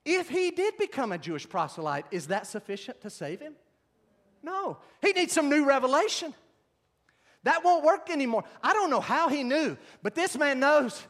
If 0.04 0.28
he 0.28 0.50
did 0.50 0.76
become 0.80 1.12
a 1.12 1.20
Jewish 1.20 1.48
proselyte, 1.48 2.06
is 2.10 2.28
that 2.28 2.48
sufficient 2.48 3.00
to 3.02 3.12
save 3.12 3.42
him? 3.42 3.54
No, 4.48 4.78
he 5.02 5.12
needs 5.12 5.34
some 5.34 5.50
new 5.50 5.66
revelation. 5.66 6.34
That 7.44 7.66
won't 7.66 7.84
work 7.84 8.10
anymore. 8.10 8.46
I 8.64 8.72
don't 8.72 8.90
know 8.90 9.02
how 9.02 9.28
he 9.28 9.44
knew, 9.44 9.76
but 10.02 10.16
this 10.16 10.38
man 10.38 10.62
knows 10.62 11.04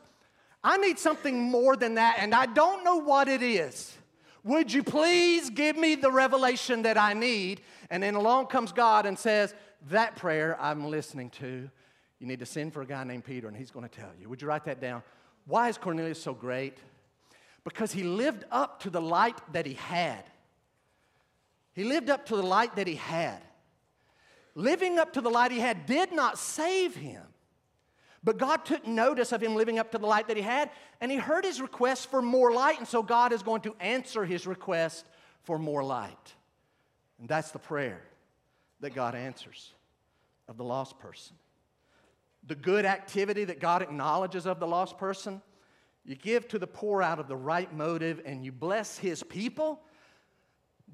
I 0.64 0.78
need 0.78 0.98
something 0.98 1.40
more 1.40 1.76
than 1.76 1.96
that, 1.96 2.18
and 2.18 2.34
I 2.34 2.48
don't 2.48 2.84
know 2.84 2.96
what 2.96 3.28
it 3.28 3.44
is. 3.44 3.96
Would 4.44 4.74
you 4.74 4.82
please 4.82 5.52
give 5.52 5.78
me 5.78 5.94
the 5.94 6.12
revelation 6.12 6.82
that 6.82 6.98
I 6.98 7.14
need? 7.14 7.62
And 7.92 8.02
then 8.02 8.16
along 8.16 8.48
comes 8.48 8.72
God 8.72 9.06
and 9.06 9.20
says, 9.20 9.54
That 9.92 10.16
prayer 10.16 10.58
I'm 10.60 10.90
listening 10.90 11.30
to, 11.42 11.70
you 12.18 12.26
need 12.26 12.40
to 12.40 12.46
send 12.46 12.74
for 12.74 12.82
a 12.82 12.88
guy 12.88 13.04
named 13.04 13.26
Peter, 13.26 13.48
and 13.48 13.56
he's 13.56 13.70
going 13.70 13.88
to 13.88 14.00
tell 14.00 14.10
you. 14.20 14.30
Would 14.30 14.42
you 14.42 14.48
write 14.48 14.66
that 14.66 14.82
down? 14.82 15.04
Why 15.46 15.70
is 15.70 15.78
Cornelius 15.78 16.20
so 16.20 16.34
great? 16.34 16.80
Because 17.64 17.92
he 17.92 18.02
lived 18.02 18.46
up 18.52 18.80
to 18.82 18.90
the 18.90 19.02
light 19.02 19.40
that 19.54 19.68
he 19.68 19.76
had. 19.76 20.24
He 21.78 21.84
lived 21.84 22.10
up 22.10 22.26
to 22.26 22.36
the 22.36 22.42
light 22.42 22.76
that 22.78 22.88
he 22.88 22.96
had. 22.96 23.38
Living 24.56 24.98
up 24.98 25.14
to 25.14 25.22
the 25.22 25.30
light 25.30 25.52
he 25.52 25.60
had 25.60 25.86
did 25.86 26.12
not 26.12 26.40
save 26.40 26.96
him. 26.96 27.22
But 28.24 28.40
God 28.40 28.66
took 28.66 28.88
notice 28.88 29.32
of 29.32 29.44
him 29.44 29.56
living 29.56 29.78
up 29.78 29.92
to 29.92 30.00
the 30.00 30.08
light 30.08 30.28
that 30.30 30.38
he 30.38 30.42
had, 30.42 30.72
and 31.00 31.12
he 31.12 31.18
heard 31.18 31.46
his 31.46 31.62
request 31.62 32.10
for 32.10 32.20
more 32.20 32.52
light, 32.52 32.80
and 32.80 32.88
so 32.88 33.04
God 33.04 33.32
is 33.32 33.44
going 33.44 33.62
to 33.62 33.76
answer 33.80 34.26
his 34.26 34.48
request 34.48 35.06
for 35.44 35.60
more 35.60 35.84
light. 35.84 36.34
And 37.20 37.30
that's 37.30 37.52
the 37.52 37.60
prayer 37.60 38.02
that 38.80 38.96
God 38.96 39.14
answers 39.14 39.72
of 40.48 40.58
the 40.58 40.64
lost 40.64 40.98
person. 40.98 41.36
The 42.48 42.56
good 42.56 42.86
activity 42.86 43.44
that 43.46 43.60
God 43.60 43.84
acknowledges 43.84 44.48
of 44.48 44.60
the 44.60 44.66
lost 44.66 44.98
person, 44.98 45.44
you 46.04 46.16
give 46.16 46.48
to 46.48 46.58
the 46.58 46.66
poor 46.66 47.04
out 47.04 47.20
of 47.20 47.28
the 47.28 47.38
right 47.38 47.72
motive, 47.72 48.20
and 48.26 48.44
you 48.44 48.52
bless 48.52 48.98
his 48.98 49.22
people 49.22 49.84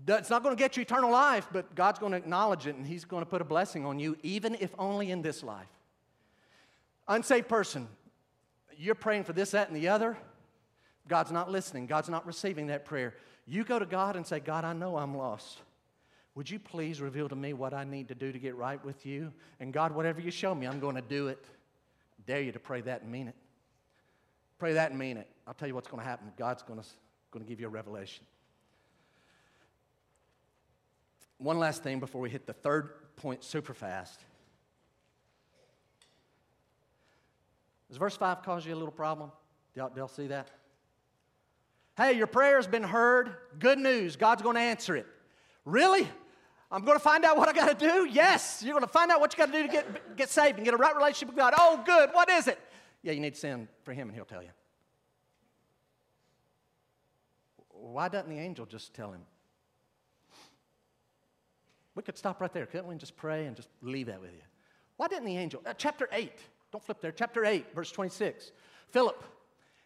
it's 0.08 0.30
not 0.30 0.44
going 0.44 0.56
to 0.56 0.60
get 0.60 0.76
you 0.76 0.82
eternal 0.82 1.12
life, 1.12 1.48
but 1.52 1.76
God's 1.76 2.00
going 2.00 2.12
to 2.12 2.18
acknowledge 2.18 2.68
it 2.68 2.76
and 2.76 2.86
He's 2.86 3.06
going 3.06 3.24
to 3.24 3.30
put 3.30 3.42
a 3.42 3.46
blessing 3.46 3.86
on 3.86 4.00
you, 4.00 4.18
even 4.24 4.56
if 4.60 4.74
only 4.78 5.12
in 5.12 5.22
this 5.22 5.44
life. 5.44 5.68
Unsaved 7.08 7.48
person, 7.48 7.88
you're 8.78 8.96
praying 8.96 9.24
for 9.24 9.34
this, 9.34 9.52
that, 9.52 9.68
and 9.68 9.78
the 9.78 9.88
other. 9.88 10.18
God's 11.08 11.32
not 11.32 11.52
listening, 11.52 11.86
God's 11.86 12.10
not 12.10 12.26
receiving 12.26 12.68
that 12.68 12.86
prayer. 12.86 13.16
You 13.46 13.64
go 13.64 13.78
to 13.78 13.86
God 13.86 14.16
and 14.16 14.26
say, 14.26 14.40
God, 14.40 14.64
I 14.64 14.74
know 14.74 14.98
I'm 14.98 15.18
lost. 15.18 15.60
Would 16.36 16.50
you 16.50 16.60
please 16.60 17.02
reveal 17.02 17.30
to 17.30 17.36
me 17.36 17.54
what 17.54 17.74
I 17.74 17.84
need 17.84 18.08
to 18.08 18.16
do 18.16 18.32
to 18.32 18.40
get 18.40 18.56
right 18.56 18.84
with 18.84 19.06
you? 19.06 19.32
And 19.60 19.72
God, 19.72 19.94
whatever 19.94 20.22
you 20.22 20.32
show 20.32 20.56
me, 20.56 20.66
I'm 20.66 20.80
going 20.80 20.96
to 20.96 21.02
do 21.02 21.28
it. 21.28 21.46
I 22.18 22.24
dare 22.26 22.42
you 22.42 22.52
to 22.54 22.60
pray 22.60 22.82
that 22.82 23.02
and 23.02 23.12
mean 23.12 23.28
it. 23.28 23.36
Pray 24.58 24.74
that 24.74 24.92
and 24.92 24.98
mean 24.98 25.18
it. 25.18 25.28
I'll 25.46 25.54
tell 25.54 25.68
you 25.68 25.76
what's 25.76 25.90
going 25.90 26.02
to 26.02 26.10
happen. 26.10 26.32
God's 26.38 26.64
going 26.64 26.80
to, 26.80 26.88
going 27.32 27.44
to 27.44 27.50
give 27.50 27.60
you 27.60 27.68
a 27.68 27.70
revelation. 27.70 28.26
One 31.44 31.60
last 31.60 31.84
thing 31.84 32.00
before 32.00 32.22
we 32.22 32.30
hit 32.30 32.48
the 32.48 32.54
third 32.54 32.90
point 33.18 33.44
super 33.44 33.74
fast. 33.74 34.24
Does 37.90 37.98
verse 37.98 38.16
5 38.16 38.44
cause 38.44 38.66
you 38.66 38.74
a 38.74 38.76
little 38.76 38.94
problem? 38.94 39.30
Y'all, 39.76 39.92
y'all 39.94 40.08
see 40.08 40.28
that? 40.28 40.50
Hey, 41.98 42.14
your 42.14 42.28
prayer 42.28 42.56
has 42.56 42.66
been 42.66 42.82
heard. 42.82 43.36
Good 43.60 43.78
news. 43.78 44.16
God's 44.16 44.42
going 44.42 44.56
to 44.56 44.62
answer 44.62 44.96
it. 44.96 45.06
Really? 45.66 46.08
I'm 46.72 46.86
going 46.86 46.98
to 46.98 47.04
find 47.04 47.26
out 47.26 47.36
what 47.36 47.50
I 47.50 47.54
got 47.54 47.78
to 47.78 47.88
do? 47.88 48.08
Yes. 48.10 48.64
You're 48.66 48.74
going 48.74 48.86
to 48.86 48.92
find 48.92 49.12
out 49.12 49.20
what 49.20 49.34
you 49.34 49.38
got 49.38 49.52
to 49.52 49.62
do 49.62 49.68
to 49.68 49.72
get, 49.72 50.16
get 50.16 50.30
saved 50.30 50.58
and 50.58 50.66
get 50.66 50.74
a 50.74 50.78
right 50.78 50.96
relationship 50.96 51.28
with 51.28 51.38
God. 51.38 51.54
Oh, 51.58 51.84
good. 51.86 52.12
What 52.14 52.30
is 52.30 52.48
it? 52.48 52.58
Yeah, 53.02 53.12
you 53.12 53.20
need 53.20 53.34
to 53.34 53.40
send 53.40 53.68
for 53.84 53.94
him 53.94 54.08
and 54.08 54.16
he'll 54.16 54.24
tell 54.24 54.42
you. 54.42 54.50
Why 57.68 58.08
doesn't 58.08 58.30
the 58.30 58.40
angel 58.40 58.66
just 58.66 58.94
tell 58.94 59.12
him? 59.12 59.22
We 61.96 62.04
could 62.04 62.18
stop 62.18 62.42
right 62.42 62.52
there, 62.52 62.66
couldn't 62.66 62.88
we? 62.88 62.94
And 62.94 63.00
just 63.00 63.16
pray 63.16 63.46
and 63.46 63.56
just 63.56 63.70
leave 63.82 64.08
that 64.08 64.20
with 64.20 64.32
you. 64.32 64.42
Why 64.98 65.08
didn't 65.08 65.26
the 65.26 65.38
angel? 65.38 65.62
Uh, 65.66 65.74
chapter 65.78 66.08
8. 66.12 66.32
Don't 66.72 66.84
flip 66.84 67.02
there. 67.02 67.12
Chapter 67.12 67.46
8, 67.46 67.68
verse 67.76 67.92
26. 67.92 68.52
Philip, 68.90 69.24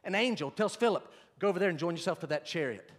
an 0.04 0.16
angel, 0.16 0.52
tells 0.52 0.76
Philip, 0.76 1.12
go 1.40 1.48
over 1.48 1.60
there 1.60 1.70
and 1.70 1.78
join 1.78 1.96
yourself 1.96 2.20
to 2.22 2.28
that 2.28 2.46
chariot. 2.46 2.92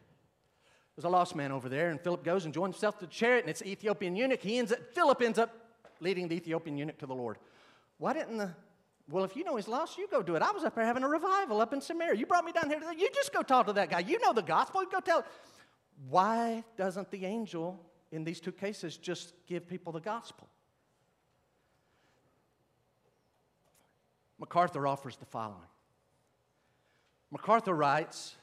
There's 0.95 1.05
a 1.05 1.09
lost 1.09 1.37
man 1.37 1.53
over 1.53 1.69
there, 1.69 1.91
and 1.91 2.01
Philip 2.01 2.25
goes 2.25 2.45
and 2.45 2.53
joins 2.53 2.75
himself 2.75 2.99
to 2.99 3.07
the 3.07 3.13
chariot, 3.13 3.45
and 3.45 3.51
it's 3.51 3.61
the 3.61 3.71
Ethiopian 3.71 4.17
eunuch. 4.17 4.43
He 4.43 4.59
ends 4.59 4.73
up, 4.73 4.79
Philip 4.95 5.23
ends 5.23 5.39
up 5.39 5.55
leading 6.01 6.29
the 6.29 6.35
Ethiopian 6.35 6.77
eunuch 6.77 6.99
to 6.99 7.07
the 7.07 7.15
Lord. 7.15 7.39
Why 7.99 8.13
didn't 8.13 8.37
the, 8.37 8.51
well, 9.09 9.25
if 9.25 9.37
you 9.37 9.45
know 9.45 9.57
he's 9.57 9.69
lost, 9.69 9.97
you 9.97 10.07
go 10.11 10.23
do 10.23 10.35
it. 10.35 10.43
I 10.43 10.51
was 10.51 10.65
up 10.65 10.75
there 10.75 10.85
having 10.85 11.03
a 11.03 11.09
revival 11.09 11.61
up 11.61 11.73
in 11.73 11.81
Samaria. 11.81 12.19
You 12.19 12.27
brought 12.27 12.45
me 12.45 12.53
down 12.53 12.69
here. 12.69 12.81
You 12.97 13.09
just 13.15 13.33
go 13.33 13.43
talk 13.43 13.67
to 13.67 13.73
that 13.75 13.91
guy. 13.91 14.01
You 14.01 14.19
know 14.21 14.33
the 14.33 14.43
gospel. 14.43 14.83
You 14.83 14.91
go 14.91 15.01
tell. 15.01 15.25
Why 16.09 16.65
doesn't 16.77 17.11
the 17.11 17.25
angel 17.25 17.81
in 18.11 18.25
these 18.25 18.41
two 18.41 18.53
cases 18.53 18.97
just 18.97 19.33
give 19.47 19.69
people 19.69 19.93
the 19.93 20.01
gospel? 20.01 20.49
MacArthur 24.39 24.87
offers 24.87 25.17
the 25.17 25.27
following. 25.27 25.59
MacArthur 27.31 27.75
writes, 27.75 28.37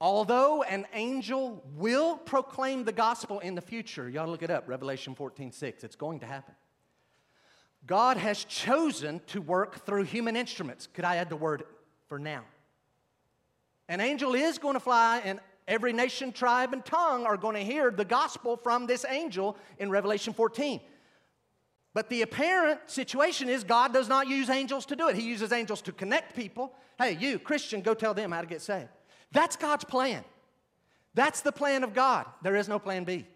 Although 0.00 0.62
an 0.64 0.86
angel 0.92 1.64
will 1.76 2.16
proclaim 2.16 2.84
the 2.84 2.92
gospel 2.92 3.38
in 3.38 3.54
the 3.54 3.62
future, 3.62 4.08
y'all 4.08 4.28
look 4.28 4.42
it 4.42 4.50
up, 4.50 4.68
Revelation 4.68 5.14
14 5.14 5.50
6, 5.50 5.82
it's 5.82 5.96
going 5.96 6.20
to 6.20 6.26
happen. 6.26 6.54
God 7.86 8.16
has 8.16 8.44
chosen 8.44 9.20
to 9.28 9.40
work 9.40 9.84
through 9.86 10.04
human 10.04 10.36
instruments. 10.36 10.88
Could 10.92 11.04
I 11.04 11.16
add 11.16 11.28
the 11.28 11.36
word 11.36 11.64
for 12.08 12.18
now? 12.18 12.42
An 13.88 14.00
angel 14.00 14.34
is 14.34 14.58
going 14.58 14.74
to 14.74 14.80
fly, 14.80 15.20
and 15.24 15.38
every 15.66 15.92
nation, 15.92 16.32
tribe, 16.32 16.72
and 16.72 16.84
tongue 16.84 17.26
are 17.26 17.36
going 17.36 17.54
to 17.54 17.64
hear 17.64 17.90
the 17.90 18.04
gospel 18.04 18.56
from 18.56 18.86
this 18.86 19.04
angel 19.08 19.56
in 19.78 19.90
Revelation 19.90 20.32
14. 20.32 20.80
But 21.94 22.08
the 22.08 22.22
apparent 22.22 22.80
situation 22.86 23.48
is 23.48 23.62
God 23.62 23.92
does 23.92 24.08
not 24.08 24.28
use 24.28 24.50
angels 24.50 24.84
to 24.86 24.96
do 24.96 25.08
it. 25.08 25.16
He 25.16 25.22
uses 25.22 25.52
angels 25.52 25.80
to 25.82 25.92
connect 25.92 26.34
people. 26.34 26.74
Hey, 26.98 27.16
you, 27.18 27.38
Christian, 27.38 27.80
go 27.80 27.94
tell 27.94 28.14
them 28.14 28.32
how 28.32 28.40
to 28.40 28.46
get 28.46 28.62
saved. 28.62 28.88
That's 29.32 29.56
God's 29.56 29.84
plan. 29.84 30.24
That's 31.14 31.40
the 31.40 31.52
plan 31.52 31.84
of 31.84 31.94
God. 31.94 32.26
There 32.42 32.56
is 32.56 32.68
no 32.68 32.78
plan 32.78 33.04
B. 33.04 33.26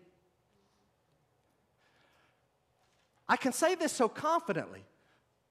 I 3.29 3.37
can 3.37 3.53
say 3.53 3.74
this 3.74 3.93
so 3.93 4.09
confidently. 4.09 4.85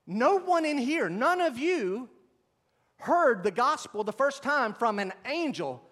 No 0.06 0.38
one 0.40 0.66
in 0.66 0.78
here, 0.78 1.10
none 1.10 1.42
of 1.42 1.58
you, 1.58 2.10
heard 2.98 3.44
the 3.44 3.52
gospel 3.52 4.04
the 4.04 4.14
first 4.14 4.42
time 4.42 4.74
from 4.74 5.00
an 5.00 5.14
angel. 5.26 5.84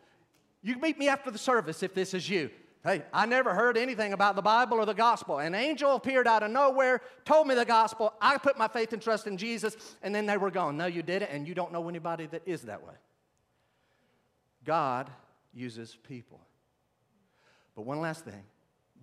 You 0.66 0.74
can 0.74 0.82
meet 0.82 0.97
me 0.97 1.09
after 1.09 1.30
the 1.30 1.38
service 1.38 1.84
if 1.84 1.93
this 1.93 2.16
is 2.16 2.28
you. 2.28 2.49
Hey, 2.84 3.03
I 3.13 3.28
never 3.28 3.53
heard 3.53 3.78
anything 3.78 4.13
about 4.13 4.36
the 4.36 4.41
Bible 4.41 4.80
or 4.80 4.86
the 4.88 4.95
gospel. 4.95 5.38
An 5.38 5.53
angel 5.53 5.93
appeared 5.93 6.28
out 6.28 6.41
of 6.41 6.49
nowhere, 6.49 7.01
told 7.24 7.47
me 7.47 7.53
the 7.53 7.66
gospel. 7.66 8.11
I 8.20 8.39
put 8.39 8.57
my 8.57 8.68
faith 8.68 8.91
and 8.91 8.99
trust 8.99 9.28
in 9.28 9.38
Jesus, 9.38 9.78
and 10.01 10.13
then 10.13 10.26
they 10.26 10.38
were 10.38 10.49
gone. 10.49 10.76
No, 10.76 10.88
you 10.88 11.03
didn't, 11.03 11.30
and 11.30 11.47
you 11.47 11.53
don't 11.53 11.72
know 11.72 11.88
anybody 11.88 12.26
that 12.28 12.41
is 12.47 12.63
that 12.63 12.84
way. 12.84 12.95
God 14.63 15.11
uses 15.53 15.99
people. 16.01 16.41
But 17.76 17.84
one 17.84 18.01
last 18.01 18.26
thing, 18.26 18.41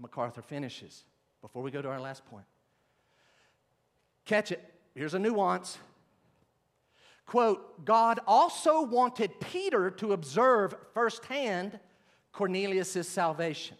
MacArthur 0.00 0.42
finishes 0.42 1.04
before 1.42 1.62
we 1.62 1.70
go 1.70 1.80
to 1.80 1.88
our 1.88 2.00
last 2.00 2.26
point. 2.26 2.46
Catch 4.24 4.50
it. 4.50 4.64
Here's 4.96 5.14
a 5.14 5.18
nuance. 5.20 5.78
Quote, 7.26 7.84
God 7.84 8.20
also 8.26 8.82
wanted 8.82 9.38
Peter 9.40 9.90
to 9.92 10.12
observe 10.12 10.74
firsthand 10.92 11.78
Cornelius' 12.32 13.08
salvation. 13.08 13.76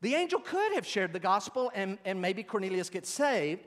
The 0.00 0.14
angel 0.14 0.40
could 0.40 0.72
have 0.74 0.86
shared 0.86 1.12
the 1.12 1.20
gospel 1.20 1.70
and, 1.74 1.98
and 2.04 2.20
maybe 2.20 2.42
Cornelius 2.42 2.90
gets 2.90 3.08
saved, 3.08 3.60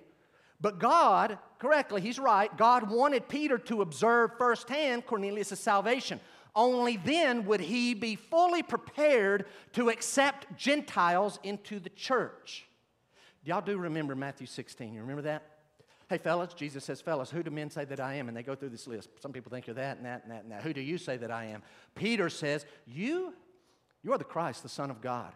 but 0.59 0.80
God, 0.80 1.38
correctly, 1.59 2.01
he's 2.01 2.20
right, 2.20 2.55
God 2.57 2.89
wanted 2.89 3.30
Peter 3.30 3.57
to 3.59 3.82
observe 3.82 4.32
firsthand 4.38 5.05
Cornelius' 5.05 5.59
salvation. 5.59 6.20
Only 6.55 6.97
then 6.97 7.45
would 7.45 7.59
he 7.59 7.93
be 7.93 8.16
fully 8.16 8.63
prepared 8.63 9.45
to 9.74 9.89
accept 9.89 10.57
Gentiles 10.57 11.39
into 11.43 11.80
the 11.80 11.89
church. 11.89 12.66
Y'all 13.43 13.61
do 13.61 13.78
remember 13.78 14.16
Matthew 14.16 14.47
16. 14.47 14.93
You 14.93 15.01
remember 15.01 15.24
that? 15.24 15.55
Hey, 16.08 16.20
fellas, 16.20 16.53
Jesus 16.53 16.84
says, 16.84 17.01
fellas, 17.01 17.32
who 17.32 17.41
do 17.41 17.49
men 17.49 17.70
say 17.70 17.84
that 17.86 17.99
I 17.99 18.16
am? 18.16 18.28
And 18.28 18.38
they 18.38 18.43
go 18.43 18.53
through 18.53 18.70
this 18.70 18.86
list. 18.86 19.10
Some 19.20 19.32
people 19.32 19.49
think 19.49 19.66
you're 19.66 19.74
that 19.76 19.97
and 19.97 20.06
that 20.06 20.24
and 20.24 20.32
that 20.32 20.43
and 20.43 20.51
that. 20.51 20.62
Who 20.62 20.72
do 20.72 20.82
you 20.82 20.97
say 20.97 21.18
that 21.18 21.32
I 21.32 21.45
am? 21.45 21.64
Peter 21.95 22.30
says, 22.30 22.66
You, 22.86 23.34
you 24.03 24.14
are 24.14 24.18
the 24.18 24.24
Christ, 24.24 24.62
the 24.62 24.70
Son 24.70 24.91
of 24.91 25.01
God. 25.01 25.34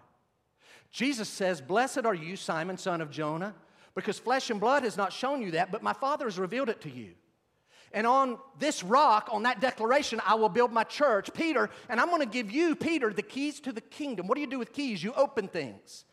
Jesus 0.91 1.27
says, 1.27 1.59
Blessed 1.59 2.05
are 2.05 2.13
you, 2.13 2.35
Simon, 2.35 2.77
son 2.77 3.01
of 3.01 3.09
Jonah, 3.09 3.55
because 3.95 4.19
flesh 4.19 4.49
and 4.51 4.59
blood 4.59 4.83
has 4.83 4.95
not 4.95 5.11
shown 5.11 5.41
you 5.41 5.51
that, 5.51 5.71
but 5.71 5.81
my 5.81 5.93
Father 5.93 6.25
has 6.25 6.37
revealed 6.37 6.69
it 6.69 6.81
to 6.81 6.89
you. 6.89 7.13
And 7.91 8.05
on 8.05 8.37
this 8.59 8.83
rock, 8.83 9.29
on 9.31 9.43
that 9.43 9.61
declaration, 9.61 10.21
I 10.25 10.35
will 10.35 10.49
build 10.49 10.71
my 10.71 10.83
church, 10.83 11.33
Peter, 11.33 11.71
and 11.89 11.99
I'm 11.99 12.09
going 12.09 12.21
to 12.21 12.27
give 12.27 12.51
you, 12.51 12.75
Peter, 12.75 13.11
the 13.11 13.23
keys 13.23 13.59
to 13.61 13.71
the 13.71 13.81
kingdom. 13.81 14.27
What 14.27 14.35
do 14.35 14.41
you 14.41 14.47
do 14.47 14.59
with 14.59 14.73
keys? 14.73 15.03
You 15.03 15.13
open 15.13 15.47
things. 15.47 16.05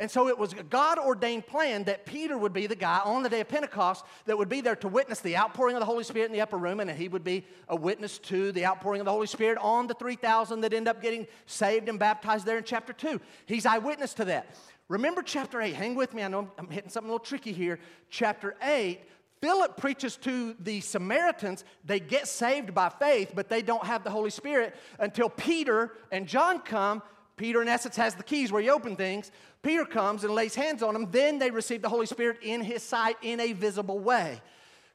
And 0.00 0.10
so 0.10 0.28
it 0.28 0.38
was 0.38 0.52
a 0.52 0.62
God 0.62 0.98
ordained 0.98 1.46
plan 1.46 1.84
that 1.84 2.06
Peter 2.06 2.38
would 2.38 2.52
be 2.52 2.66
the 2.66 2.76
guy 2.76 3.00
on 3.04 3.22
the 3.22 3.28
day 3.28 3.40
of 3.40 3.48
Pentecost 3.48 4.04
that 4.26 4.38
would 4.38 4.48
be 4.48 4.60
there 4.60 4.76
to 4.76 4.88
witness 4.88 5.20
the 5.20 5.36
outpouring 5.36 5.76
of 5.76 5.80
the 5.80 5.86
Holy 5.86 6.04
Spirit 6.04 6.26
in 6.26 6.32
the 6.32 6.40
upper 6.40 6.56
room, 6.56 6.80
and 6.80 6.90
he 6.90 7.08
would 7.08 7.24
be 7.24 7.44
a 7.68 7.76
witness 7.76 8.18
to 8.18 8.52
the 8.52 8.64
outpouring 8.64 9.00
of 9.00 9.04
the 9.06 9.10
Holy 9.10 9.26
Spirit 9.26 9.58
on 9.60 9.86
the 9.86 9.94
3,000 9.94 10.60
that 10.60 10.72
end 10.72 10.88
up 10.88 11.02
getting 11.02 11.26
saved 11.46 11.88
and 11.88 11.98
baptized 11.98 12.46
there 12.46 12.58
in 12.58 12.64
chapter 12.64 12.92
2. 12.92 13.20
He's 13.46 13.66
eyewitness 13.66 14.14
to 14.14 14.24
that. 14.26 14.54
Remember 14.88 15.20
chapter 15.20 15.60
8. 15.60 15.74
Hang 15.74 15.94
with 15.94 16.14
me. 16.14 16.22
I 16.22 16.28
know 16.28 16.50
I'm 16.58 16.70
hitting 16.70 16.90
something 16.90 17.10
a 17.10 17.12
little 17.12 17.24
tricky 17.24 17.52
here. 17.52 17.78
Chapter 18.08 18.56
8 18.62 19.00
Philip 19.40 19.76
preaches 19.76 20.16
to 20.18 20.54
the 20.58 20.80
Samaritans. 20.80 21.64
They 21.84 22.00
get 22.00 22.26
saved 22.26 22.74
by 22.74 22.88
faith, 22.88 23.32
but 23.34 23.48
they 23.48 23.62
don't 23.62 23.84
have 23.84 24.02
the 24.02 24.10
Holy 24.10 24.30
Spirit 24.30 24.74
until 24.98 25.28
Peter 25.28 25.92
and 26.10 26.26
John 26.26 26.60
come. 26.60 27.02
Peter, 27.38 27.62
in 27.62 27.68
essence, 27.68 27.96
has 27.96 28.14
the 28.14 28.22
keys 28.22 28.52
where 28.52 28.60
he 28.60 28.68
opens 28.68 28.98
things. 28.98 29.30
Peter 29.62 29.86
comes 29.86 30.24
and 30.24 30.34
lays 30.34 30.54
hands 30.54 30.82
on 30.82 30.92
them. 30.92 31.10
Then 31.10 31.38
they 31.38 31.50
receive 31.50 31.80
the 31.80 31.88
Holy 31.88 32.06
Spirit 32.06 32.38
in 32.42 32.60
his 32.60 32.82
sight 32.82 33.16
in 33.22 33.40
a 33.40 33.52
visible 33.52 33.98
way. 33.98 34.42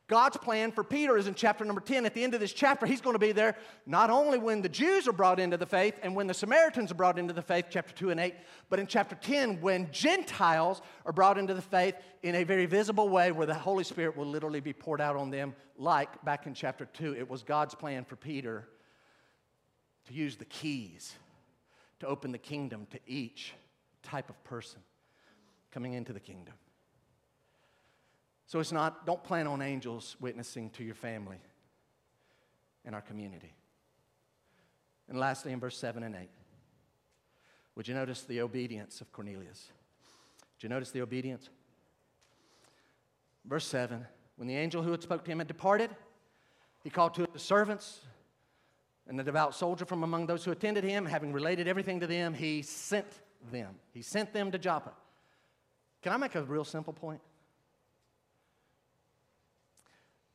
God's 0.07 0.35
plan 0.35 0.71
for 0.71 0.83
Peter 0.83 1.17
is 1.17 1.27
in 1.27 1.33
chapter 1.33 1.63
number 1.63 1.79
10. 1.79 2.05
At 2.05 2.13
the 2.13 2.23
end 2.23 2.33
of 2.33 2.41
this 2.41 2.51
chapter, 2.51 2.85
he's 2.85 2.99
going 2.99 3.13
to 3.13 3.19
be 3.19 3.31
there 3.31 3.55
not 3.85 4.09
only 4.09 4.37
when 4.37 4.61
the 4.61 4.69
Jews 4.69 5.07
are 5.07 5.13
brought 5.13 5.39
into 5.39 5.55
the 5.55 5.65
faith 5.65 5.97
and 6.03 6.13
when 6.13 6.27
the 6.27 6.33
Samaritans 6.33 6.91
are 6.91 6.95
brought 6.95 7.17
into 7.17 7.33
the 7.33 7.41
faith, 7.41 7.65
chapter 7.69 7.93
2 7.95 8.11
and 8.11 8.19
8, 8.19 8.35
but 8.69 8.79
in 8.79 8.85
chapter 8.85 9.15
10, 9.15 9.61
when 9.61 9.89
Gentiles 9.91 10.81
are 11.05 11.13
brought 11.13 11.37
into 11.37 11.53
the 11.53 11.61
faith 11.61 11.95
in 12.21 12.35
a 12.35 12.43
very 12.43 12.65
visible 12.65 13.07
way 13.07 13.31
where 13.31 13.47
the 13.47 13.53
Holy 13.53 13.85
Spirit 13.85 14.17
will 14.17 14.27
literally 14.27 14.59
be 14.59 14.73
poured 14.73 14.99
out 14.99 15.15
on 15.15 15.31
them, 15.31 15.55
like 15.77 16.23
back 16.25 16.47
in 16.47 16.53
chapter 16.53 16.85
2. 16.85 17.15
It 17.15 17.29
was 17.29 17.41
God's 17.41 17.73
plan 17.73 18.03
for 18.03 18.17
Peter 18.17 18.67
to 20.07 20.13
use 20.13 20.35
the 20.35 20.45
keys 20.45 21.15
to 22.03 22.09
open 22.09 22.31
the 22.31 22.37
kingdom 22.37 22.85
to 22.91 22.99
each 23.07 23.53
type 24.03 24.29
of 24.29 24.43
person 24.43 24.79
coming 25.71 25.93
into 25.93 26.11
the 26.11 26.19
kingdom. 26.19 26.53
So 28.45 28.59
it's 28.59 28.71
not, 28.71 29.05
don't 29.05 29.23
plan 29.23 29.47
on 29.47 29.61
angels 29.61 30.17
witnessing 30.19 30.69
to 30.71 30.83
your 30.83 30.95
family 30.95 31.37
and 32.85 32.93
our 32.93 33.01
community. 33.01 33.53
And 35.07 35.17
lastly, 35.17 35.53
in 35.53 35.59
verse 35.59 35.77
7 35.77 36.03
and 36.03 36.13
8, 36.15 36.29
would 37.75 37.87
you 37.87 37.93
notice 37.93 38.21
the 38.23 38.41
obedience 38.41 38.99
of 39.01 39.11
Cornelius? 39.11 39.69
Did 40.57 40.63
you 40.63 40.69
notice 40.69 40.91
the 40.91 41.01
obedience? 41.01 41.49
Verse 43.45 43.65
7 43.65 44.05
When 44.35 44.47
the 44.47 44.57
angel 44.57 44.83
who 44.83 44.91
had 44.91 45.01
spoke 45.01 45.23
to 45.23 45.31
him 45.31 45.39
had 45.39 45.47
departed, 45.47 45.89
He 46.83 46.89
called 46.89 47.17
of 47.17 47.31
the 47.31 47.39
servants 47.39 48.01
and 49.07 49.19
the 49.19 49.23
devout 49.23 49.53
soldier 49.55 49.85
from 49.85 50.03
among 50.03 50.27
those 50.27 50.45
who 50.45 50.51
attended 50.51 50.83
him, 50.83 51.05
having 51.05 51.33
related 51.33 51.67
everything 51.67 51.99
to 51.99 52.07
them, 52.07 52.33
he 52.33 52.61
sent 52.61 53.07
them. 53.51 53.75
He 53.93 54.01
sent 54.01 54.33
them 54.33 54.51
to 54.51 54.57
Joppa. 54.57 54.93
Can 56.01 56.13
I 56.13 56.17
make 56.17 56.35
a 56.35 56.43
real 56.43 56.63
simple 56.63 56.93
point? 56.93 57.21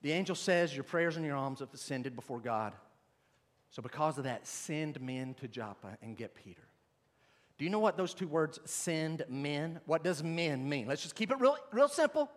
The 0.02 0.12
angel 0.12 0.34
says, 0.34 0.74
Your 0.74 0.84
prayers 0.84 1.16
and 1.16 1.24
your 1.24 1.36
alms 1.36 1.60
have 1.60 1.72
ascended 1.72 2.14
before 2.14 2.40
God. 2.40 2.72
So, 3.70 3.82
because 3.82 4.16
of 4.16 4.24
that, 4.24 4.46
send 4.46 5.00
men 5.00 5.34
to 5.34 5.48
Joppa 5.48 5.98
and 6.00 6.16
get 6.16 6.34
Peter. 6.34 6.62
Do 7.58 7.64
you 7.64 7.70
know 7.70 7.80
what 7.80 7.96
those 7.96 8.14
two 8.14 8.28
words, 8.28 8.60
send 8.64 9.24
men? 9.28 9.80
What 9.84 10.04
does 10.04 10.22
men 10.22 10.68
mean? 10.68 10.86
Let's 10.86 11.02
just 11.02 11.16
keep 11.16 11.30
it 11.30 11.40
real, 11.40 11.56
real 11.72 11.88
simple. 11.88 12.30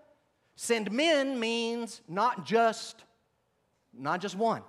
Send 0.55 0.91
men 0.91 1.39
means 1.39 2.01
not 2.07 2.45
just, 2.45 3.03
not 3.93 4.19
just 4.19 4.35
one. 4.35 4.63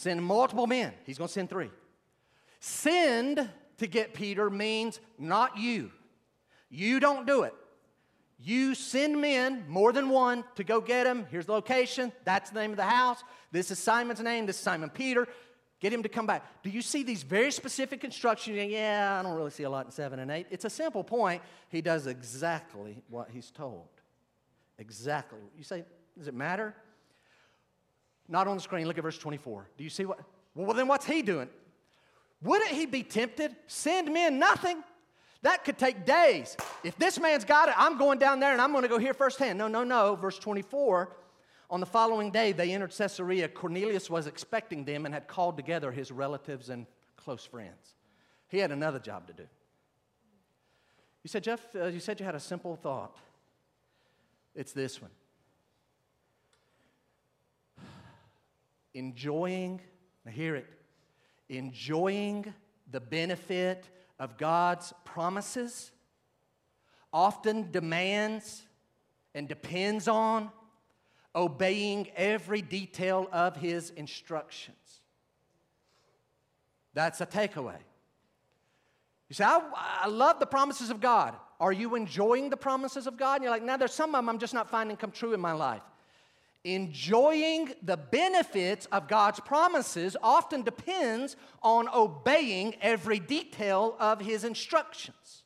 Send 0.00 0.24
multiple 0.24 0.66
men. 0.66 0.94
He's 1.04 1.18
going 1.18 1.28
to 1.28 1.32
send 1.34 1.50
three. 1.50 1.68
Send 2.58 3.50
to 3.76 3.86
get 3.86 4.14
Peter 4.14 4.48
means 4.48 4.98
not 5.18 5.58
you. 5.58 5.90
You 6.70 7.00
don't 7.00 7.26
do 7.26 7.42
it. 7.42 7.52
You 8.38 8.74
send 8.74 9.20
men, 9.20 9.66
more 9.68 9.92
than 9.92 10.08
one, 10.08 10.44
to 10.54 10.64
go 10.64 10.80
get 10.80 11.06
him. 11.06 11.26
Here's 11.30 11.44
the 11.44 11.52
location. 11.52 12.12
That's 12.24 12.48
the 12.48 12.60
name 12.60 12.70
of 12.70 12.78
the 12.78 12.84
house. 12.84 13.22
This 13.52 13.70
is 13.70 13.78
Simon's 13.78 14.22
name. 14.22 14.46
This 14.46 14.56
is 14.56 14.62
Simon 14.62 14.88
Peter. 14.88 15.28
Get 15.80 15.92
him 15.92 16.02
to 16.02 16.08
come 16.08 16.26
back. 16.26 16.62
Do 16.62 16.70
you 16.70 16.80
see 16.80 17.02
these 17.02 17.22
very 17.22 17.52
specific 17.52 18.02
instructions? 18.02 18.56
Yeah, 18.56 19.18
I 19.20 19.22
don't 19.22 19.36
really 19.36 19.50
see 19.50 19.64
a 19.64 19.70
lot 19.70 19.84
in 19.84 19.92
7 19.92 20.18
and 20.18 20.30
8. 20.30 20.46
It's 20.48 20.64
a 20.64 20.70
simple 20.70 21.04
point. 21.04 21.42
He 21.68 21.82
does 21.82 22.06
exactly 22.06 23.02
what 23.10 23.28
he's 23.28 23.50
told. 23.50 23.88
Exactly. 24.78 25.40
You 25.58 25.62
say, 25.62 25.84
does 26.16 26.26
it 26.26 26.32
matter? 26.32 26.74
Not 28.30 28.46
on 28.46 28.56
the 28.56 28.62
screen. 28.62 28.86
Look 28.86 28.96
at 28.96 29.02
verse 29.02 29.18
24. 29.18 29.66
Do 29.76 29.84
you 29.84 29.90
see 29.90 30.04
what? 30.06 30.20
Well, 30.54 30.72
then 30.74 30.86
what's 30.86 31.04
he 31.04 31.20
doing? 31.20 31.48
Wouldn't 32.42 32.70
he 32.70 32.86
be 32.86 33.02
tempted? 33.02 33.54
Send 33.66 34.12
men 34.14 34.38
nothing. 34.38 34.82
That 35.42 35.64
could 35.64 35.78
take 35.78 36.06
days. 36.06 36.56
If 36.84 36.96
this 36.96 37.18
man's 37.18 37.44
got 37.44 37.68
it, 37.68 37.74
I'm 37.76 37.98
going 37.98 38.18
down 38.18 38.40
there 38.40 38.52
and 38.52 38.60
I'm 38.60 38.70
going 38.70 38.82
to 38.82 38.88
go 38.88 38.98
hear 38.98 39.14
firsthand. 39.14 39.58
No, 39.58 39.68
no, 39.68 39.84
no. 39.84 40.14
Verse 40.14 40.38
24 40.38 41.16
On 41.70 41.80
the 41.80 41.86
following 41.86 42.30
day, 42.30 42.52
they 42.52 42.72
entered 42.72 42.94
Caesarea. 42.96 43.48
Cornelius 43.48 44.08
was 44.08 44.26
expecting 44.26 44.84
them 44.84 45.06
and 45.06 45.14
had 45.14 45.26
called 45.26 45.56
together 45.56 45.90
his 45.90 46.12
relatives 46.12 46.70
and 46.70 46.86
close 47.16 47.44
friends. 47.44 47.96
He 48.48 48.58
had 48.58 48.70
another 48.70 49.00
job 49.00 49.26
to 49.26 49.32
do. 49.32 49.46
You 51.22 51.28
said, 51.28 51.42
Jeff, 51.42 51.60
uh, 51.74 51.86
you 51.86 52.00
said 52.00 52.20
you 52.20 52.26
had 52.26 52.34
a 52.34 52.40
simple 52.40 52.76
thought. 52.76 53.16
It's 54.54 54.72
this 54.72 55.02
one 55.02 55.10
enjoying, 58.94 59.80
now 60.24 60.32
hear 60.32 60.56
it, 60.56 60.66
enjoying 61.48 62.52
the 62.90 63.00
benefit 63.00 63.88
of 64.18 64.36
God's 64.36 64.92
promises 65.04 65.90
often 67.12 67.70
demands 67.70 68.62
and 69.34 69.48
depends 69.48 70.08
on 70.08 70.50
obeying 71.34 72.08
every 72.16 72.62
detail 72.62 73.28
of 73.32 73.56
His 73.56 73.90
instructions. 73.90 74.76
That's 76.94 77.20
a 77.20 77.26
takeaway. 77.26 77.78
You 79.28 79.34
say, 79.34 79.44
I, 79.44 79.60
I, 80.02 80.08
love 80.08 80.40
the 80.40 80.46
promises 80.46 80.90
of 80.90 81.00
God. 81.00 81.36
Are 81.60 81.72
you 81.72 81.94
enjoying 81.94 82.50
the 82.50 82.56
promises 82.56 83.06
of 83.06 83.16
God? 83.16 83.36
And 83.36 83.44
you're 83.44 83.52
like, 83.52 83.62
now 83.62 83.76
there's 83.76 83.94
some 83.94 84.10
of 84.10 84.18
them 84.18 84.28
I'm 84.28 84.38
just 84.40 84.54
not 84.54 84.68
finding 84.68 84.96
come 84.96 85.12
true 85.12 85.34
in 85.34 85.40
my 85.40 85.52
life. 85.52 85.82
Enjoying 86.62 87.72
the 87.82 87.96
benefits 87.96 88.86
of 88.86 89.08
God's 89.08 89.40
promises 89.40 90.14
often 90.22 90.62
depends 90.62 91.36
on 91.62 91.88
obeying 91.88 92.74
every 92.82 93.18
detail 93.18 93.96
of 93.98 94.20
His 94.20 94.44
instructions. 94.44 95.44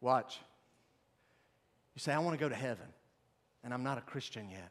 Watch. 0.00 0.38
You 1.96 2.00
say, 2.00 2.12
I 2.12 2.18
want 2.20 2.38
to 2.38 2.40
go 2.40 2.48
to 2.48 2.54
heaven, 2.54 2.86
and 3.64 3.74
I'm 3.74 3.82
not 3.82 3.98
a 3.98 4.02
Christian 4.02 4.48
yet. 4.48 4.70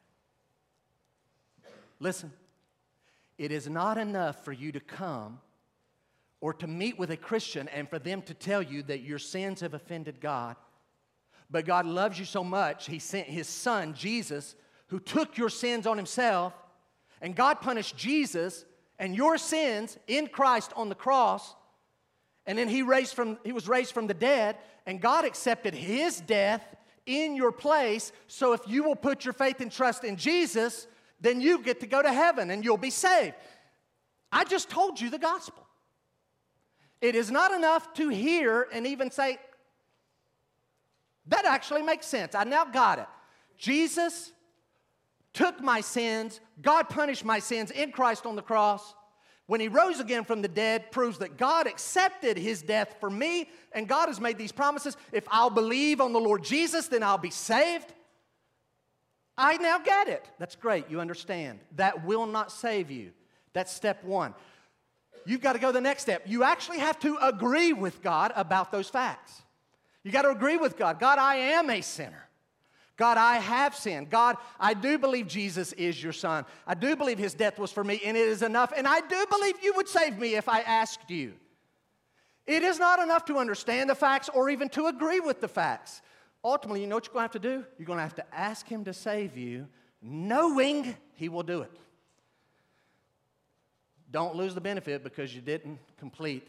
Listen, 1.99 2.31
it 3.37 3.51
is 3.51 3.67
not 3.67 3.97
enough 3.97 4.45
for 4.45 4.53
you 4.53 4.71
to 4.71 4.79
come 4.79 5.39
or 6.45 6.53
to 6.53 6.67
meet 6.67 6.99
with 6.99 7.09
a 7.09 7.17
Christian 7.17 7.67
and 7.69 7.89
for 7.89 7.97
them 7.97 8.21
to 8.21 8.35
tell 8.35 8.61
you 8.61 8.83
that 8.83 9.01
your 9.01 9.17
sins 9.17 9.61
have 9.61 9.73
offended 9.73 10.21
God. 10.21 10.55
But 11.49 11.65
God 11.65 11.87
loves 11.87 12.19
you 12.19 12.25
so 12.25 12.43
much, 12.43 12.85
He 12.85 12.99
sent 12.99 13.25
His 13.25 13.47
Son, 13.47 13.95
Jesus, 13.95 14.53
who 14.89 14.99
took 14.99 15.39
your 15.39 15.49
sins 15.49 15.87
on 15.87 15.97
Himself. 15.97 16.53
And 17.19 17.35
God 17.35 17.61
punished 17.61 17.97
Jesus 17.97 18.63
and 18.99 19.15
your 19.15 19.39
sins 19.39 19.97
in 20.05 20.27
Christ 20.27 20.71
on 20.75 20.87
the 20.87 20.93
cross. 20.93 21.55
And 22.45 22.59
then 22.59 22.67
he, 22.67 22.83
raised 22.83 23.15
from, 23.15 23.39
he 23.43 23.51
was 23.51 23.67
raised 23.67 23.95
from 23.95 24.05
the 24.05 24.13
dead, 24.13 24.55
and 24.85 25.01
God 25.01 25.25
accepted 25.25 25.73
his 25.73 26.21
death 26.21 26.61
in 27.07 27.35
your 27.35 27.51
place. 27.51 28.11
So 28.27 28.53
if 28.53 28.61
you 28.67 28.83
will 28.83 28.95
put 28.95 29.25
your 29.25 29.33
faith 29.33 29.61
and 29.61 29.71
trust 29.71 30.03
in 30.03 30.15
Jesus, 30.15 30.85
then 31.19 31.41
you 31.41 31.63
get 31.63 31.79
to 31.79 31.87
go 31.87 32.03
to 32.03 32.13
heaven 32.13 32.51
and 32.51 32.63
you'll 32.63 32.77
be 32.77 32.91
saved. 32.91 33.33
I 34.31 34.43
just 34.43 34.69
told 34.69 35.01
you 35.01 35.09
the 35.09 35.17
gospel. 35.17 35.64
It 37.05 37.13
is 37.13 37.29
not 37.29 37.51
enough 37.51 37.93
to 37.93 38.09
hear 38.09 38.67
and 38.73 38.87
even 38.87 39.11
say, 39.11 39.37
that 41.27 41.45
actually 41.45 41.83
makes 41.83 42.07
sense. 42.07 42.33
I 42.33 42.45
now 42.45 42.65
got 42.65 42.97
it. 42.97 43.05
Jesus 43.59 44.31
took 45.31 45.61
my 45.61 45.81
sins, 45.81 46.39
God 46.63 46.89
punished 46.89 47.23
my 47.23 47.37
sins 47.37 47.69
in 47.69 47.91
Christ 47.91 48.25
on 48.25 48.35
the 48.35 48.41
cross. 48.41 48.95
When 49.45 49.59
he 49.59 49.67
rose 49.67 49.99
again 49.99 50.23
from 50.23 50.41
the 50.41 50.47
dead, 50.47 50.91
proves 50.91 51.19
that 51.19 51.37
God 51.37 51.67
accepted 51.67 52.39
his 52.39 52.63
death 52.63 52.95
for 52.99 53.11
me, 53.11 53.49
and 53.71 53.87
God 53.87 54.07
has 54.07 54.19
made 54.19 54.39
these 54.39 54.51
promises. 54.51 54.97
If 55.11 55.25
I'll 55.29 55.51
believe 55.51 56.01
on 56.01 56.11
the 56.11 56.19
Lord 56.19 56.43
Jesus, 56.43 56.87
then 56.87 57.03
I'll 57.03 57.19
be 57.19 57.29
saved. 57.29 57.93
I 59.37 59.57
now 59.57 59.77
get 59.77 60.07
it. 60.07 60.27
That's 60.39 60.55
great. 60.55 60.89
You 60.89 60.99
understand. 61.01 61.59
That 61.75 62.03
will 62.03 62.25
not 62.25 62.51
save 62.51 62.89
you. 62.89 63.11
That's 63.53 63.71
step 63.71 64.03
one 64.03 64.33
you've 65.25 65.41
got 65.41 65.53
to 65.53 65.59
go 65.59 65.71
the 65.71 65.81
next 65.81 66.03
step. 66.03 66.23
You 66.25 66.43
actually 66.43 66.79
have 66.79 66.99
to 66.99 67.17
agree 67.21 67.73
with 67.73 68.01
God 68.01 68.31
about 68.35 68.71
those 68.71 68.89
facts. 68.89 69.41
You 70.03 70.11
got 70.11 70.23
to 70.23 70.29
agree 70.29 70.57
with 70.57 70.77
God. 70.77 70.99
God, 70.99 71.17
I 71.17 71.35
am 71.35 71.69
a 71.69 71.81
sinner. 71.81 72.25
God, 72.97 73.17
I 73.17 73.37
have 73.37 73.75
sinned. 73.75 74.09
God, 74.09 74.37
I 74.59 74.73
do 74.73 74.97
believe 74.97 75.27
Jesus 75.27 75.73
is 75.73 76.01
your 76.01 76.13
son. 76.13 76.45
I 76.65 76.75
do 76.75 76.95
believe 76.95 77.17
his 77.17 77.33
death 77.33 77.59
was 77.59 77.71
for 77.71 77.83
me, 77.83 77.99
and 78.05 78.15
it 78.15 78.27
is 78.27 78.41
enough. 78.41 78.71
And 78.75 78.87
I 78.87 79.01
do 79.01 79.25
believe 79.29 79.55
you 79.61 79.73
would 79.75 79.89
save 79.89 80.17
me 80.17 80.35
if 80.35 80.47
I 80.47 80.61
asked 80.61 81.09
you. 81.09 81.33
It 82.47 82.63
is 82.63 82.79
not 82.79 82.99
enough 82.99 83.25
to 83.25 83.37
understand 83.37 83.89
the 83.89 83.95
facts 83.95 84.29
or 84.29 84.49
even 84.49 84.69
to 84.69 84.87
agree 84.87 85.19
with 85.19 85.41
the 85.41 85.47
facts. 85.47 86.01
Ultimately, 86.43 86.81
you 86.81 86.87
know 86.87 86.95
what 86.95 87.07
you're 87.07 87.13
going 87.13 87.27
to 87.27 87.33
have 87.33 87.41
to 87.41 87.49
do? 87.49 87.65
You're 87.77 87.87
going 87.87 87.97
to 87.97 88.03
have 88.03 88.15
to 88.15 88.35
ask 88.35 88.67
him 88.67 88.85
to 88.85 88.93
save 88.93 89.35
you, 89.35 89.67
knowing 90.01 90.95
he 91.15 91.27
will 91.27 91.43
do 91.43 91.61
it. 91.61 91.71
Don't 94.11 94.35
lose 94.35 94.53
the 94.53 94.61
benefit 94.61 95.03
because 95.03 95.35
you 95.35 95.41
didn't 95.41 95.79
complete 95.97 96.47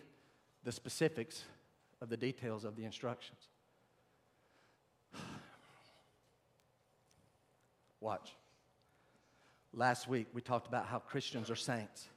the 0.65 0.73
specifics 0.73 1.45
of 2.01 2.09
the 2.09 2.16
details 2.16 2.65
of 2.65 2.77
the 2.77 2.85
instructions. 2.85 3.41
Watch. 8.01 8.33
Last 9.73 10.09
week 10.09 10.27
we 10.33 10.41
talked 10.41 10.66
about 10.66 10.87
how 10.87 10.99
Christians 10.99 11.51
are 11.51 11.57
saints. 11.57 12.09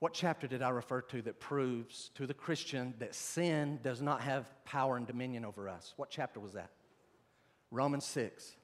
What 0.00 0.12
chapter 0.12 0.46
did 0.46 0.60
I 0.60 0.68
refer 0.68 1.00
to 1.00 1.22
that 1.22 1.40
proves 1.40 2.10
to 2.16 2.26
the 2.26 2.34
Christian 2.34 2.92
that 2.98 3.14
sin 3.14 3.78
does 3.82 4.02
not 4.02 4.20
have 4.20 4.46
power 4.64 4.96
and 4.96 5.06
dominion 5.06 5.44
over 5.44 5.68
us? 5.68 5.94
What 5.96 6.10
chapter 6.10 6.40
was 6.40 6.52
that? 6.52 6.70
Romans 7.70 8.04
6. 8.04 8.54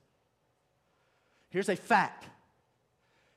Here's 1.48 1.68
a 1.68 1.76
fact. 1.76 2.26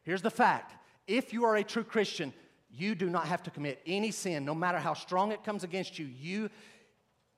Here's 0.03 0.21
the 0.21 0.29
fact 0.29 0.75
if 1.07 1.33
you 1.33 1.45
are 1.45 1.55
a 1.55 1.63
true 1.63 1.83
Christian, 1.83 2.33
you 2.71 2.95
do 2.95 3.09
not 3.09 3.27
have 3.27 3.43
to 3.43 3.51
commit 3.51 3.79
any 3.85 4.11
sin, 4.11 4.45
no 4.45 4.55
matter 4.55 4.79
how 4.79 4.93
strong 4.93 5.31
it 5.31 5.43
comes 5.43 5.63
against 5.63 5.99
you. 5.99 6.05
You, 6.05 6.49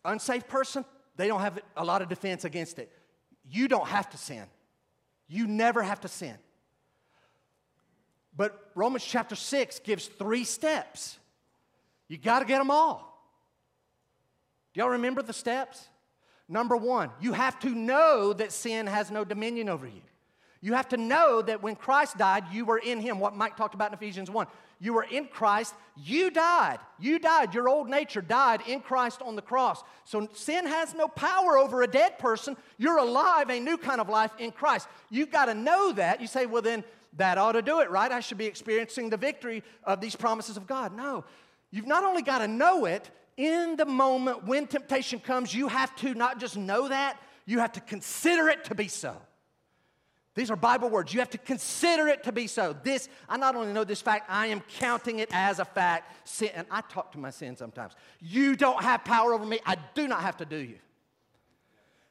unsafe 0.04 0.48
person, 0.48 0.86
they 1.18 1.28
don't 1.28 1.42
have 1.42 1.60
a 1.76 1.84
lot 1.84 2.02
of 2.02 2.10
defense 2.10 2.46
against 2.46 2.80
it. 2.80 2.92
You 3.50 3.68
don't 3.68 3.88
have 3.88 4.10
to 4.12 4.18
sin. 4.18 4.46
You 5.28 5.48
never 5.48 5.82
have 5.84 6.02
to 6.02 6.08
sin. 6.08 6.36
But 8.36 8.72
Romans 8.76 9.04
chapter 9.04 9.36
6 9.36 9.80
gives 9.80 10.08
three 10.08 10.44
steps. 10.44 11.18
You 12.08 12.18
got 12.18 12.40
to 12.40 12.46
get 12.46 12.60
them 12.60 12.72
all. 12.72 13.12
Do 14.74 14.82
y'all 14.82 14.90
remember 14.90 15.22
the 15.22 15.34
steps? 15.34 15.88
Number 16.48 16.78
one, 16.78 17.10
you 17.20 17.34
have 17.34 17.60
to 17.62 17.70
know 17.70 18.34
that 18.34 18.52
sin 18.52 18.88
has 18.88 19.10
no 19.10 19.26
dominion 19.26 19.70
over 19.70 19.88
you. 19.88 20.02
You 20.66 20.74
have 20.74 20.90
to 20.90 20.98
know 20.98 21.44
that 21.44 21.62
when 21.62 21.76
Christ 21.76 22.18
died, 22.18 22.46
you 22.52 22.66
were 22.66 22.80
in 22.80 23.00
him. 23.00 23.20
What 23.20 23.36
Mike 23.36 23.56
talked 23.56 23.76
about 23.76 23.92
in 23.92 23.94
Ephesians 23.94 24.32
1. 24.32 24.48
You 24.80 24.94
were 24.94 25.04
in 25.04 25.28
Christ, 25.28 25.76
you 25.96 26.32
died. 26.32 26.80
You 27.00 27.20
died. 27.20 27.54
Your 27.54 27.70
old 27.70 27.88
nature 27.88 28.20
died 28.20 28.62
in 28.66 28.80
Christ 28.80 29.22
on 29.22 29.36
the 29.36 29.44
cross. 29.44 29.84
So 30.06 30.28
sin 30.34 30.66
has 30.66 30.96
no 30.96 31.08
power 31.08 31.56
over 31.56 31.84
a 31.84 31.88
dead 31.88 32.18
person. 32.18 32.58
You're 32.80 32.98
alive, 32.98 33.52
a 33.52 33.60
new 33.60 33.78
kind 33.78 34.02
of 34.02 34.10
life 34.10 34.32
in 34.40 34.52
Christ. 34.52 34.88
You've 35.12 35.30
got 35.30 35.46
to 35.46 35.54
know 35.54 35.92
that. 35.92 36.20
You 36.20 36.26
say, 36.26 36.48
well, 36.48 36.64
then 36.64 36.84
that 37.18 37.38
ought 37.38 37.52
to 37.52 37.62
do 37.62 37.82
it, 37.82 37.92
right? 37.92 38.12
I 38.12 38.20
should 38.20 38.40
be 38.40 38.48
experiencing 38.48 39.12
the 39.12 39.18
victory 39.18 39.62
of 39.84 40.02
these 40.02 40.16
promises 40.16 40.58
of 40.58 40.66
God. 40.66 40.98
No. 40.98 41.26
You've 41.70 41.86
not 41.86 42.04
only 42.04 42.24
got 42.24 42.40
to 42.40 42.48
know 42.48 42.86
it, 42.86 43.12
in 43.38 43.76
the 43.76 43.86
moment 43.86 44.46
when 44.46 44.66
temptation 44.66 45.20
comes, 45.20 45.54
you 45.54 45.68
have 45.68 45.96
to 45.98 46.16
not 46.16 46.40
just 46.40 46.58
know 46.58 46.88
that, 46.88 47.22
you 47.46 47.60
have 47.60 47.74
to 47.74 47.82
consider 47.82 48.50
it 48.50 48.66
to 48.66 48.74
be 48.74 48.88
so. 48.88 49.16
These 50.36 50.52
are 50.52 50.58
Bible 50.58 50.90
words. 50.90 51.14
You 51.14 51.22
have 51.22 51.30
to 51.30 51.38
consider 51.38 52.08
it 52.08 52.24
to 52.24 52.34
be 52.34 52.48
so. 52.48 52.76
This, 52.84 53.08
I 53.30 53.38
not 53.38 53.56
only 53.56 53.72
know 53.72 53.86
this 53.86 54.02
fact, 54.02 54.30
I 54.30 54.48
am 54.48 54.60
counting 54.78 55.20
it 55.20 55.30
as 55.32 55.60
a 55.60 55.66
fact. 55.66 56.28
Sin, 56.28 56.50
and 56.54 56.68
I 56.70 56.82
talk 56.82 57.14
to 57.14 57.18
my 57.18 57.30
sin 57.30 57.56
sometimes. 57.56 57.94
You 58.20 58.58
don't 58.58 58.84
have 58.84 59.06
power 59.06 59.34
over 59.34 59.46
me. 59.46 59.60
I 59.66 59.78
do 59.94 60.10
not 60.10 60.22
have 60.22 60.36
to 60.38 60.46
do 60.46 60.58
you. 60.58 60.78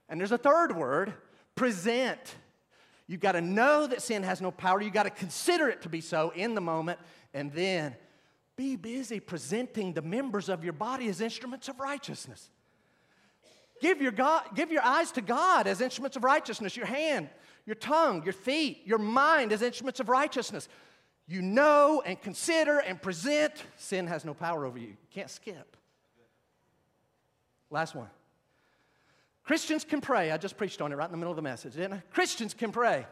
And 0.08 0.18
there's 0.18 0.32
a 0.32 0.38
third 0.38 0.74
word 0.74 1.12
present. 1.54 2.36
You've 3.06 3.20
got 3.20 3.32
to 3.32 3.42
know 3.42 3.86
that 3.86 4.00
sin 4.00 4.22
has 4.22 4.40
no 4.40 4.50
power. 4.50 4.80
You've 4.80 4.94
got 4.94 5.02
to 5.02 5.10
consider 5.10 5.68
it 5.68 5.82
to 5.82 5.90
be 5.90 6.00
so 6.00 6.32
in 6.34 6.54
the 6.54 6.62
moment. 6.62 6.98
And 7.34 7.52
then 7.52 7.94
be 8.56 8.76
busy 8.76 9.20
presenting 9.20 9.92
the 9.92 10.02
members 10.02 10.48
of 10.48 10.64
your 10.64 10.72
body 10.72 11.08
as 11.08 11.20
instruments 11.20 11.68
of 11.68 11.78
righteousness. 11.78 12.48
Give 13.82 14.00
your, 14.00 14.12
God, 14.12 14.44
give 14.54 14.72
your 14.72 14.82
eyes 14.82 15.10
to 15.12 15.20
God 15.20 15.66
as 15.66 15.82
instruments 15.82 16.16
of 16.16 16.24
righteousness, 16.24 16.74
your 16.74 16.86
hand 16.86 17.28
your 17.66 17.76
tongue, 17.76 18.22
your 18.24 18.32
feet, 18.32 18.82
your 18.84 18.98
mind 18.98 19.52
as 19.52 19.62
instruments 19.62 20.00
of 20.00 20.08
righteousness. 20.08 20.68
You 21.26 21.40
know 21.40 22.02
and 22.04 22.20
consider 22.20 22.78
and 22.78 23.00
present. 23.00 23.52
Sin 23.76 24.06
has 24.06 24.24
no 24.24 24.34
power 24.34 24.66
over 24.66 24.78
you. 24.78 24.88
You 24.88 24.96
can't 25.10 25.30
skip. 25.30 25.76
Last 27.70 27.94
one. 27.94 28.10
Christians 29.44 29.84
can 29.84 30.00
pray. 30.00 30.30
I 30.30 30.36
just 30.36 30.56
preached 30.56 30.80
on 30.80 30.92
it 30.92 30.96
right 30.96 31.06
in 31.06 31.10
the 31.10 31.16
middle 31.16 31.32
of 31.32 31.36
the 31.36 31.42
message, 31.42 31.74
didn't 31.74 31.94
I? 31.94 32.02
Christians 32.10 32.54
can 32.54 32.72
pray. 32.72 33.06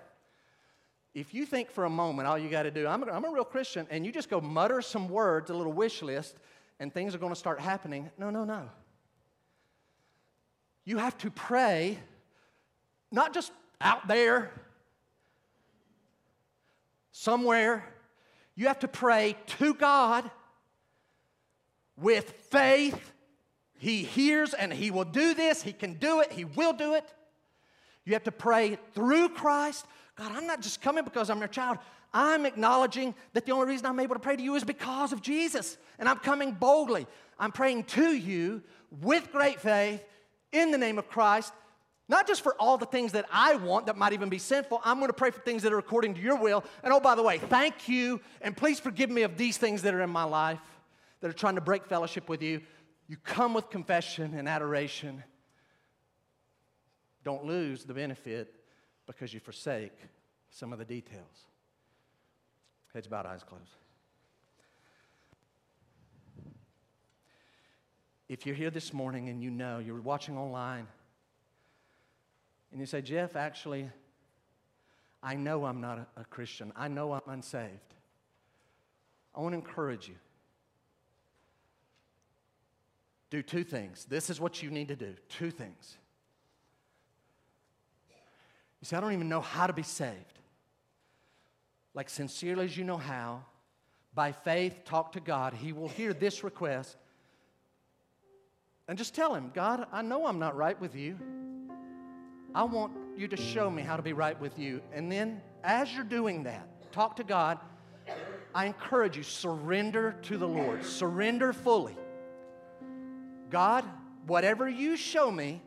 If 1.14 1.34
you 1.34 1.44
think 1.44 1.70
for 1.70 1.84
a 1.84 1.90
moment, 1.90 2.26
all 2.26 2.38
you 2.38 2.48
got 2.48 2.62
to 2.62 2.70
do, 2.70 2.86
I'm 2.86 3.02
a, 3.02 3.12
I'm 3.12 3.24
a 3.24 3.30
real 3.30 3.44
Christian, 3.44 3.86
and 3.90 4.06
you 4.06 4.12
just 4.12 4.30
go 4.30 4.40
mutter 4.40 4.80
some 4.80 5.08
words, 5.08 5.50
a 5.50 5.54
little 5.54 5.72
wish 5.72 6.00
list, 6.00 6.36
and 6.80 6.92
things 6.92 7.14
are 7.14 7.18
going 7.18 7.32
to 7.32 7.38
start 7.38 7.60
happening. 7.60 8.10
No, 8.16 8.30
no, 8.30 8.44
no. 8.44 8.70
You 10.84 10.98
have 10.98 11.16
to 11.18 11.30
pray, 11.30 11.98
not 13.10 13.34
just 13.34 13.52
out 13.82 14.09
there, 14.09 14.50
somewhere. 17.10 17.84
You 18.54 18.68
have 18.68 18.80
to 18.80 18.88
pray 18.88 19.36
to 19.59 19.74
God 19.74 20.30
with 21.96 22.30
faith. 22.50 23.12
He 23.74 24.04
hears 24.04 24.54
and 24.54 24.72
He 24.72 24.90
will 24.90 25.04
do 25.04 25.34
this. 25.34 25.62
He 25.62 25.72
can 25.72 25.94
do 25.94 26.20
it. 26.20 26.32
He 26.32 26.44
will 26.44 26.72
do 26.72 26.94
it. 26.94 27.12
You 28.04 28.14
have 28.14 28.24
to 28.24 28.32
pray 28.32 28.78
through 28.94 29.30
Christ. 29.30 29.86
God, 30.16 30.32
I'm 30.32 30.46
not 30.46 30.60
just 30.60 30.82
coming 30.82 31.04
because 31.04 31.30
I'm 31.30 31.38
your 31.38 31.48
child. 31.48 31.78
I'm 32.12 32.44
acknowledging 32.44 33.14
that 33.32 33.46
the 33.46 33.52
only 33.52 33.68
reason 33.68 33.86
I'm 33.86 34.00
able 34.00 34.14
to 34.14 34.20
pray 34.20 34.36
to 34.36 34.42
you 34.42 34.54
is 34.54 34.64
because 34.64 35.12
of 35.12 35.22
Jesus. 35.22 35.78
And 35.98 36.09
I'm 36.09 36.18
coming 36.18 36.52
boldly. 36.52 37.06
I'm 37.38 37.52
praying 37.52 37.84
to 37.84 38.14
you 38.14 38.62
with 39.00 39.32
great 39.32 39.60
faith 39.60 40.04
in 40.52 40.70
the 40.70 40.78
name 40.78 40.98
of 40.98 41.09
Christ 41.09 41.52
not 42.08 42.26
just 42.26 42.42
for 42.42 42.54
all 42.58 42.78
the 42.78 42.86
things 42.86 43.12
that 43.12 43.26
I 43.32 43.54
want 43.56 43.86
that 43.86 43.96
might 43.96 44.12
even 44.12 44.28
be 44.28 44.38
sinful. 44.38 44.80
I'm 44.84 44.98
going 44.98 45.08
to 45.08 45.14
pray 45.14 45.30
for 45.30 45.40
things 45.40 45.62
that 45.62 45.72
are 45.72 45.78
according 45.78 46.14
to 46.14 46.20
your 46.20 46.36
will. 46.36 46.64
And 46.82 46.92
oh, 46.92 47.00
by 47.00 47.14
the 47.14 47.22
way, 47.22 47.38
thank 47.38 47.88
you. 47.88 48.20
And 48.40 48.56
please 48.56 48.80
forgive 48.80 49.08
me 49.10 49.22
of 49.22 49.36
these 49.36 49.56
things 49.56 49.82
that 49.82 49.94
are 49.94 50.02
in 50.02 50.10
my 50.10 50.24
life 50.24 50.60
that 51.20 51.28
are 51.28 51.34
trying 51.34 51.54
to 51.54 51.60
break 51.60 51.86
fellowship 51.86 52.28
with 52.28 52.42
you. 52.42 52.60
You 53.08 53.16
come 53.16 53.54
with 53.54 53.70
confession 53.70 54.34
and 54.34 54.48
adoration. 54.48 55.22
Don't 57.24 57.44
lose 57.44 57.84
the 57.84 57.94
benefit 57.94 58.52
because 59.06 59.32
you 59.32 59.40
forsake 59.40 59.96
some 60.50 60.72
of 60.72 60.78
the 60.78 60.84
details. 60.84 61.46
Heads 62.92 63.06
bowed, 63.06 63.26
eyes 63.26 63.42
closed. 63.42 63.64
If 68.28 68.46
you're 68.46 68.56
here 68.56 68.70
this 68.70 68.92
morning 68.92 69.28
and 69.28 69.42
you 69.42 69.50
know, 69.50 69.78
you're 69.78 70.00
watching 70.00 70.36
online, 70.36 70.86
and 72.72 72.80
you 72.80 72.86
say, 72.86 73.02
Jeff, 73.02 73.36
actually, 73.36 73.88
I 75.22 75.34
know 75.34 75.66
I'm 75.66 75.80
not 75.80 75.98
a, 75.98 76.22
a 76.22 76.24
Christian. 76.24 76.72
I 76.74 76.88
know 76.88 77.12
I'm 77.12 77.20
unsaved. 77.28 77.94
I 79.34 79.40
want 79.40 79.52
to 79.52 79.58
encourage 79.58 80.08
you. 80.08 80.14
Do 83.30 83.42
two 83.42 83.64
things. 83.64 84.04
This 84.06 84.30
is 84.30 84.40
what 84.40 84.62
you 84.62 84.70
need 84.70 84.88
to 84.88 84.96
do 84.96 85.14
two 85.28 85.50
things. 85.50 85.96
You 88.80 88.86
say, 88.86 88.96
I 88.96 89.00
don't 89.00 89.12
even 89.12 89.28
know 89.28 89.40
how 89.40 89.66
to 89.66 89.72
be 89.72 89.84
saved. 89.84 90.40
Like, 91.94 92.10
sincerely 92.10 92.64
as 92.64 92.76
you 92.76 92.84
know 92.84 92.96
how, 92.96 93.44
by 94.14 94.32
faith, 94.32 94.84
talk 94.84 95.12
to 95.12 95.20
God. 95.20 95.54
He 95.54 95.72
will 95.72 95.88
hear 95.88 96.12
this 96.12 96.42
request. 96.42 96.96
And 98.88 98.98
just 98.98 99.14
tell 99.14 99.34
Him, 99.34 99.50
God, 99.54 99.86
I 99.92 100.02
know 100.02 100.26
I'm 100.26 100.38
not 100.38 100.56
right 100.56 100.78
with 100.80 100.96
you. 100.96 101.18
I 102.54 102.64
want 102.64 102.92
you 103.16 103.28
to 103.28 103.36
show 103.36 103.70
me 103.70 103.82
how 103.82 103.96
to 103.96 104.02
be 104.02 104.12
right 104.12 104.38
with 104.40 104.58
you. 104.58 104.82
And 104.92 105.10
then, 105.10 105.40
as 105.64 105.92
you're 105.94 106.04
doing 106.04 106.42
that, 106.44 106.92
talk 106.92 107.16
to 107.16 107.24
God. 107.24 107.58
I 108.54 108.66
encourage 108.66 109.16
you, 109.16 109.22
surrender 109.22 110.16
to 110.22 110.36
the 110.36 110.46
Lord. 110.46 110.84
Surrender 110.84 111.52
fully. 111.52 111.96
God, 113.50 113.84
whatever 114.26 114.68
you 114.68 114.96
show 114.96 115.30
me 115.30 115.62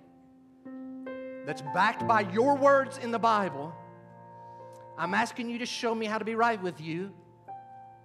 that's 1.45 1.61
backed 1.73 2.07
by 2.07 2.21
your 2.21 2.55
words 2.55 2.97
in 2.99 3.11
the 3.11 3.19
Bible, 3.19 3.73
I'm 4.97 5.13
asking 5.13 5.49
you 5.49 5.59
to 5.59 5.65
show 5.65 5.93
me 5.93 6.05
how 6.05 6.17
to 6.17 6.25
be 6.25 6.35
right 6.35 6.61
with 6.61 6.79
you. 6.79 7.11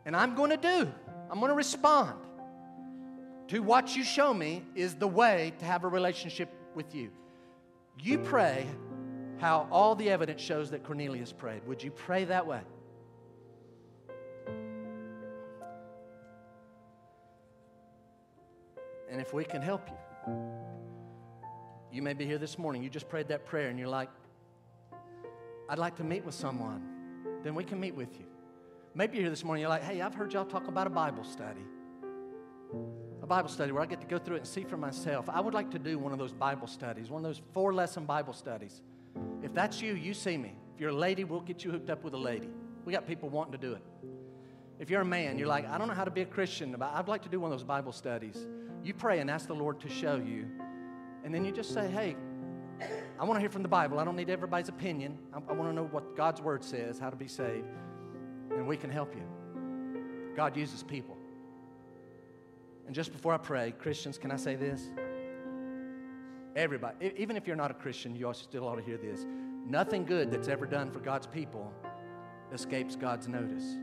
And 0.07 0.16
I'm 0.16 0.35
going 0.35 0.51
to 0.51 0.57
do, 0.57 0.90
I'm 1.31 1.39
going 1.39 1.51
to 1.51 1.57
respond 1.57 2.19
to 3.48 3.61
what 3.61 3.97
you 3.97 4.05
show 4.05 4.32
me 4.32 4.65
is 4.74 4.94
the 4.94 5.09
way 5.09 5.52
to 5.59 5.65
have 5.65 5.85
a 5.85 5.89
relationship 5.89 6.48
with 6.74 6.94
you. 6.94 7.11
You 8.02 8.18
pray 8.18 8.66
how 9.39 9.68
all 9.70 9.94
the 9.94 10.10
evidence 10.10 10.40
shows 10.40 10.70
that 10.70 10.85
Cornelius 10.85 11.32
prayed. 11.32 11.66
Would 11.66 11.82
you 11.82 11.90
pray 11.90 12.24
that 12.24 12.47
way? 12.47 12.60
And 19.10 19.20
if 19.20 19.35
we 19.35 19.44
can 19.44 19.60
help 19.60 19.89
you, 19.89 20.32
you 21.93 22.02
may 22.02 22.12
be 22.12 22.24
here 22.24 22.39
this 22.39 22.59
morning. 22.59 22.82
You 22.82 22.89
just 22.89 23.09
prayed 23.09 23.28
that 23.28 23.44
prayer 23.44 23.68
and 23.68 23.78
you're 23.78 23.89
like, 23.89 24.09
I'd 25.68 25.78
like 25.78 25.97
to 25.97 26.05
meet 26.05 26.24
with 26.24 26.35
someone. 26.35 26.82
Then 27.43 27.55
we 27.55 27.64
can 27.64 27.81
meet 27.81 27.94
with 27.94 28.18
you. 28.18 28.27
Maybe 28.94 29.16
you're 29.16 29.24
here 29.24 29.31
this 29.31 29.44
morning, 29.44 29.60
you're 29.60 29.70
like, 29.70 29.85
hey, 29.85 30.01
I've 30.01 30.14
heard 30.14 30.32
y'all 30.32 30.44
talk 30.44 30.68
about 30.68 30.86
a 30.86 30.90
Bible 30.90 31.24
study. 31.24 31.60
Bible 33.31 33.48
study 33.48 33.70
where 33.70 33.81
I 33.81 33.86
get 33.86 34.01
to 34.01 34.09
go 34.09 34.19
through 34.19 34.36
it 34.36 34.39
and 34.40 34.47
see 34.47 34.65
for 34.65 34.77
myself. 34.77 35.28
I 35.28 35.40
would 35.40 35.55
like 35.55 35.70
to 35.70 35.78
do 35.78 36.01
one 36.01 36.12
of 36.12 36.19
those 36.19 36.32
Bible 36.32 36.66
studies, 36.66 37.11
one 37.11 37.24
of 37.24 37.31
those 37.31 37.40
four 37.55 37.73
lesson 37.73 38.05
Bible 38.05 38.32
studies. 38.32 38.82
If 39.40 39.55
that's 39.55 39.81
you, 39.81 39.94
you 39.94 40.15
see 40.15 40.36
me. 40.36 40.57
If 40.74 40.81
you're 40.81 40.90
a 40.90 40.93
lady, 40.93 41.23
we'll 41.23 41.40
get 41.40 41.62
you 41.65 41.70
hooked 41.70 41.90
up 41.90 42.02
with 42.02 42.12
a 42.15 42.19
lady. 42.19 42.51
We 42.85 42.93
got 42.93 43.07
people 43.07 43.28
wanting 43.28 43.52
to 43.52 43.59
do 43.59 43.74
it. 43.74 43.82
If 44.81 44.90
you're 44.90 45.02
a 45.02 45.05
man, 45.05 45.39
you're 45.39 45.47
like, 45.47 45.65
I 45.70 45.78
don't 45.78 45.86
know 45.86 45.94
how 45.94 46.02
to 46.02 46.11
be 46.11 46.23
a 46.23 46.27
Christian, 46.27 46.74
but 46.77 46.90
I'd 46.93 47.07
like 47.07 47.23
to 47.23 47.28
do 47.28 47.39
one 47.39 47.52
of 47.52 47.57
those 47.57 47.65
Bible 47.65 47.93
studies. 47.93 48.48
You 48.82 48.94
pray 48.94 49.20
and 49.20 49.31
ask 49.31 49.47
the 49.47 49.55
Lord 49.55 49.78
to 49.82 49.89
show 49.89 50.16
you. 50.16 50.47
And 51.23 51.32
then 51.32 51.44
you 51.44 51.52
just 51.52 51.73
say, 51.73 51.89
hey, 51.89 52.16
I 53.16 53.24
want 53.24 53.36
to 53.36 53.40
hear 53.40 53.51
from 53.51 53.62
the 53.62 53.69
Bible. 53.69 54.01
I 54.01 54.05
don't 54.05 54.16
need 54.16 54.28
everybody's 54.28 54.70
opinion. 54.70 55.16
I, 55.32 55.36
I 55.36 55.52
want 55.52 55.70
to 55.70 55.73
know 55.73 55.85
what 55.85 56.16
God's 56.16 56.40
word 56.40 56.65
says, 56.65 56.98
how 56.98 57.11
to 57.11 57.16
be 57.16 57.28
saved. 57.28 57.69
And 58.51 58.66
we 58.66 58.77
can 58.77 58.90
help 58.90 59.15
you. 59.15 59.23
God 60.35 60.57
uses 60.57 60.82
people. 60.82 61.16
And 62.86 62.94
just 62.94 63.12
before 63.12 63.32
I 63.32 63.39
pray, 63.39 63.73
Christians, 63.78 64.19
can 64.19 64.31
I 64.31 64.36
say 64.36 64.57
this? 64.57 64.82
Everybody, 66.57 67.12
even 67.16 67.36
if 67.36 67.47
you're 67.47 67.57
not 67.57 67.70
a 67.70 67.74
Christian, 67.74 68.16
you 68.16 68.31
still 68.35 68.66
ought 68.66 68.77
to 68.77 68.82
hear 68.82 68.97
this. 68.97 69.24
Nothing 69.66 70.05
good 70.05 70.31
that's 70.31 70.48
ever 70.48 70.66
done 70.66 70.90
for 70.90 70.98
God's 70.98 71.27
people 71.27 71.73
escapes 72.52 72.97
God's 72.97 73.28
notice. 73.28 73.77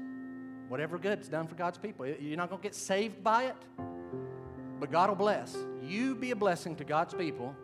Whatever 0.67 0.97
good's 0.97 1.29
done 1.29 1.47
for 1.47 1.55
God's 1.55 1.77
people, 1.77 2.05
you're 2.05 2.35
not 2.35 2.49
going 2.49 2.61
to 2.61 2.67
get 2.67 2.75
saved 2.75 3.23
by 3.23 3.45
it, 3.45 3.55
but 4.79 4.91
God 4.91 5.09
will 5.09 5.15
bless. 5.15 5.55
You 5.81 6.13
be 6.13 6.31
a 6.31 6.35
blessing 6.35 6.75
to 6.75 6.83
God's 6.83 7.13
people, 7.13 7.55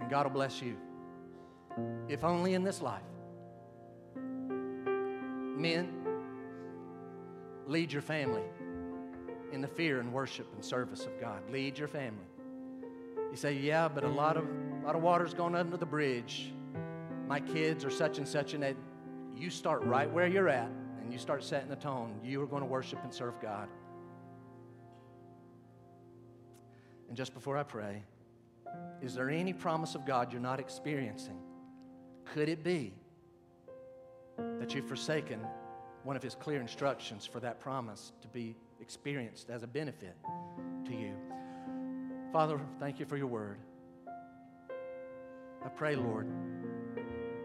and 0.00 0.08
God 0.08 0.26
will 0.26 0.32
bless 0.32 0.62
you. 0.62 0.76
If 2.08 2.22
only 2.22 2.54
in 2.54 2.62
this 2.62 2.80
life. 2.80 3.02
Men, 5.56 5.92
lead 7.66 7.92
your 7.92 8.02
family 8.02 8.44
in 9.52 9.60
the 9.60 9.68
fear 9.68 10.00
and 10.00 10.12
worship 10.12 10.46
and 10.54 10.64
service 10.64 11.04
of 11.06 11.20
God. 11.20 11.42
Lead 11.50 11.78
your 11.78 11.88
family. 11.88 12.26
You 13.30 13.36
say, 13.36 13.54
yeah, 13.54 13.88
but 13.88 14.04
a 14.04 14.08
lot 14.08 14.36
of, 14.36 14.44
a 14.44 14.86
lot 14.86 14.94
of 14.94 15.02
water's 15.02 15.34
gone 15.34 15.54
under 15.54 15.76
the 15.76 15.86
bridge. 15.86 16.52
My 17.26 17.40
kids 17.40 17.84
are 17.84 17.90
such 17.90 18.18
and 18.18 18.26
such, 18.26 18.54
and 18.54 18.76
you 19.36 19.50
start 19.50 19.82
right 19.84 20.10
where 20.10 20.26
you're 20.26 20.48
at 20.48 20.70
and 21.00 21.12
you 21.12 21.18
start 21.18 21.44
setting 21.44 21.68
the 21.68 21.76
tone. 21.76 22.18
You 22.24 22.42
are 22.42 22.46
going 22.46 22.62
to 22.62 22.68
worship 22.68 23.02
and 23.02 23.12
serve 23.12 23.34
God. 23.40 23.68
And 27.08 27.16
just 27.16 27.34
before 27.34 27.56
I 27.56 27.62
pray, 27.62 28.02
is 29.00 29.14
there 29.14 29.30
any 29.30 29.52
promise 29.52 29.94
of 29.94 30.04
God 30.04 30.32
you're 30.32 30.40
not 30.40 30.60
experiencing? 30.60 31.38
Could 32.34 32.48
it 32.48 32.62
be 32.62 32.92
that 34.36 34.74
you've 34.74 34.86
forsaken 34.86 35.40
one 36.04 36.16
of 36.16 36.22
His 36.22 36.34
clear 36.34 36.60
instructions 36.60 37.26
for 37.26 37.40
that 37.40 37.60
promise 37.60 38.12
to 38.22 38.28
be 38.28 38.56
experienced 38.88 39.50
as 39.50 39.62
a 39.62 39.66
benefit 39.66 40.16
to 40.86 40.92
you? 40.94 41.12
Father, 42.32 42.58
thank 42.80 42.98
you 42.98 43.04
for 43.04 43.18
your 43.18 43.26
word. 43.26 43.58
I 45.62 45.68
pray, 45.68 45.94
Lord, 45.94 46.26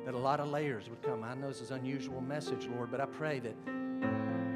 that 0.05 0.13
a 0.13 0.17
lot 0.17 0.39
of 0.39 0.47
layers 0.47 0.89
would 0.89 1.01
come. 1.01 1.21
I 1.21 1.33
know 1.33 1.49
this 1.49 1.59
is 1.59 1.71
an 1.71 1.79
unusual 1.79 2.21
message, 2.21 2.69
Lord, 2.73 2.89
but 2.89 3.01
I 3.01 3.05
pray 3.07 3.39
that 3.39 3.57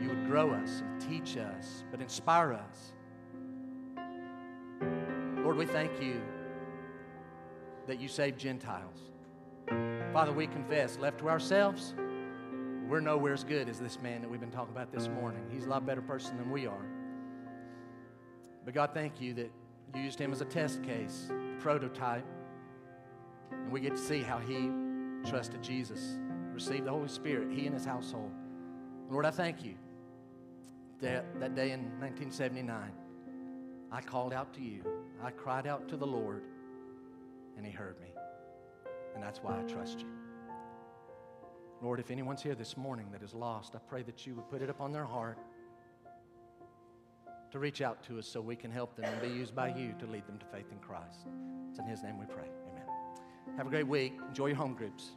you 0.02 0.08
would 0.08 0.28
grow 0.28 0.52
us 0.52 0.80
and 0.80 1.02
teach 1.02 1.36
us, 1.36 1.84
but 1.92 2.02
inspire 2.02 2.54
us. 2.54 2.94
Lord, 5.44 5.58
we 5.58 5.66
thank 5.66 6.02
you 6.02 6.22
that 7.86 8.00
you 8.00 8.08
saved 8.08 8.40
Gentiles. 8.40 9.12
Father, 10.14 10.32
we 10.32 10.48
confess, 10.48 10.98
left 10.98 11.20
to 11.20 11.28
ourselves, 11.28 11.96
we're 12.88 13.02
nowhere 13.02 13.34
as 13.34 13.44
good 13.44 13.68
as 13.68 13.80
this 13.80 14.00
man 14.02 14.22
that 14.22 14.30
we've 14.30 14.40
been 14.40 14.52
talking 14.52 14.74
about 14.74 14.92
this 14.92 15.10
morning. 15.10 15.44
He's 15.52 15.66
a 15.66 15.70
lot 15.70 15.86
better 15.86 16.02
person 16.02 16.38
than 16.38 16.50
we 16.50 16.68
are. 16.68 16.86
But 18.64 18.74
God, 18.74 18.92
thank 18.94 19.20
you 19.20 19.34
that 19.34 19.52
you 19.94 20.02
used 20.02 20.20
him 20.20 20.32
as 20.32 20.42
a 20.42 20.46
test 20.46 20.84
case, 20.84 21.30
a 21.30 21.62
prototype, 21.62 22.26
and 23.52 23.72
we 23.72 23.82
get 23.82 23.92
to 23.92 24.02
see 24.02 24.22
how 24.22 24.40
he 24.40 24.70
trusted 25.30 25.62
Jesus, 25.62 26.18
received 26.54 26.86
the 26.86 26.92
Holy 26.92 27.08
Spirit, 27.10 27.50
he 27.52 27.66
and 27.66 27.74
his 27.74 27.86
household. 27.86 28.32
Lord, 29.10 29.26
I 29.26 29.32
thank 29.32 29.64
you 29.64 29.76
that, 31.02 31.26
that 31.40 31.56
day 31.56 31.72
in 31.72 31.82
1979, 32.00 32.92
I 33.92 34.02
called 34.02 34.34
out 34.34 34.54
to 34.56 34.62
you. 34.62 34.84
I 35.24 35.32
cried 35.32 35.68
out 35.68 35.88
to 35.90 35.98
the 35.98 36.08
Lord, 36.08 36.44
and 37.58 37.66
he 37.66 37.72
heard 37.72 38.00
me. 38.00 38.08
And 39.14 39.24
that's 39.24 39.40
why 39.40 39.60
I 39.60 39.64
trust 39.64 40.00
you. 40.00 40.17
Lord, 41.82 42.00
if 42.00 42.10
anyone's 42.10 42.42
here 42.42 42.56
this 42.56 42.76
morning 42.76 43.08
that 43.12 43.22
is 43.22 43.34
lost, 43.34 43.76
I 43.76 43.80
pray 43.80 44.02
that 44.04 44.26
you 44.26 44.34
would 44.36 44.50
put 44.50 44.62
it 44.62 44.70
upon 44.70 44.92
their 44.92 45.06
heart 45.06 45.38
to 47.52 47.60
reach 47.60 47.82
out 47.82 48.04
to 48.04 48.20
us 48.20 48.28
so 48.28 48.42
we 48.42 48.56
can 48.56 48.72
help 48.72 48.96
them 48.96 49.06
and 49.06 49.22
be 49.22 49.30
used 49.30 49.56
by 49.56 49.68
you 49.70 49.94
to 50.00 50.08
lead 50.08 50.26
them 50.26 50.38
to 50.40 50.46
faith 50.48 50.72
in 50.72 50.80
Christ. 50.80 51.28
It's 51.70 51.80
in 51.80 51.86
His 51.86 52.02
name 52.02 52.18
we 52.18 52.26
pray. 52.26 52.50
Amen. 52.72 53.58
Have 53.58 53.68
a 53.68 53.70
great 53.70 53.88
week. 53.88 54.14
Enjoy 54.28 54.48
your 54.48 54.56
home 54.56 54.74
groups. 54.74 55.12